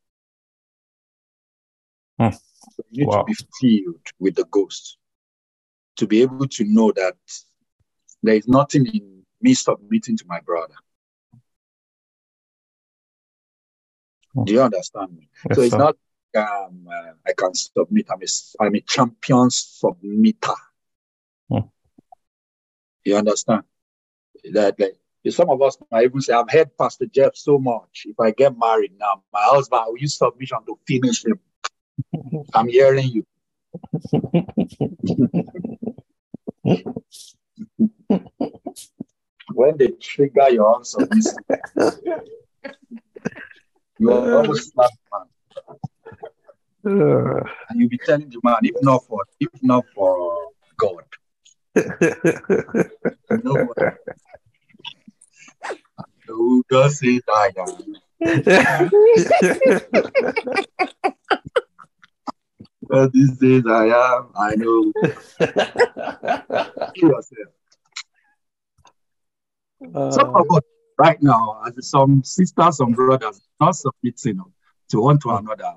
Hmm. 2.20 2.32
So 2.32 2.84
you 2.90 3.06
need 3.06 3.08
Wow. 3.08 3.22
to 3.22 3.24
be 3.24 3.36
filled 3.58 4.06
with 4.18 4.34
the 4.34 4.44
ghost 4.50 4.98
to 5.96 6.06
be 6.06 6.20
able 6.20 6.46
to 6.48 6.64
know 6.64 6.92
that 6.92 7.16
there 8.22 8.34
is 8.34 8.48
nothing 8.48 8.86
in 8.86 9.22
me 9.40 9.54
submitting 9.54 10.16
to 10.16 10.24
my 10.26 10.40
brother. 10.40 10.74
Do 14.44 14.52
you 14.52 14.62
understand 14.62 15.14
me? 15.14 15.28
Yes, 15.48 15.56
so 15.56 15.62
it's 15.62 15.72
sir. 15.72 15.78
not 15.78 15.96
um, 16.34 16.88
uh, 16.90 17.12
I 17.26 17.32
can 17.36 17.54
submit. 17.54 18.06
I'm 18.10 18.22
a, 18.22 18.64
I'm 18.64 18.74
a 18.74 18.80
champion 18.80 19.48
submitter. 19.48 20.56
Hmm. 21.50 21.58
You 23.04 23.16
understand? 23.16 23.64
That 24.52 24.80
like 24.80 24.96
some 25.28 25.50
of 25.50 25.60
us 25.60 25.76
might 25.90 26.04
even 26.04 26.20
say, 26.20 26.32
I've 26.32 26.50
heard 26.50 26.76
Pastor 26.76 27.06
Jeff 27.06 27.36
so 27.36 27.58
much. 27.58 28.06
If 28.06 28.18
I 28.18 28.30
get 28.30 28.58
married 28.58 28.92
now, 28.98 29.22
my 29.32 29.42
husband 29.42 29.82
will 29.86 29.98
use 29.98 30.16
submission 30.16 30.58
to 30.66 30.78
finish 30.86 31.24
him. 31.24 31.38
I'm 32.54 32.68
hearing 32.68 33.08
you. 33.08 33.26
When 39.52 39.76
they 39.76 39.88
trigger 39.88 40.50
your 40.50 40.84
submission, 40.84 41.36
you 43.98 44.12
are 44.12 44.34
almost 44.36 44.72
slap 44.72 44.90
man. 45.12 45.26
Uh, 46.84 47.44
And 47.68 47.80
you'll 47.80 47.88
be 47.88 47.98
telling 47.98 48.28
the 48.28 48.40
man, 48.42 48.58
if 48.62 48.74
not 48.82 49.04
for 49.06 49.24
if 49.40 49.50
not 49.62 49.84
for 49.94 50.48
God, 50.76 51.04
nobody. 53.30 53.96
Who 56.26 56.64
does 56.68 57.00
it 57.02 57.24
I 57.28 57.50
am. 57.56 57.94
But 62.92 63.10
these 63.14 63.38
days 63.38 63.62
I 63.66 63.86
am, 63.86 64.28
I 64.36 64.54
know. 64.54 64.92
Yourself. 66.94 67.48
Some 70.12 70.36
of 70.36 70.44
us 70.50 70.60
right 70.98 71.16
now, 71.22 71.62
as 71.66 71.88
some 71.88 72.22
sisters, 72.22 72.76
some 72.76 72.92
brothers, 72.92 73.40
not 73.58 73.76
submitting 73.76 74.42
to 74.90 75.00
one 75.00 75.18
to 75.20 75.30
another. 75.30 75.72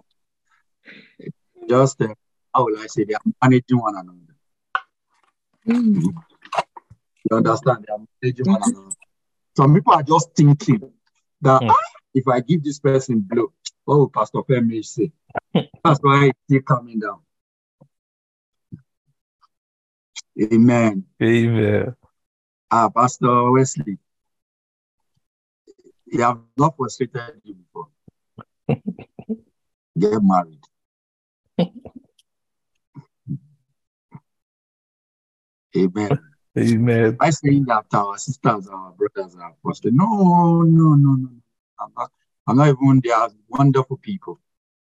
Just 1.69 2.01
uh, 2.01 2.09
how 2.53 2.65
will 2.65 2.77
I 2.79 2.87
say 2.87 3.05
they 3.05 3.13
are 3.13 3.21
managing 3.41 3.79
one 3.79 3.95
another. 3.95 4.35
You 7.29 7.37
understand? 7.37 7.85
They 7.87 7.93
are 7.93 7.99
managing 8.21 8.45
one 8.51 8.61
another. 8.61 8.91
Some 9.55 9.73
people 9.73 9.93
are 9.93 10.03
just 10.03 10.35
thinking 10.35 10.91
that 11.41 11.61
Mm. 11.61 11.69
"Ah, 11.69 11.75
if 12.13 12.27
I 12.27 12.41
give 12.41 12.61
this 12.61 12.79
person 12.79 13.21
blow, 13.21 13.53
will 13.85 14.09
Pastor 14.09 14.39
Femi 14.39 14.83
say? 14.83 15.11
That's 15.53 15.99
why 16.01 16.25
it's 16.25 16.39
still 16.47 16.61
coming 16.61 16.99
down. 16.99 17.19
Amen. 20.41 21.05
Amen. 21.21 21.95
Ah, 22.69 22.89
Pastor 22.89 23.51
Wesley, 23.51 23.97
you 26.07 26.21
have 26.21 26.39
not 26.57 26.75
frustrated 26.75 27.41
you 27.43 27.55
before. 27.55 27.87
Get 29.97 30.21
married. 30.21 30.59
Amen. 35.77 36.19
Amen. 36.57 37.11
By 37.17 37.29
saying 37.31 37.65
that 37.65 37.85
our 37.93 38.17
sisters, 38.17 38.67
our 38.67 38.91
brothers 38.91 39.35
are 39.35 39.53
frustrated. 39.61 39.97
No, 39.97 40.61
no, 40.63 40.95
no, 40.95 41.15
no. 41.15 41.29
I'm 41.79 41.91
not, 41.97 42.11
I'm 42.47 42.57
not 42.57 42.67
even, 42.69 43.01
they 43.03 43.11
are 43.11 43.29
wonderful 43.49 43.97
people. 43.97 44.39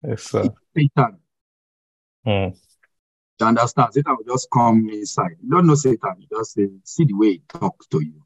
Yes, 0.02 0.22
sir. 0.24 0.48
Satan, 0.76 1.18
Mm. 2.26 2.56
you 3.40 3.46
understand? 3.46 3.92
Satan 3.92 4.16
will 4.16 4.34
just 4.34 4.48
come 4.52 4.88
inside. 4.90 5.32
You 5.42 5.50
don't 5.50 5.66
know 5.66 5.74
Satan, 5.74 6.14
you 6.20 6.26
just 6.36 6.52
say, 6.54 6.68
see 6.84 7.04
the 7.04 7.14
way 7.14 7.32
he 7.32 7.42
talks 7.48 7.86
to 7.88 8.00
you. 8.00 8.22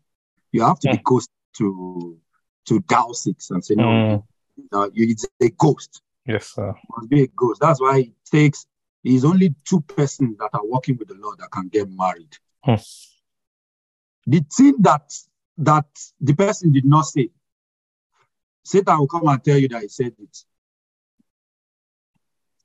You 0.52 0.62
have 0.62 0.78
to 0.80 0.90
be 0.90 1.00
ghost 1.04 1.30
to 1.58 2.18
to 2.66 2.80
douse 2.80 3.26
it 3.26 3.42
and 3.50 3.64
say, 3.64 3.74
no, 3.76 3.84
Mm. 3.84 4.24
no, 4.72 4.90
you, 4.92 5.08
it's 5.10 5.24
a 5.40 5.48
ghost. 5.50 6.02
Yes, 6.26 6.48
sir. 6.54 6.74
must 6.96 7.08
be 7.08 7.22
a 7.22 7.26
ghost. 7.28 7.60
That's 7.60 7.80
why 7.80 7.98
it 8.00 8.12
takes 8.30 8.66
it's 9.04 9.24
only 9.24 9.54
two 9.64 9.80
persons 9.82 10.36
that 10.38 10.50
are 10.52 10.66
working 10.66 10.96
with 10.98 11.06
the 11.08 11.14
Lord 11.14 11.38
that 11.38 11.50
can 11.52 11.68
get 11.68 11.88
married. 11.88 12.36
Hmm. 12.64 12.74
The 14.26 14.44
thing 14.56 14.74
that 14.80 15.14
that 15.58 15.86
the 16.20 16.34
person 16.34 16.72
did 16.72 16.84
not 16.84 17.06
say, 17.06 17.30
Satan 18.66 18.98
will 18.98 19.06
come 19.06 19.28
and 19.28 19.44
tell 19.44 19.56
you 19.56 19.68
that 19.68 19.82
he 19.82 19.88
said 19.88 20.12
it. 20.18 20.38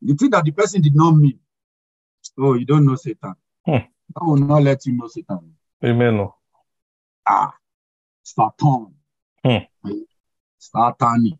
The 0.02 0.16
thing 0.16 0.32
that 0.32 0.44
the 0.44 0.50
person 0.52 0.82
did 0.82 0.96
not 0.96 1.12
mean, 1.12 1.38
oh, 2.40 2.56
you 2.56 2.66
don't 2.66 2.88
know 2.88 2.96
Satan. 2.96 3.36
Hmm. 3.64 3.86
I 4.20 4.24
will 4.26 4.38
not 4.38 4.64
let 4.64 4.84
you 4.88 4.94
know 4.94 5.08
Satan. 5.08 5.54
Amen. 5.86 6.20
oh. 6.20 6.34
Ah, 7.30 7.54
Satan. 8.24 8.96
Hmm. 9.46 9.58
Satani. 10.60 11.38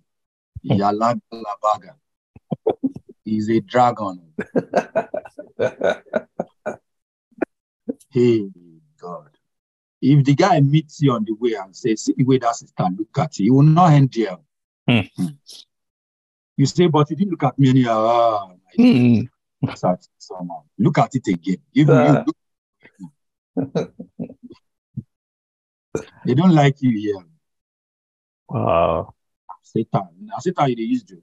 Hmm. 0.64 0.74
Yalagalabaga. 0.74 1.96
He's 3.26 3.50
a 3.50 3.60
dragon. 3.62 4.34
Hey, 8.14 8.50
God. 9.00 9.30
If 10.02 10.26
the 10.26 10.36
guy 10.36 10.60
meets 10.60 11.02
you 11.02 11.14
on 11.14 11.24
the 11.24 11.34
way 11.34 11.54
and 11.54 11.74
says, 11.74 12.04
see 12.04 12.14
the 12.18 12.26
way 12.26 12.40
that 12.40 12.58
sister 12.58 12.84
look 12.84 13.18
at 13.18 13.40
you, 13.40 13.46
he 13.46 13.52
will 13.52 13.62
not 13.62 13.94
end 13.94 14.12
there. 14.14 14.38
Hmm. 14.92 15.28
You 16.58 16.66
say, 16.66 16.88
but 16.88 17.08
he 17.10 17.16
didn't 17.16 17.32
look 17.32 17.44
at 17.44 17.58
me 17.58 17.70
anyhow. 17.70 18.06
Ah, 18.06 18.48
my 18.48 18.56
Mm. 18.84 19.28
Look 19.62 19.84
at 19.84 20.00
it 20.00 20.08
somehow. 20.18 20.64
Look 20.78 20.98
at 20.98 21.16
it 21.16 21.28
again. 21.28 21.58
Even 21.74 21.96
Ah. 21.96 22.24
you 22.26 22.34
they 26.26 26.34
don't 26.34 26.54
like 26.54 26.82
you 26.82 26.92
here. 26.98 27.26
Wow. 28.50 29.14
Satan. 29.62 30.08
Satan, 30.40 30.70
you 30.70 30.76
dey 30.76 30.84
use 30.84 31.04
you. 31.10 31.22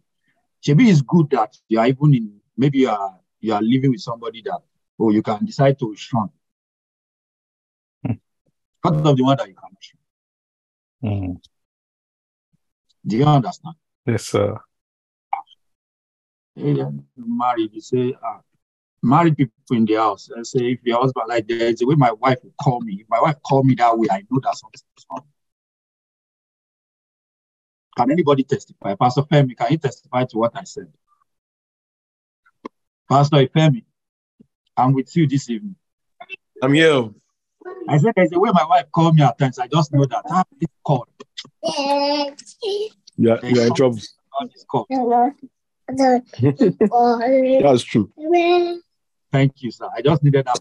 Maybe 0.66 0.90
it's 0.90 1.02
good 1.02 1.30
that 1.30 1.56
you 1.68 1.78
are 1.80 1.86
even 1.86 2.14
in, 2.14 2.40
maybe 2.56 2.78
you 2.80 2.88
are 2.90 3.18
you 3.40 3.54
are 3.54 3.62
living 3.62 3.90
with 3.92 4.00
somebody 4.00 4.42
that, 4.42 4.60
oh, 4.98 5.10
you 5.10 5.22
can 5.22 5.44
decide 5.44 5.78
to 5.78 5.94
shun. 5.96 6.28
Hmm. 8.04 8.12
Part 8.82 9.06
of 9.06 9.16
the 9.16 9.22
one 9.24 9.36
that 9.36 9.48
you 9.48 9.54
can. 9.54 9.70
Mm. 11.04 11.40
Do 13.09 13.16
you 13.16 13.24
understand? 13.24 13.74
Yes, 14.05 14.26
sir. 14.26 14.59
Hey, 16.55 16.74
then 16.74 17.06
you 17.16 17.24
married, 17.26 17.70
you 17.72 17.80
say, 17.80 18.14
ah, 18.22 18.40
married 19.02 19.36
people 19.36 19.55
in 19.70 19.86
the 19.86 19.94
house. 19.94 20.28
I 20.36 20.43
say, 20.43 20.72
if 20.72 20.80
your 20.82 21.01
husband, 21.01 21.24
like, 21.26 21.48
there's 21.48 21.80
a 21.80 21.86
way 21.86 21.94
my 21.94 22.12
wife 22.12 22.39
will 22.43 22.52
call 22.62 22.80
me. 22.82 22.98
If 23.01 23.09
my 23.09 23.20
wife 23.20 23.36
call 23.43 23.64
me 23.64 23.74
that 23.76 23.98
way, 23.98 24.09
I 24.10 24.24
know 24.30 24.40
that 24.43 24.56
something 24.56 24.80
is 24.98 25.06
wrong. 25.10 25.24
Can 27.97 28.10
anybody 28.10 28.44
testify? 28.44 28.94
Pastor 28.94 29.22
Femi, 29.22 29.56
can 29.56 29.72
you 29.72 29.78
testify 29.78 30.24
to 30.24 30.36
what 30.39 30.52
I 30.55 30.64
said? 30.64 30.93
Pastor 33.09 33.47
Femi, 33.47 33.85
I'm 34.76 34.93
with 34.93 35.16
you 35.16 35.26
this 35.26 35.48
evening. 35.48 35.76
I'm 36.62 36.74
here. 36.74 37.09
I 37.89 37.98
said, 37.98 38.12
there's 38.16 38.32
a 38.32 38.39
way 38.39 38.51
my 38.52 38.65
wife 38.65 38.86
called 38.93 39.16
me 39.16 39.23
at 39.23 39.39
times. 39.39 39.59
I 39.59 39.66
just 39.66 39.93
know 39.93 40.05
that. 40.05 40.23
Ah, 40.28 40.44
this 40.60 40.69
call. 40.85 41.06
Yeah, 43.16 43.32
are, 43.32 43.47
you 43.47 43.60
are 43.60 43.66
in 43.66 43.74
trouble. 43.74 43.98
ah, 44.35 44.44
this 44.44 44.65
call. 44.70 44.86
That's 47.62 47.82
true. 47.82 48.12
Thank 49.32 49.62
you, 49.62 49.70
sir. 49.70 49.89
I 49.97 50.02
just 50.02 50.23
needed 50.23 50.47
that. 50.47 50.59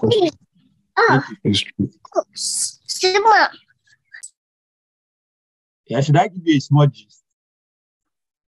Thank 1.09 1.29
you. 1.29 1.37
It's 1.43 1.59
true. 1.59 1.89
Yeah, 5.87 6.01
should 6.01 6.17
I 6.17 6.27
give 6.27 6.45
you 6.45 6.57
a 6.57 6.59
small 6.59 6.87
gist? 6.87 7.23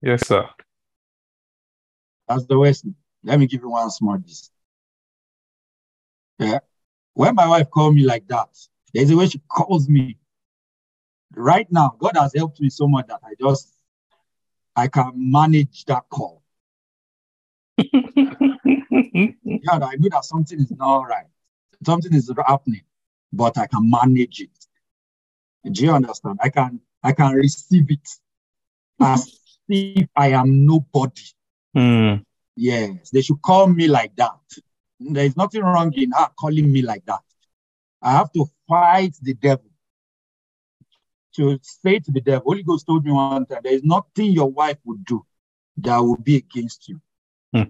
Yes, 0.02 0.28
sir. 0.28 0.48
That's 2.28 2.46
the 2.46 2.58
West. 2.58 2.86
Let 3.24 3.40
me 3.40 3.48
give 3.48 3.62
you 3.62 3.70
one 3.70 3.90
small 3.90 4.18
gist. 4.18 4.52
Yeah. 6.40 6.60
When 7.14 7.36
my 7.36 7.48
wife 7.48 7.70
called 7.70 7.96
me 7.96 8.04
like 8.04 8.28
that, 8.28 8.50
there's 8.94 9.12
a 9.12 9.18
way 9.18 9.28
she 9.28 9.40
calls 9.48 9.88
me. 9.88 10.18
Right 11.36 11.68
now, 11.72 11.96
God 12.00 12.16
has 12.16 12.34
helped 12.36 12.60
me 12.62 12.70
so 12.70 12.88
much 12.88 13.08
that 13.08 13.20
I 13.24 13.34
just 13.40 13.74
I 14.76 14.88
can 14.88 15.12
manage 15.16 15.86
that 15.86 16.04
call. 16.10 16.42
Yeah, 19.66 19.80
I 19.82 19.96
know 19.96 20.10
that 20.12 20.26
something 20.26 20.60
is 20.60 20.72
not 20.72 21.04
right. 21.04 21.28
Something 21.86 22.14
is 22.14 22.30
happening, 22.46 22.82
but 23.32 23.58
I 23.58 23.68
can 23.68 23.90
manage 23.90 24.42
it. 24.42 25.72
Do 25.72 25.84
you 25.84 25.92
understand? 25.94 26.40
I 26.42 26.50
can 26.50 26.82
I 27.02 27.14
can 27.14 27.34
receive 27.34 27.90
it 27.90 28.10
as 29.00 29.40
if 29.70 30.10
I 30.16 30.30
am 30.32 30.66
nobody. 30.66 31.22
Mm. 31.76 32.26
Yes, 32.56 33.10
they 33.12 33.22
should 33.22 33.42
call 33.42 33.68
me 33.68 33.88
like 33.88 34.16
that. 34.18 34.38
There 35.12 35.26
is 35.26 35.38
nothing 35.38 35.62
wrong 35.62 35.92
in 35.94 36.12
her 36.12 36.30
calling 36.40 36.72
me 36.72 36.82
like 36.82 37.06
that. 37.06 37.22
I 38.02 38.12
have 38.12 38.32
to 38.34 38.46
fight 38.68 39.16
the 39.22 39.34
devil. 39.34 39.66
To 41.36 41.60
say 41.64 42.00
to 42.00 42.12
the 42.12 42.22
devil, 42.22 42.44
Holy 42.46 42.64
Ghost 42.64 42.86
told 42.86 43.04
me 43.04 43.12
one 43.12 43.46
time, 43.46 43.62
there 43.64 43.74
is 43.74 43.84
nothing 43.84 44.32
your 44.32 44.52
wife 44.52 44.78
would 44.86 45.04
do 45.04 45.26
that 45.78 45.98
will 45.98 46.18
be 46.18 46.36
against 46.36 46.88
you. 46.88 47.02
Hmm. 47.54 47.64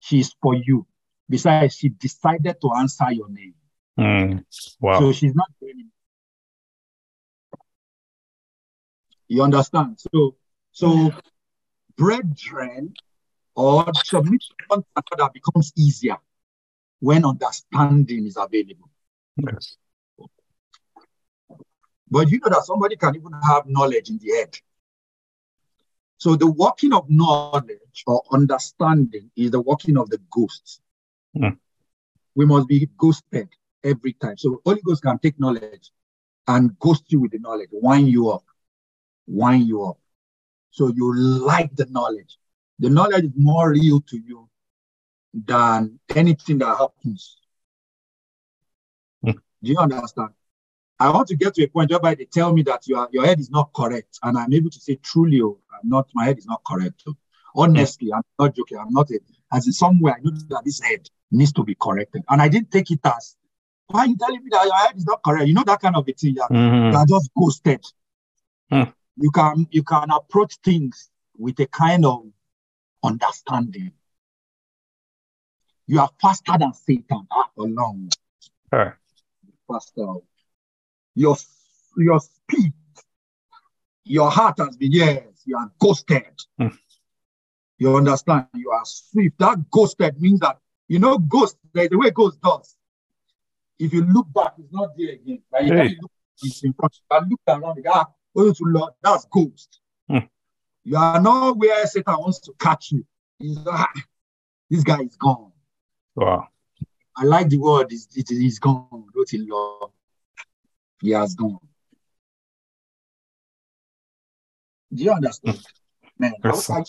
She's 0.00 0.34
for 0.42 0.54
you. 0.54 0.86
Besides, 1.28 1.76
she 1.76 1.90
decided 1.90 2.60
to 2.60 2.72
answer 2.76 3.12
your 3.12 3.28
name. 3.30 3.54
Mm. 3.98 4.44
Wow. 4.80 4.98
So 4.98 5.12
she's 5.12 5.34
not 5.34 5.48
doing 5.60 5.78
it. 5.78 5.86
You 9.28 9.44
understand? 9.44 10.00
So, 10.12 10.34
so 10.72 11.12
brethren 11.96 12.94
or 13.54 13.92
submission 13.94 14.56
to 14.70 14.84
another 14.96 15.30
becomes 15.32 15.72
easier 15.76 16.16
when 17.00 17.24
understanding 17.24 18.26
is 18.26 18.36
available. 18.36 18.90
Yes. 19.36 19.76
But 22.10 22.30
you 22.30 22.40
know 22.40 22.50
that 22.50 22.64
somebody 22.64 22.96
can 22.96 23.14
even 23.14 23.32
have 23.42 23.66
knowledge 23.66 24.10
in 24.10 24.18
the 24.18 24.30
head. 24.32 24.58
So 26.18 26.36
the 26.36 26.50
working 26.50 26.92
of 26.92 27.08
knowledge 27.08 28.04
or 28.06 28.22
understanding 28.32 29.30
is 29.36 29.52
the 29.52 29.60
working 29.60 29.96
of 29.96 30.10
the 30.10 30.18
ghosts. 30.30 30.80
Hmm. 31.36 31.50
We 32.34 32.44
must 32.46 32.68
be 32.68 32.88
ghosted 32.98 33.48
every 33.84 34.12
time. 34.14 34.36
So 34.36 34.60
Holy 34.66 34.82
Ghost 34.82 35.02
can 35.02 35.18
take 35.18 35.38
knowledge 35.40 35.90
and 36.46 36.78
ghost 36.78 37.04
you 37.08 37.20
with 37.20 37.32
the 37.32 37.38
knowledge, 37.38 37.70
wind 37.72 38.08
you 38.08 38.30
up, 38.30 38.44
wind 39.26 39.66
you 39.66 39.84
up. 39.84 39.98
So 40.70 40.88
you 40.88 41.16
like 41.16 41.74
the 41.76 41.86
knowledge. 41.86 42.38
The 42.80 42.90
knowledge 42.90 43.24
is 43.24 43.30
more 43.36 43.70
real 43.70 44.00
to 44.00 44.16
you 44.18 44.48
than 45.32 46.00
anything 46.16 46.58
that 46.58 46.76
happens. 46.76 47.36
Hmm. 49.22 49.30
Do 49.62 49.70
you 49.70 49.78
understand? 49.78 50.30
I 50.98 51.10
want 51.10 51.28
to 51.28 51.36
get 51.36 51.54
to 51.54 51.62
a 51.64 51.68
point 51.68 51.90
whereby 51.90 52.14
they 52.14 52.24
tell 52.24 52.52
me 52.52 52.62
that 52.62 52.86
your, 52.88 53.08
your 53.12 53.24
head 53.24 53.38
is 53.38 53.50
not 53.50 53.72
correct, 53.74 54.18
and 54.22 54.36
I'm 54.36 54.52
able 54.52 54.70
to 54.70 54.80
say 54.80 54.96
truly, 54.96 55.40
oh, 55.42 55.58
I'm 55.72 55.88
not, 55.88 56.08
my 56.14 56.24
head 56.24 56.38
is 56.38 56.46
not 56.46 56.62
correct. 56.66 57.02
oh. 57.06 57.16
Honestly, 57.54 58.12
I'm 58.12 58.22
not 58.38 58.54
joking. 58.54 58.78
I'm 58.78 58.92
not 58.92 59.10
a, 59.10 59.18
as 59.52 59.66
in 59.66 59.72
somewhere 59.72 60.14
I 60.16 60.20
know 60.22 60.30
that 60.48 60.62
this 60.64 60.80
head 60.80 61.08
needs 61.30 61.52
to 61.54 61.64
be 61.64 61.74
corrected. 61.74 62.22
And 62.28 62.40
I 62.40 62.48
didn't 62.48 62.70
take 62.70 62.90
it 62.90 63.00
as 63.04 63.36
why 63.88 64.00
are 64.00 64.06
you 64.06 64.16
telling 64.16 64.42
me 64.44 64.50
that 64.52 64.64
your 64.64 64.74
head 64.76 64.96
is 64.96 65.04
not 65.04 65.20
correct? 65.24 65.48
You 65.48 65.54
know 65.54 65.64
that 65.66 65.80
kind 65.80 65.96
of 65.96 66.08
a 66.08 66.12
thing. 66.12 66.36
Mhm. 66.36 66.92
You 66.92 66.96
are 66.98 67.06
just 67.06 67.30
ghosted. 67.36 67.84
Hmm. 68.70 68.90
You 69.16 69.30
can 69.32 69.66
you 69.70 69.82
can 69.82 70.10
approach 70.12 70.58
things 70.62 71.10
with 71.36 71.58
a 71.58 71.66
kind 71.66 72.04
of 72.06 72.26
understanding. 73.02 73.92
You 75.86 76.00
are 76.00 76.10
faster 76.20 76.52
than 76.58 76.72
Satan. 76.74 77.26
Ah, 77.30 77.50
along 77.58 78.10
Alright. 78.72 78.94
faster. 79.68 80.06
Your 81.14 81.36
your 81.96 82.20
speed, 82.20 82.72
your 84.04 84.30
heart 84.30 84.58
has 84.58 84.76
been 84.76 84.92
yes. 84.92 85.24
You 85.44 85.56
are 85.58 85.70
ghosted. 85.78 86.26
Hmm. 86.58 86.68
You 87.78 87.96
understand? 87.96 88.46
You 88.54 88.70
are 88.70 88.84
swift. 88.84 89.38
That 89.38 89.70
ghosted 89.70 90.20
means 90.20 90.40
that 90.40 90.58
you 90.86 90.98
know 90.98 91.18
ghost. 91.18 91.56
The 91.72 91.88
way 91.92 92.10
ghost 92.10 92.40
does. 92.40 92.76
If 93.78 93.92
you 93.94 94.04
look 94.04 94.32
back, 94.32 94.52
it's 94.58 94.72
not 94.72 94.90
there 94.96 95.14
again. 95.14 95.42
But 95.50 95.64
you 95.64 95.72
Hey. 95.74 95.88
can 95.88 95.98
look, 96.02 96.10
it's 96.42 96.62
in 96.62 96.72
front. 96.74 96.94
You 97.10 97.16
can 97.18 97.28
look 97.30 97.40
around. 97.48 97.76
You 97.76 97.90
ah, 97.92 98.06
going 98.36 98.54
to 98.54 98.64
Lord. 98.64 98.92
That's 99.02 99.24
ghost. 99.24 99.80
Hmm. 100.08 100.18
You 100.84 100.96
are 100.96 101.20
not 101.20 101.56
where 101.58 101.86
Satan 101.86 102.14
wants 102.18 102.40
to 102.40 102.52
catch 102.58 102.92
you. 102.92 103.04
He's 103.38 103.58
ah, 103.66 103.88
this 104.68 104.82
guy 104.82 105.00
is 105.00 105.16
gone. 105.16 105.52
Wow. 106.14 106.48
I 107.16 107.24
like 107.24 107.48
the 107.48 107.58
word. 107.58 107.92
Is 107.92 108.08
it 108.14 108.30
is 108.30 108.58
gone. 108.58 109.06
Wrote 109.14 109.32
in 109.32 109.46
law. 109.46 109.90
He 111.02 111.10
has 111.10 111.34
gone. 111.34 111.58
Do 114.92 115.04
you 115.04 115.12
understand? 115.12 115.60
Man, 116.18 116.34
I, 116.44 116.48
Yes, 116.48 116.70
I, 116.70 116.82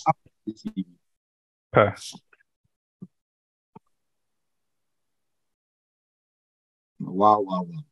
Okay. 1.74 1.96
wow, 7.00 7.40
wow, 7.40 7.62
wow. 7.62 7.84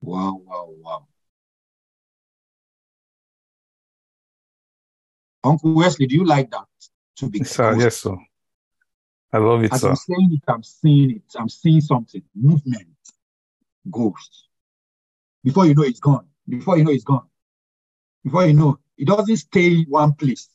Wow, 0.00 0.42
wow, 0.44 0.74
wow. 0.80 1.06
Uncle 5.44 5.74
Wesley, 5.74 6.06
do 6.06 6.14
you 6.14 6.24
like 6.24 6.50
that? 6.50 6.66
To 7.16 7.28
be 7.28 7.38
Yes, 7.38 7.50
sir. 7.50 7.76
Yes, 7.76 7.96
sir. 7.98 8.16
I 9.32 9.38
love 9.38 9.62
it, 9.64 9.72
As 9.72 9.82
sir. 9.82 9.90
I'm 9.90 9.96
saying 9.96 10.30
it, 10.32 10.42
I'm 10.48 10.62
seeing 10.62 11.10
it. 11.10 11.22
I'm 11.36 11.48
seeing 11.48 11.80
something. 11.80 12.22
Movement. 12.34 12.88
Ghost. 13.90 14.48
Before 15.44 15.66
you 15.66 15.74
know 15.74 15.82
it's 15.82 16.00
gone. 16.00 16.26
Before 16.48 16.78
you 16.78 16.84
know 16.84 16.90
it's 16.90 17.04
gone. 17.04 17.26
Before 18.24 18.46
you 18.46 18.54
know, 18.54 18.78
it 18.96 19.06
doesn't 19.06 19.36
stay 19.36 19.66
in 19.66 19.86
one 19.88 20.12
place. 20.12 20.48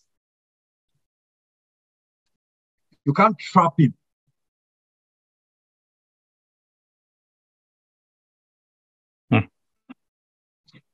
You 3.05 3.13
can't 3.13 3.37
trap 3.37 3.73
him. 3.77 3.93
Hmm. 9.29 9.39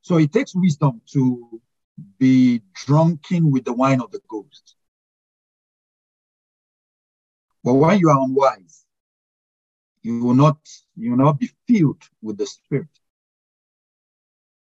So 0.01 0.17
it 0.17 0.31
takes 0.31 0.55
wisdom 0.55 1.01
to 1.13 1.61
be 2.17 2.61
drunken 2.73 3.51
with 3.51 3.65
the 3.65 3.73
wine 3.73 4.01
of 4.01 4.11
the 4.11 4.21
ghost. 4.27 4.75
But 7.63 7.73
when 7.73 7.99
you 7.99 8.09
are 8.09 8.23
unwise, 8.23 8.85
you 10.01 10.23
will 10.23 10.33
not 10.33 10.57
you 10.95 11.11
will 11.11 11.17
not 11.17 11.39
be 11.39 11.51
filled 11.67 12.03
with 12.21 12.37
the 12.37 12.47
spirit. 12.47 12.87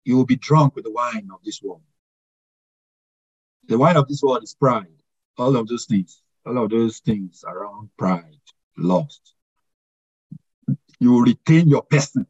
You 0.04 0.16
will 0.16 0.26
be 0.26 0.36
drunk 0.36 0.74
with 0.74 0.84
the 0.84 0.92
wine 0.92 1.28
of 1.32 1.40
this 1.44 1.62
world. 1.62 1.82
The 3.66 3.78
wine 3.78 3.96
of 3.96 4.08
this 4.08 4.22
world 4.22 4.42
is 4.42 4.54
pride. 4.54 4.88
All 5.38 5.56
of 5.56 5.68
those 5.68 5.84
things, 5.84 6.22
all 6.46 6.58
of 6.58 6.70
those 6.70 6.98
things 6.98 7.44
around 7.46 7.90
pride, 7.96 8.40
lust. 8.76 9.34
You 10.98 11.12
will 11.12 11.22
retain 11.22 11.68
your 11.68 11.82
person. 11.82 12.26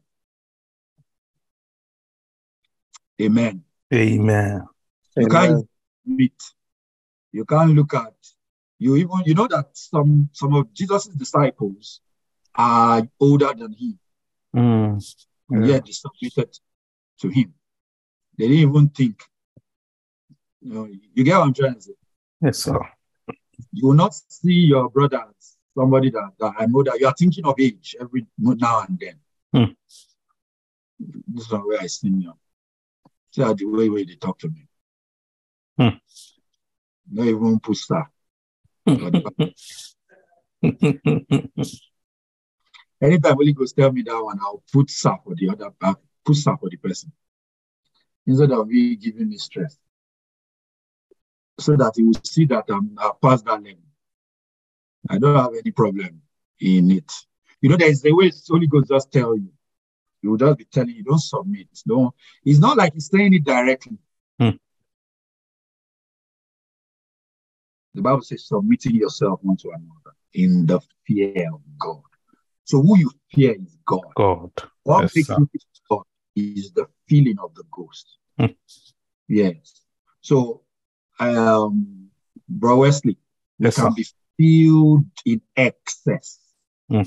Amen. 3.21 3.63
Amen. 3.93 4.67
You 5.17 5.27
can't 5.27 5.67
meet. 6.05 6.41
You 7.31 7.45
can't 7.45 7.71
look 7.73 7.93
at. 7.93 8.13
You 8.79 8.95
even 8.95 9.21
you 9.25 9.35
know 9.35 9.47
that 9.47 9.69
some 9.73 10.29
some 10.33 10.55
of 10.55 10.73
Jesus' 10.73 11.05
disciples 11.07 12.01
are 12.55 13.07
older 13.19 13.53
than 13.53 13.73
he, 13.73 13.97
Mm. 14.55 14.99
and 15.49 15.65
Yeah. 15.65 15.73
yet 15.75 15.85
they 15.85 15.91
submitted 15.91 16.57
to 17.19 17.29
him. 17.29 17.53
They 18.37 18.47
didn't 18.47 18.69
even 18.69 18.89
think. 18.89 19.21
You 20.61 20.73
know, 20.73 20.85
you 21.15 21.23
get 21.23 21.37
what 21.37 21.47
I'm 21.47 21.53
trying 21.53 21.75
to 21.75 21.81
say. 21.81 21.93
Yes, 22.41 22.59
sir. 22.59 22.79
You 23.71 23.87
will 23.87 23.95
not 23.95 24.13
see 24.13 24.53
your 24.53 24.89
brother 24.89 25.23
as 25.29 25.57
somebody 25.75 26.09
that, 26.11 26.31
that 26.39 26.53
I 26.57 26.65
know 26.65 26.83
that 26.83 26.99
you 26.99 27.07
are 27.07 27.13
thinking 27.17 27.45
of 27.45 27.55
age 27.59 27.95
every 27.99 28.25
now 28.37 28.81
and 28.81 28.99
then. 28.99 29.19
Hmm. 29.53 29.73
This 31.27 31.45
is 31.45 31.51
not 31.51 31.65
where 31.65 31.79
I 31.81 31.87
see 31.87 32.09
you. 32.09 32.33
See 33.31 33.41
the 33.43 33.65
way 33.65 33.89
way 33.89 34.03
they 34.03 34.15
talk 34.15 34.39
to 34.39 34.49
me. 34.49 34.67
Hmm. 35.81 35.97
Not 37.11 37.25
even 37.25 37.59
pusta. 37.59 38.05
Anytime 43.01 43.33
Holy 43.33 43.53
Ghost 43.53 43.75
tell 43.75 43.91
me 43.91 44.03
that 44.03 44.23
one, 44.23 44.37
I'll 44.41 44.61
put 44.71 44.91
sir 44.91 45.17
for 45.23 45.33
the 45.33 45.49
other, 45.49 45.71
uh, 45.81 45.95
put 46.23 46.35
sir 46.35 46.55
for 46.57 46.69
the 46.69 46.77
person. 46.77 47.11
Instead 48.27 48.51
of 48.51 48.67
me 48.67 48.95
giving 48.95 49.29
me 49.29 49.37
stress. 49.37 49.75
So 51.59 51.75
that 51.75 51.93
he 51.95 52.03
will 52.03 52.13
see 52.23 52.45
that 52.45 52.65
I'm 52.69 52.95
past 53.19 53.45
that 53.45 53.63
level. 53.63 53.81
I 55.09 55.17
don't 55.17 55.35
have 55.35 55.55
any 55.59 55.71
problem 55.71 56.21
in 56.59 56.91
it. 56.91 57.11
You 57.59 57.69
know, 57.69 57.77
there's 57.77 58.05
a 58.05 58.13
way 58.13 58.31
Holy 58.47 58.67
Ghost 58.67 58.89
just 58.89 59.11
tell 59.11 59.35
you. 59.35 59.51
He 60.21 60.27
will 60.27 60.37
just 60.37 60.59
be 60.59 60.65
telling 60.65 60.95
you, 60.95 61.03
don't 61.03 61.17
submit. 61.17 61.69
Don't. 61.87 62.13
It's 62.45 62.59
not 62.59 62.77
like 62.77 62.93
he's 62.93 63.09
saying 63.09 63.33
it 63.33 63.43
directly. 63.43 63.97
The 67.93 68.01
Bible 68.01 68.21
says, 68.21 68.47
submitting 68.47 68.95
yourself 68.95 69.39
one 69.43 69.57
to 69.57 69.69
another 69.69 70.15
in 70.33 70.65
the 70.65 70.79
fear 71.05 71.49
of 71.53 71.61
God. 71.79 72.01
So 72.63 72.81
who 72.81 72.97
you 72.97 73.11
fear 73.33 73.53
is 73.53 73.77
God. 73.85 74.01
God. 74.15 74.51
What 74.83 75.01
Yes, 75.01 75.15
makes 75.15 75.29
you 75.29 75.49
God 75.89 76.03
is 76.35 76.71
the 76.71 76.87
feeling 77.07 77.37
of 77.39 77.53
the 77.55 77.63
ghost. 77.71 78.17
Hmm. 78.39 78.45
Yes. 79.27 79.81
So, 80.21 80.61
um, 81.19 82.09
Bro 82.47 82.77
Wesley, 82.79 83.17
we 83.59 83.65
Yes, 83.65 83.75
can 83.75 83.93
sir. 83.93 83.95
be 83.95 84.05
filled 84.37 85.05
in 85.25 85.41
excess. 85.55 86.39
Hmm. 86.89 87.01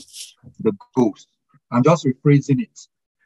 The 0.61 0.73
ghost. 0.95 1.29
I'm 1.71 1.83
just 1.83 2.05
rephrasing 2.05 2.61
it. 2.61 2.79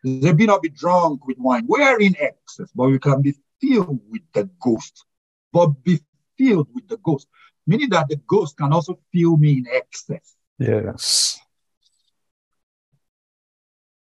They 0.05 0.33
be 0.33 0.47
not 0.47 0.63
be 0.63 0.69
drunk 0.69 1.27
with 1.27 1.39
wine. 1.39 1.67
We're 1.67 1.99
in 2.01 2.15
excess, 2.19 2.71
but 2.75 2.89
we 2.89 2.99
can 2.99 3.21
be 3.21 3.35
filled 3.61 4.01
with 4.09 4.23
the 4.33 4.49
ghost. 4.61 5.05
But 5.53 5.83
be 5.83 6.01
filled 6.39 6.69
with 6.75 6.89
the 6.89 6.97
ghost, 6.99 7.29
meaning 7.67 7.91
that 7.91 8.09
the 8.09 8.17
ghost 8.27 8.57
can 8.57 8.73
also 8.73 8.99
fill 9.13 9.37
me 9.37 9.59
in 9.59 9.67
excess. 9.71 10.35
Yes. 10.59 11.39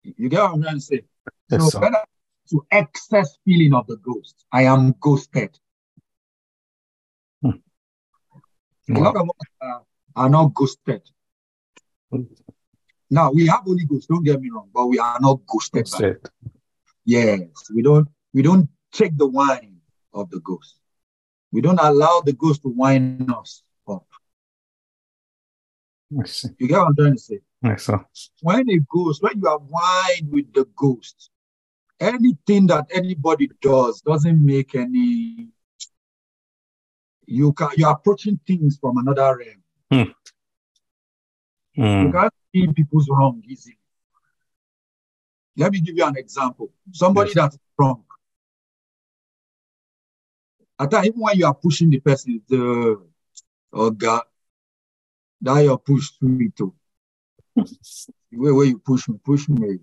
You 0.02 0.28
get 0.28 0.42
what 0.42 0.54
I'm 0.54 0.62
trying 0.62 0.76
to 0.76 0.80
say? 0.80 1.02
Yes, 1.50 1.72
so 1.72 1.80
when 1.80 1.94
I 1.94 2.04
to 2.50 2.66
excess 2.70 3.38
feeling 3.44 3.74
of 3.74 3.86
the 3.86 3.96
ghost, 3.96 4.44
I 4.52 4.64
am 4.64 4.94
ghosted. 5.00 5.58
A 8.90 8.98
lot 8.98 9.16
of 9.16 9.28
us 9.28 9.46
are, 9.60 9.82
are 10.16 10.28
not 10.28 10.52
ghosted. 10.54 11.02
Now 13.10 13.30
we 13.30 13.46
have 13.46 13.60
Holy 13.60 13.84
Ghost, 13.84 14.08
don't 14.08 14.24
get 14.24 14.40
me 14.40 14.50
wrong, 14.50 14.68
but 14.74 14.86
we 14.86 14.98
are 14.98 15.18
not 15.20 15.40
ghosted. 15.46 15.88
Yes, 17.04 17.70
we 17.74 17.82
don't 17.82 18.08
we 18.34 18.42
don't 18.42 18.68
take 18.92 19.16
the 19.16 19.26
wine 19.26 19.76
of 20.12 20.28
the 20.30 20.40
ghost. 20.40 20.81
We 21.52 21.60
don't 21.60 21.78
allow 21.80 22.22
the 22.24 22.32
ghost 22.32 22.62
to 22.62 22.68
wine 22.68 23.26
us 23.30 23.62
up. 23.86 24.06
See. 26.24 26.48
You 26.58 26.68
get 26.68 26.78
what 26.78 26.88
I'm 26.88 26.96
trying 26.96 27.12
to 27.14 27.18
say? 27.18 27.40
Yes, 27.62 27.84
sir. 27.84 28.04
When 28.40 28.68
a 28.70 28.78
ghost, 28.90 29.22
when 29.22 29.40
you 29.40 29.48
are 29.48 29.58
wine 29.58 30.28
with 30.30 30.52
the 30.52 30.66
ghost, 30.76 31.30
anything 32.00 32.66
that 32.68 32.86
anybody 32.92 33.50
does 33.60 34.00
doesn't 34.00 34.44
make 34.44 34.74
any. 34.74 35.48
You 37.26 37.52
can 37.52 37.68
you're 37.76 37.90
approaching 37.90 38.38
things 38.46 38.78
from 38.78 38.96
another 38.98 39.36
realm. 39.38 39.62
You 39.90 40.14
Mm. 41.84 42.12
can't 42.12 42.34
see 42.52 42.66
people's 42.72 43.08
wrong 43.08 43.42
easily. 43.46 43.78
Let 45.56 45.72
me 45.72 45.80
give 45.80 45.96
you 45.96 46.04
an 46.04 46.16
example. 46.16 46.70
Somebody 46.92 47.28
Yes. 47.30 47.34
that's 47.34 47.58
wrong. 47.78 48.04
At 50.78 50.90
times, 50.90 51.06
even 51.06 51.20
when 51.20 51.36
you 51.36 51.46
are 51.46 51.54
pushing 51.54 51.90
the 51.90 52.00
person, 52.00 52.42
the 52.48 53.00
oh 53.72 53.90
God, 53.90 54.22
that 55.40 55.60
you 55.60 55.76
push 55.78 56.10
through 56.10 56.38
it 56.40 56.56
too. 56.56 56.74
the 57.56 58.38
way 58.38 58.52
where 58.52 58.66
you 58.66 58.78
push 58.78 59.08
me, 59.08 59.18
push 59.24 59.48
me. 59.48 59.78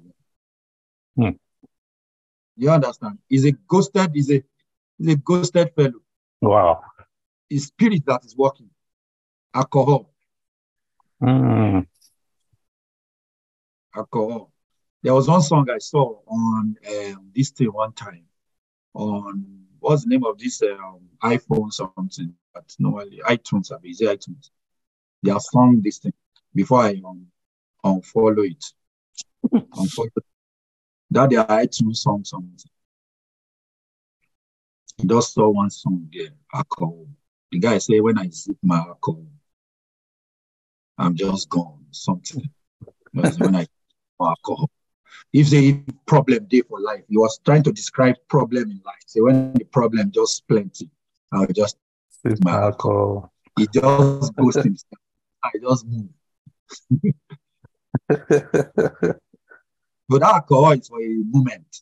Hmm. 1.15 1.29
You 2.57 2.69
understand? 2.71 3.19
He's 3.27 3.45
a 3.45 3.51
ghosted, 3.51 4.11
he's 4.13 4.31
a 4.31 4.43
he's 4.97 5.13
a 5.13 5.15
ghosted 5.15 5.73
fellow. 5.75 6.01
Wow. 6.41 6.81
His 7.49 7.67
spirit 7.67 8.03
that 8.05 8.25
is 8.25 8.35
working. 8.35 8.69
Alcohol. 9.53 10.13
Mm. 11.21 11.85
alcohol. 13.95 14.51
There 15.03 15.13
was 15.13 15.27
one 15.27 15.41
song 15.41 15.69
I 15.69 15.77
saw 15.79 16.19
on 16.27 16.75
um, 16.87 17.31
this 17.35 17.51
thing 17.51 17.67
one 17.67 17.93
time 17.93 18.25
on 18.93 19.58
what's 19.79 20.03
the 20.03 20.09
name 20.09 20.23
of 20.25 20.37
this 20.37 20.61
um, 20.61 20.99
iPhone 21.23 21.71
something, 21.71 22.33
but 22.53 22.75
normally 22.79 23.21
iTunes, 23.27 23.71
I 23.71 23.77
is 23.83 24.01
it 24.01 24.19
iTunes? 24.19 24.49
They 25.23 25.31
have 25.31 25.41
sung 25.41 25.81
this 25.81 25.99
thing 25.99 26.13
before 26.53 26.81
I 26.81 27.01
um, 27.05 27.27
unfollow 27.83 28.49
it. 28.49 28.63
unfollow 29.53 30.09
that 31.11 31.29
their 31.29 31.43
iTunes 31.45 31.97
song 31.97 32.23
something. 32.23 32.69
He 34.97 35.07
just 35.07 35.33
saw 35.33 35.49
one 35.49 35.69
song 35.69 36.09
there, 36.11 36.29
alcohol. 36.53 37.07
The 37.51 37.59
guy 37.59 37.77
say, 37.77 37.99
when 37.99 38.17
I 38.17 38.29
sip 38.29 38.57
my 38.61 38.77
alcohol, 38.77 39.25
I'm 40.97 41.15
just 41.15 41.49
gone, 41.49 41.85
something. 41.91 42.49
When 43.13 43.55
I 43.55 43.65
alcohol. 44.19 44.69
If 45.33 45.49
the 45.49 45.81
problem 46.05 46.45
day 46.45 46.61
for 46.61 46.79
life, 46.79 47.03
he 47.07 47.17
was 47.17 47.39
trying 47.45 47.63
to 47.63 47.71
describe 47.71 48.15
problem 48.29 48.71
in 48.71 48.81
life. 48.85 49.03
So 49.05 49.23
when 49.25 49.53
the 49.53 49.65
problem 49.65 50.11
just 50.11 50.47
plenty, 50.47 50.89
I'll 51.31 51.47
just 51.47 51.77
It's 52.25 52.43
My 52.43 52.51
alcohol. 52.53 53.31
he 53.57 53.67
just 53.67 54.35
goes 54.35 54.55
himself. 54.55 55.01
I 55.43 55.51
just 55.61 55.85
move. 55.85 56.09
But 60.09 60.23
alcohol 60.23 60.71
is 60.71 60.87
for 60.87 60.99
a 60.99 61.07
moment. 61.25 61.81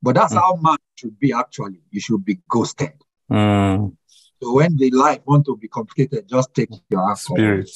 But 0.00 0.14
that's 0.14 0.32
Mm. 0.34 0.40
how 0.40 0.54
man 0.56 0.76
should 0.94 1.18
be 1.18 1.32
actually. 1.32 1.80
You 1.90 2.00
should 2.00 2.24
be 2.24 2.38
ghosted. 2.48 2.92
mm. 3.30 3.96
So 4.42 4.54
when 4.54 4.76
the 4.76 4.90
life 4.90 5.20
want 5.26 5.46
to 5.46 5.56
be 5.56 5.66
complicated, 5.68 6.28
just 6.28 6.54
take 6.54 6.70
your 6.88 7.00
alcohol. 7.00 7.16
Spirit. 7.16 7.70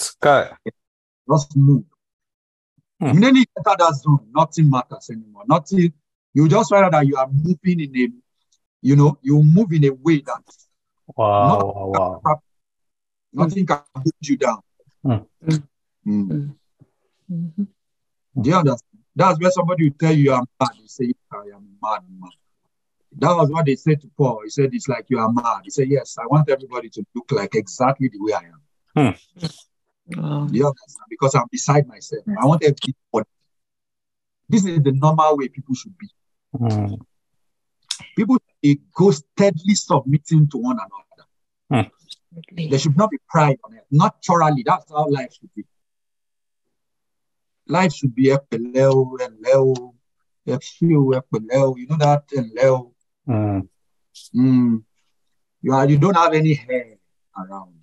Just 1.31 1.57
move. 1.57 1.85
Hmm. 3.01 3.07
Immediately 3.07 3.41
you 3.41 3.47
enter 3.59 3.77
that 3.79 3.95
zone, 3.95 4.27
nothing 4.35 4.69
matters 4.71 5.09
anymore. 5.11 5.45
Nothing. 5.47 5.93
You 6.35 6.49
just 6.49 6.71
find 6.71 6.85
out 6.85 6.93
that 6.93 7.07
you 7.07 7.17
are 7.17 7.29
moving 7.31 7.81
in 7.81 7.97
a, 7.97 8.09
you 8.83 8.97
know, 8.97 9.19
you 9.23 9.43
move 9.43 9.73
in 9.73 9.85
a 9.85 9.91
way 9.91 10.21
that 10.21 10.43
Wow. 11.17 11.49
Not- 11.49 11.67
Wow. 11.67 12.21
Wow. 12.25 12.43
nothing 13.33 13.67
can 13.67 13.81
put 13.95 14.15
you 14.21 14.37
down. 14.37 14.61
Hmm. 15.03 15.17
Mm. 16.07 16.55
Mhm. 17.31 17.67
Do 18.41 18.51
you 18.51 18.57
understand? 18.57 19.03
That's 19.17 19.39
where 19.41 19.51
somebody 19.51 19.89
will 19.89 19.97
tell 19.99 20.13
you 20.13 20.25
you 20.25 20.33
are 20.33 20.45
mad. 20.61 20.71
You 20.81 20.87
say, 20.89 21.13
I 21.33 21.37
am 21.57 21.77
mad, 21.83 22.03
man. 22.21 22.31
That 23.19 23.35
was 23.37 23.51
what 23.51 23.67
they 23.67 23.75
said 23.77 24.01
to 24.03 24.09
Paul. 24.17 24.43
He 24.45 24.51
said, 24.51 24.71
It's 24.73 24.87
like 24.89 25.07
you 25.09 25.19
are 25.19 25.33
mad. 25.33 25.63
He 25.65 25.71
said, 25.71 25.89
Yes, 25.89 26.17
I 26.19 26.27
want 26.27 26.49
everybody 26.51 26.89
to 26.91 27.05
look 27.15 27.31
like 27.33 27.55
exactly 27.55 28.09
the 28.09 28.19
way 28.21 28.33
I 28.35 28.45
am. 28.45 28.63
Wow. 28.95 29.15
Do 30.11 30.49
you 30.53 30.67
understand? 30.67 31.07
Because 31.11 31.35
I'm 31.35 31.45
beside 31.51 31.87
myself. 31.87 32.25
I 32.41 32.47
want 32.47 32.63
everybody. 32.63 33.29
This 34.49 34.65
is 34.65 34.83
the 34.83 34.93
normal 34.93 35.37
way 35.37 35.49
people 35.49 35.75
should 35.75 35.97
be. 35.99 36.09
Mm. 36.55 36.99
People 38.17 38.37
should 38.37 38.61
be 38.63 38.81
ghostedly 38.95 39.75
submitting 39.75 40.49
to 40.49 40.59
one 40.59 40.79
another. 40.79 41.91
There 42.57 42.79
should 42.79 42.97
not 42.97 43.11
be 43.11 43.19
pride 43.29 43.59
on 43.65 43.75
it. 43.75 43.85
Naturally, 43.91 44.63
that's 44.65 44.91
how 44.91 45.09
life 45.09 45.35
should 45.39 45.51
be. 45.55 45.65
Life 47.67 47.93
should 47.93 48.15
be 48.15 48.29
epeleo, 48.29 49.19
eleo, 49.21 49.95
efio, 50.47 51.21
epeleo. 51.21 51.77
You 51.77 51.87
know 51.89 51.97
that 51.99 52.25
eleo. 52.35 52.95
Mm. 53.29 53.69
Mm. 54.35 54.83
You 55.61 55.73
are 55.75 55.89
you 55.89 55.99
don't 55.99 56.17
have 56.17 56.33
any 56.33 56.55
hair 56.55 56.97
around 57.37 57.78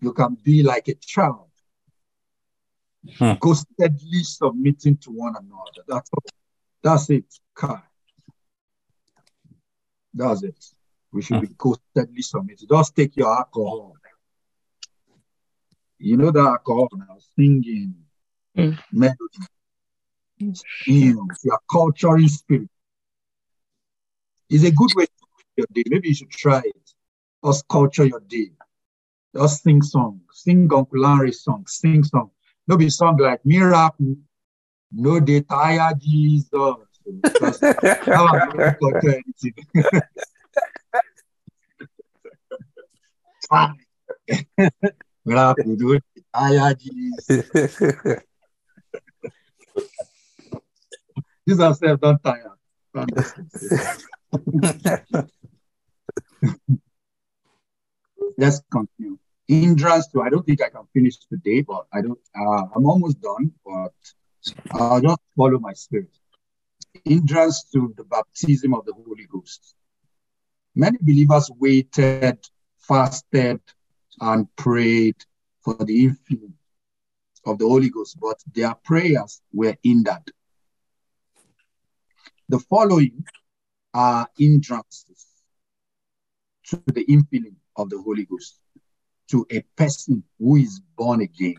you. 0.00 0.08
You 0.08 0.12
can 0.12 0.36
be 0.42 0.62
like 0.62 0.88
a 0.88 0.94
child, 0.94 1.50
Hmm. 3.18 3.32
ghostedly 3.40 4.22
submitting 4.22 4.96
to 4.98 5.10
one 5.10 5.34
another. 5.36 5.82
That's 5.86 6.10
all. 6.12 6.22
That's 6.82 7.10
it. 7.10 7.24
Kai. 7.54 7.80
That's 10.14 10.42
it. 10.42 10.64
We 11.12 11.22
should 11.22 11.40
be 11.40 11.48
ghostedly 11.56 12.22
submitting. 12.22 12.68
Just 12.68 12.94
take 12.96 13.16
your 13.16 13.34
alcohol. 13.34 13.94
You 15.98 16.16
know 16.16 16.30
that 16.30 16.40
alcohol 16.40 16.88
now, 16.96 17.16
singing, 17.36 17.94
Hmm. 18.54 18.72
melody, 18.92 19.16
Hmm. 20.40 20.52
hymns, 20.84 21.40
your 21.44 21.58
culturing 21.70 22.28
spirit. 22.28 22.68
It's 24.50 24.64
a 24.64 24.70
good 24.70 24.94
way 24.94 25.06
to 25.06 25.12
your 25.56 25.66
day. 25.72 25.82
Maybe 25.88 26.08
you 26.08 26.14
should 26.14 26.30
try 26.30 26.60
it. 26.64 26.94
Just 27.44 27.66
culture 27.68 28.04
your 28.06 28.20
day. 28.20 28.50
Just 29.38 29.62
sing 29.62 29.82
songs. 29.82 30.20
Sing 30.32 30.68
Uncle 30.74 31.00
Larry 31.00 31.30
songs. 31.30 31.78
Sing 31.80 32.02
song. 32.02 32.32
No 32.66 32.76
be 32.76 32.90
song 32.90 33.18
like 33.18 33.38
Miracle. 33.44 34.16
No 34.90 35.20
they 35.20 35.42
tire 35.42 35.94
Jesus. 35.96 36.50
Because 37.22 37.62
now 37.62 38.26
I'm 38.26 38.48
not 38.48 38.74
culture. 38.80 39.22
Miracle. 45.24 45.76
No 45.76 45.92
they 45.92 46.00
tire 46.34 46.74
Jesus. 46.74 47.28
Jesus 51.48 51.78
self 51.78 52.00
don't 52.00 52.20
tire. 52.24 52.54
Let's 58.36 58.60
continue. 58.72 59.18
Hindrance 59.48 60.08
to 60.08 60.20
I 60.20 60.28
don't 60.28 60.44
think 60.44 60.62
I 60.62 60.68
can 60.68 60.86
finish 60.92 61.16
today, 61.16 61.62
but 61.62 61.86
I 61.92 62.02
don't. 62.02 62.18
Uh, 62.38 62.64
I'm 62.76 62.84
almost 62.84 63.20
done, 63.20 63.50
but 63.64 63.92
I'll 64.72 65.00
just 65.00 65.20
follow 65.36 65.58
my 65.58 65.72
spirit. 65.72 66.10
Hindrance 67.04 67.64
to 67.72 67.94
the 67.96 68.04
baptism 68.04 68.74
of 68.74 68.84
the 68.84 68.92
Holy 68.92 69.26
Ghost. 69.30 69.74
Many 70.74 70.98
believers 71.00 71.50
waited, 71.58 72.38
fasted, 72.78 73.60
and 74.20 74.54
prayed 74.56 75.16
for 75.62 75.74
the 75.74 76.08
infilling 76.08 76.52
of 77.46 77.58
the 77.58 77.66
Holy 77.66 77.88
Ghost, 77.88 78.18
but 78.20 78.38
their 78.54 78.74
prayers 78.84 79.40
were 79.52 79.76
hindered. 79.82 80.30
The 82.50 82.58
following 82.58 83.24
are 83.94 84.28
hindrances 84.36 85.26
to 86.66 86.82
the 86.86 87.04
infilling 87.06 87.56
of 87.76 87.90
the 87.90 88.00
Holy 88.00 88.24
Ghost 88.24 88.60
to 89.30 89.46
a 89.50 89.60
person 89.76 90.22
who 90.38 90.56
is 90.56 90.80
born 90.96 91.20
again. 91.20 91.56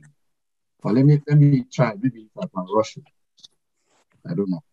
Or 0.83 0.93
let 0.93 1.05
me 1.05 1.21
let 1.27 1.37
me 1.37 1.65
try. 1.71 1.93
Maybe 1.99 2.21
if 2.21 2.37
I 2.37 2.47
can 2.47 2.65
rush 2.73 2.97
it. 2.97 3.03
I 4.29 4.33
don't 4.33 4.49
know. 4.49 4.63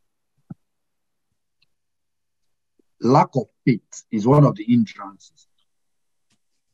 Lack 3.00 3.28
of 3.34 3.46
faith 3.64 4.04
is 4.10 4.26
one 4.26 4.44
of 4.44 4.56
the 4.56 4.64
hindrances, 4.64 5.46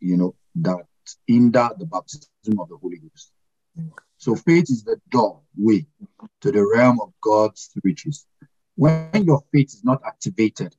you 0.01 0.17
know, 0.17 0.35
that 0.57 0.87
hinder 1.27 1.71
the 1.79 1.87
baptism 1.87 2.61
of 2.61 2.69
the 2.69 2.77
Holy 2.77 2.99
Ghost. 2.99 3.33
So 4.19 4.37
faith 4.37 4.71
is 4.71 4.85
the 4.85 5.01
door 5.11 5.41
way 5.57 5.87
to 6.43 6.53
the 6.53 6.65
realm 6.65 7.01
of 7.01 7.13
God's 7.21 7.71
riches. 7.83 8.27
When 8.77 9.25
your 9.25 9.43
faith 9.53 9.69
is 9.69 9.85
not 9.85 10.01
activated 10.07 10.77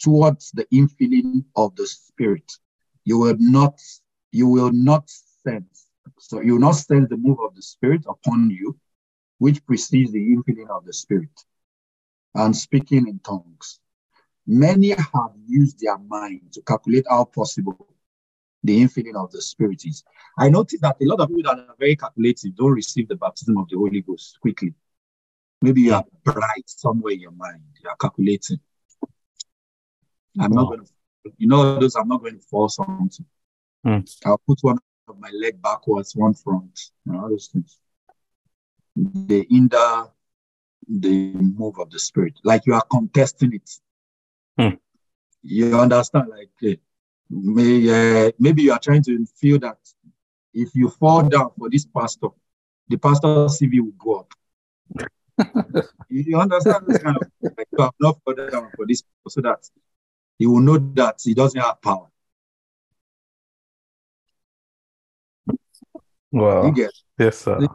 towards 0.00 0.50
the 0.50 0.66
infilling 0.72 1.44
of 1.54 1.76
the 1.76 1.86
Spirit, 1.86 2.50
you 3.04 3.18
will 3.18 3.36
not 3.38 3.80
you 4.32 4.46
will 4.46 4.70
not 4.72 5.08
sense 5.08 5.90
so 6.18 6.40
you 6.40 6.52
will 6.52 6.60
not 6.60 6.72
sense 6.72 7.08
the 7.08 7.16
move 7.16 7.38
of 7.40 7.54
the 7.54 7.62
Spirit 7.62 8.04
upon 8.06 8.50
you, 8.50 8.78
which 9.38 9.64
precedes 9.66 10.12
the 10.12 10.18
infilling 10.18 10.68
of 10.68 10.84
the 10.84 10.92
Spirit 10.92 11.30
and 12.34 12.54
speaking 12.54 13.08
in 13.08 13.18
tongues. 13.20 13.80
Many 14.46 14.90
have 14.90 15.32
used 15.46 15.80
their 15.80 15.98
mind 15.98 16.52
to 16.52 16.62
calculate 16.62 17.06
how 17.08 17.24
possible 17.24 17.88
the 18.62 18.82
infilling 18.82 19.16
of 19.16 19.30
the 19.32 19.40
Spirit 19.40 19.84
is. 19.86 20.04
I 20.38 20.50
noticed 20.50 20.82
that 20.82 20.96
a 21.00 21.04
lot 21.06 21.20
of 21.20 21.28
people 21.28 21.42
that 21.44 21.58
are 21.58 21.74
very 21.78 21.96
calculative 21.96 22.54
don't 22.54 22.72
receive 22.72 23.08
the 23.08 23.16
baptism 23.16 23.56
of 23.56 23.68
the 23.70 23.76
Holy 23.76 24.02
Ghost 24.02 24.38
quickly. 24.40 24.74
Maybe 25.62 25.82
you 25.82 25.94
are 25.94 26.04
bright 26.24 26.64
somewhere 26.66 27.14
in 27.14 27.20
your 27.20 27.32
mind, 27.32 27.62
you 27.82 27.88
are 27.88 27.96
calculating. 27.96 28.60
I'm 30.38 30.52
not 30.52 30.68
going 30.68 30.80
to, 30.80 31.32
you 31.38 31.48
know, 31.48 31.78
those 31.78 31.96
I'm 31.96 32.08
not 32.08 32.20
going 32.20 32.38
to 32.38 32.46
force 32.46 32.76
something. 32.76 33.26
Hmm. 33.84 34.00
I'll 34.24 34.40
put 34.46 34.58
one 34.62 34.78
of 35.08 35.18
my 35.18 35.30
leg 35.32 35.60
backwards, 35.62 36.14
one 36.14 36.34
front, 36.34 36.78
you 37.06 37.12
know, 37.12 37.22
all 37.22 37.30
those 37.30 37.48
things. 37.48 37.78
They 38.96 39.46
hinder 39.48 40.06
the 40.88 41.32
move 41.34 41.78
of 41.78 41.90
the 41.90 41.98
spirit, 41.98 42.34
like 42.44 42.66
you 42.66 42.74
are 42.74 42.84
contesting 42.90 43.54
it. 43.54 43.70
Hmm. 44.58 44.76
You 45.42 45.78
understand? 45.78 46.28
Like 46.28 46.50
eh, 46.62 46.76
may, 47.30 48.26
uh, 48.26 48.32
maybe 48.38 48.62
you 48.62 48.72
are 48.72 48.78
trying 48.78 49.02
to 49.04 49.24
feel 49.36 49.58
that 49.60 49.78
if 50.52 50.74
you 50.74 50.90
fall 50.90 51.22
down 51.28 51.50
for 51.56 51.70
this 51.70 51.86
pastor, 51.86 52.28
the 52.88 52.98
pastor's 52.98 53.58
CV 53.58 53.80
will 53.80 53.92
go 53.98 54.20
up. 54.20 54.34
you 56.08 56.38
understand 56.38 56.84
this 56.86 56.98
kind 56.98 57.16
of 57.16 57.22
like 57.56 57.68
you 57.72 57.82
have 57.82 57.94
not 58.00 58.18
fall 58.24 58.34
down 58.34 58.70
for 58.76 58.86
this 58.86 59.02
so 59.28 59.40
that 59.40 59.58
he 60.38 60.46
will 60.46 60.60
know 60.60 60.76
that 60.94 61.20
he 61.22 61.32
doesn't 61.34 61.60
have 61.60 61.80
power. 61.80 62.09
Wow. 66.32 66.66
You 66.66 66.72
get 66.72 66.92
Yes, 67.18 67.38
sir. 67.38 67.58
the 67.58 67.68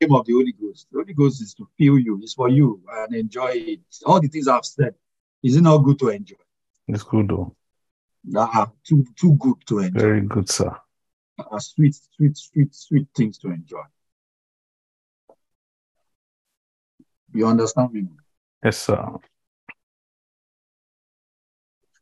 name 0.00 0.14
of 0.14 0.26
the 0.26 0.32
Holy 0.32 0.52
Ghost. 0.52 0.88
The 0.90 0.98
Holy 0.98 1.14
Ghost 1.14 1.40
is 1.42 1.54
to 1.54 1.68
feel 1.78 1.98
you, 1.98 2.18
it's 2.22 2.34
for 2.34 2.48
you 2.48 2.82
and 2.90 3.14
enjoy 3.14 3.52
it. 3.54 3.80
All 4.04 4.20
the 4.20 4.28
things 4.28 4.48
I've 4.48 4.64
said, 4.64 4.94
is 5.42 5.56
it 5.56 5.62
not 5.62 5.78
good 5.78 5.98
to 6.00 6.08
enjoy? 6.08 6.36
It's 6.88 7.02
good 7.02 7.28
though. 7.28 7.54
Ah, 8.36 8.70
too 8.84 9.04
too 9.16 9.34
good 9.34 9.56
to 9.66 9.78
enjoy. 9.80 10.00
Very 10.00 10.20
good, 10.22 10.48
sir. 10.48 10.76
Ah, 11.38 11.58
sweet, 11.58 11.96
sweet, 12.16 12.36
sweet, 12.36 12.74
sweet 12.74 13.08
things 13.16 13.38
to 13.38 13.48
enjoy. 13.48 13.82
You 17.34 17.46
understand 17.46 17.92
me? 17.92 18.06
Yes, 18.62 18.78
sir. 18.78 19.08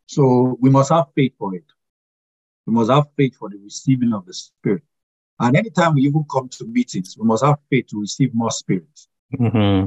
So 0.06 0.56
we 0.60 0.70
must 0.70 0.90
have 0.90 1.06
faith 1.14 1.34
for 1.38 1.54
it. 1.54 1.64
We 2.66 2.72
must 2.74 2.90
have 2.90 3.06
faith 3.16 3.36
for 3.36 3.48
the 3.48 3.58
receiving 3.58 4.12
of 4.12 4.26
the 4.26 4.34
Spirit. 4.34 4.82
And 5.40 5.56
anytime 5.56 5.94
we 5.94 6.02
even 6.02 6.24
come 6.30 6.50
to 6.50 6.66
meetings, 6.66 7.16
we 7.18 7.26
must 7.26 7.44
have 7.44 7.58
faith 7.70 7.86
to 7.88 8.00
receive 8.00 8.34
more 8.34 8.50
Spirit, 8.50 9.00
hmm 9.36 9.86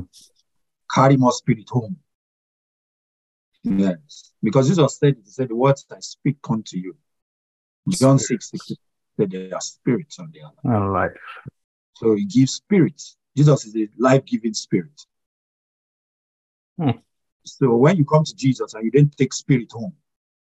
carry 0.94 1.18
more 1.18 1.32
Spirit 1.32 1.68
home. 1.70 1.98
Yes. 3.64 4.34
Because 4.42 4.68
Jesus 4.68 4.98
said, 4.98 5.16
He 5.24 5.30
said, 5.30 5.50
The 5.50 5.56
words 5.56 5.86
I 5.92 6.00
speak 6.00 6.38
unto 6.50 6.78
you. 6.78 6.96
John 7.90 8.20
6 8.20 8.50
6 8.50 8.74
said, 9.18 9.32
They 9.32 9.52
are 9.52 9.62
spirits 9.62 10.20
on 10.20 10.32
the 10.34 10.42
other. 10.42 10.76
And 10.76 10.92
life. 10.92 11.12
So 11.96 12.16
He 12.16 12.26
gives 12.26 12.56
spirit. 12.56 13.02
Jesus 13.38 13.66
is 13.66 13.76
a 13.76 13.88
life 13.98 14.26
giving 14.26 14.54
spirit. 14.54 15.06
Hmm. 16.80 16.92
So 17.46 17.76
when 17.76 17.98
you 17.98 18.06
come 18.06 18.24
to 18.24 18.36
Jesus 18.36 18.74
and 18.74 18.84
you 18.84 18.92
didn't 18.92 19.18
take 19.18 19.34
spirit 19.34 19.72
home, 19.72 19.94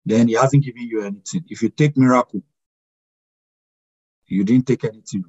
then 0.05 0.27
He 0.27 0.35
hasn't 0.35 0.63
given 0.63 0.83
you 0.83 1.01
anything. 1.01 1.43
If 1.47 1.61
you 1.61 1.69
take 1.69 1.97
miracle, 1.97 2.41
you 4.27 4.43
didn't 4.43 4.67
take 4.67 4.83
anything. 4.83 5.25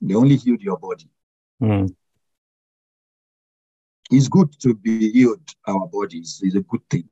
They 0.00 0.14
only 0.14 0.36
healed 0.36 0.62
your 0.62 0.78
body. 0.78 1.08
Mm. 1.62 1.94
It's 4.10 4.28
good 4.28 4.52
to 4.60 4.74
be 4.74 5.10
healed, 5.10 5.48
our 5.66 5.86
bodies 5.86 6.40
is 6.42 6.54
a 6.54 6.60
good 6.60 6.82
thing. 6.90 7.08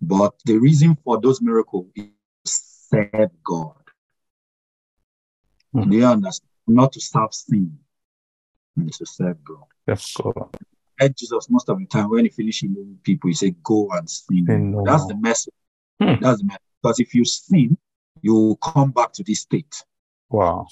But 0.00 0.34
the 0.44 0.56
reason 0.56 0.96
for 1.04 1.20
those 1.20 1.42
miracles 1.42 1.86
is 1.94 2.06
to 2.44 2.52
serve 3.10 3.30
God. 3.44 3.74
Do 5.74 5.96
you 5.96 6.06
understand? 6.06 6.48
Not 6.66 6.92
to 6.92 7.00
serve 7.00 7.32
sin, 7.34 7.78
it's 8.76 8.98
to 8.98 9.06
serve 9.06 9.42
God. 9.44 9.64
Yes, 9.86 10.14
God. 10.22 10.56
At 11.00 11.16
Jesus, 11.16 11.48
most 11.50 11.68
of 11.68 11.78
the 11.78 11.86
time, 11.86 12.10
when 12.10 12.24
he 12.24 12.30
finishes 12.30 12.70
healing 12.70 12.98
people, 13.02 13.28
he 13.28 13.34
said, 13.34 13.62
Go 13.62 13.88
and 13.92 14.08
sin. 14.08 14.82
That's 14.84 15.06
the 15.06 15.16
message. 15.16 15.54
Hmm. 16.00 16.14
That's 16.20 16.38
the 16.40 16.44
message. 16.44 16.62
Because 16.82 17.00
if 17.00 17.14
you 17.14 17.24
sin, 17.24 17.76
you 18.22 18.58
come 18.62 18.90
back 18.90 19.12
to 19.14 19.22
this 19.24 19.40
state. 19.40 19.84
Wow. 20.28 20.66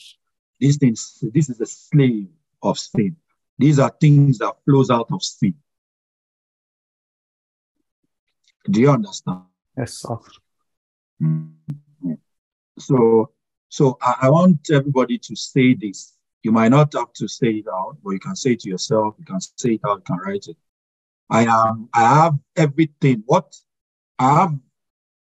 These 0.60 0.76
things, 0.78 1.22
this 1.34 1.48
is 1.48 1.60
a 1.60 1.66
slave 1.66 2.28
of 2.62 2.78
sin. 2.78 3.16
These 3.58 3.78
are 3.78 3.92
things 4.00 4.38
that 4.38 4.54
flows 4.64 4.90
out 4.90 5.08
of 5.10 5.22
sin. 5.22 5.54
Do 8.70 8.80
you 8.80 8.90
understand? 8.90 9.42
Yes, 9.76 9.94
sir. 9.94 10.16
Mhm. 11.22 11.52
So, 12.78 13.32
so 13.68 13.98
I, 14.00 14.14
I 14.22 14.30
want 14.30 14.70
everybody 14.70 15.18
to 15.18 15.36
say 15.36 15.74
this. 15.74 16.14
You 16.42 16.52
might 16.52 16.68
not 16.68 16.92
have 16.94 17.12
to 17.14 17.28
say 17.28 17.48
it 17.48 17.66
out, 17.68 17.96
but 18.02 18.10
you 18.10 18.20
can 18.20 18.36
say 18.36 18.52
it 18.52 18.60
to 18.60 18.68
yourself. 18.68 19.14
You 19.18 19.24
can 19.24 19.40
say 19.40 19.70
it 19.74 19.80
out. 19.86 19.98
You 19.98 20.02
can 20.04 20.18
write 20.18 20.46
it. 20.48 20.56
I 21.30 21.44
am. 21.44 21.88
I 21.92 22.22
have 22.22 22.38
everything. 22.56 23.22
What 23.26 23.56
I 24.18 24.40
have, 24.40 24.54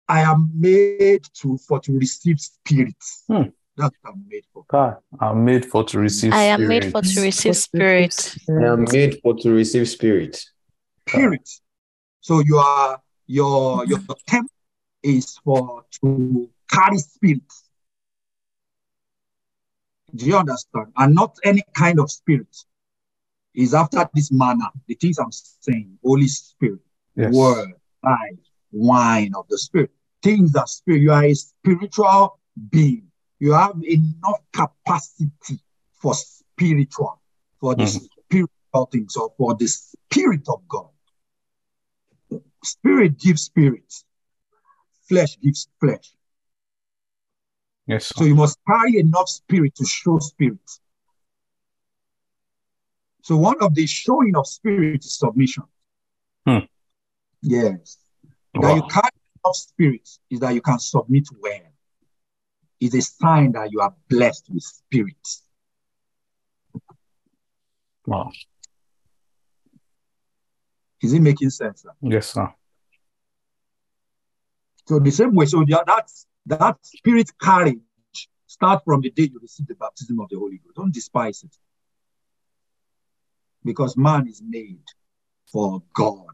I 0.08 0.22
am 0.22 0.50
made 0.54 1.24
to 1.40 1.58
for 1.58 1.80
to 1.80 1.92
receive 1.92 2.40
spirits. 2.40 3.24
Hmm. 3.28 3.42
That's 3.76 3.94
what 4.02 4.14
I'm 4.14 4.24
made 4.28 4.44
for. 4.52 4.64
God, 4.68 4.96
I'm 5.20 5.44
made 5.44 5.66
for 5.66 5.84
to 5.84 5.98
receive 5.98 6.32
I 6.32 6.44
am 6.44 6.66
made 6.66 6.90
for 6.90 7.02
to 7.02 7.20
receive 7.20 7.56
spirit. 7.56 8.34
I 8.48 8.64
am 8.64 8.84
made 8.90 9.20
for 9.22 9.34
to 9.34 9.50
receive 9.50 9.88
spirit. 9.88 10.44
Spirit. 11.08 11.48
So 12.20 12.40
you 12.40 12.56
are 12.56 13.00
your 13.26 13.84
your 13.86 14.00
temple 14.26 14.50
is 15.02 15.38
for 15.44 15.84
to 16.00 16.50
carry 16.70 16.98
spirit. 16.98 17.42
Do 20.14 20.24
you 20.24 20.36
understand? 20.36 20.86
And 20.96 21.14
not 21.14 21.36
any 21.44 21.62
kind 21.74 22.00
of 22.00 22.10
spirit. 22.10 22.56
Is 23.54 23.74
after 23.74 24.08
this 24.14 24.30
manner, 24.30 24.68
the 24.86 24.94
things 24.94 25.18
I'm 25.18 25.32
saying, 25.32 25.98
Holy 26.04 26.28
Spirit, 26.28 26.80
Yes. 27.16 27.34
word, 27.34 27.72
life, 28.04 28.38
wine 28.70 29.32
of 29.34 29.46
the 29.48 29.58
spirit. 29.58 29.90
Things 30.22 30.52
that 30.52 30.68
spirit, 30.68 31.00
you 31.02 31.12
are 31.12 31.24
a 31.24 31.34
spiritual 31.34 32.38
being. 32.70 33.10
You 33.38 33.52
have 33.52 33.76
enough 33.84 34.40
capacity 34.52 35.60
for 35.92 36.14
spiritual, 36.14 37.20
for 37.60 37.74
the 37.74 37.84
Mhm. 37.84 38.08
spiritual 38.26 38.86
things, 38.90 39.16
or 39.16 39.32
for 39.36 39.54
the 39.54 39.68
spirit 39.68 40.48
of 40.48 40.66
God. 40.68 40.90
Spirit 42.64 43.18
gives 43.18 43.42
spirit, 43.42 44.04
flesh 45.08 45.38
gives 45.40 45.68
flesh. 45.80 46.14
Yes, 47.86 48.12
So 48.14 48.24
you 48.24 48.34
must 48.34 48.58
carry 48.66 48.98
enough 48.98 49.28
spirit 49.28 49.74
to 49.76 49.84
show 49.86 50.18
spirit. 50.18 50.80
So 53.22 53.36
one 53.36 53.56
of 53.60 53.74
the 53.74 53.86
showing 53.86 54.36
of 54.36 54.46
spirit 54.46 55.04
is 55.04 55.16
submission. 55.18 55.64
Hmm. 56.46 56.66
Yes. 57.42 57.98
That 58.54 58.74
you 58.74 58.82
Wow. 58.82 58.88
carry 58.88 59.10
enough 59.44 59.56
spirit 59.56 60.08
is 60.30 60.40
that 60.40 60.54
you 60.54 60.60
can 60.60 60.78
submit 60.78 61.28
well. 61.40 61.60
It's 62.80 62.94
a 62.94 63.02
sign 63.02 63.52
that 63.52 63.72
you 63.72 63.80
are 63.80 63.94
blessed 64.08 64.48
with 64.50 64.62
spirit. 64.62 65.16
Wow. 68.06 68.30
Is 71.02 71.12
it 71.12 71.20
making 71.20 71.50
sense? 71.50 71.82
sir? 71.82 71.90
Yes, 72.02 72.32
sir. 72.32 72.52
So 74.86 74.98
the 74.98 75.10
same 75.10 75.34
way, 75.34 75.46
so 75.46 75.64
that 75.68 76.10
that 76.46 76.76
spirit 76.82 77.30
carriage 77.40 77.78
start 78.46 78.82
from 78.84 79.02
the 79.02 79.10
day 79.10 79.28
you 79.30 79.38
receive 79.40 79.66
the 79.66 79.74
baptism 79.74 80.18
of 80.20 80.28
the 80.30 80.38
Holy 80.38 80.58
Ghost. 80.58 80.76
Don't 80.76 80.94
despise 80.94 81.42
it. 81.42 81.54
Because 83.64 83.96
man 83.96 84.26
is 84.26 84.42
made 84.42 84.84
for 85.52 85.82
God. 85.94 86.26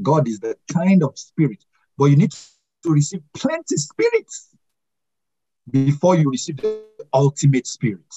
God 0.00 0.26
is 0.26 0.40
the 0.40 0.56
kind 0.72 1.02
of 1.02 1.18
spirit, 1.18 1.62
but 1.98 2.06
you 2.06 2.16
need 2.16 2.30
to 2.30 2.90
receive 2.90 3.20
plenty 3.34 3.76
spirits 3.76 4.48
before 5.68 6.16
you 6.16 6.30
receive 6.30 6.56
the 6.58 6.82
ultimate 7.12 7.66
spirit. 7.66 8.14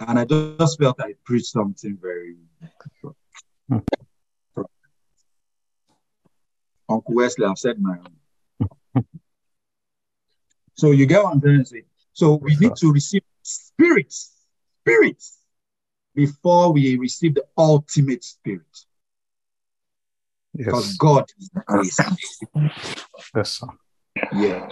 And 0.00 0.18
I 0.18 0.24
just 0.26 0.78
felt 0.78 1.00
I 1.00 1.14
preached 1.24 1.46
something 1.46 1.96
very. 2.02 2.34
Uncle 6.88 7.14
Wesley, 7.14 7.46
I've 7.46 7.58
said 7.58 7.80
my 7.80 7.96
own. 8.94 9.04
so 10.74 10.90
you 10.90 11.06
get 11.06 11.22
what 11.22 11.32
I'm 11.34 11.40
trying 11.40 11.60
to 11.60 11.64
say. 11.64 11.84
So 12.12 12.34
we 12.34 12.56
need 12.56 12.76
to 12.76 12.92
receive 12.92 13.22
spirits, 13.42 14.32
spirits, 14.82 15.38
before 16.14 16.72
we 16.72 16.96
receive 16.96 17.34
the 17.34 17.44
ultimate 17.56 18.24
spirit. 18.24 18.85
Because 20.56 20.86
Yes. 20.88 20.96
God 20.96 21.24
is 21.38 21.50
the 21.50 21.62
grace. 21.66 21.98
Yes, 23.34 23.50
sir. 23.58 23.66
Yeah. 24.34 24.68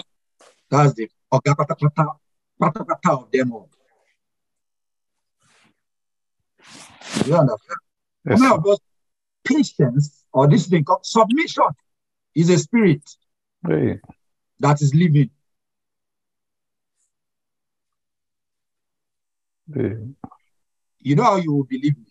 That's 0.70 0.94
the 0.94 1.09
pata 1.31 1.55
pata 1.55 3.11
of 3.11 3.31
them 3.31 3.52
all. 3.52 3.69
You 7.27 7.36
understand? 7.36 7.78
Yes, 8.28 8.40
Now, 8.40 8.56
but 8.59 8.78
patience 9.44 10.24
or 10.32 10.48
this 10.48 10.66
thing 10.66 10.85
called 10.85 11.05
submission 11.05 11.65
is 12.35 12.48
a 12.51 12.59
spirit 12.59 13.02
Hey. 13.66 14.01
that 14.61 14.81
is 14.81 14.94
living. 14.94 15.31
Hey. 19.73 19.97
You 21.01 21.16
know 21.16 21.24
how 21.24 21.36
you 21.36 21.52
will 21.52 21.65
believe 21.65 21.97
me. 21.98 22.06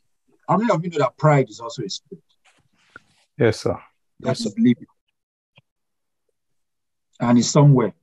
How 0.47 0.57
many 0.57 0.71
of 0.71 0.83
you 0.83 0.91
know 0.91 0.99
that 0.99 1.17
pride 1.17 1.49
is 1.49 1.59
also 1.59 1.83
a 1.83 1.89
spirit 1.89 2.23
Yes, 3.37 3.61
sir. 3.61 3.77
That's 4.19 4.45
Yes, 4.45 4.53
is? 4.55 4.75
And 7.19 7.37
is 7.37 7.51
somewhere. 7.51 7.93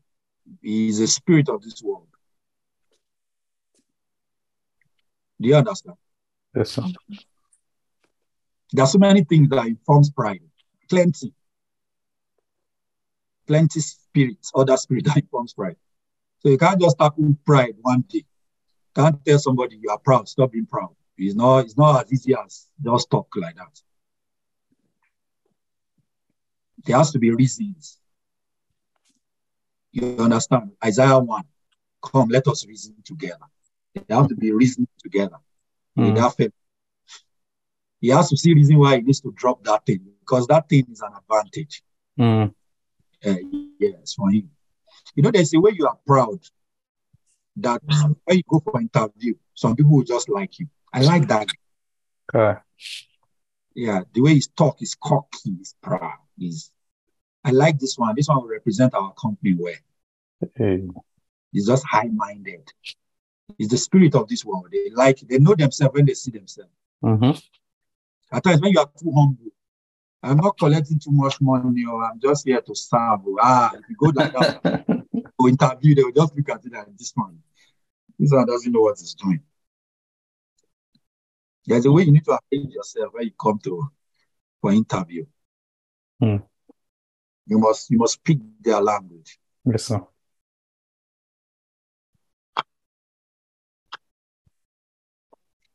He 0.63 0.89
is 0.89 1.01
a 1.01 1.07
spirit 1.07 1.49
of 1.49 1.63
this 1.63 1.83
world. 1.83 2.09
Do 5.41 5.49
you 5.49 5.57
understand? 5.57 5.97
Yes, 6.55 6.71
sir. 6.71 6.83
There 8.73 8.85
are 8.85 8.89
so 8.89 8.99
many 8.99 9.25
things 9.25 9.49
that 9.49 9.67
informs 9.67 10.11
pride. 10.11 10.41
Plenty. 10.89 11.33
Plenty 13.47 13.81
spirits, 13.81 14.53
other 14.55 14.77
spirit 14.77 15.05
that 15.07 15.17
informs 15.17 15.55
pride. 15.55 15.77
So 16.41 16.49
you 16.49 16.59
can't 16.59 16.81
just 16.81 16.99
tackle 16.99 17.37
pride 17.45 17.75
one 17.81 18.05
day. 18.09 18.25
Can't 18.95 19.25
tell 19.25 19.39
somebody 19.39 19.79
you 19.81 19.91
are 19.91 19.99
proud, 19.99 20.29
stop 20.29 20.53
being 20.53 20.67
proud. 20.67 20.95
It's 21.17 21.35
not, 21.35 21.61
it's 21.61 21.77
not 21.77 22.05
as 22.05 22.13
easy 22.13 22.35
as 22.35 22.67
just 22.83 23.11
talk 23.11 23.29
like 23.37 23.57
that. 23.57 23.81
There 26.85 26.97
has 26.97 27.11
to 27.13 27.19
be 27.19 27.31
reasons. 27.31 27.99
You 29.93 30.17
understand? 30.19 30.73
Isaiah 30.85 31.19
1. 31.19 31.43
Come, 32.03 32.29
let 32.29 32.47
us 32.49 32.67
reason 32.67 32.95
together. 33.05 33.47
There 33.95 34.17
have 34.17 34.29
to 34.29 34.37
be 34.37 34.53
reason 34.53 34.87
together. 35.03 35.37
Mm. 35.99 36.15
Without 36.15 36.37
faith. 36.37 36.53
He 38.01 38.09
has 38.09 38.31
to 38.31 38.37
see 38.37 38.55
reason 38.55 38.79
why 38.79 38.97
he 38.97 39.03
needs 39.03 39.21
to 39.21 39.33
drop 39.33 39.63
that 39.65 39.85
thing 39.85 40.01
because 40.21 40.47
that 40.47 40.69
thing 40.69 40.87
is 40.91 41.03
an 41.03 41.13
advantage. 41.19 41.83
Mm. 42.19 42.55
Uh, 43.25 43.35
yes, 43.79 44.15
for 44.15 44.31
him. 44.31 44.51
You 45.15 45.23
know, 45.23 45.31
there's 45.31 45.53
a 45.53 45.61
way 45.61 45.73
you 45.75 45.87
are 45.87 45.99
proud 46.07 46.41
that 47.57 47.83
when 48.25 48.37
you 48.39 48.43
go 48.49 48.61
for 48.61 48.81
interview, 48.81 49.35
some 49.55 49.77
people 49.77 49.93
will 49.93 50.05
just 50.05 50.29
like 50.29 50.59
you. 50.59 50.69
I 50.93 51.03
like 51.03 51.29
that. 51.29 51.49
Okay. 52.35 52.61
Yeah, 53.75 54.03
the 54.13 54.23
way 54.23 54.35
he's 54.35 54.49
talk 54.49 54.81
is 54.83 54.95
cocky, 54.95 55.57
he's 55.59 55.75
proud. 55.83 56.19
I 57.45 57.51
like 57.51 57.79
this 57.79 57.97
one. 57.97 58.15
This 58.17 58.29
one 58.29 58.39
will 58.39 58.49
represent 58.49 58.95
our 58.95 59.13
company 59.15 59.55
well. 59.59 59.75
Hey. 60.57 60.89
He's 61.53 61.67
just 61.67 61.85
high-minded. 61.87 62.73
He's 63.59 63.69
the 63.69 63.77
spirit 63.77 64.15
of 64.15 64.29
this 64.29 64.45
world. 64.45 64.69
They 64.71 64.91
like 64.95 65.21
they 65.21 65.39
know 65.39 65.55
themselves 65.55 65.95
when 65.95 66.07
they 66.07 66.15
see 66.15 66.31
themselves. 66.31 66.71
Mm-hmm. 67.03 67.39
At 68.33 68.45
times 68.45 68.61
when 68.61 68.73
you 68.73 68.79
are 68.79 68.91
too 68.99 69.13
humble, 69.13 69.51
I'm 70.23 70.37
not 70.37 70.59
collecting 70.59 70.99
too 70.99 71.11
much 71.13 71.41
money 71.41 71.85
or 71.85 72.05
I'm 72.05 72.21
just 72.21 72.47
here 72.47 72.61
to 72.61 72.75
serve. 72.75 73.21
Ah, 73.41 73.73
if 73.75 73.85
you 73.89 73.97
go 73.97 74.13
like 74.15 74.33
that 74.63 74.87
to 75.41 75.49
interview, 75.49 75.95
they 75.95 76.05
will 76.05 76.13
just 76.13 76.37
look 76.37 76.49
at 76.49 76.65
it 76.65 76.73
like 76.73 76.97
this 76.97 77.13
one. 77.15 77.39
This 78.19 78.33
one 78.33 78.47
doesn't 78.47 78.71
know 78.71 78.83
what 78.83 78.99
he's 78.99 79.15
doing. 79.15 79.41
There's 81.67 81.87
a 81.87 81.93
way 81.93 82.03
you 82.03 82.13
need 82.13 82.25
to 82.25 82.39
arrange 82.53 82.73
yourself 82.73 83.13
when 83.13 83.25
you 83.25 83.33
come 83.41 83.59
to 83.65 83.91
for 84.61 84.73
interview. 84.73 85.25
Hmm. 86.21 86.37
You 87.47 87.59
must 87.59 87.91
you 87.91 87.99
must 87.99 88.15
speak 88.15 88.39
their 88.61 88.81
language. 88.81 89.39
Yes, 89.65 89.85
sir. 89.85 90.01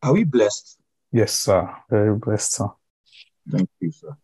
Are 0.03 0.13
we 0.13 0.23
blessed? 0.23 0.77
Yes, 1.11 1.33
sir. 1.33 1.75
Very 1.89 2.15
blessed, 2.15 2.51
sir. 2.51 2.67
Thank 3.49 3.69
you, 3.79 3.91
sir. 3.91 4.15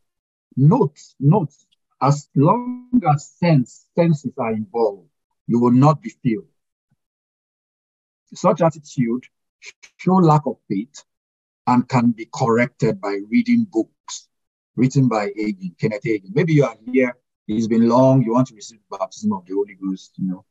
Note, 0.56 1.00
note, 1.20 1.54
as 2.02 2.30
long 2.36 3.02
as 3.10 3.32
sense, 3.40 3.88
senses 3.96 4.34
are 4.38 4.52
involved, 4.52 5.10
you 5.48 5.60
will 5.60 5.72
not 5.72 6.02
be 6.02 6.10
filled. 6.10 6.48
Such 8.34 8.62
attitude 8.62 9.26
show 9.98 10.16
lack 10.16 10.46
of 10.46 10.58
faith 10.70 11.04
and 11.68 11.88
can 11.88 12.12
be 12.12 12.28
corrected 12.34 13.00
by 13.02 13.20
reading 13.30 13.66
books 13.72 13.92
written 14.76 15.08
by 15.08 15.28
Hagin, 15.28 15.78
Kenneth 15.80 16.04
Hagin. 16.04 16.34
Maybe 16.34 16.54
you 16.54 16.66
are 16.66 16.76
here, 16.86 17.16
it's 17.48 17.68
been 17.68 17.90
long, 17.90 18.24
you 18.24 18.34
want 18.34 18.48
to 18.48 18.56
receive 18.56 18.80
baptism 18.90 19.34
of 19.34 19.46
the 19.46 19.54
Holy 19.54 19.76
Ghost, 19.76 20.14
you 20.18 20.28
know. 20.28 20.46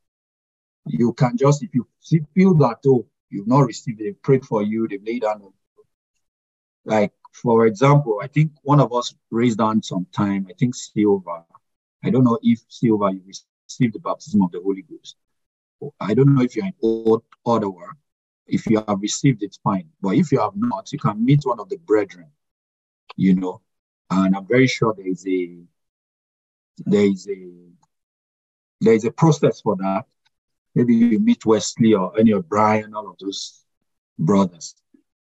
You 0.86 1.12
can 1.12 1.36
just, 1.36 1.62
if 1.62 1.70
you 1.74 1.86
feel 2.34 2.55
that, 2.55 2.78
oh, 2.86 3.06
you've 3.28 3.48
not 3.48 3.60
received 3.60 3.98
they've 4.01 4.22
prayed 4.22 4.44
for 4.44 4.62
you, 4.62 4.88
they've 4.88 5.02
laid 5.05 5.22
down 5.22 5.36
on 5.36 5.52
you. 5.76 5.84
Like, 6.84 7.12
for 7.32 7.66
example, 7.66 8.20
I 8.22 8.26
think 8.26 8.52
one 8.62 8.80
of 8.80 8.92
us 8.92 9.14
raised 9.30 9.60
on 9.60 9.82
some 9.82 10.06
time, 10.12 10.47
I 10.51 10.55
think 10.59 10.74
Silva. 10.74 11.44
I 12.02 12.10
don't 12.10 12.24
know 12.24 12.38
if 12.42 12.60
Silva, 12.68 13.10
you 13.12 13.22
received 13.26 13.94
the 13.94 14.01
baptism 14.01 14.42
of 14.42 14.51
the 14.51 14.60
Holy 14.62 14.82
Ghost. 14.82 15.16
I 16.01 16.14
don't 16.14 16.34
know 16.34 16.42
if 16.42 16.56
you're 16.56 16.66
in 16.66 16.74
old 16.82 17.22
Ottawa. 17.47 17.86
If 18.47 18.66
you 18.66 18.82
have 18.86 19.01
received 19.01 19.42
it, 19.42 19.56
fine. 19.62 19.88
But 20.01 20.16
if 20.16 20.32
you 20.32 20.40
have 20.40 20.56
not, 20.56 20.92
you 20.92 20.98
can 20.98 21.24
meet 21.24 21.40
one 21.44 21.60
of 21.60 21.68
the 21.68 21.76
brethren, 21.78 22.30
you 23.16 23.36
know. 23.36 23.60
And 24.10 24.36
I'm 24.36 24.46
very 24.46 24.66
sure 24.66 24.94
there 24.94 25.06
is 25.06 25.26
a 25.26 25.58
there 26.84 27.04
is 27.04 27.28
a 27.28 27.70
there 28.80 28.94
is 28.94 29.04
a 29.04 29.10
process 29.10 29.60
for 29.60 29.76
that. 29.76 30.04
Maybe 30.74 30.94
you 30.94 31.18
meet 31.18 31.44
Wesley 31.44 31.94
or 31.94 32.18
any 32.18 32.30
of 32.32 32.48
Brian, 32.48 32.94
all 32.94 33.08
of 33.08 33.18
those 33.18 33.64
brothers. 34.18 34.74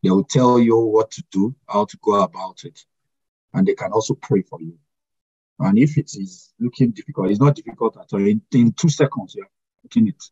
They 0.03 0.09
will 0.09 0.23
tell 0.23 0.59
you 0.59 0.77
what 0.77 1.11
to 1.11 1.23
do, 1.31 1.55
how 1.67 1.85
to 1.85 1.97
go 2.01 2.21
about 2.21 2.63
it. 2.63 2.79
And 3.53 3.65
they 3.65 3.73
can 3.73 3.91
also 3.91 4.13
pray 4.15 4.41
for 4.41 4.61
you. 4.61 4.77
And 5.59 5.77
if 5.79 5.97
it 5.97 6.11
is 6.15 6.53
looking 6.59 6.91
difficult, 6.91 7.31
it's 7.31 7.39
not 7.39 7.55
difficult 7.55 7.97
at 7.97 8.13
all. 8.13 8.25
In, 8.25 8.41
in 8.51 8.73
two 8.73 8.89
seconds, 8.89 9.33
you're 9.35 9.49
looking 9.83 10.07
it. 10.07 10.23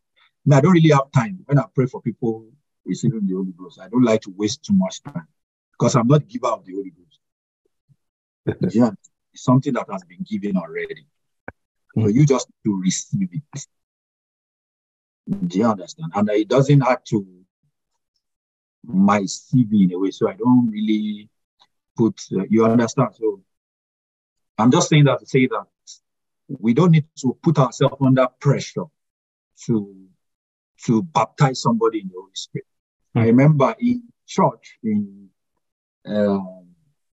I, 0.51 0.61
don't 0.61 0.73
really 0.73 0.91
have 0.91 1.11
time. 1.11 1.39
When 1.45 1.57
I 1.57 1.65
pray 1.73 1.87
for 1.87 2.01
people 2.01 2.45
receiving 2.85 3.25
the 3.25 3.33
Holy 3.33 3.53
Ghost, 3.57 3.79
I 3.81 3.89
don't 3.89 4.03
like 4.03 4.21
to 4.21 4.33
waste 4.35 4.63
too 4.63 4.73
much 4.73 5.01
time 5.01 5.27
because 5.71 5.95
I'm 5.95 6.07
not 6.07 6.27
giver 6.27 6.47
of 6.47 6.65
the 6.65 6.73
Holy 6.73 6.91
Ghost. 6.91 7.14
yeah, 8.71 8.91
it's 9.33 9.43
something 9.43 9.73
that 9.73 9.87
has 9.91 10.03
been 10.03 10.23
given 10.29 10.57
already. 10.57 11.07
So 11.97 12.07
you 12.07 12.25
just 12.25 12.47
to 12.65 12.81
receive 12.81 13.29
it. 13.31 13.65
Do 15.47 15.57
you 15.57 15.65
understand? 15.65 16.11
And 16.13 16.29
it 16.29 16.47
doesn't 16.47 16.81
have 16.81 17.03
to 17.05 17.25
my 18.83 19.21
CV 19.21 19.85
in 19.85 19.93
a 19.93 19.99
way. 19.99 20.11
So 20.11 20.29
I 20.29 20.33
don't 20.33 20.69
really 20.69 21.29
put, 21.97 22.19
uh, 22.35 22.43
you 22.49 22.65
understand? 22.65 23.15
So 23.15 23.41
I'm 24.57 24.71
just 24.71 24.89
saying 24.89 25.05
that 25.05 25.19
to 25.19 25.25
say 25.25 25.47
that 25.47 25.65
we 26.47 26.73
don't 26.73 26.91
need 26.91 27.05
to 27.21 27.37
put 27.41 27.57
ourselves 27.57 27.97
under 28.01 28.27
pressure 28.39 28.85
to 29.65 29.95
to 30.85 31.01
baptize 31.01 31.61
somebody 31.61 32.01
in 32.01 32.09
the 32.09 32.13
Holy 32.15 32.31
Spirit. 32.33 32.67
Hmm. 33.13 33.19
I 33.19 33.25
remember 33.27 33.75
in 33.79 34.03
church 34.27 34.77
in 34.83 35.29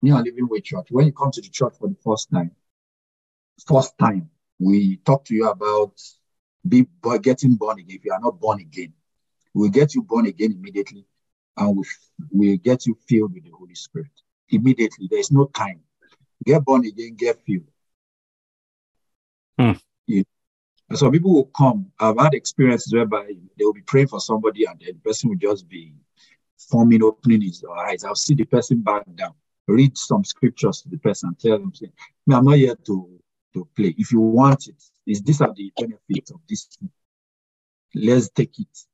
um, 0.03 0.09
near 0.09 0.17
Living 0.17 0.47
Way 0.47 0.61
Church, 0.61 0.87
when 0.89 1.05
you 1.05 1.11
come 1.11 1.31
to 1.31 1.41
the 1.41 1.49
church 1.49 1.73
for 1.79 1.87
the 1.87 1.95
first 2.03 2.29
time, 2.31 2.51
first 3.67 3.97
time 3.97 4.29
we 4.59 4.97
talk 4.97 5.25
to 5.25 5.35
you 5.35 5.49
about 5.49 5.93
be 6.67 6.85
getting 7.21 7.55
born 7.55 7.79
again. 7.79 7.97
If 7.97 8.05
you 8.05 8.11
are 8.11 8.19
not 8.19 8.39
born 8.39 8.59
again, 8.59 8.93
we'll 9.53 9.69
get 9.69 9.95
you 9.95 10.03
born 10.03 10.25
again 10.27 10.51
immediately, 10.51 11.05
and 11.57 11.77
we 11.77 11.85
will 12.31 12.57
get 12.57 12.85
you 12.85 12.97
filled 13.07 13.33
with 13.33 13.43
the 13.43 13.51
Holy 13.51 13.75
Spirit 13.75 14.11
immediately. 14.49 15.07
There 15.09 15.19
is 15.19 15.31
no 15.31 15.45
time. 15.45 15.81
Get 16.45 16.63
born 16.63 16.85
again, 16.85 17.15
get 17.15 17.41
filled. 17.45 17.67
Hmm. 19.59 19.73
And 20.89 20.97
some 20.97 21.11
people 21.11 21.33
will 21.33 21.51
come. 21.57 21.91
I've 21.99 22.17
had 22.17 22.33
experiences 22.33 22.93
whereby 22.93 23.25
they 23.57 23.65
will 23.65 23.73
be 23.73 23.81
praying 23.81 24.07
for 24.07 24.21
somebody 24.21 24.65
and 24.65 24.79
the 24.79 24.93
person 24.93 25.29
will 25.29 25.37
just 25.37 25.67
be 25.67 25.93
forming, 26.57 27.03
opening 27.03 27.41
his 27.41 27.63
eyes. 27.79 28.05
I'll 28.05 28.15
see 28.15 28.35
the 28.35 28.45
person 28.45 28.81
back 28.81 29.03
down, 29.15 29.33
read 29.67 29.97
some 29.97 30.23
scriptures 30.23 30.81
to 30.81 30.89
the 30.89 30.97
person, 30.97 31.35
tell 31.35 31.59
them, 31.59 31.73
say, 31.73 31.91
I'm 32.31 32.45
not 32.45 32.55
here 32.55 32.75
to, 32.75 33.19
to 33.53 33.67
play. 33.75 33.93
If 33.97 34.11
you 34.11 34.21
want 34.21 34.67
it, 34.67 34.81
is 35.05 35.21
these 35.21 35.41
are 35.41 35.53
the 35.53 35.71
benefits 35.77 36.31
of 36.31 36.39
this. 36.47 36.67
Let's 37.93 38.29
take 38.29 38.59
it. 38.59 38.85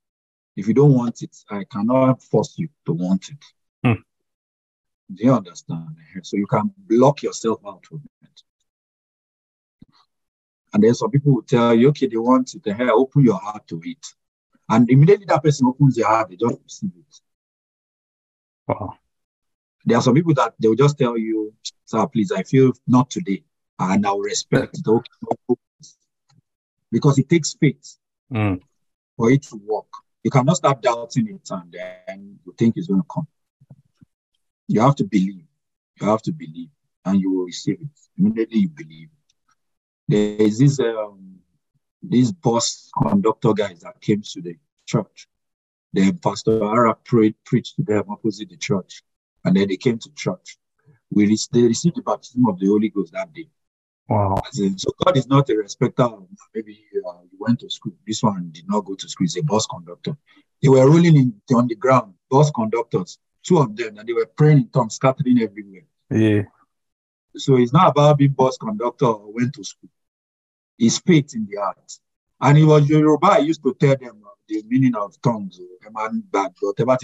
If 0.56 0.68
you 0.68 0.74
don't 0.74 0.94
want 0.94 1.22
it, 1.22 1.36
I 1.50 1.64
cannot 1.64 2.22
force 2.22 2.56
you 2.58 2.70
to 2.86 2.94
want 2.94 3.30
it. 3.30 3.44
Hmm. 3.84 4.02
Do 5.14 5.24
you 5.24 5.34
understand? 5.34 5.96
So 6.22 6.38
you 6.38 6.48
can 6.48 6.72
block 6.78 7.24
yourself 7.24 7.60
out 7.66 7.86
from 7.86 8.02
it. 8.22 8.44
And 10.74 10.84
then 10.84 10.94
some 10.96 11.12
people 11.12 11.34
will 11.36 11.44
tell 11.44 11.74
you, 11.76 11.90
okay, 11.90 12.08
they 12.08 12.18
want 12.18 12.56
it, 12.56 12.62
hey, 12.66 12.90
open 12.90 13.24
your 13.24 13.40
heart 13.40 13.68
to 13.68 13.82
it. 13.84 14.06
And 14.70 14.90
immediately 14.90 15.26
that 15.28 15.44
person 15.44 15.68
opens 15.68 15.96
their 15.96 16.08
heart, 16.08 16.30
they 16.30 16.36
just 16.36 16.58
receive 16.64 16.92
it. 16.98 17.22
Wow. 18.68 18.98
There 19.86 19.98
are 19.98 20.02
some 20.02 20.16
people 20.16 20.34
that 20.36 20.54
they'll 20.60 20.76
just 20.76 20.98
tell 20.98 21.18
you, 21.18 21.54
sir, 21.86 22.08
please, 22.08 22.32
I 22.32 22.44
feel 22.44 22.72
not 22.88 23.10
today. 23.10 23.44
And 23.80 24.06
I'll 24.06 24.20
respect 24.20 24.78
it. 24.78 24.88
Okay, 24.88 25.10
no 25.24 25.36
problem." 25.46 25.60
Because 26.92 27.18
it 27.20 27.30
takes 27.30 27.54
faith 27.54 27.98
Mm. 28.32 28.62
for 29.18 29.30
it 29.32 29.44
to 29.44 29.58
work. 29.58 29.88
You 30.24 30.32
cannot 30.32 30.58
start 30.58 30.82
doubting 30.82 31.28
it 31.28 31.48
and 31.52 31.72
then 31.72 32.40
you 32.46 32.54
think 32.58 32.78
it's 32.78 32.88
going 32.88 33.02
to 33.02 33.08
come. 33.14 33.28
You 34.68 34.82
have 34.82 34.96
to 34.96 35.04
believe. 35.04 35.46
You 36.00 36.08
have 36.08 36.22
to 36.24 36.32
believe 36.32 36.70
and 37.06 37.20
you 37.20 37.32
will 37.32 37.46
receive 37.46 37.82
it. 37.82 38.00
Immediately 38.18 38.60
you 38.60 38.70
believe. 38.70 39.10
There 40.08 40.42
is 40.42 40.60
this 40.60 40.80
um 40.80 41.40
this 42.02 42.32
bus 42.32 42.90
conductor 43.02 43.54
guys 43.54 43.82
that 43.82 44.00
came 44.02 44.22
to 44.22 44.42
the 44.42 44.58
church. 44.86 45.28
Then 45.92 46.18
Pastor 46.18 46.64
Ara 46.64 46.96
prayed, 46.96 47.36
preached 47.46 47.76
to 47.78 47.84
them 47.84 48.06
opposite 48.10 48.50
the 48.50 48.58
church. 48.58 49.04
And 49.46 49.56
then 49.56 49.68
they 49.68 49.78
came 49.78 49.98
to 50.00 50.10
church. 50.16 50.58
We 51.12 51.28
re- 51.28 51.38
they 51.52 51.64
received 51.64 51.98
the 51.98 52.02
baptism 52.02 52.48
of 52.48 52.60
the 52.60 52.68
Holy 52.68 52.90
Ghost 52.90 53.14
that 53.14 53.34
day. 53.34 53.48
Wow. 54.10 54.36
In, 54.58 54.78
so 54.78 54.92
God 55.06 55.18
is 55.18 55.28
not 55.28 55.50
a 55.50 55.56
respecter 55.56 56.04
of 56.04 56.28
maybe 56.54 56.84
uh, 57.08 57.20
you 57.32 57.38
went 57.40 57.60
to 57.62 57.70
school. 57.70 57.94
This 58.06 58.22
one 58.24 58.50
did 58.52 58.66
not 58.68 58.82
go 58.86 58.96
to 58.96 59.10
school. 59.10 59.26
He's 59.26 59.38
a 59.38 59.44
bus 59.44 59.66
conductor. 59.68 60.18
They 60.62 60.70
were 60.70 60.86
rolling 60.90 61.16
in 61.16 61.42
on 61.56 61.68
the 61.68 61.76
ground, 61.76 62.14
bus 62.30 62.52
conductors, 62.52 63.20
two 63.44 63.58
of 63.60 63.76
them, 63.76 63.98
and 63.98 64.08
they 64.08 64.14
were 64.14 64.26
praying 64.26 64.58
in 64.60 64.70
tongues, 64.70 64.96
scattering 64.96 65.40
everywhere. 65.42 65.84
Yeah. 66.10 66.44
So 67.36 67.58
it's 67.58 67.74
not 67.74 67.90
about 67.90 68.18
being 68.18 68.32
bus 68.32 68.58
conductor 68.58 69.06
or 69.06 69.34
went 69.34 69.54
to 69.56 69.64
school. 69.64 69.90
It's 70.78 71.00
faith 71.00 71.34
in 71.36 71.48
the 71.50 71.58
heart. 71.62 72.00
And 72.42 72.58
it 72.58 72.66
was 72.66 72.88
Yoruba 72.90 73.28
I 73.28 73.38
used 73.40 73.64
to 73.64 73.74
tell 73.80 73.96
them 73.96 74.22
uh, 74.26 74.30
the 74.48 74.64
meaning 74.68 74.96
of 74.96 75.20
tongues. 75.22 75.60
a 75.86 75.92
man 75.92 76.24
uh, 76.34 76.50
ẹ 76.80 76.84
máa 76.86 76.98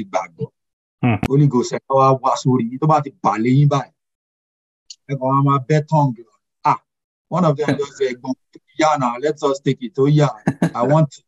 ń 1.04 1.12
gbàgbọ́, 1.12 1.24
tẹ́ 1.24 1.24
bá 1.24 1.24
ti 1.24 1.24
gbàgbọ́. 1.24 1.28
Holy 1.30 1.48
Ghost 1.48 1.72
ẹ 1.74 1.80
wá 1.90 2.08
wá 2.24 2.32
sórí 2.42 2.64
yín 2.70 2.80
tó 2.82 2.88
bá 2.92 2.98
ti 3.04 3.10
bà 3.24 3.32
lé 3.44 3.50
yín 3.58 3.70
báyìí. 3.74 3.94
Ẹ 5.10 5.14
kàn 5.20 5.30
wá 5.32 5.44
máa 5.48 5.60
bẹ́ 5.68 5.80
tongue. 5.90 6.22
lọ. 6.28 6.34
Ah, 6.64 6.80
one 7.30 7.46
of 7.46 7.56
them 7.58 7.78
just 7.78 7.94
say, 7.98 8.08
"Ẹ̀gbọ́n, 8.14 8.36
yeah, 8.80 8.96
now 8.98 9.14
let's 9.24 9.42
just 9.42 9.64
take 9.66 9.82
it. 9.82 9.94
Oh 10.00 10.06
yeah, 10.08 10.34
I 10.74 10.84
want 10.84 11.12
it. 11.20 11.26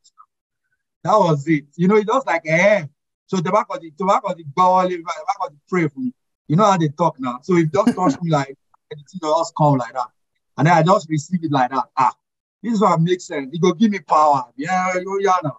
That 1.03 1.17
was 1.17 1.47
it. 1.47 1.65
You 1.77 1.87
know, 1.87 1.97
it 1.97 2.07
was 2.07 2.25
like, 2.25 2.45
eh. 2.45 2.85
So 3.25 3.37
the 3.37 3.51
back 3.51 3.67
of 3.69 3.81
the 3.81 3.91
tobacco 3.97 4.33
the 4.35 4.43
ball, 4.43 4.87
the 4.87 4.97
back 4.97 5.39
of 5.45 5.51
the 5.51 5.57
pray 5.69 5.87
for 5.87 5.99
me. 5.99 6.13
You 6.47 6.55
know 6.57 6.65
how 6.65 6.77
they 6.77 6.89
talk 6.89 7.19
now. 7.19 7.39
So 7.43 7.55
it 7.55 7.71
just 7.73 7.95
touched 7.95 8.21
me 8.21 8.29
like 8.29 8.55
anything 8.91 9.19
just 9.21 9.53
come 9.57 9.77
like 9.77 9.93
that. 9.93 10.09
And 10.57 10.67
then 10.67 10.73
I 10.73 10.83
just 10.83 11.09
receive 11.09 11.43
it 11.43 11.51
like 11.51 11.71
that. 11.71 11.85
Ah, 11.97 12.13
this 12.61 12.79
one 12.79 13.03
makes 13.03 13.25
sense. 13.25 13.49
It 13.53 13.61
go 13.61 13.71
give 13.73 13.91
me 13.91 13.99
power. 13.99 14.45
Yeah, 14.55 14.93
oh 15.07 15.19
yeah 15.19 15.39
now. 15.43 15.57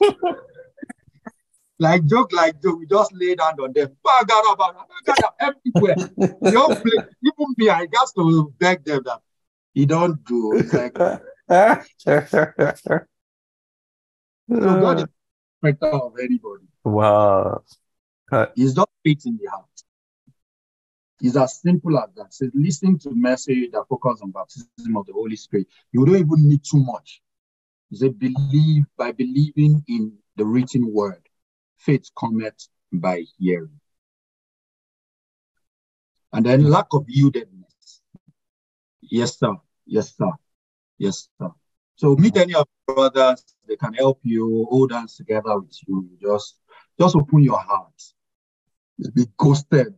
like 1.78 2.04
joke, 2.06 2.32
like 2.32 2.62
joke. 2.62 2.78
We 2.78 2.86
just 2.86 3.12
lay 3.14 3.34
down 3.34 3.58
on 3.60 3.72
them. 3.72 3.96
Everywhere. 5.40 5.96
They 6.44 6.50
don't 6.50 6.82
play. 6.82 6.98
Even 7.22 7.54
me, 7.56 7.70
I 7.70 7.86
got 7.86 8.08
to 8.16 8.52
beg 8.58 8.84
them 8.84 9.02
that 9.06 9.20
you 9.72 9.86
don't 9.86 10.22
do. 10.24 10.56
It's 10.56 10.72
like, 10.72 10.96
so 10.96 11.20
God 14.48 15.00
is 15.00 15.06
respecter 15.62 15.96
of 15.96 16.14
anybody. 16.18 16.64
wow. 16.84 17.62
Uh, 18.30 18.46
it's 18.56 18.76
not 18.76 18.88
faith 19.04 19.22
in 19.26 19.38
the 19.42 19.50
heart. 19.50 19.64
It's 21.20 21.36
as 21.36 21.60
simple 21.60 21.98
as 21.98 22.10
that. 22.16 22.34
So 22.34 22.50
listening 22.54 22.98
to 23.00 23.14
message 23.14 23.70
that 23.72 23.84
focus 23.88 24.20
on 24.22 24.30
baptism 24.30 24.96
of 24.96 25.06
the 25.06 25.12
Holy 25.12 25.36
Spirit, 25.36 25.66
you 25.92 26.04
don't 26.04 26.16
even 26.16 26.48
need 26.48 26.62
too 26.64 26.82
much. 26.84 27.22
You 27.90 27.98
say 27.98 28.08
believe 28.08 28.84
by 28.96 29.12
believing 29.12 29.84
in 29.88 30.12
the 30.36 30.44
written 30.44 30.92
word. 30.92 31.22
Faith 31.84 32.08
cometh 32.18 32.68
by 32.92 33.24
hearing. 33.38 33.80
And 36.32 36.46
then 36.46 36.64
lack 36.64 36.86
of 36.92 37.06
yieldedness. 37.06 38.00
Yes, 39.02 39.38
sir. 39.38 39.54
Yes, 39.86 40.16
sir. 40.16 40.30
Yes, 40.98 41.28
sir. 41.38 41.50
So 41.96 42.16
meet 42.16 42.36
any 42.36 42.54
of 42.54 42.66
your 42.88 42.94
brothers, 42.94 43.44
they 43.68 43.76
can 43.76 43.94
help 43.94 44.20
you, 44.22 44.66
hold 44.68 44.92
hands 44.92 45.16
together 45.16 45.58
with 45.58 45.76
you. 45.86 46.08
Just 46.20 46.56
just 46.98 47.16
open 47.16 47.42
your 47.42 47.58
heart. 47.58 48.02
Be 49.14 49.26
ghosted 49.36 49.94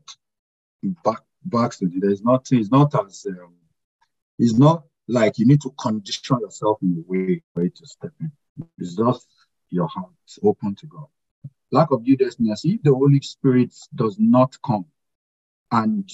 back 1.05 1.23
backslid. 1.45 1.93
There's 2.01 2.23
nothing, 2.23 2.61
it's 2.61 2.71
not 2.71 2.95
as 2.95 3.27
um, 3.29 3.55
it's 4.39 4.55
not 4.55 4.85
like 5.09 5.39
you 5.39 5.47
need 5.47 5.63
to 5.63 5.71
condition 5.79 6.39
yourself 6.41 6.79
in 6.83 7.05
a 7.07 7.11
way 7.11 7.43
for 7.55 7.65
it 7.65 7.77
to 7.77 7.87
step 7.87 8.13
in. 8.21 8.33
It's 8.79 8.95
just 8.97 9.27
your 9.71 9.87
heart 9.89 10.11
open 10.43 10.75
to 10.77 10.87
God. 10.87 11.07
Lack 11.73 11.91
of 11.91 12.03
yieldedness. 12.03 12.65
If 12.65 12.83
the 12.83 12.95
Holy 12.95 13.21
Spirit 13.21 13.75
does 13.95 14.17
not 14.19 14.57
come 14.65 14.87
and 15.71 16.09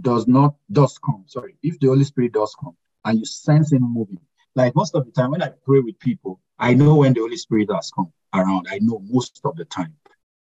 does 0.00 0.26
not 0.26 0.54
does 0.70 0.98
come, 0.98 1.24
sorry, 1.26 1.56
if 1.62 1.78
the 1.80 1.88
Holy 1.88 2.04
Spirit 2.04 2.32
does 2.32 2.54
come 2.58 2.76
and 3.04 3.18
you 3.18 3.24
sense 3.24 3.72
him 3.72 3.82
moving, 3.82 4.20
like 4.54 4.74
most 4.74 4.94
of 4.94 5.06
the 5.06 5.12
time 5.12 5.30
when 5.30 5.42
I 5.42 5.50
pray 5.64 5.80
with 5.80 5.98
people, 5.98 6.40
I 6.58 6.74
know 6.74 6.96
when 6.96 7.14
the 7.14 7.20
Holy 7.20 7.36
Spirit 7.36 7.70
has 7.72 7.90
come 7.94 8.12
around. 8.34 8.66
I 8.70 8.78
know 8.80 9.00
most 9.04 9.40
of 9.44 9.56
the 9.56 9.64
time. 9.64 9.94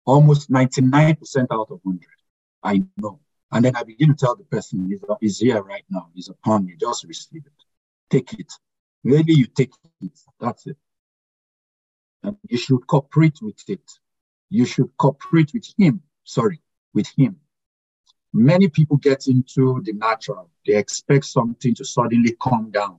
Almost 0.05 0.51
99% 0.51 1.47
out 1.53 1.69
of 1.71 1.81
100. 1.83 2.01
I 2.63 2.83
know. 2.97 3.21
And 3.53 3.65
then 3.65 3.77
I 3.77 3.83
begin 3.85 4.09
to 4.09 4.15
tell 4.15 4.35
the 4.35 4.45
person, 4.45 4.89
he's, 4.89 5.01
he's 5.21 5.39
here 5.39 5.63
right 5.63 5.85
now. 5.91 6.09
He's 6.15 6.29
upon 6.29 6.67
you. 6.67 6.77
Just 6.77 7.05
receive 7.05 7.43
it. 7.47 7.53
Take 8.11 8.33
it. 8.35 8.53
Really, 9.05 9.35
you 9.35 9.47
take 9.47 9.73
it. 10.01 10.19
That's 10.41 10.67
it. 10.67 10.77
And 12.23 12.37
you 12.49 12.59
should 12.59 12.87
cooperate 12.87 13.39
with 13.43 13.63
it. 13.69 13.83
You 14.53 14.67
should 14.67 14.91
cooperate 14.99 15.53
with 15.55 15.67
him. 15.79 16.03
Sorry, 16.25 16.61
with 16.93 17.09
him. 17.17 17.37
Many 18.35 18.69
people 18.69 18.99
get 18.99 19.27
into 19.27 19.81
the 19.83 19.95
natural. 19.95 20.51
They 20.67 20.77
expect 20.77 21.25
something 21.25 21.75
to 21.75 21.85
suddenly 21.85 22.37
come 22.41 22.71
down 22.71 22.99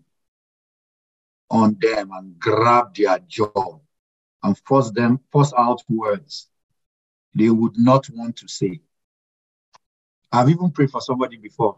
on 1.51 1.77
them 1.79 2.09
and 2.11 2.39
grab 2.39 2.95
their 2.95 3.19
jaw 3.27 3.79
and 4.41 4.57
force 4.65 4.89
them, 4.91 5.19
force 5.31 5.53
out 5.55 5.83
words 5.87 6.49
they 7.35 7.49
would 7.49 7.77
not 7.77 8.09
want 8.09 8.37
to 8.37 8.47
say. 8.47 8.79
I've 10.31 10.49
even 10.49 10.71
prayed 10.71 10.89
for 10.89 11.01
somebody 11.01 11.37
before. 11.37 11.77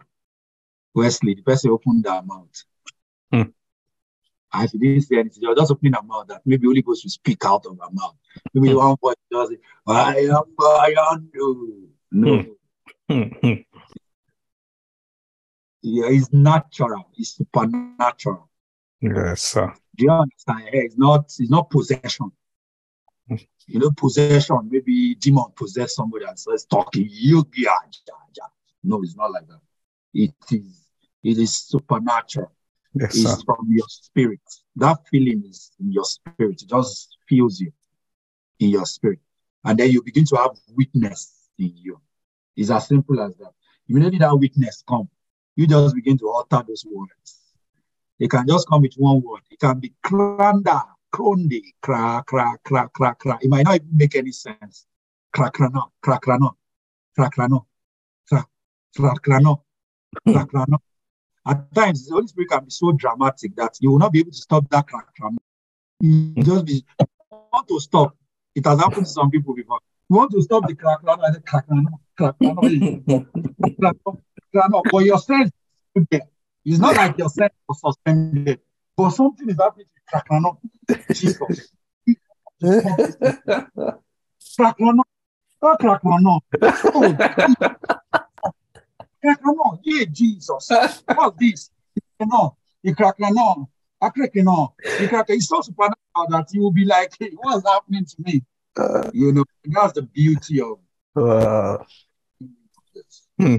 Wesley, 0.94 1.34
the 1.34 1.42
person 1.42 1.72
opened 1.72 2.06
their 2.06 2.22
mouth. 2.22 2.64
Hmm. 3.32 3.50
I 4.54 4.68
didn't 4.68 5.02
say 5.02 5.18
anything. 5.18 5.42
They 5.42 5.48
were 5.48 5.56
just 5.56 5.72
opening 5.72 5.92
their 5.92 6.02
mouth 6.02 6.28
that 6.28 6.42
maybe 6.46 6.66
Holy 6.66 6.82
Ghost 6.82 7.04
will 7.04 7.12
speak 7.12 7.44
out 7.46 7.66
of 7.66 7.78
her 7.78 7.90
mouth. 7.92 8.16
Voice 8.54 9.16
does 9.32 9.52
it. 9.52 9.62
I 9.88 10.18
am, 10.20 10.44
I 10.60 10.94
am. 11.12 11.30
No, 12.12 12.46
no. 13.10 13.58
Yeah, 15.88 16.08
it's 16.08 16.34
natural. 16.34 17.12
It's 17.16 17.36
supernatural. 17.38 18.50
yes, 19.02 19.42
sir. 19.44 19.72
Do 19.96 20.06
you 20.06 20.12
understand? 20.12 20.70
It's 20.74 20.98
not. 20.98 21.26
It's 21.26 21.50
not 21.50 21.70
possession. 21.70 22.32
You 23.30 23.80
know, 23.80 23.92
possession. 23.96 24.68
Maybe 24.72 25.16
demon 25.16 25.46
possess 25.56 25.96
somebody 25.96 26.26
and 26.26 26.38
starts 26.40 26.66
talking. 26.66 27.08
You, 27.10 27.48
yeah, 27.56 27.70
yeah, 28.08 28.14
yeah. 28.36 28.48
No, 28.84 29.02
it's 29.04 29.16
not 29.16 29.32
like 29.32 29.48
that. 29.48 29.60
It 30.14 30.34
is. 30.52 30.88
It 31.24 31.38
is 31.38 31.56
supernatural. 31.56 32.52
Yes, 32.94 33.14
sir. 33.14 33.34
It's 33.34 33.44
from 33.44 33.68
your 33.70 33.88
spirit. 33.88 34.42
That 34.76 34.98
feeling 35.12 35.44
is 35.48 35.72
in 35.80 35.92
your 35.92 36.06
spirit. 36.06 36.62
It 36.62 36.70
just 36.70 37.18
feels 37.28 37.60
you 37.60 37.72
in 38.60 38.70
your 38.70 38.86
spirit, 38.86 39.20
and 39.64 39.78
then 39.78 39.92
you 39.92 40.02
begin 40.02 40.26
to 40.26 40.36
have 40.38 40.52
witness 40.76 41.50
in 41.58 41.74
you. 41.76 42.00
It's 42.56 42.70
as 42.70 42.88
simple 42.88 43.20
as 43.22 43.36
that. 43.38 43.52
Immediately 43.88 44.20
that 44.20 44.38
witness 44.38 44.84
come, 44.88 45.10
you 45.56 45.68
just 45.68 45.96
begin 45.96 46.18
to 46.18 46.30
utter 46.32 46.66
those 46.68 46.86
words. 46.90 47.42
It 48.20 48.30
can 48.30 48.48
just 48.48 48.68
come 48.70 48.82
with 48.82 48.94
one 48.96 49.22
word. 49.22 49.42
It 49.52 49.60
can 49.60 49.80
be 49.80 49.94
kranda, 50.04 50.84
kronde, 51.12 51.62
kra, 51.84 52.26
kra, 52.26 52.56
kra, 52.66 52.90
kra, 52.92 53.16
kra. 53.18 53.38
It 53.42 53.50
might 53.50 53.66
not 53.66 53.76
even 53.76 53.90
make 53.92 54.16
any 54.16 54.32
sense. 54.32 54.86
Kra, 55.36 55.52
kra, 55.52 55.72
no, 55.74 55.92
kra, 56.04 56.20
kra, 56.20 56.40
no, 56.40 56.56
kra, 57.18 57.30
kra, 57.30 57.50
no, 57.50 57.66
kra, 58.32 58.46
kra, 58.98 59.14
kra, 59.20 59.42
no, 59.42 59.64
kra, 60.28 60.46
kra, 60.48 60.66
no. 60.68 60.78
At 61.46 61.74
times, 61.76 62.08
the 62.08 62.14
Holy 62.14 62.28
Spirit 62.28 62.50
can 62.50 62.64
be 62.64 62.72
so 62.72 62.92
dramatic 62.94 63.56
that 63.58 63.78
you 63.82 63.92
will 63.92 64.00
not 64.00 64.14
be 64.14 64.20
able 64.20 64.32
to 64.32 64.38
stop 64.38 64.68
that 64.70 64.88
kra, 64.88 65.02
no. 65.20 65.38
You 66.00 66.44
just 66.44 66.66
be, 66.66 66.86
want 67.30 67.68
to 67.68 67.80
stop. 67.80 68.16
It 68.56 68.66
has 68.66 68.80
happened 68.80 69.06
to 69.06 69.12
some 69.12 69.30
people 69.30 69.54
before. 69.54 69.80
You 70.10 70.16
want 70.16 70.32
to 70.32 70.42
stop 70.42 70.66
the 70.66 70.76
no, 70.82 71.12
I 71.12 71.32
no, 71.32 71.40
kra, 71.40 72.34
no, 74.06 74.22
kra, 74.54 74.70
no. 74.70 74.84
But 74.90 75.00
your 75.00 75.20
sense 75.20 75.52
is 75.96 76.06
there. 76.10 76.22
It's 76.64 76.80
not 76.80 76.96
like 76.96 77.18
your 77.18 77.30
sense 77.30 77.54
was 77.68 77.82
suspended, 77.82 78.62
but 78.96 79.10
something 79.12 79.50
is 79.50 79.58
happening 79.58 79.88
to 79.94 80.02
Kraklano. 80.18 80.58
Jesus. 81.12 81.74
Oh, 85.62 85.76
Kraklano. 85.80 86.40
Oh, 86.62 87.18
Kraklano. 89.24 89.80
Yeah, 89.84 90.06
Jesus. 90.12 90.72
What's 91.14 91.38
this? 91.40 91.72
No. 92.20 92.56
You 92.84 92.96
Kraklano. 92.96 93.68
I 94.06 94.10
crack 94.10 94.32
no. 94.36 94.74
You 95.00 95.08
crack. 95.08 95.26
It's 95.30 95.48
so 95.48 95.62
supernatural. 95.62 95.96
that, 96.30 96.48
you 96.52 96.62
will 96.62 96.72
be 96.72 96.86
like, 96.86 97.14
hey, 97.20 97.32
what's 97.38 97.68
happening 97.68 98.06
to 98.06 98.16
me? 98.20 98.44
Uh, 98.78 99.10
You 99.14 99.32
know, 99.32 99.46
that's 99.64 99.94
the 99.94 100.04
beauty 100.04 100.62
of 100.62 100.78
uh, 101.16 101.78
this. 102.94 103.28
Hmm. 103.40 103.56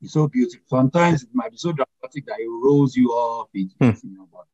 It's 0.00 0.12
so 0.12 0.28
beautiful. 0.28 0.64
Sometimes 0.68 1.24
it 1.24 1.30
might 1.32 1.50
be 1.50 1.56
so 1.56 1.72
dramatic 1.72 2.26
that 2.26 2.38
it 2.38 2.48
rolls 2.48 2.96
you 2.96 3.08
off. 3.10 3.48
It, 3.54 3.72
Hmm. 3.80 3.90
you 4.06 4.16
know, 4.16 4.28
but 4.32 4.46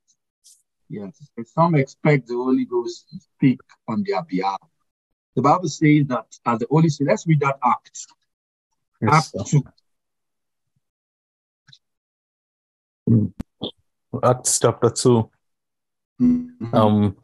yes, 0.89 1.31
some 1.47 1.75
expect 1.75 2.29
the 2.29 2.35
Holy 2.35 2.65
Ghost 2.65 3.09
to 3.11 3.19
speak 3.21 3.61
on 3.87 4.03
their 4.07 4.23
behalf. 4.23 4.61
The 5.37 5.43
Bible 5.43 5.69
says 5.69 6.07
that 6.09 6.27
as 6.47 6.59
the 6.61 6.67
Holy 6.71 6.89
Spirit, 6.89 7.11
let's 7.11 7.27
read 7.27 7.41
that 7.41 7.59
Act. 7.63 8.07
Yes, 9.03 9.33
Act 9.37 9.49
sir. 9.49 9.61
2. 13.09 13.33
Acts 14.23 14.59
chapter 14.61 14.91
2, 14.91 15.31
Mhm. 16.21 16.75
um, 16.75 17.17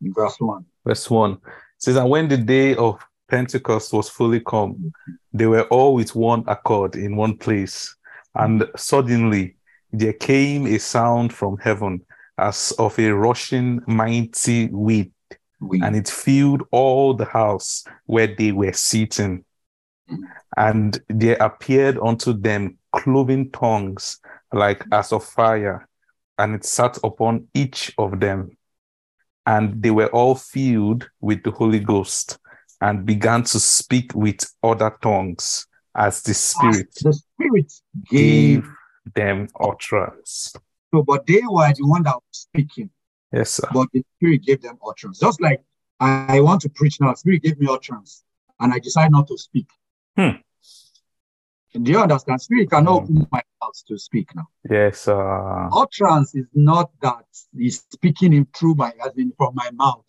verse 0.00 0.36
1. 0.40 0.64
verse 0.84 1.10
1 1.10 1.32
it 1.32 1.38
says, 1.78 1.96
And 1.96 2.10
when 2.10 2.28
the 2.28 2.36
day 2.36 2.74
of 2.76 3.00
Pentecost 3.28 3.92
was 3.92 4.08
fully 4.08 4.40
come, 4.40 4.92
they 5.32 5.46
were 5.46 5.64
all 5.68 5.94
with 5.94 6.14
one 6.14 6.44
accord 6.46 6.96
in 6.96 7.16
one 7.16 7.36
place. 7.36 7.94
And 8.34 8.66
suddenly 8.76 9.56
there 9.92 10.12
came 10.12 10.66
a 10.66 10.78
sound 10.78 11.32
from 11.32 11.56
heaven 11.58 12.04
as 12.36 12.72
of 12.78 12.98
a 12.98 13.10
rushing 13.10 13.80
mighty 13.86 14.68
wind, 14.68 15.12
We, 15.60 15.80
and 15.82 15.96
it 15.96 16.08
filled 16.08 16.62
all 16.70 17.14
the 17.14 17.24
house 17.24 17.84
where 18.06 18.28
they 18.28 18.52
were 18.52 18.72
sitting. 18.72 19.44
And 20.56 21.00
there 21.08 21.36
appeared 21.40 21.98
unto 21.98 22.32
them 22.32 22.78
cloven 22.92 23.50
tongues 23.50 24.20
like 24.52 24.84
as 24.92 25.12
of 25.12 25.24
fire, 25.24 25.87
and 26.38 26.54
it 26.54 26.64
sat 26.64 26.98
upon 27.04 27.48
each 27.54 27.92
of 27.98 28.20
them. 28.20 28.56
And 29.46 29.82
they 29.82 29.90
were 29.90 30.08
all 30.08 30.34
filled 30.34 31.08
with 31.20 31.42
the 31.42 31.50
Holy 31.50 31.80
Ghost 31.80 32.38
and 32.80 33.06
began 33.06 33.42
to 33.44 33.58
speak 33.58 34.14
with 34.14 34.44
other 34.62 34.94
tongues 35.02 35.66
as 35.96 36.22
the 36.22 36.34
Spirit 36.34 36.94
the 37.02 37.12
Spirit 37.12 37.72
gave, 38.10 38.68
them 39.14 39.48
utterance. 39.58 40.52
so, 40.92 41.02
but 41.02 41.26
they 41.26 41.40
were 41.48 41.72
the 41.74 41.86
one 41.86 42.02
that 42.02 42.14
was 42.14 42.22
speaking, 42.30 42.90
Yes, 43.32 43.52
sir. 43.52 43.68
but 43.72 43.88
the 43.92 44.04
Spirit 44.16 44.42
gave 44.42 44.60
them 44.60 44.78
utterance. 44.86 45.18
Just 45.18 45.40
like 45.40 45.62
I 45.98 46.40
want 46.40 46.60
to 46.62 46.68
preach 46.68 47.00
now, 47.00 47.14
Spirit 47.14 47.42
gave 47.42 47.58
me 47.58 47.66
utterance, 47.70 48.22
and 48.60 48.72
I 48.72 48.78
decide 48.78 49.10
not 49.10 49.26
to 49.28 49.38
speak. 49.38 49.66
Hmm. 50.16 50.36
Do 51.74 51.92
you 51.92 52.00
understand? 52.00 52.40
Spirit 52.40 52.70
cannot 52.70 52.90
Hmm. 52.90 53.04
open 53.04 53.28
my 53.30 53.42
mouth 53.62 53.84
to 53.88 53.98
speak 53.98 54.34
now. 54.34 54.48
Yes, 54.68 55.02
sir. 55.02 55.68
Utterance 55.72 56.34
is 56.34 56.46
not 56.54 56.90
that 57.00 57.26
he's 57.56 57.80
speaking 57.92 58.32
in 58.32 58.46
through 58.46 58.74
my, 58.74 58.92
as 59.04 59.16
in 59.16 59.32
from 59.36 59.54
my 59.54 59.70
mouth. 59.72 60.06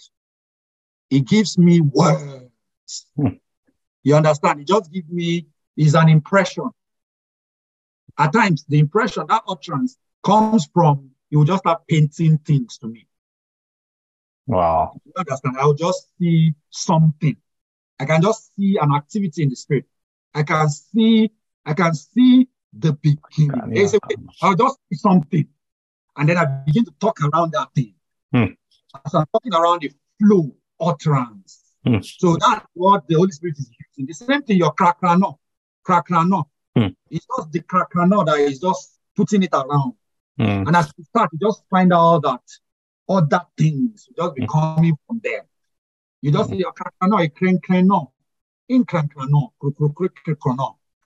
He 1.10 1.22
gives 1.22 1.58
me 1.58 1.82
words. 1.82 3.06
Hmm. 3.16 3.28
You 4.04 4.16
understand? 4.16 4.60
He 4.60 4.66
just 4.66 4.92
gives 4.92 5.10
me, 5.10 5.48
is 5.76 5.96
an 5.96 6.08
impression. 6.10 6.70
At 8.18 8.34
times, 8.34 8.66
the 8.68 8.80
impression, 8.80 9.26
that 9.28 9.44
utterance 9.48 9.98
comes 10.24 10.68
from, 10.74 11.12
you 11.30 11.40
will 11.40 11.46
just 11.46 11.60
start 11.64 11.86
painting 11.88 12.38
things 12.40 12.78
to 12.80 12.88
me. 12.88 13.08
Wow. 14.48 15.00
You 15.06 15.14
understand? 15.18 15.58
I 15.60 15.66
will 15.66 15.74
just 15.76 16.08
see 16.18 16.54
something. 16.70 17.36
I 18.00 18.06
can 18.06 18.22
just 18.22 18.56
see 18.56 18.78
an 18.82 18.94
activity 18.94 19.44
in 19.44 19.50
the 19.50 19.56
spirit. 19.56 19.86
I 20.34 20.44
can 20.44 20.70
see, 20.70 21.32
I 21.70 21.74
can 21.74 21.94
see 21.94 22.48
the 22.74 22.94
beginning. 22.94 23.76
You- 23.76 23.88
a 23.88 24.00
way. 24.08 24.16
I'll 24.42 24.56
just 24.56 24.78
see 24.90 24.98
something. 24.98 25.48
And 26.18 26.28
then 26.28 26.38
I 26.38 26.46
begin 26.66 26.84
to 26.86 26.94
talk 27.00 27.22
around 27.22 27.52
that 27.52 27.70
thing. 27.76 27.94
Hmm. 28.34 28.54
As 29.06 29.14
I'm 29.14 29.28
talking 29.32 29.54
around 29.54 29.82
the 29.84 29.92
flow, 30.20 30.56
utterance. 30.80 31.62
Hmm. 31.86 32.02
So 32.02 32.38
that's 32.38 32.66
what 32.74 33.08
the 33.08 33.16
Holy 33.16 33.32
Spirit 33.32 33.60
is 33.60 33.70
using. 33.80 34.08
The 34.08 34.14
same 34.14 34.42
thing, 34.42 34.58
your 34.58 34.74
crakrano. 34.74 35.38
Crakrano. 35.88 36.46
Hmm. 36.76 36.88
It's 37.12 37.26
just 37.26 37.52
the 37.52 37.60
crakrano 37.62 38.26
that 38.26 38.40
is 38.40 38.60
just 38.60 39.00
putting 39.16 39.44
it 39.44 39.54
around. 39.54 39.94
Mm. 40.40 40.68
And 40.68 40.76
as 40.76 40.92
you 40.98 41.04
start, 41.04 41.30
you 41.34 41.40
just 41.40 41.64
find 41.70 41.94
out 41.94 42.24
that 42.24 42.42
all 43.08 43.26
that 43.26 43.48
things 43.58 44.08
just 44.18 44.36
be 44.36 44.48
coming 44.48 44.96
from 45.06 45.20
there. 45.22 45.46
You 46.22 46.32
just 46.32 46.50
see 46.50 46.58
your 46.58 46.74
crakrano, 46.74 47.24
a 47.24 47.28
cran 47.28 47.60
crano, 47.60 48.12
in 48.70 48.86
cran 48.86 49.10
crano, 49.10 49.52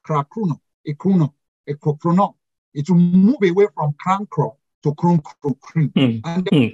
crano, 0.06 0.26
cracuno, 0.28 0.60
a 0.88 0.94
cruno, 0.94 1.34
a 1.68 1.74
crocrono. 1.74 2.36
It 2.74 2.90
will 2.90 2.98
move 2.98 3.38
away 3.44 3.68
from 3.74 3.94
cran 4.00 4.26
cro 4.28 4.58
to 4.84 4.94
cron. 4.94 5.22
Mm. 5.96 6.22
And 6.26 6.48
then 6.52 6.72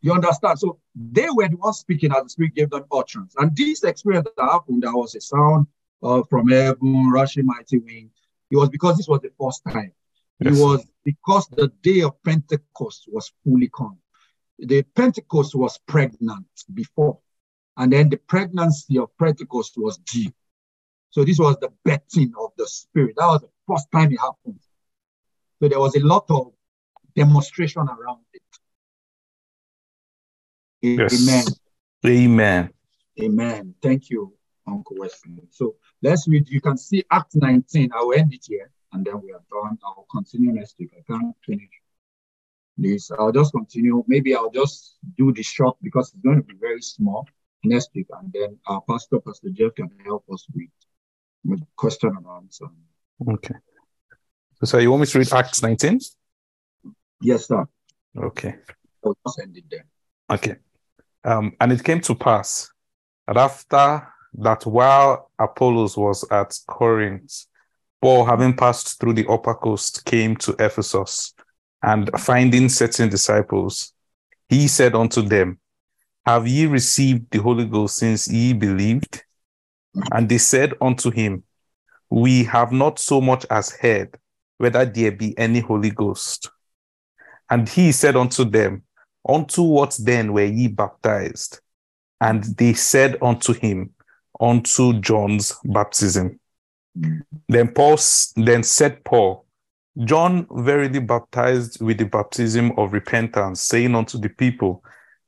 you 0.00 0.12
understand? 0.12 0.58
So 0.58 0.78
they 0.94 1.28
were 1.30 1.48
the 1.48 1.56
ones 1.56 1.78
speaking 1.78 2.12
as 2.12 2.24
the 2.24 2.28
Spirit 2.28 2.54
gave 2.54 2.70
them 2.70 2.84
utterance. 2.92 3.34
And 3.38 3.56
this 3.56 3.84
experience 3.84 4.28
that 4.36 4.42
happened, 4.42 4.82
there 4.82 4.92
was 4.94 5.14
a 5.14 5.20
sound 5.20 5.68
uh, 6.02 6.22
from 6.28 6.48
heaven, 6.48 7.10
rushing 7.10 7.46
mighty 7.46 7.78
wind. 7.78 8.10
It 8.50 8.56
was 8.56 8.68
because 8.68 8.96
this 8.96 9.08
was 9.08 9.20
the 9.20 9.30
first 9.40 9.62
time. 9.64 9.92
Yes. 10.40 10.58
It 10.58 10.60
was 10.60 10.84
because 11.04 11.46
the 11.48 11.68
day 11.82 12.02
of 12.02 12.20
Pentecost 12.24 13.04
was 13.08 13.32
fully 13.44 13.70
come. 13.74 13.98
The 14.58 14.82
Pentecost 14.82 15.54
was 15.54 15.78
pregnant 15.86 16.46
before, 16.74 17.18
and 17.76 17.92
then 17.92 18.08
the 18.08 18.16
pregnancy 18.16 18.98
of 18.98 19.16
Pentecost 19.18 19.74
was 19.76 19.98
deep. 19.98 20.34
So 21.10 21.24
this 21.24 21.38
was 21.38 21.56
the 21.60 21.70
betting 21.84 22.32
of 22.38 22.52
the 22.56 22.66
Spirit. 22.66 23.14
That 23.16 23.26
was 23.26 23.42
the 23.42 23.48
first 23.68 23.86
time 23.92 24.12
it 24.12 24.20
happened. 24.20 24.60
So 25.60 25.68
there 25.68 25.80
was 25.80 25.94
a 25.96 26.00
lot 26.00 26.24
of 26.30 26.52
demonstration 27.14 27.82
around 27.82 28.20
it. 28.32 28.42
Yes. 30.80 31.14
Amen. 31.22 31.44
Amen. 32.04 32.70
Amen. 33.22 33.74
Thank 33.82 34.10
you, 34.10 34.34
Uncle 34.66 34.96
Wesley. 34.98 35.42
So 35.50 35.76
let's 36.02 36.26
read. 36.26 36.48
You 36.48 36.60
can 36.60 36.76
see 36.76 37.04
Act 37.10 37.36
19. 37.36 37.92
I 37.92 38.02
will 38.02 38.18
end 38.18 38.32
it 38.34 38.44
here 38.48 38.70
and 38.92 39.04
then 39.04 39.20
we 39.22 39.32
are 39.32 39.42
done. 39.50 39.78
I 39.84 39.92
will 39.96 40.06
continue 40.10 40.52
next 40.52 40.76
week. 40.78 40.92
I 40.96 41.12
can't 41.12 41.36
finish 41.44 41.70
this. 42.76 43.10
I'll 43.12 43.32
just 43.32 43.52
continue. 43.52 44.02
Maybe 44.06 44.34
I'll 44.34 44.50
just 44.50 44.96
do 45.16 45.32
the 45.32 45.42
short 45.42 45.76
because 45.82 46.12
it's 46.12 46.22
going 46.22 46.38
to 46.38 46.42
be 46.42 46.54
very 46.54 46.82
small 46.82 47.26
next 47.64 47.90
week. 47.94 48.06
And 48.18 48.32
then 48.32 48.58
our 48.66 48.82
pastor, 48.88 49.20
Pastor 49.20 49.50
Jeff, 49.50 49.74
can 49.74 49.90
help 50.04 50.24
us 50.32 50.46
with, 50.54 50.68
with 51.44 51.60
question 51.76 52.12
and 52.16 52.26
answer. 52.26 52.66
Okay. 53.28 53.54
So, 54.64 54.78
you 54.78 54.90
want 54.90 55.00
me 55.00 55.06
to 55.06 55.18
read 55.18 55.32
Acts 55.32 55.62
19? 55.62 56.00
Yes, 57.20 57.48
sir. 57.48 57.66
Okay. 58.16 58.56
I'll 59.04 59.16
just 59.26 59.40
end 59.40 59.56
it 59.56 59.64
there. 59.70 59.86
Okay. 60.30 60.56
Um, 61.24 61.52
and 61.60 61.72
it 61.72 61.82
came 61.82 62.00
to 62.02 62.14
pass 62.14 62.70
that 63.26 63.36
after 63.36 64.08
that, 64.34 64.66
while 64.66 65.30
Apollos 65.38 65.96
was 65.96 66.24
at 66.30 66.58
Corinth, 66.66 67.46
Paul, 68.00 68.24
having 68.24 68.54
passed 68.56 68.98
through 68.98 69.14
the 69.14 69.26
upper 69.28 69.54
coast, 69.54 70.04
came 70.04 70.36
to 70.38 70.56
Ephesus, 70.58 71.34
and 71.82 72.10
finding 72.18 72.68
certain 72.68 73.08
disciples, 73.08 73.92
he 74.48 74.68
said 74.68 74.94
unto 74.94 75.22
them, 75.22 75.58
Have 76.24 76.46
ye 76.46 76.66
received 76.66 77.30
the 77.30 77.38
Holy 77.38 77.66
Ghost 77.66 77.96
since 77.96 78.28
ye 78.28 78.52
believed? 78.52 79.24
And 80.12 80.28
they 80.28 80.38
said 80.38 80.74
unto 80.80 81.10
him, 81.10 81.42
We 82.10 82.44
have 82.44 82.72
not 82.72 82.98
so 82.98 83.20
much 83.20 83.44
as 83.50 83.70
heard 83.70 84.16
whether 84.58 84.84
there 84.84 85.10
be 85.10 85.36
any 85.36 85.60
Holy 85.60 85.90
Ghost. 85.90 86.50
And 87.50 87.68
he 87.68 87.90
said 87.92 88.16
unto 88.16 88.44
them, 88.44 88.84
Unto 89.28 89.62
what 89.62 89.98
then 90.00 90.32
were 90.32 90.44
ye 90.44 90.68
baptized? 90.68 91.60
And 92.20 92.44
they 92.44 92.74
said 92.74 93.18
unto 93.20 93.52
him, 93.52 93.90
Unto 94.40 95.00
John's 95.00 95.56
baptism. 95.64 96.38
Then 97.48 97.68
Paul 97.72 97.98
then 98.36 98.62
said 98.62 99.04
Paul, 99.04 99.46
John 100.04 100.46
verily 100.50 101.00
baptized 101.00 101.82
with 101.82 101.98
the 101.98 102.06
baptism 102.06 102.72
of 102.78 102.92
repentance, 102.92 103.62
saying 103.62 103.94
unto 103.94 104.18
the 104.18 104.28
people 104.28 104.84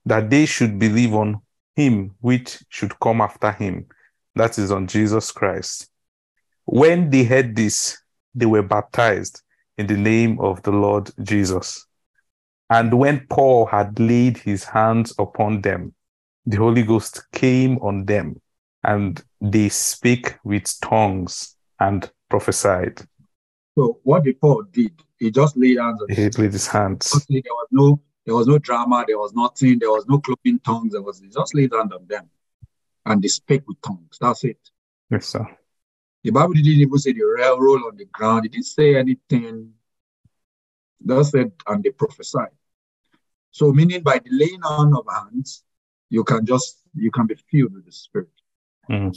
that 0.07 0.31
they 0.31 0.47
should 0.47 0.79
believe 0.79 1.15
on 1.15 1.41
him 1.77 2.15
which 2.21 2.63
should 2.69 2.99
come 3.01 3.21
after 3.21 3.51
him, 3.53 3.87
that 4.35 4.59
is 4.59 4.71
on 4.71 4.87
Jesus 4.87 5.31
Christ. 5.31 5.91
When 6.65 7.11
they 7.11 7.25
heard 7.25 7.57
this, 7.57 7.99
they 8.35 8.47
were 8.47 8.63
baptized 8.63 9.43
in 9.79 9.87
the 9.87 9.97
name 9.97 10.41
of 10.41 10.63
the 10.63 10.71
Lord 10.71 11.11
Jesus. 11.23 11.87
And 12.71 12.99
when 12.99 13.27
Paul 13.29 13.67
had 13.67 13.99
laid 13.99 14.39
his 14.39 14.65
hands 14.65 15.15
upon 15.19 15.63
them, 15.63 15.95
the 16.47 16.57
Holy 16.57 16.83
Ghost 16.83 17.23
came 17.33 17.79
on 17.79 18.05
them, 18.05 18.41
and 18.83 19.23
they 19.41 19.69
spake 19.69 20.35
with 20.45 20.73
tongues 20.81 21.57
and 21.81 22.11
prophesied. 22.29 23.01
So 23.77 23.99
what 24.03 24.25
the 24.25 24.35
Paul 24.35 24.65
did, 24.71 24.93
he 25.19 25.31
just 25.31 25.57
laid 25.57 25.79
hands 25.79 26.01
on 26.03 26.09
He 26.11 26.29
laid 26.29 26.53
his 26.53 26.67
hands. 26.67 27.11
There 27.29 27.43
was 27.47 27.69
no 27.71 28.01
there 28.25 28.35
was 28.35 28.47
no 28.47 28.59
drama, 28.59 29.05
there 29.07 29.19
was 29.19 29.33
nothing, 29.35 29.79
there 29.79 29.91
was 29.91 30.07
no 30.07 30.19
cloaking 30.19 30.59
tongues, 30.61 30.93
there 30.93 31.03
was 31.03 31.21
just 31.21 31.55
laid 31.55 31.73
hand 31.73 31.93
on 31.93 32.07
them 32.07 32.29
and 33.07 33.23
they 33.23 33.29
spake 33.29 33.67
with 33.67 33.81
tongues. 33.83 34.19
That's 34.21 34.45
it. 34.45 34.59
Yes, 35.11 35.27
sir. 35.27 35.47
The 36.23 36.31
Bible 36.31 36.55
didn't 36.55 36.73
even 36.73 36.99
say 36.99 37.13
the 37.13 37.23
rail 37.23 37.61
roll 37.61 37.87
on 37.87 37.97
the 37.97 38.07
ground, 38.07 38.47
it 38.47 38.53
didn't 38.53 38.67
say 38.67 38.97
anything. 38.97 39.73
That's 41.05 41.31
said, 41.31 41.53
and 41.67 41.85
they 41.85 41.91
prophesied. 41.91 42.49
So, 43.51 43.73
meaning 43.73 44.03
by 44.03 44.19
the 44.19 44.31
laying 44.31 44.63
on 44.63 44.97
of 44.97 45.05
hands, 45.13 45.65
you 46.09 46.25
can 46.25 46.47
just 46.47 46.81
you 46.95 47.11
can 47.11 47.27
be 47.27 47.35
filled 47.51 47.75
with 47.75 47.85
the 47.85 47.93
Spirit, 47.93 48.31
Mm. 48.91 49.13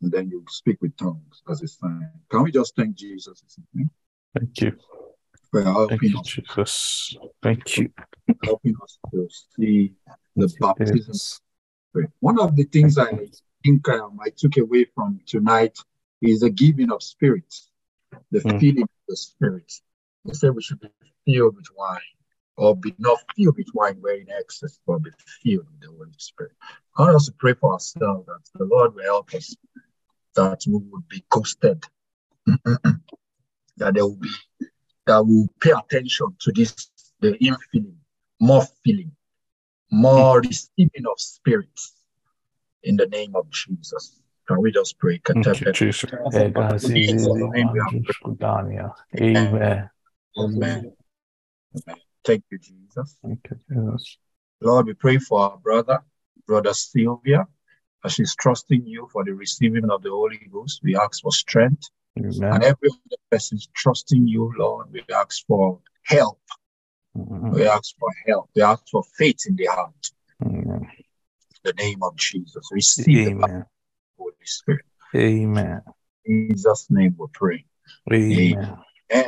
and 0.00 0.12
then 0.12 0.28
you 0.28 0.44
speak 0.48 0.80
with 0.80 0.96
tongues 0.96 1.42
as 1.48 1.62
a 1.62 1.68
sign. 1.68 2.10
Can 2.30 2.42
we 2.44 2.52
just 2.52 2.74
thank 2.76 2.94
Jesus 2.96 3.42
Thank 4.34 4.60
evening 4.60 4.78
Thank 5.52 5.66
you. 5.66 5.72
for 5.72 5.88
Thank 5.88 6.02
helping 6.02 6.10
you, 6.10 6.18
us, 6.18 6.26
Jesus. 6.26 7.16
Thank 7.42 7.78
you. 7.78 7.90
helping 8.44 8.76
us 8.82 8.98
to 9.12 9.28
see 9.56 9.92
the 10.36 10.48
baptism. 10.60 11.14
One 12.20 12.40
of 12.40 12.56
the 12.56 12.64
things 12.64 12.96
I 12.98 13.28
think 13.62 13.88
um, 13.88 14.18
I 14.24 14.30
took 14.34 14.56
away 14.56 14.86
from 14.94 15.20
tonight 15.26 15.78
is 16.22 16.40
the 16.40 16.50
giving 16.50 16.90
of 16.90 17.02
spirit, 17.02 17.54
the 18.30 18.40
Mm. 18.40 18.60
feeling 18.60 18.82
of 18.84 18.88
the 19.08 19.16
spirit. 19.16 19.70
They 20.24 20.32
said 20.32 20.54
we 20.54 20.62
should 20.62 20.80
be 20.80 20.88
filled 21.26 21.56
with 21.56 21.66
wine, 21.76 22.00
or 22.56 22.74
be 22.76 22.94
not 22.98 23.18
filled 23.36 23.56
with 23.58 23.68
wine 23.74 23.96
where 24.00 24.16
in 24.16 24.30
excess, 24.30 24.78
but 24.86 25.02
be 25.02 25.10
filled 25.42 25.66
with 25.70 25.80
the 25.80 25.88
Holy 25.88 26.12
Spirit. 26.16 26.52
I 26.96 27.02
want 27.02 27.16
us 27.16 27.26
to 27.26 27.32
pray 27.32 27.54
for 27.54 27.74
ourselves 27.74 28.26
that 28.26 28.40
the 28.54 28.64
Lord 28.64 28.94
will 28.94 29.04
help 29.04 29.34
us, 29.34 29.54
that 30.36 30.62
we 30.66 30.74
would 30.74 31.08
be 31.08 31.24
ghosted, 31.28 31.84
that 33.76 33.94
there 33.94 34.04
will 34.06 34.16
be, 34.16 34.30
that 35.06 35.24
will 35.26 35.48
pay 35.60 35.72
attention 35.72 36.28
to 36.40 36.52
this, 36.52 36.90
the 37.20 37.32
infilling, 37.38 37.94
more 38.40 38.64
feeling, 38.84 39.12
more 39.90 40.40
hmm. 40.40 40.46
receiving 40.46 41.06
of 41.10 41.18
spirits 41.18 41.92
in 42.82 42.96
the 42.96 43.06
name 43.06 43.34
of 43.34 43.50
Jesus. 43.50 44.20
Can 44.48 44.60
we 44.60 44.72
just 44.72 44.98
pray? 44.98 45.20
Thank 45.24 45.46
you, 45.46 45.72
Jesus. 45.72 46.10
Guys, 46.10 46.84
In 46.84 46.94
Jesus' 46.94 47.14
easy, 47.14 47.32
name 47.32 47.50
we 47.50 47.60
have 47.60 47.64
man. 47.64 48.04
Dania. 48.36 48.92
Amen. 49.18 49.90
Amen. 50.38 50.92
Amen. 51.76 51.96
Thank 52.24 52.44
you, 52.50 52.58
Jesus. 52.58 53.16
Thank 53.22 53.40
you, 53.50 53.56
Jesus. 53.68 54.18
Lord, 54.60 54.86
we 54.86 54.94
pray 54.94 55.18
for 55.18 55.40
our 55.40 55.56
brother, 55.58 56.00
brother 56.46 56.72
Sylvia, 56.74 57.46
as 58.04 58.12
she's 58.12 58.34
trusting 58.34 58.86
you 58.86 59.08
for 59.12 59.24
the 59.24 59.32
receiving 59.32 59.90
of 59.90 60.02
the 60.02 60.10
Holy 60.10 60.40
Ghost. 60.52 60.80
We 60.82 60.96
ask 60.96 61.22
for 61.22 61.32
strength. 61.32 61.88
And 62.16 62.62
every 62.62 62.90
other 62.90 63.16
person 63.30 63.56
is 63.56 63.68
trusting 63.74 64.26
you, 64.28 64.52
Lord. 64.58 64.92
We 64.92 65.02
ask 65.14 65.46
for 65.46 65.80
help. 66.04 66.40
Mm, 67.16 67.52
We 67.52 67.66
ask 67.66 67.94
for 67.98 68.08
help. 68.26 68.50
We 68.54 68.62
ask 68.62 68.84
for 68.90 69.02
faith 69.16 69.40
in 69.46 69.56
the 69.56 69.66
heart. 69.66 70.10
Amen. 70.44 70.90
In 70.90 71.62
the 71.64 71.72
name 71.74 72.02
of 72.02 72.16
Jesus. 72.16 72.68
Receive 72.70 73.24
the 73.24 73.30
Amen. 73.30 73.64
Holy 74.18 74.34
Spirit. 74.44 74.84
Amen. 75.14 75.82
In 76.24 76.48
Jesus' 76.50 76.86
name 76.90 77.14
we 77.18 77.26
pray. 77.32 77.64
Amen. 78.12 78.76